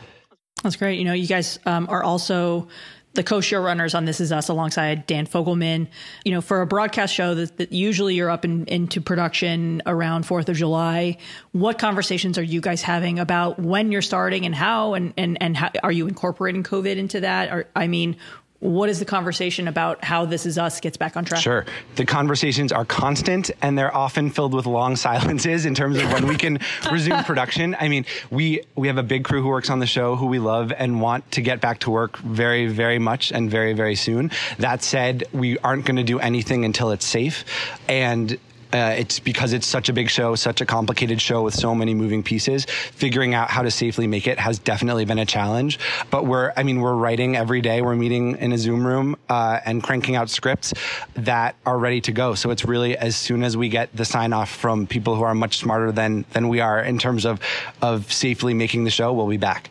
That's 0.64 0.76
great. 0.76 1.00
You 1.00 1.06
know, 1.06 1.14
you 1.14 1.28
guys 1.28 1.60
um, 1.66 1.88
are 1.90 2.04
also 2.04 2.68
the 3.14 3.24
co-showrunners 3.24 3.94
on 3.94 4.06
This 4.06 4.22
Is 4.22 4.32
Us 4.32 4.48
alongside 4.48 5.06
Dan 5.06 5.28
Fogelman. 5.28 5.88
You 6.24 6.32
know, 6.32 6.42
for 6.42 6.62
a 6.62 6.68
broadcast 6.68 7.14
show 7.14 7.36
that, 7.36 7.58
that 7.58 7.72
usually 7.72 8.16
you're 8.16 8.30
up 8.30 8.46
in, 8.46 8.66
into 8.66 9.02
production 9.02 9.82
around 9.86 10.26
Fourth 10.26 10.48
of 10.48 10.56
July, 10.56 11.18
what 11.52 11.78
conversations 11.78 12.38
are 12.38 12.44
you 12.44 12.62
guys 12.62 12.82
having 12.82 13.20
about 13.20 13.60
when 13.60 13.92
you're 13.92 14.02
starting 14.02 14.46
and 14.46 14.56
how 14.56 14.94
and 14.94 15.14
and 15.18 15.38
and 15.42 15.58
how 15.58 15.72
are 15.84 15.92
you 15.92 16.08
incorporating 16.08 16.64
COVID 16.64 16.96
into 16.96 17.20
that? 17.22 17.52
Or 17.52 17.68
I 17.76 17.88
mean, 17.88 18.18
what 18.62 18.90
is 18.90 19.00
the 19.00 19.06
conversation 19.06 19.68
about 19.68 20.04
how 20.04 20.24
this 20.24 20.46
is 20.46 20.60
us 20.60 20.80
gets 20.80 20.96
back 20.96 21.18
on 21.18 21.26
track? 21.26 21.42
Sure. 21.42 21.66
The 21.96 22.06
conversations 22.06 22.72
are 22.72 22.86
constant 22.86 23.50
and 23.62 23.76
they're 23.76 23.94
often 23.94 24.30
filled 24.30 24.54
with 24.54 24.68
long 24.68 24.96
silences 25.08 25.66
in 25.66 25.74
terms 25.74 25.98
of 25.98 26.12
when 26.14 26.28
we 26.28 26.36
can 26.38 26.60
resume 26.92 27.24
production. 27.26 27.76
I 27.80 27.90
mean 27.90 28.06
we 28.30 28.62
we 28.76 28.88
have 28.88 28.98
a 28.98 29.04
big 29.04 29.24
crew 29.24 29.42
who 29.42 29.50
works 29.50 29.72
on 29.72 29.80
the 29.80 29.88
show 29.88 30.16
who 30.16 30.28
we 30.28 30.38
love 30.38 30.72
and 30.78 31.02
want 31.02 31.30
to 31.32 31.42
get 31.42 31.60
back 31.60 31.80
to 31.80 31.90
work 31.90 32.18
very 32.18 32.68
very 32.68 33.00
much 33.00 33.32
and 33.32 33.50
very 33.50 33.74
very 33.74 33.96
soon. 33.96 34.30
That 34.60 34.84
said 34.84 35.24
we 35.34 35.58
aren't 35.60 35.86
going 35.86 35.98
to 35.98 36.04
do 36.04 36.20
anything 36.20 36.64
until 36.64 36.92
it's 36.92 37.06
safe 37.06 37.44
and 37.90 38.38
uh, 38.74 38.96
it's 38.98 39.20
because 39.20 39.54
it's 39.54 39.68
such 39.68 39.90
a 39.90 39.94
big 39.94 40.10
show, 40.10 40.36
such 40.36 40.62
a 40.62 40.66
complicated 40.66 41.22
show 41.22 41.44
with 41.44 41.54
so 41.54 41.76
many 41.76 41.94
moving 41.94 42.24
pieces. 42.24 42.66
Figuring 42.66 43.34
out 43.34 43.50
how 43.50 43.62
to 43.62 43.72
safely 43.72 44.08
make 44.08 44.28
it 44.28 44.40
has 44.40 44.60
definitely 44.60 45.06
been 45.06 45.20
a 45.20 45.26
challenge. 45.26 45.80
But 46.10 46.26
we're, 46.26 46.54
I 46.56 46.64
mean, 46.64 46.82
we're 46.82 46.96
writing 46.96 47.36
every 47.36 47.62
day. 47.62 47.82
We're 47.82 47.96
meeting 47.96 48.38
in 48.38 48.52
a 48.52 48.58
Zoom 48.58 48.86
room 48.86 49.16
uh, 49.30 49.60
and 49.66 49.84
cranking 49.84 50.16
out 50.16 50.30
scripts 50.30 50.74
that 51.16 51.56
are 51.66 51.78
ready 51.78 52.02
to 52.02 52.12
go. 52.12 52.36
So 52.36 52.52
it's 52.52 52.66
really 52.66 52.98
as 52.98 53.16
soon 53.16 53.44
as 53.44 53.58
we 53.58 53.70
get 53.70 53.96
the 53.96 54.06
sign 54.06 54.34
off 54.34 54.50
from 54.50 54.88
people 54.88 55.16
who 55.16 55.24
are 55.24 55.36
much 55.36 55.58
smarter 55.58 55.92
than 55.92 56.26
than 56.32 56.48
we 56.48 56.60
are 56.60 56.82
in 56.82 56.98
terms 56.98 57.26
of 57.26 57.40
of 57.82 58.12
safely 58.12 58.54
making 58.54 58.84
the 58.84 58.92
show, 58.92 59.14
we'll 59.14 59.28
be 59.28 59.38
back. 59.38 59.70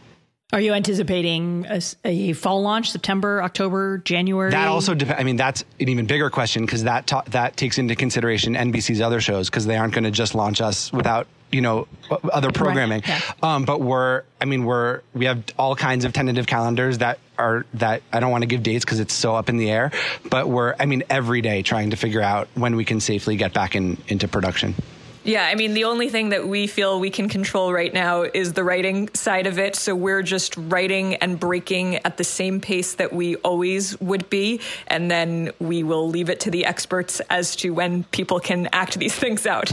Are 0.52 0.60
you 0.60 0.72
anticipating 0.72 1.64
a, 1.68 1.80
a, 2.04 2.32
fall 2.32 2.62
launch, 2.62 2.90
September, 2.90 3.42
October, 3.42 3.98
January? 3.98 4.50
That 4.50 4.66
also 4.66 4.94
depends. 4.94 5.20
I 5.20 5.24
mean, 5.24 5.36
that's 5.36 5.64
an 5.78 5.88
even 5.88 6.06
bigger 6.06 6.28
question 6.28 6.66
because 6.66 6.84
that 6.84 7.06
ta- 7.06 7.22
that 7.28 7.56
takes 7.56 7.78
into 7.78 7.94
consideration 7.94 8.54
NBC's 8.54 9.00
other 9.00 9.20
shows 9.20 9.48
because 9.48 9.66
they 9.66 9.76
aren't 9.76 9.94
going 9.94 10.04
to 10.04 10.10
just 10.10 10.34
launch 10.34 10.60
us 10.60 10.92
without 10.92 11.28
you 11.52 11.60
know 11.60 11.86
other 12.32 12.50
programming. 12.50 13.02
Right. 13.06 13.08
Yeah. 13.08 13.32
Um, 13.54 13.64
but 13.64 13.80
we're, 13.80 14.24
I 14.40 14.44
mean, 14.44 14.64
we're 14.64 15.02
we 15.14 15.26
have 15.26 15.44
all 15.56 15.76
kinds 15.76 16.04
of 16.04 16.12
tentative 16.12 16.48
calendars 16.48 16.98
that 16.98 17.20
are 17.38 17.64
that 17.74 18.02
I 18.12 18.18
don't 18.18 18.32
want 18.32 18.42
to 18.42 18.48
give 18.48 18.64
dates 18.64 18.84
because 18.84 18.98
it's 18.98 19.14
so 19.14 19.36
up 19.36 19.48
in 19.48 19.56
the 19.56 19.70
air. 19.70 19.92
But 20.28 20.48
we're, 20.48 20.74
I 20.80 20.86
mean, 20.86 21.04
every 21.08 21.42
day 21.42 21.62
trying 21.62 21.90
to 21.90 21.96
figure 21.96 22.22
out 22.22 22.48
when 22.54 22.74
we 22.74 22.84
can 22.84 22.98
safely 22.98 23.36
get 23.36 23.52
back 23.52 23.76
in 23.76 23.98
into 24.08 24.26
production. 24.26 24.74
Yeah, 25.22 25.44
I 25.44 25.54
mean, 25.54 25.74
the 25.74 25.84
only 25.84 26.08
thing 26.08 26.30
that 26.30 26.48
we 26.48 26.66
feel 26.66 26.98
we 26.98 27.10
can 27.10 27.28
control 27.28 27.72
right 27.72 27.92
now 27.92 28.22
is 28.22 28.54
the 28.54 28.64
writing 28.64 29.08
side 29.14 29.46
of 29.46 29.58
it. 29.58 29.76
So 29.76 29.94
we're 29.94 30.22
just 30.22 30.56
writing 30.56 31.16
and 31.16 31.38
breaking 31.38 31.96
at 31.96 32.16
the 32.16 32.24
same 32.24 32.60
pace 32.60 32.94
that 32.94 33.12
we 33.12 33.36
always 33.36 34.00
would 34.00 34.30
be. 34.30 34.60
And 34.86 35.10
then 35.10 35.50
we 35.58 35.82
will 35.82 36.08
leave 36.08 36.30
it 36.30 36.40
to 36.40 36.50
the 36.50 36.64
experts 36.64 37.20
as 37.28 37.54
to 37.56 37.70
when 37.70 38.04
people 38.04 38.40
can 38.40 38.68
act 38.72 38.98
these 38.98 39.14
things 39.18 39.46
out. 39.46 39.70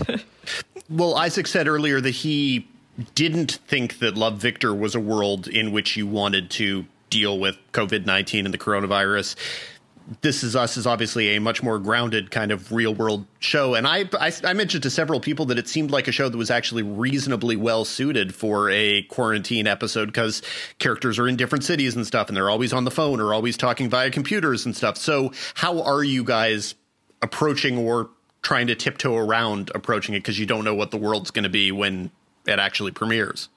well, 0.90 1.16
Isaac 1.16 1.48
said 1.48 1.68
earlier 1.68 2.02
that 2.02 2.12
he 2.12 2.68
didn't 3.16 3.60
think 3.68 4.00
that 4.00 4.18
Love 4.18 4.38
Victor 4.38 4.74
was 4.74 4.96
a 4.96 5.00
world 5.00 5.48
in 5.48 5.72
which 5.72 5.96
you 5.96 6.08
wanted 6.08 6.50
to 6.52 6.86
deal 7.10 7.40
with 7.40 7.58
COVID 7.72 8.06
19 8.06 8.46
and 8.46 8.54
the 8.54 8.58
coronavirus. 8.58 9.36
This 10.22 10.42
Is 10.42 10.56
Us 10.56 10.78
is 10.78 10.88
obviously 10.88 11.36
a 11.36 11.42
much 11.42 11.62
more 11.62 11.80
grounded 11.80 12.32
kind 12.32 12.52
of 12.52 12.72
real 12.72 12.96
world 12.96 13.26
show. 13.40 13.76
And 13.76 13.86
I, 13.86 14.06
I, 14.20 14.32
I, 14.44 14.54
mentioned 14.54 14.84
to 14.84 14.90
several 14.90 15.20
people 15.20 15.46
that 15.48 15.58
it 15.58 15.68
seemed 15.68 15.92
like 15.92 16.08
a 16.08 16.14
show 16.14 16.30
that 16.30 16.38
was 16.38 16.50
actually 16.50 16.84
reasonably 16.84 17.58
well 17.58 17.84
suited 17.84 18.34
for 18.34 18.70
a 18.70 19.02
quarantine 19.04 19.68
episode 19.68 20.06
because 20.06 20.42
characters 20.80 21.20
are 21.20 21.28
in 21.28 21.36
different 21.36 21.66
cities 21.66 21.96
and 21.96 22.08
stuff, 22.08 22.30
and 22.30 22.38
they're 22.38 22.50
always 22.50 22.72
on 22.72 22.86
the 22.86 22.92
phone 22.92 23.20
or 23.20 23.34
always 23.34 23.58
talking 23.58 23.90
via 23.90 24.10
computers 24.10 24.66
and 24.66 24.76
stuff. 24.76 24.98
So, 24.98 25.34
how 25.56 25.82
are 25.82 26.04
you 26.04 26.24
guys 26.24 26.76
approaching 27.22 27.78
or 27.78 28.10
trying 28.42 28.68
to 28.68 28.76
tiptoe 28.76 29.16
around 29.16 29.72
approaching 29.76 30.16
it 30.16 30.20
because 30.20 30.40
you 30.40 30.46
don't 30.46 30.64
know 30.64 30.76
what 30.76 30.92
the 30.92 30.98
world's 30.98 31.32
going 31.32 31.44
to 31.44 31.50
be 31.50 31.74
when 31.74 32.12
it 32.46 32.60
actually 32.60 32.92
premieres? 32.92 33.50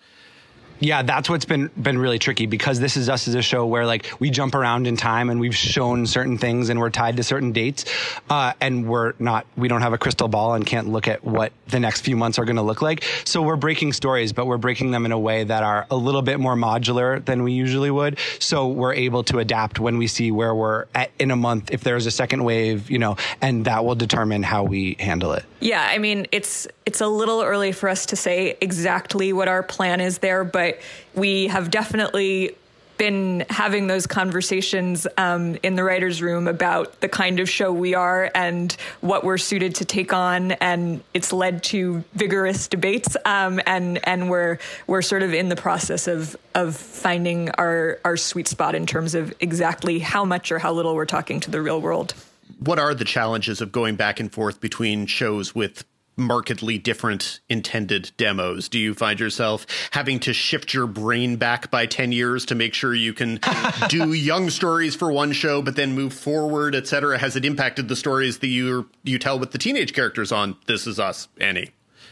Yeah, 0.80 1.02
that's 1.02 1.28
what's 1.28 1.44
been 1.44 1.70
been 1.80 1.98
really 1.98 2.18
tricky 2.18 2.46
because 2.46 2.80
this 2.80 2.96
is 2.96 3.08
us 3.08 3.28
as 3.28 3.34
a 3.34 3.42
show 3.42 3.66
where 3.66 3.84
like 3.84 4.10
we 4.18 4.30
jump 4.30 4.54
around 4.54 4.86
in 4.86 4.96
time 4.96 5.28
and 5.28 5.38
we've 5.38 5.54
shown 5.54 6.06
certain 6.06 6.38
things 6.38 6.70
and 6.70 6.80
we're 6.80 6.90
tied 6.90 7.18
to 7.18 7.22
certain 7.22 7.52
dates, 7.52 7.84
uh, 8.30 8.54
and 8.60 8.88
we're 8.88 9.12
not 9.18 9.46
we 9.56 9.68
don't 9.68 9.82
have 9.82 9.92
a 9.92 9.98
crystal 9.98 10.26
ball 10.26 10.54
and 10.54 10.66
can't 10.66 10.88
look 10.88 11.06
at 11.06 11.22
what 11.22 11.52
the 11.68 11.78
next 11.78 12.00
few 12.00 12.16
months 12.16 12.38
are 12.38 12.46
going 12.46 12.56
to 12.56 12.62
look 12.62 12.80
like. 12.80 13.04
So 13.24 13.42
we're 13.42 13.56
breaking 13.56 13.92
stories, 13.92 14.32
but 14.32 14.46
we're 14.46 14.58
breaking 14.58 14.90
them 14.90 15.04
in 15.04 15.12
a 15.12 15.18
way 15.18 15.44
that 15.44 15.62
are 15.62 15.86
a 15.90 15.96
little 15.96 16.22
bit 16.22 16.40
more 16.40 16.56
modular 16.56 17.22
than 17.24 17.42
we 17.42 17.52
usually 17.52 17.90
would. 17.90 18.18
So 18.38 18.68
we're 18.68 18.94
able 18.94 19.22
to 19.24 19.38
adapt 19.38 19.80
when 19.80 19.98
we 19.98 20.06
see 20.06 20.30
where 20.30 20.54
we're 20.54 20.86
at 20.94 21.10
in 21.18 21.30
a 21.30 21.36
month 21.36 21.70
if 21.72 21.82
there's 21.82 22.06
a 22.06 22.10
second 22.10 22.42
wave, 22.44 22.90
you 22.90 22.98
know, 22.98 23.16
and 23.42 23.66
that 23.66 23.84
will 23.84 23.94
determine 23.94 24.42
how 24.42 24.64
we 24.64 24.96
handle 24.98 25.32
it. 25.32 25.44
Yeah, 25.60 25.86
I 25.90 25.98
mean 25.98 26.26
it's 26.32 26.66
it's 26.86 27.02
a 27.02 27.06
little 27.06 27.42
early 27.42 27.72
for 27.72 27.88
us 27.88 28.06
to 28.06 28.16
say 28.16 28.56
exactly 28.60 29.32
what 29.32 29.46
our 29.46 29.62
plan 29.62 30.00
is 30.00 30.18
there, 30.18 30.42
but 30.42 30.69
we 31.14 31.48
have 31.48 31.70
definitely 31.70 32.56
been 33.00 33.46
having 33.48 33.86
those 33.86 34.06
conversations 34.06 35.06
um, 35.16 35.56
in 35.62 35.74
the 35.74 35.82
writers' 35.82 36.20
room 36.20 36.46
about 36.46 37.00
the 37.00 37.08
kind 37.08 37.40
of 37.40 37.48
show 37.48 37.72
we 37.72 37.94
are 37.94 38.30
and 38.34 38.76
what 39.00 39.24
we're 39.24 39.38
suited 39.38 39.74
to 39.74 39.86
take 39.86 40.12
on, 40.12 40.52
and 40.52 41.02
it's 41.14 41.32
led 41.32 41.62
to 41.62 42.04
vigorous 42.12 42.68
debates. 42.68 43.16
Um, 43.24 43.58
and 43.66 44.06
and 44.06 44.28
we're 44.28 44.58
we're 44.86 45.00
sort 45.00 45.22
of 45.22 45.32
in 45.32 45.48
the 45.48 45.56
process 45.56 46.08
of 46.08 46.36
of 46.54 46.76
finding 46.76 47.50
our 47.52 47.98
our 48.04 48.18
sweet 48.18 48.46
spot 48.46 48.74
in 48.74 48.84
terms 48.84 49.14
of 49.14 49.32
exactly 49.40 49.98
how 49.98 50.26
much 50.26 50.52
or 50.52 50.58
how 50.58 50.70
little 50.70 50.94
we're 50.94 51.06
talking 51.06 51.40
to 51.40 51.50
the 51.50 51.62
real 51.62 51.80
world. 51.80 52.12
what 52.58 52.78
are 52.78 52.94
the 52.94 53.06
challenges 53.06 53.62
of 53.62 53.72
going 53.72 53.96
back 53.96 54.20
and 54.20 54.30
forth 54.30 54.60
between 54.60 55.06
shows 55.06 55.54
with 55.54 55.84
markedly 56.20 56.78
different 56.78 57.40
intended 57.48 58.12
demos? 58.16 58.68
Do 58.68 58.78
you 58.78 58.94
find 58.94 59.18
yourself 59.18 59.66
having 59.90 60.20
to 60.20 60.32
shift 60.32 60.72
your 60.74 60.86
brain 60.86 61.36
back 61.36 61.70
by 61.70 61.86
10 61.86 62.12
years 62.12 62.46
to 62.46 62.54
make 62.54 62.74
sure 62.74 62.94
you 62.94 63.12
can 63.12 63.40
do 63.88 64.12
young 64.12 64.50
stories 64.50 64.94
for 64.94 65.10
one 65.10 65.32
show 65.32 65.62
but 65.62 65.76
then 65.76 65.92
move 65.92 66.12
forward, 66.12 66.74
etc.? 66.74 67.18
Has 67.18 67.36
it 67.36 67.44
impacted 67.44 67.88
the 67.88 67.96
stories 67.96 68.38
that 68.38 68.48
you 68.48 68.88
you 69.02 69.18
tell 69.18 69.38
with 69.38 69.52
the 69.52 69.58
teenage 69.58 69.92
characters 69.92 70.32
on 70.32 70.56
This 70.66 70.86
Is 70.86 71.00
Us, 71.00 71.28
Annie? 71.40 71.70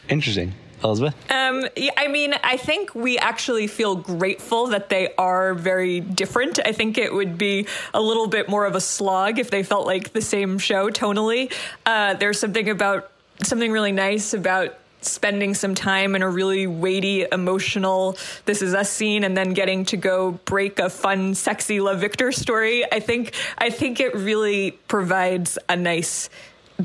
Interesting. 0.09 0.53
Elizabeth? 0.83 1.15
Um, 1.31 1.67
yeah, 1.75 1.91
I 1.97 2.07
mean, 2.07 2.33
I 2.43 2.57
think 2.57 2.95
we 2.95 3.17
actually 3.17 3.67
feel 3.67 3.95
grateful 3.95 4.67
that 4.67 4.89
they 4.89 5.13
are 5.15 5.53
very 5.53 5.99
different. 5.99 6.59
I 6.65 6.71
think 6.71 6.97
it 6.97 7.13
would 7.13 7.37
be 7.37 7.67
a 7.93 8.01
little 8.01 8.27
bit 8.27 8.49
more 8.49 8.65
of 8.65 8.75
a 8.75 8.81
slog 8.81 9.39
if 9.39 9.51
they 9.51 9.63
felt 9.63 9.85
like 9.85 10.13
the 10.13 10.21
same 10.21 10.57
show 10.57 10.89
tonally. 10.89 11.53
Uh, 11.85 12.13
there's 12.13 12.39
something 12.39 12.69
about 12.69 13.11
something 13.43 13.71
really 13.71 13.91
nice 13.91 14.33
about 14.33 14.75
spending 15.01 15.53
some 15.53 15.75
time 15.75 16.15
in 16.15 16.21
a 16.21 16.29
really 16.29 16.67
weighty, 16.67 17.25
emotional 17.31 18.17
"This 18.45 18.61
Is 18.61 18.73
Us" 18.73 18.89
scene, 18.89 19.23
and 19.23 19.35
then 19.35 19.53
getting 19.53 19.85
to 19.85 19.97
go 19.97 20.31
break 20.45 20.79
a 20.79 20.89
fun, 20.89 21.35
sexy 21.35 21.79
Love 21.79 21.99
Victor 21.99 22.31
story. 22.31 22.85
I 22.91 22.99
think 22.99 23.33
I 23.57 23.69
think 23.69 23.99
it 23.99 24.13
really 24.15 24.71
provides 24.87 25.57
a 25.67 25.75
nice 25.75 26.29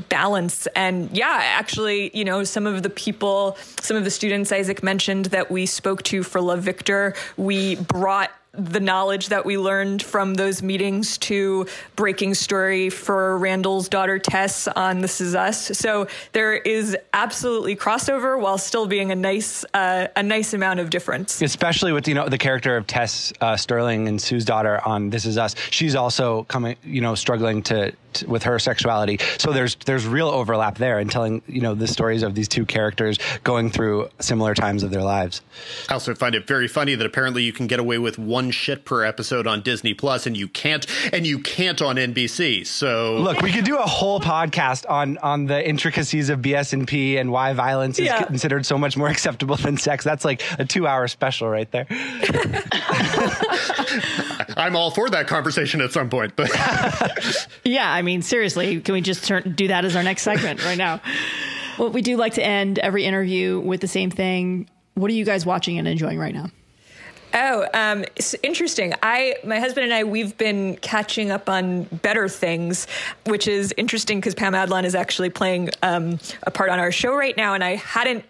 balance 0.09 0.67
and 0.75 1.09
yeah 1.15 1.39
actually 1.41 2.11
you 2.13 2.25
know 2.25 2.43
some 2.43 2.67
of 2.67 2.83
the 2.83 2.89
people 2.89 3.57
some 3.79 3.95
of 3.95 4.03
the 4.03 4.11
students 4.11 4.51
isaac 4.51 4.83
mentioned 4.83 5.27
that 5.27 5.49
we 5.49 5.65
spoke 5.65 6.03
to 6.03 6.21
for 6.21 6.41
love 6.41 6.61
victor 6.61 7.13
we 7.37 7.75
brought 7.75 8.29
the 8.57 8.79
knowledge 8.79 9.29
that 9.29 9.45
we 9.45 9.57
learned 9.57 10.01
from 10.01 10.35
those 10.35 10.61
meetings 10.61 11.17
to 11.19 11.65
breaking 11.95 12.33
story 12.33 12.89
for 12.89 13.37
Randall's 13.37 13.89
daughter 13.89 14.19
Tess 14.19 14.67
on 14.67 15.01
This 15.01 15.21
Is 15.21 15.35
Us. 15.35 15.77
So 15.77 16.07
there 16.31 16.53
is 16.53 16.97
absolutely 17.13 17.75
crossover 17.75 18.39
while 18.39 18.57
still 18.57 18.87
being 18.87 19.11
a 19.11 19.15
nice 19.15 19.65
uh, 19.73 20.07
a 20.15 20.23
nice 20.23 20.53
amount 20.53 20.79
of 20.79 20.89
difference. 20.89 21.41
Especially 21.41 21.91
with 21.91 22.07
you 22.07 22.13
know 22.13 22.29
the 22.29 22.37
character 22.37 22.77
of 22.77 22.87
Tess 22.87 23.33
uh, 23.41 23.55
Sterling 23.55 24.07
and 24.07 24.21
Sue's 24.21 24.45
daughter 24.45 24.81
on 24.85 25.09
This 25.09 25.25
Is 25.25 25.37
Us. 25.37 25.55
She's 25.69 25.95
also 25.95 26.43
coming 26.43 26.75
you 26.83 27.01
know 27.01 27.15
struggling 27.15 27.61
to, 27.63 27.91
to 28.15 28.27
with 28.27 28.43
her 28.43 28.59
sexuality. 28.59 29.19
So 29.37 29.51
there's 29.53 29.75
there's 29.85 30.05
real 30.05 30.27
overlap 30.27 30.77
there 30.77 30.99
in 30.99 31.07
telling 31.07 31.41
you 31.47 31.61
know 31.61 31.75
the 31.75 31.87
stories 31.87 32.23
of 32.23 32.35
these 32.35 32.47
two 32.47 32.65
characters 32.65 33.17
going 33.43 33.69
through 33.69 34.09
similar 34.19 34.53
times 34.53 34.83
of 34.83 34.91
their 34.91 35.03
lives. 35.03 35.41
I 35.89 35.93
also 35.93 36.15
find 36.15 36.35
it 36.35 36.47
very 36.47 36.67
funny 36.67 36.95
that 36.95 37.05
apparently 37.05 37.43
you 37.43 37.53
can 37.53 37.67
get 37.67 37.79
away 37.79 37.97
with 37.97 38.17
one 38.17 38.51
shit 38.51 38.85
per 38.85 39.03
episode 39.03 39.47
on 39.47 39.61
Disney 39.61 39.93
Plus, 39.93 40.25
and 40.25 40.35
you 40.35 40.47
can't, 40.47 40.85
and 41.13 41.25
you 41.25 41.39
can't 41.39 41.81
on 41.81 41.95
NBC. 41.97 42.65
So 42.65 43.17
look, 43.17 43.41
we 43.41 43.51
could 43.51 43.65
do 43.65 43.77
a 43.77 43.81
whole 43.87 44.19
podcast 44.19 44.89
on 44.89 45.17
on 45.19 45.45
the 45.45 45.67
intricacies 45.67 46.29
of 46.29 46.39
BS&P 46.39 47.17
and 47.17 47.31
why 47.31 47.53
violence 47.53 47.99
is 47.99 48.05
Yeah. 48.07 48.23
considered 48.23 48.65
so 48.65 48.77
much 48.77 48.97
more 48.97 49.07
acceptable 49.15 49.55
than 49.55 49.77
sex. 49.77 50.03
That's 50.03 50.25
like 50.25 50.41
a 50.59 50.65
two 50.65 50.87
hour 50.87 51.07
special 51.07 51.47
right 51.49 51.69
there. 51.71 51.85
I'm 54.55 54.75
all 54.75 54.91
for 54.91 55.09
that 55.09 55.27
conversation 55.27 55.81
at 55.81 55.91
some 55.91 56.09
point. 56.09 56.35
But 56.35 56.49
Yeah, 57.63 57.91
I 57.91 58.01
mean, 58.01 58.21
seriously, 58.21 58.79
can 58.81 58.93
we 58.93 59.01
just 59.01 59.25
turn, 59.25 59.53
do 59.55 59.67
that 59.67 59.85
as 59.85 59.95
our 59.95 60.03
next 60.03 60.23
segment 60.23 60.63
right 60.63 60.77
now? 60.77 61.01
Well, 61.77 61.89
we 61.89 62.01
do 62.01 62.17
like 62.17 62.35
to 62.35 62.43
end 62.43 62.79
every 62.79 63.05
interview 63.05 63.59
with 63.59 63.81
the 63.81 63.87
same 63.87 64.09
thing. 64.09 64.69
What 64.93 65.11
are 65.11 65.13
you 65.13 65.25
guys 65.25 65.45
watching 65.45 65.77
and 65.77 65.87
enjoying 65.87 66.17
right 66.17 66.33
now? 66.33 66.47
Oh, 67.33 67.67
um, 67.73 68.05
it's 68.15 68.33
interesting. 68.43 68.93
I, 69.03 69.35
my 69.43 69.59
husband 69.59 69.83
and 69.83 69.93
I, 69.93 70.05
we've 70.05 70.37
been 70.37 70.77
catching 70.77 71.31
up 71.31 71.49
on 71.49 71.83
Better 71.83 72.29
Things, 72.29 72.87
which 73.25 73.45
is 73.45 73.73
interesting 73.75 74.19
because 74.19 74.35
Pam 74.35 74.53
Adlon 74.53 74.85
is 74.85 74.95
actually 74.95 75.29
playing 75.31 75.69
um, 75.83 76.17
a 76.43 76.51
part 76.51 76.69
on 76.69 76.79
our 76.79 76.93
show 76.93 77.13
right 77.13 77.35
now, 77.35 77.53
and 77.53 77.61
I 77.61 77.75
hadn't 77.75 78.23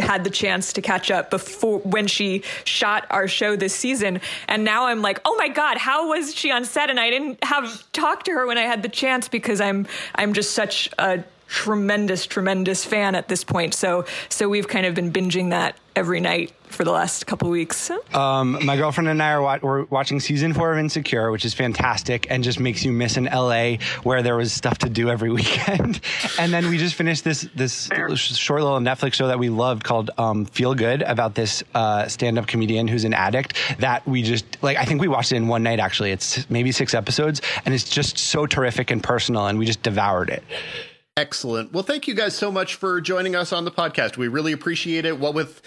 had 0.00 0.24
the 0.24 0.30
chance 0.30 0.72
to 0.74 0.82
catch 0.82 1.10
up 1.10 1.30
before 1.30 1.78
when 1.80 2.06
she 2.06 2.42
shot 2.64 3.06
our 3.10 3.28
show 3.28 3.56
this 3.56 3.74
season. 3.74 4.20
And 4.48 4.64
now 4.64 4.86
I'm 4.86 5.02
like 5.02 5.20
oh 5.24 5.34
my 5.36 5.48
god 5.48 5.78
how 5.78 6.08
was 6.08 6.34
she 6.34 6.50
on 6.50 6.64
set? 6.64 6.90
And 6.90 6.98
I 6.98 7.10
didn't 7.10 7.42
have 7.44 7.90
talked 7.92 8.26
to 8.26 8.32
her 8.32 8.46
when 8.46 8.58
I 8.58 8.62
had 8.62 8.82
the 8.82 8.88
chance 8.88 9.28
because 9.28 9.60
I'm 9.60 9.86
I'm 10.14 10.32
just 10.32 10.52
such 10.52 10.90
a 10.98 11.24
tremendous 11.48 12.26
tremendous 12.26 12.84
fan 12.84 13.14
at 13.14 13.28
this 13.28 13.44
point. 13.44 13.74
So 13.74 14.04
so 14.28 14.48
we've 14.48 14.68
kind 14.68 14.86
of 14.86 14.94
been 14.94 15.12
binging 15.12 15.50
that 15.50 15.76
every 15.94 16.20
night 16.20 16.52
for 16.74 16.84
the 16.84 16.90
last 16.90 17.26
couple 17.26 17.48
weeks 17.50 17.90
Um, 18.12 18.58
my 18.64 18.76
girlfriend 18.76 19.08
and 19.08 19.22
I 19.22 19.30
are 19.32 19.42
wa- 19.42 19.58
we're 19.62 19.84
watching 19.84 20.20
season 20.20 20.52
four 20.52 20.72
of 20.72 20.78
Insecure, 20.78 21.30
which 21.30 21.44
is 21.44 21.54
fantastic 21.54 22.26
and 22.30 22.42
just 22.44 22.58
makes 22.60 22.84
you 22.84 22.92
miss 22.92 23.16
an 23.16 23.24
LA 23.26 23.76
where 24.02 24.22
there 24.22 24.36
was 24.36 24.52
stuff 24.52 24.78
to 24.78 24.88
do 24.88 25.08
every 25.08 25.30
weekend. 25.38 26.00
and 26.38 26.52
then 26.52 26.68
we 26.68 26.76
just 26.78 26.94
finished 26.94 27.24
this 27.24 27.48
this 27.54 27.88
short 28.36 28.62
little 28.62 28.78
Netflix 28.80 29.14
show 29.14 29.28
that 29.28 29.38
we 29.38 29.48
loved 29.48 29.84
called 29.84 30.10
um, 30.18 30.44
Feel 30.46 30.74
Good 30.74 31.02
about 31.02 31.34
this 31.34 31.62
uh, 31.74 32.06
stand 32.08 32.38
up 32.38 32.46
comedian 32.46 32.88
who's 32.88 33.04
an 33.04 33.14
addict. 33.14 33.56
That 33.78 34.06
we 34.06 34.22
just 34.22 34.44
like 34.62 34.76
I 34.76 34.84
think 34.84 35.00
we 35.00 35.08
watched 35.08 35.32
it 35.32 35.36
in 35.36 35.48
one 35.48 35.62
night. 35.62 35.80
Actually, 35.80 36.10
it's 36.10 36.48
maybe 36.50 36.72
six 36.72 36.94
episodes, 36.94 37.40
and 37.64 37.74
it's 37.74 37.88
just 37.88 38.18
so 38.18 38.46
terrific 38.46 38.90
and 38.90 39.02
personal, 39.02 39.46
and 39.46 39.58
we 39.58 39.66
just 39.66 39.82
devoured 39.82 40.30
it. 40.30 40.42
Excellent. 41.16 41.72
Well, 41.72 41.84
thank 41.84 42.08
you 42.08 42.14
guys 42.14 42.34
so 42.34 42.50
much 42.50 42.74
for 42.74 43.00
joining 43.00 43.36
us 43.36 43.52
on 43.52 43.64
the 43.64 43.70
podcast. 43.70 44.16
We 44.16 44.26
really 44.26 44.50
appreciate 44.50 45.04
it. 45.04 45.16
What 45.20 45.32
with 45.32 45.62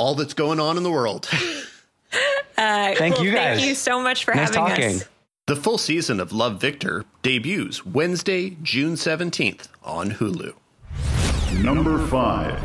all 0.00 0.14
that's 0.14 0.32
going 0.32 0.58
on 0.58 0.78
in 0.78 0.82
the 0.82 0.90
world. 0.90 1.28
uh, 1.32 2.94
Thank 2.94 3.16
well, 3.16 3.24
you 3.24 3.32
guys. 3.32 3.58
thank 3.58 3.68
you 3.68 3.74
so 3.74 4.02
much 4.02 4.24
for 4.24 4.34
Nice 4.34 4.54
having 4.54 4.70
talking. 4.70 4.96
us 4.96 5.04
The 5.46 5.56
full 5.56 5.76
season 5.76 6.20
of 6.20 6.32
Love 6.32 6.58
Victor 6.58 7.04
debuts 7.22 7.84
Wednesday, 7.84 8.56
June 8.62 8.94
17th 8.94 9.68
on 9.84 10.12
Hulu. 10.12 10.54
Number 11.62 11.98
five. 12.06 12.58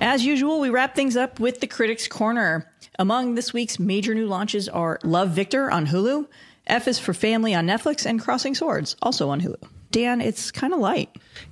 As 0.00 0.26
usual, 0.26 0.58
we 0.58 0.68
wrap 0.68 0.96
things 0.96 1.16
up 1.16 1.38
with 1.38 1.60
the 1.60 1.68
Critics 1.68 2.08
Corner. 2.08 2.68
Among 2.98 3.36
this 3.36 3.52
week's 3.52 3.78
major 3.78 4.12
new 4.12 4.26
launches 4.26 4.68
are 4.68 4.98
Love 5.04 5.30
Victor 5.30 5.70
on 5.70 5.86
Hulu, 5.86 6.26
F 6.66 6.88
is 6.88 6.98
for 6.98 7.14
Family 7.14 7.54
on 7.54 7.66
Netflix, 7.68 8.04
and 8.04 8.20
Crossing 8.20 8.56
Swords, 8.56 8.96
also 9.00 9.28
on 9.28 9.40
Hulu. 9.42 9.62
Dan, 9.96 10.20
it's 10.20 10.50
kind 10.50 10.74
of 10.74 10.78
light. 10.78 11.08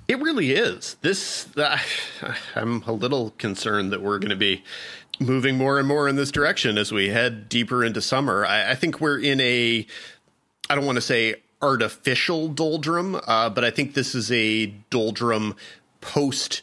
It 0.07 0.21
really 0.21 0.53
is. 0.53 0.99
This, 1.01 1.49
uh, 1.57 1.79
I'm 2.55 2.83
a 2.83 2.93
little 2.93 3.31
concerned 3.39 3.91
that 3.93 4.03
we're 4.03 4.19
going 4.19 4.29
to 4.29 4.37
be 4.37 4.63
moving 5.19 5.57
more 5.57 5.79
and 5.79 5.89
more 5.89 6.11
in 6.11 6.17
this 6.17 6.31
direction 6.31 6.77
as 6.77 6.93
we 6.93 7.09
head 7.09 7.49
deeper 7.49 7.83
into 7.83 8.03
summer. 8.03 8.45
I, 8.45 8.73
I 8.73 8.75
think 8.75 9.01
we're 9.01 9.19
in 9.19 9.41
a, 9.41 9.87
I 10.69 10.75
don't 10.75 10.85
want 10.85 10.97
to 10.97 11.03
say 11.03 11.37
artificial 11.63 12.49
doldrum, 12.49 13.19
uh, 13.27 13.49
but 13.49 13.65
I 13.65 13.71
think 13.71 13.95
this 13.95 14.15
is 14.15 14.31
a 14.31 14.67
doldrum 14.91 15.57
post 16.03 16.61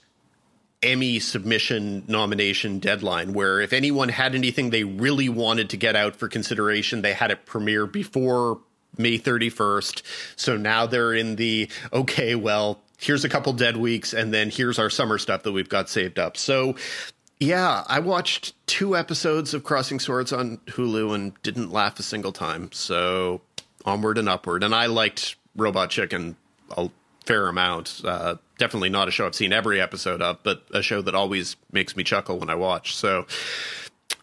Emmy 0.84 1.18
submission 1.18 2.04
nomination 2.08 2.78
deadline 2.78 3.34
where 3.34 3.60
if 3.60 3.74
anyone 3.74 4.10
had 4.10 4.36
anything 4.36 4.70
they 4.70 4.84
really 4.84 5.30
wanted 5.30 5.72
to 5.72 5.78
get 5.78 5.96
out 5.96 6.16
for 6.16 6.28
consideration, 6.28 7.02
they 7.02 7.14
had 7.14 7.32
it 7.32 7.48
premiere 7.48 7.88
before 7.88 8.60
May 9.02 9.18
31st. 9.18 10.02
So 10.36 10.58
now 10.58 10.86
they're 10.86 11.14
in 11.14 11.36
the 11.36 11.70
okay, 11.92 12.36
well, 12.36 12.80
here's 12.98 13.26
a 13.26 13.30
couple 13.30 13.54
dead 13.54 13.78
weeks 13.78 14.14
and 14.14 14.34
then 14.34 14.50
here's 14.50 14.80
our 14.80 14.90
summer 14.90 15.18
stuff 15.18 15.44
that 15.44 15.52
we've 15.52 15.70
got 15.70 15.90
saved 15.90 16.20
up. 16.20 16.38
So 16.38 16.76
yeah, 17.40 17.84
I 17.88 18.00
watched 18.00 18.54
two 18.68 18.96
episodes 18.96 19.56
of 19.56 19.64
Crossing 19.64 20.00
Swords 20.00 20.32
on 20.32 20.58
Hulu 20.68 21.16
and 21.16 21.42
didn't 21.42 21.72
laugh 21.72 22.00
a 22.00 22.04
single 22.04 22.32
time. 22.32 22.72
So 22.72 23.42
onward 23.84 24.18
and 24.18 24.30
upward. 24.30 24.64
And 24.64 24.76
I 24.76 24.86
liked 24.86 25.36
Robot 25.56 25.90
Chicken 25.90 26.36
a 26.78 26.90
fair 27.26 27.48
amount. 27.48 28.02
Uh, 28.06 28.36
definitely 28.58 28.90
not 28.90 29.08
a 29.08 29.12
show 29.12 29.26
I've 29.26 29.36
seen 29.36 29.54
every 29.54 29.82
episode 29.82 30.22
of, 30.22 30.38
but 30.44 30.64
a 30.72 30.82
show 30.82 31.02
that 31.02 31.16
always 31.16 31.56
makes 31.72 31.96
me 31.96 32.04
chuckle 32.04 32.38
when 32.40 32.50
I 32.50 32.56
watch. 32.56 32.96
So 32.96 33.26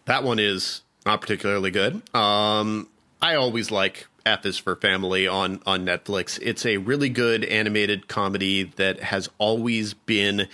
that 0.05 0.23
one 0.23 0.39
is 0.39 0.81
not 1.05 1.21
particularly 1.21 1.71
good. 1.71 2.01
Um, 2.15 2.87
I 3.21 3.35
always 3.35 3.69
like 3.69 4.07
Is 4.43 4.57
for 4.57 4.75
Family 4.75 5.27
on 5.27 5.59
on 5.65 5.85
Netflix. 5.85 6.37
It's 6.41 6.65
a 6.65 6.77
really 6.77 7.09
good 7.09 7.43
animated 7.43 8.07
comedy 8.07 8.63
that 8.75 8.99
has 8.99 9.27
always 9.39 9.93
been 9.93 10.47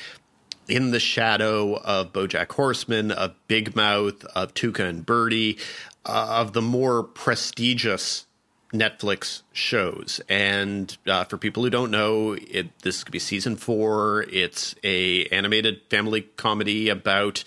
in 0.67 0.91
the 0.91 0.99
shadow 0.99 1.75
of 1.75 2.13
BoJack 2.13 2.53
Horseman, 2.53 3.11
of 3.11 3.35
Big 3.47 3.75
Mouth, 3.75 4.23
of 4.35 4.53
Tuca 4.53 4.87
and 4.87 5.05
Bertie, 5.05 5.57
uh, 6.05 6.37
of 6.39 6.53
the 6.53 6.61
more 6.61 7.03
prestigious 7.03 8.25
Netflix 8.73 9.41
shows. 9.51 10.21
And 10.29 10.97
uh, 11.05 11.25
for 11.25 11.37
people 11.37 11.63
who 11.63 11.69
don't 11.69 11.91
know, 11.91 12.33
it 12.33 12.79
this 12.79 13.03
could 13.03 13.11
be 13.11 13.19
season 13.19 13.57
four. 13.57 14.25
It's 14.31 14.73
a 14.85 15.25
animated 15.25 15.81
family 15.89 16.21
comedy 16.21 16.87
about 16.87 17.43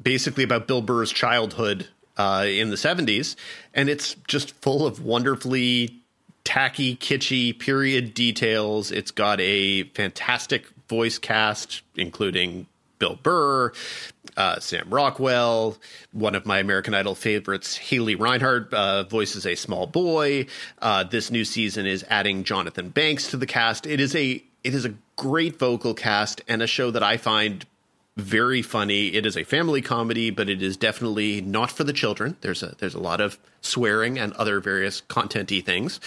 basically 0.00 0.44
about 0.44 0.68
Bill 0.68 0.82
Burr's 0.82 1.12
childhood 1.12 1.88
uh, 2.16 2.46
in 2.46 2.70
the 2.70 2.76
70s. 2.76 3.36
And 3.74 3.88
it's 3.88 4.14
just 4.26 4.54
full 4.62 4.86
of 4.86 5.04
wonderfully 5.04 6.02
tacky, 6.44 6.96
kitschy 6.96 7.58
period 7.58 8.14
details. 8.14 8.90
It's 8.92 9.10
got 9.10 9.40
a 9.40 9.84
fantastic 9.84 10.66
voice 10.88 11.18
cast, 11.18 11.82
including 11.96 12.66
Bill 12.98 13.18
Burr, 13.22 13.72
uh, 14.36 14.60
Sam 14.60 14.88
Rockwell, 14.88 15.76
one 16.12 16.34
of 16.34 16.46
my 16.46 16.58
American 16.58 16.94
Idol 16.94 17.14
favorites, 17.14 17.76
Haley 17.76 18.14
Reinhart, 18.14 18.72
uh, 18.72 19.02
voices 19.04 19.46
a 19.46 19.54
small 19.54 19.86
boy. 19.86 20.46
Uh, 20.80 21.04
this 21.04 21.30
new 21.30 21.44
season 21.44 21.86
is 21.86 22.04
adding 22.08 22.44
Jonathan 22.44 22.90
Banks 22.90 23.30
to 23.30 23.36
the 23.36 23.46
cast. 23.46 23.86
It 23.86 24.00
is 24.00 24.14
a 24.14 24.42
it 24.64 24.74
is 24.74 24.84
a 24.84 24.94
great 25.14 25.58
vocal 25.58 25.94
cast 25.94 26.40
and 26.48 26.60
a 26.60 26.66
show 26.66 26.90
that 26.90 27.02
I 27.02 27.18
find 27.18 27.64
very 28.16 28.62
funny. 28.62 29.08
It 29.08 29.26
is 29.26 29.36
a 29.36 29.44
family 29.44 29.82
comedy, 29.82 30.30
but 30.30 30.48
it 30.48 30.62
is 30.62 30.76
definitely 30.76 31.40
not 31.40 31.70
for 31.70 31.84
the 31.84 31.92
children. 31.92 32.36
There's 32.40 32.62
a 32.62 32.74
there's 32.78 32.94
a 32.94 33.00
lot 33.00 33.20
of 33.20 33.38
swearing 33.60 34.18
and 34.18 34.32
other 34.34 34.60
various 34.60 35.02
contenty 35.02 35.64
things. 35.64 36.00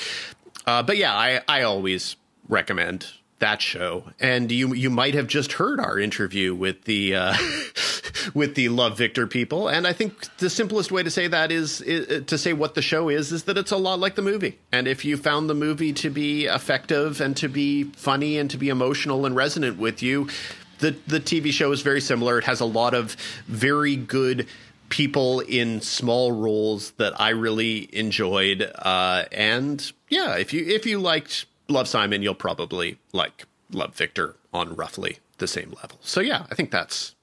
Uh, 0.66 0.84
but 0.84 0.98
yeah, 0.98 1.14
I 1.14 1.42
I 1.48 1.62
always 1.62 2.16
recommend 2.48 3.08
that 3.40 3.62
show. 3.62 4.06
And 4.20 4.52
you 4.52 4.74
you 4.74 4.90
might 4.90 5.14
have 5.14 5.28
just 5.28 5.54
heard 5.54 5.80
our 5.80 6.00
interview 6.00 6.56
with 6.56 6.84
the 6.86 7.16
uh, 7.16 7.38
with 8.34 8.56
the 8.56 8.70
Love 8.70 8.98
Victor 8.98 9.28
people. 9.28 9.68
And 9.68 9.86
I 9.88 9.94
think 9.94 10.36
the 10.38 10.50
simplest 10.50 10.92
way 10.92 11.04
to 11.04 11.12
say 11.12 11.28
that 11.28 11.52
is, 11.52 11.82
is, 11.82 12.26
to 12.26 12.38
say 12.38 12.54
what 12.54 12.76
the 12.76 12.82
show 12.82 13.10
is 13.10 13.32
is 13.32 13.44
that 13.44 13.58
it's 13.58 13.72
a 13.72 13.78
lot 13.78 14.00
like 14.00 14.16
the 14.16 14.22
movie. 14.22 14.60
And 14.72 14.88
if 14.88 15.06
you 15.06 15.18
found 15.18 15.50
the 15.50 15.56
movie 15.56 15.94
to 15.94 16.10
be 16.10 16.46
effective 16.46 17.22
and 17.22 17.36
to 17.38 17.48
be 17.48 17.84
funny 17.84 18.38
and 18.38 18.50
to 18.52 18.58
be 18.58 18.70
emotional 18.70 19.26
and 19.26 19.36
resonant 19.36 19.78
with 19.78 20.02
you, 20.04 20.28
the 20.80 20.96
the 21.08 21.20
TV 21.20 21.52
show 21.52 21.72
is 21.72 21.82
very 21.82 22.02
similar. 22.02 22.38
It 22.38 22.46
has 22.46 22.60
a 22.60 22.66
lot 22.66 22.94
of 22.94 23.16
very 23.48 23.96
good 23.96 24.48
people 24.90 25.40
in 25.42 25.82
small 25.82 26.32
roles 26.32 26.92
that 26.92 27.20
I 27.20 27.30
really 27.30 27.90
enjoyed. 27.96 28.72
Uh, 28.76 29.26
and 29.32 29.92
yeah, 30.10 30.36
if 30.36 30.54
you 30.54 30.66
if 30.66 30.86
you 30.86 31.00
liked 31.00 31.46
Love 31.68 31.88
Simon, 31.88 32.22
you'll 32.22 32.36
probably 32.36 32.98
like 33.14 33.46
Love 33.72 33.96
Victor 33.96 34.36
on 34.54 34.76
roughly 34.76 35.20
the 35.38 35.48
same 35.48 35.72
level. 35.82 35.98
So 36.02 36.22
yeah, 36.22 36.46
I 36.52 36.56
think 36.56 36.72
that's 36.72 37.16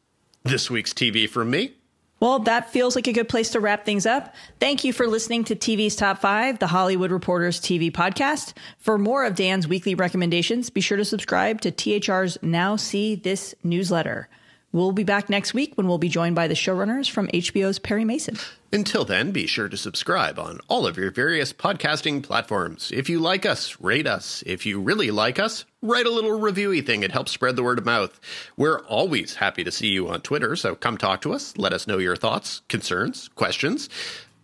this 0.44 0.70
week's 0.70 0.92
TV 0.92 1.28
from 1.28 1.50
me. 1.50 1.72
Well, 2.18 2.38
that 2.40 2.70
feels 2.70 2.96
like 2.96 3.06
a 3.06 3.12
good 3.12 3.28
place 3.28 3.50
to 3.50 3.60
wrap 3.60 3.84
things 3.84 4.06
up. 4.06 4.34
Thank 4.58 4.84
you 4.84 4.94
for 4.94 5.06
listening 5.06 5.44
to 5.44 5.54
TV's 5.54 5.96
Top 5.96 6.18
5, 6.18 6.58
the 6.58 6.68
Hollywood 6.68 7.10
Reporters 7.10 7.60
TV 7.60 7.92
podcast. 7.92 8.54
For 8.78 8.96
more 8.96 9.26
of 9.26 9.34
Dan's 9.34 9.68
weekly 9.68 9.94
recommendations, 9.94 10.70
be 10.70 10.80
sure 10.80 10.96
to 10.96 11.04
subscribe 11.04 11.60
to 11.60 11.70
THR's 11.70 12.38
Now 12.40 12.76
See 12.76 13.16
This 13.16 13.54
newsletter. 13.62 14.30
We'll 14.76 14.92
be 14.92 15.04
back 15.04 15.30
next 15.30 15.54
week 15.54 15.72
when 15.78 15.88
we'll 15.88 15.96
be 15.96 16.10
joined 16.10 16.34
by 16.34 16.48
the 16.48 16.54
showrunners 16.54 17.10
from 17.10 17.28
HBO's 17.28 17.78
Perry 17.78 18.04
Mason. 18.04 18.36
Until 18.74 19.06
then, 19.06 19.30
be 19.30 19.46
sure 19.46 19.70
to 19.70 19.76
subscribe 19.78 20.38
on 20.38 20.60
all 20.68 20.86
of 20.86 20.98
your 20.98 21.10
various 21.10 21.50
podcasting 21.50 22.22
platforms. 22.22 22.92
If 22.92 23.08
you 23.08 23.18
like 23.18 23.46
us, 23.46 23.80
rate 23.80 24.06
us. 24.06 24.42
If 24.44 24.66
you 24.66 24.78
really 24.78 25.10
like 25.10 25.38
us, 25.38 25.64
write 25.80 26.04
a 26.04 26.10
little 26.10 26.38
reviewy 26.38 26.84
thing. 26.84 27.02
It 27.02 27.12
helps 27.12 27.32
spread 27.32 27.56
the 27.56 27.62
word 27.62 27.78
of 27.78 27.86
mouth. 27.86 28.20
We're 28.58 28.80
always 28.80 29.36
happy 29.36 29.64
to 29.64 29.72
see 29.72 29.88
you 29.88 30.10
on 30.10 30.20
Twitter, 30.20 30.54
so 30.56 30.74
come 30.74 30.98
talk 30.98 31.22
to 31.22 31.32
us. 31.32 31.56
Let 31.56 31.72
us 31.72 31.86
know 31.86 31.96
your 31.96 32.14
thoughts, 32.14 32.60
concerns, 32.68 33.28
questions. 33.28 33.88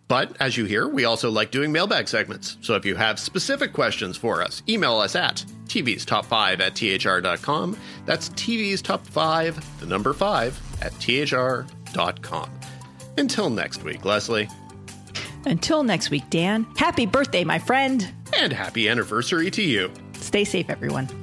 But 0.07 0.35
as 0.39 0.57
you 0.57 0.65
hear, 0.65 0.87
we 0.87 1.05
also 1.05 1.31
like 1.31 1.51
doing 1.51 1.71
mailbag 1.71 2.07
segments. 2.07 2.57
So 2.61 2.75
if 2.75 2.85
you 2.85 2.95
have 2.95 3.19
specific 3.19 3.73
questions 3.73 4.17
for 4.17 4.41
us, 4.41 4.61
email 4.67 4.97
us 4.97 5.15
at 5.15 5.45
TV's 5.65 6.05
Top 6.05 6.25
5 6.25 6.61
at 6.61 6.75
THR.com. 6.75 7.77
That's 8.05 8.29
TV's 8.29 8.81
Top 8.81 9.05
5, 9.07 9.79
the 9.79 9.85
number 9.85 10.13
5, 10.13 10.59
at 10.81 10.91
THR.com. 10.99 12.49
Until 13.17 13.49
next 13.49 13.83
week, 13.83 14.05
Lesley. 14.05 14.49
Until 15.45 15.83
next 15.83 16.09
week, 16.09 16.29
Dan. 16.29 16.65
Happy 16.77 17.05
birthday, 17.05 17.43
my 17.43 17.59
friend. 17.59 18.11
And 18.37 18.53
happy 18.53 18.89
anniversary 18.89 19.51
to 19.51 19.61
you. 19.61 19.91
Stay 20.13 20.43
safe, 20.43 20.69
everyone. 20.69 21.22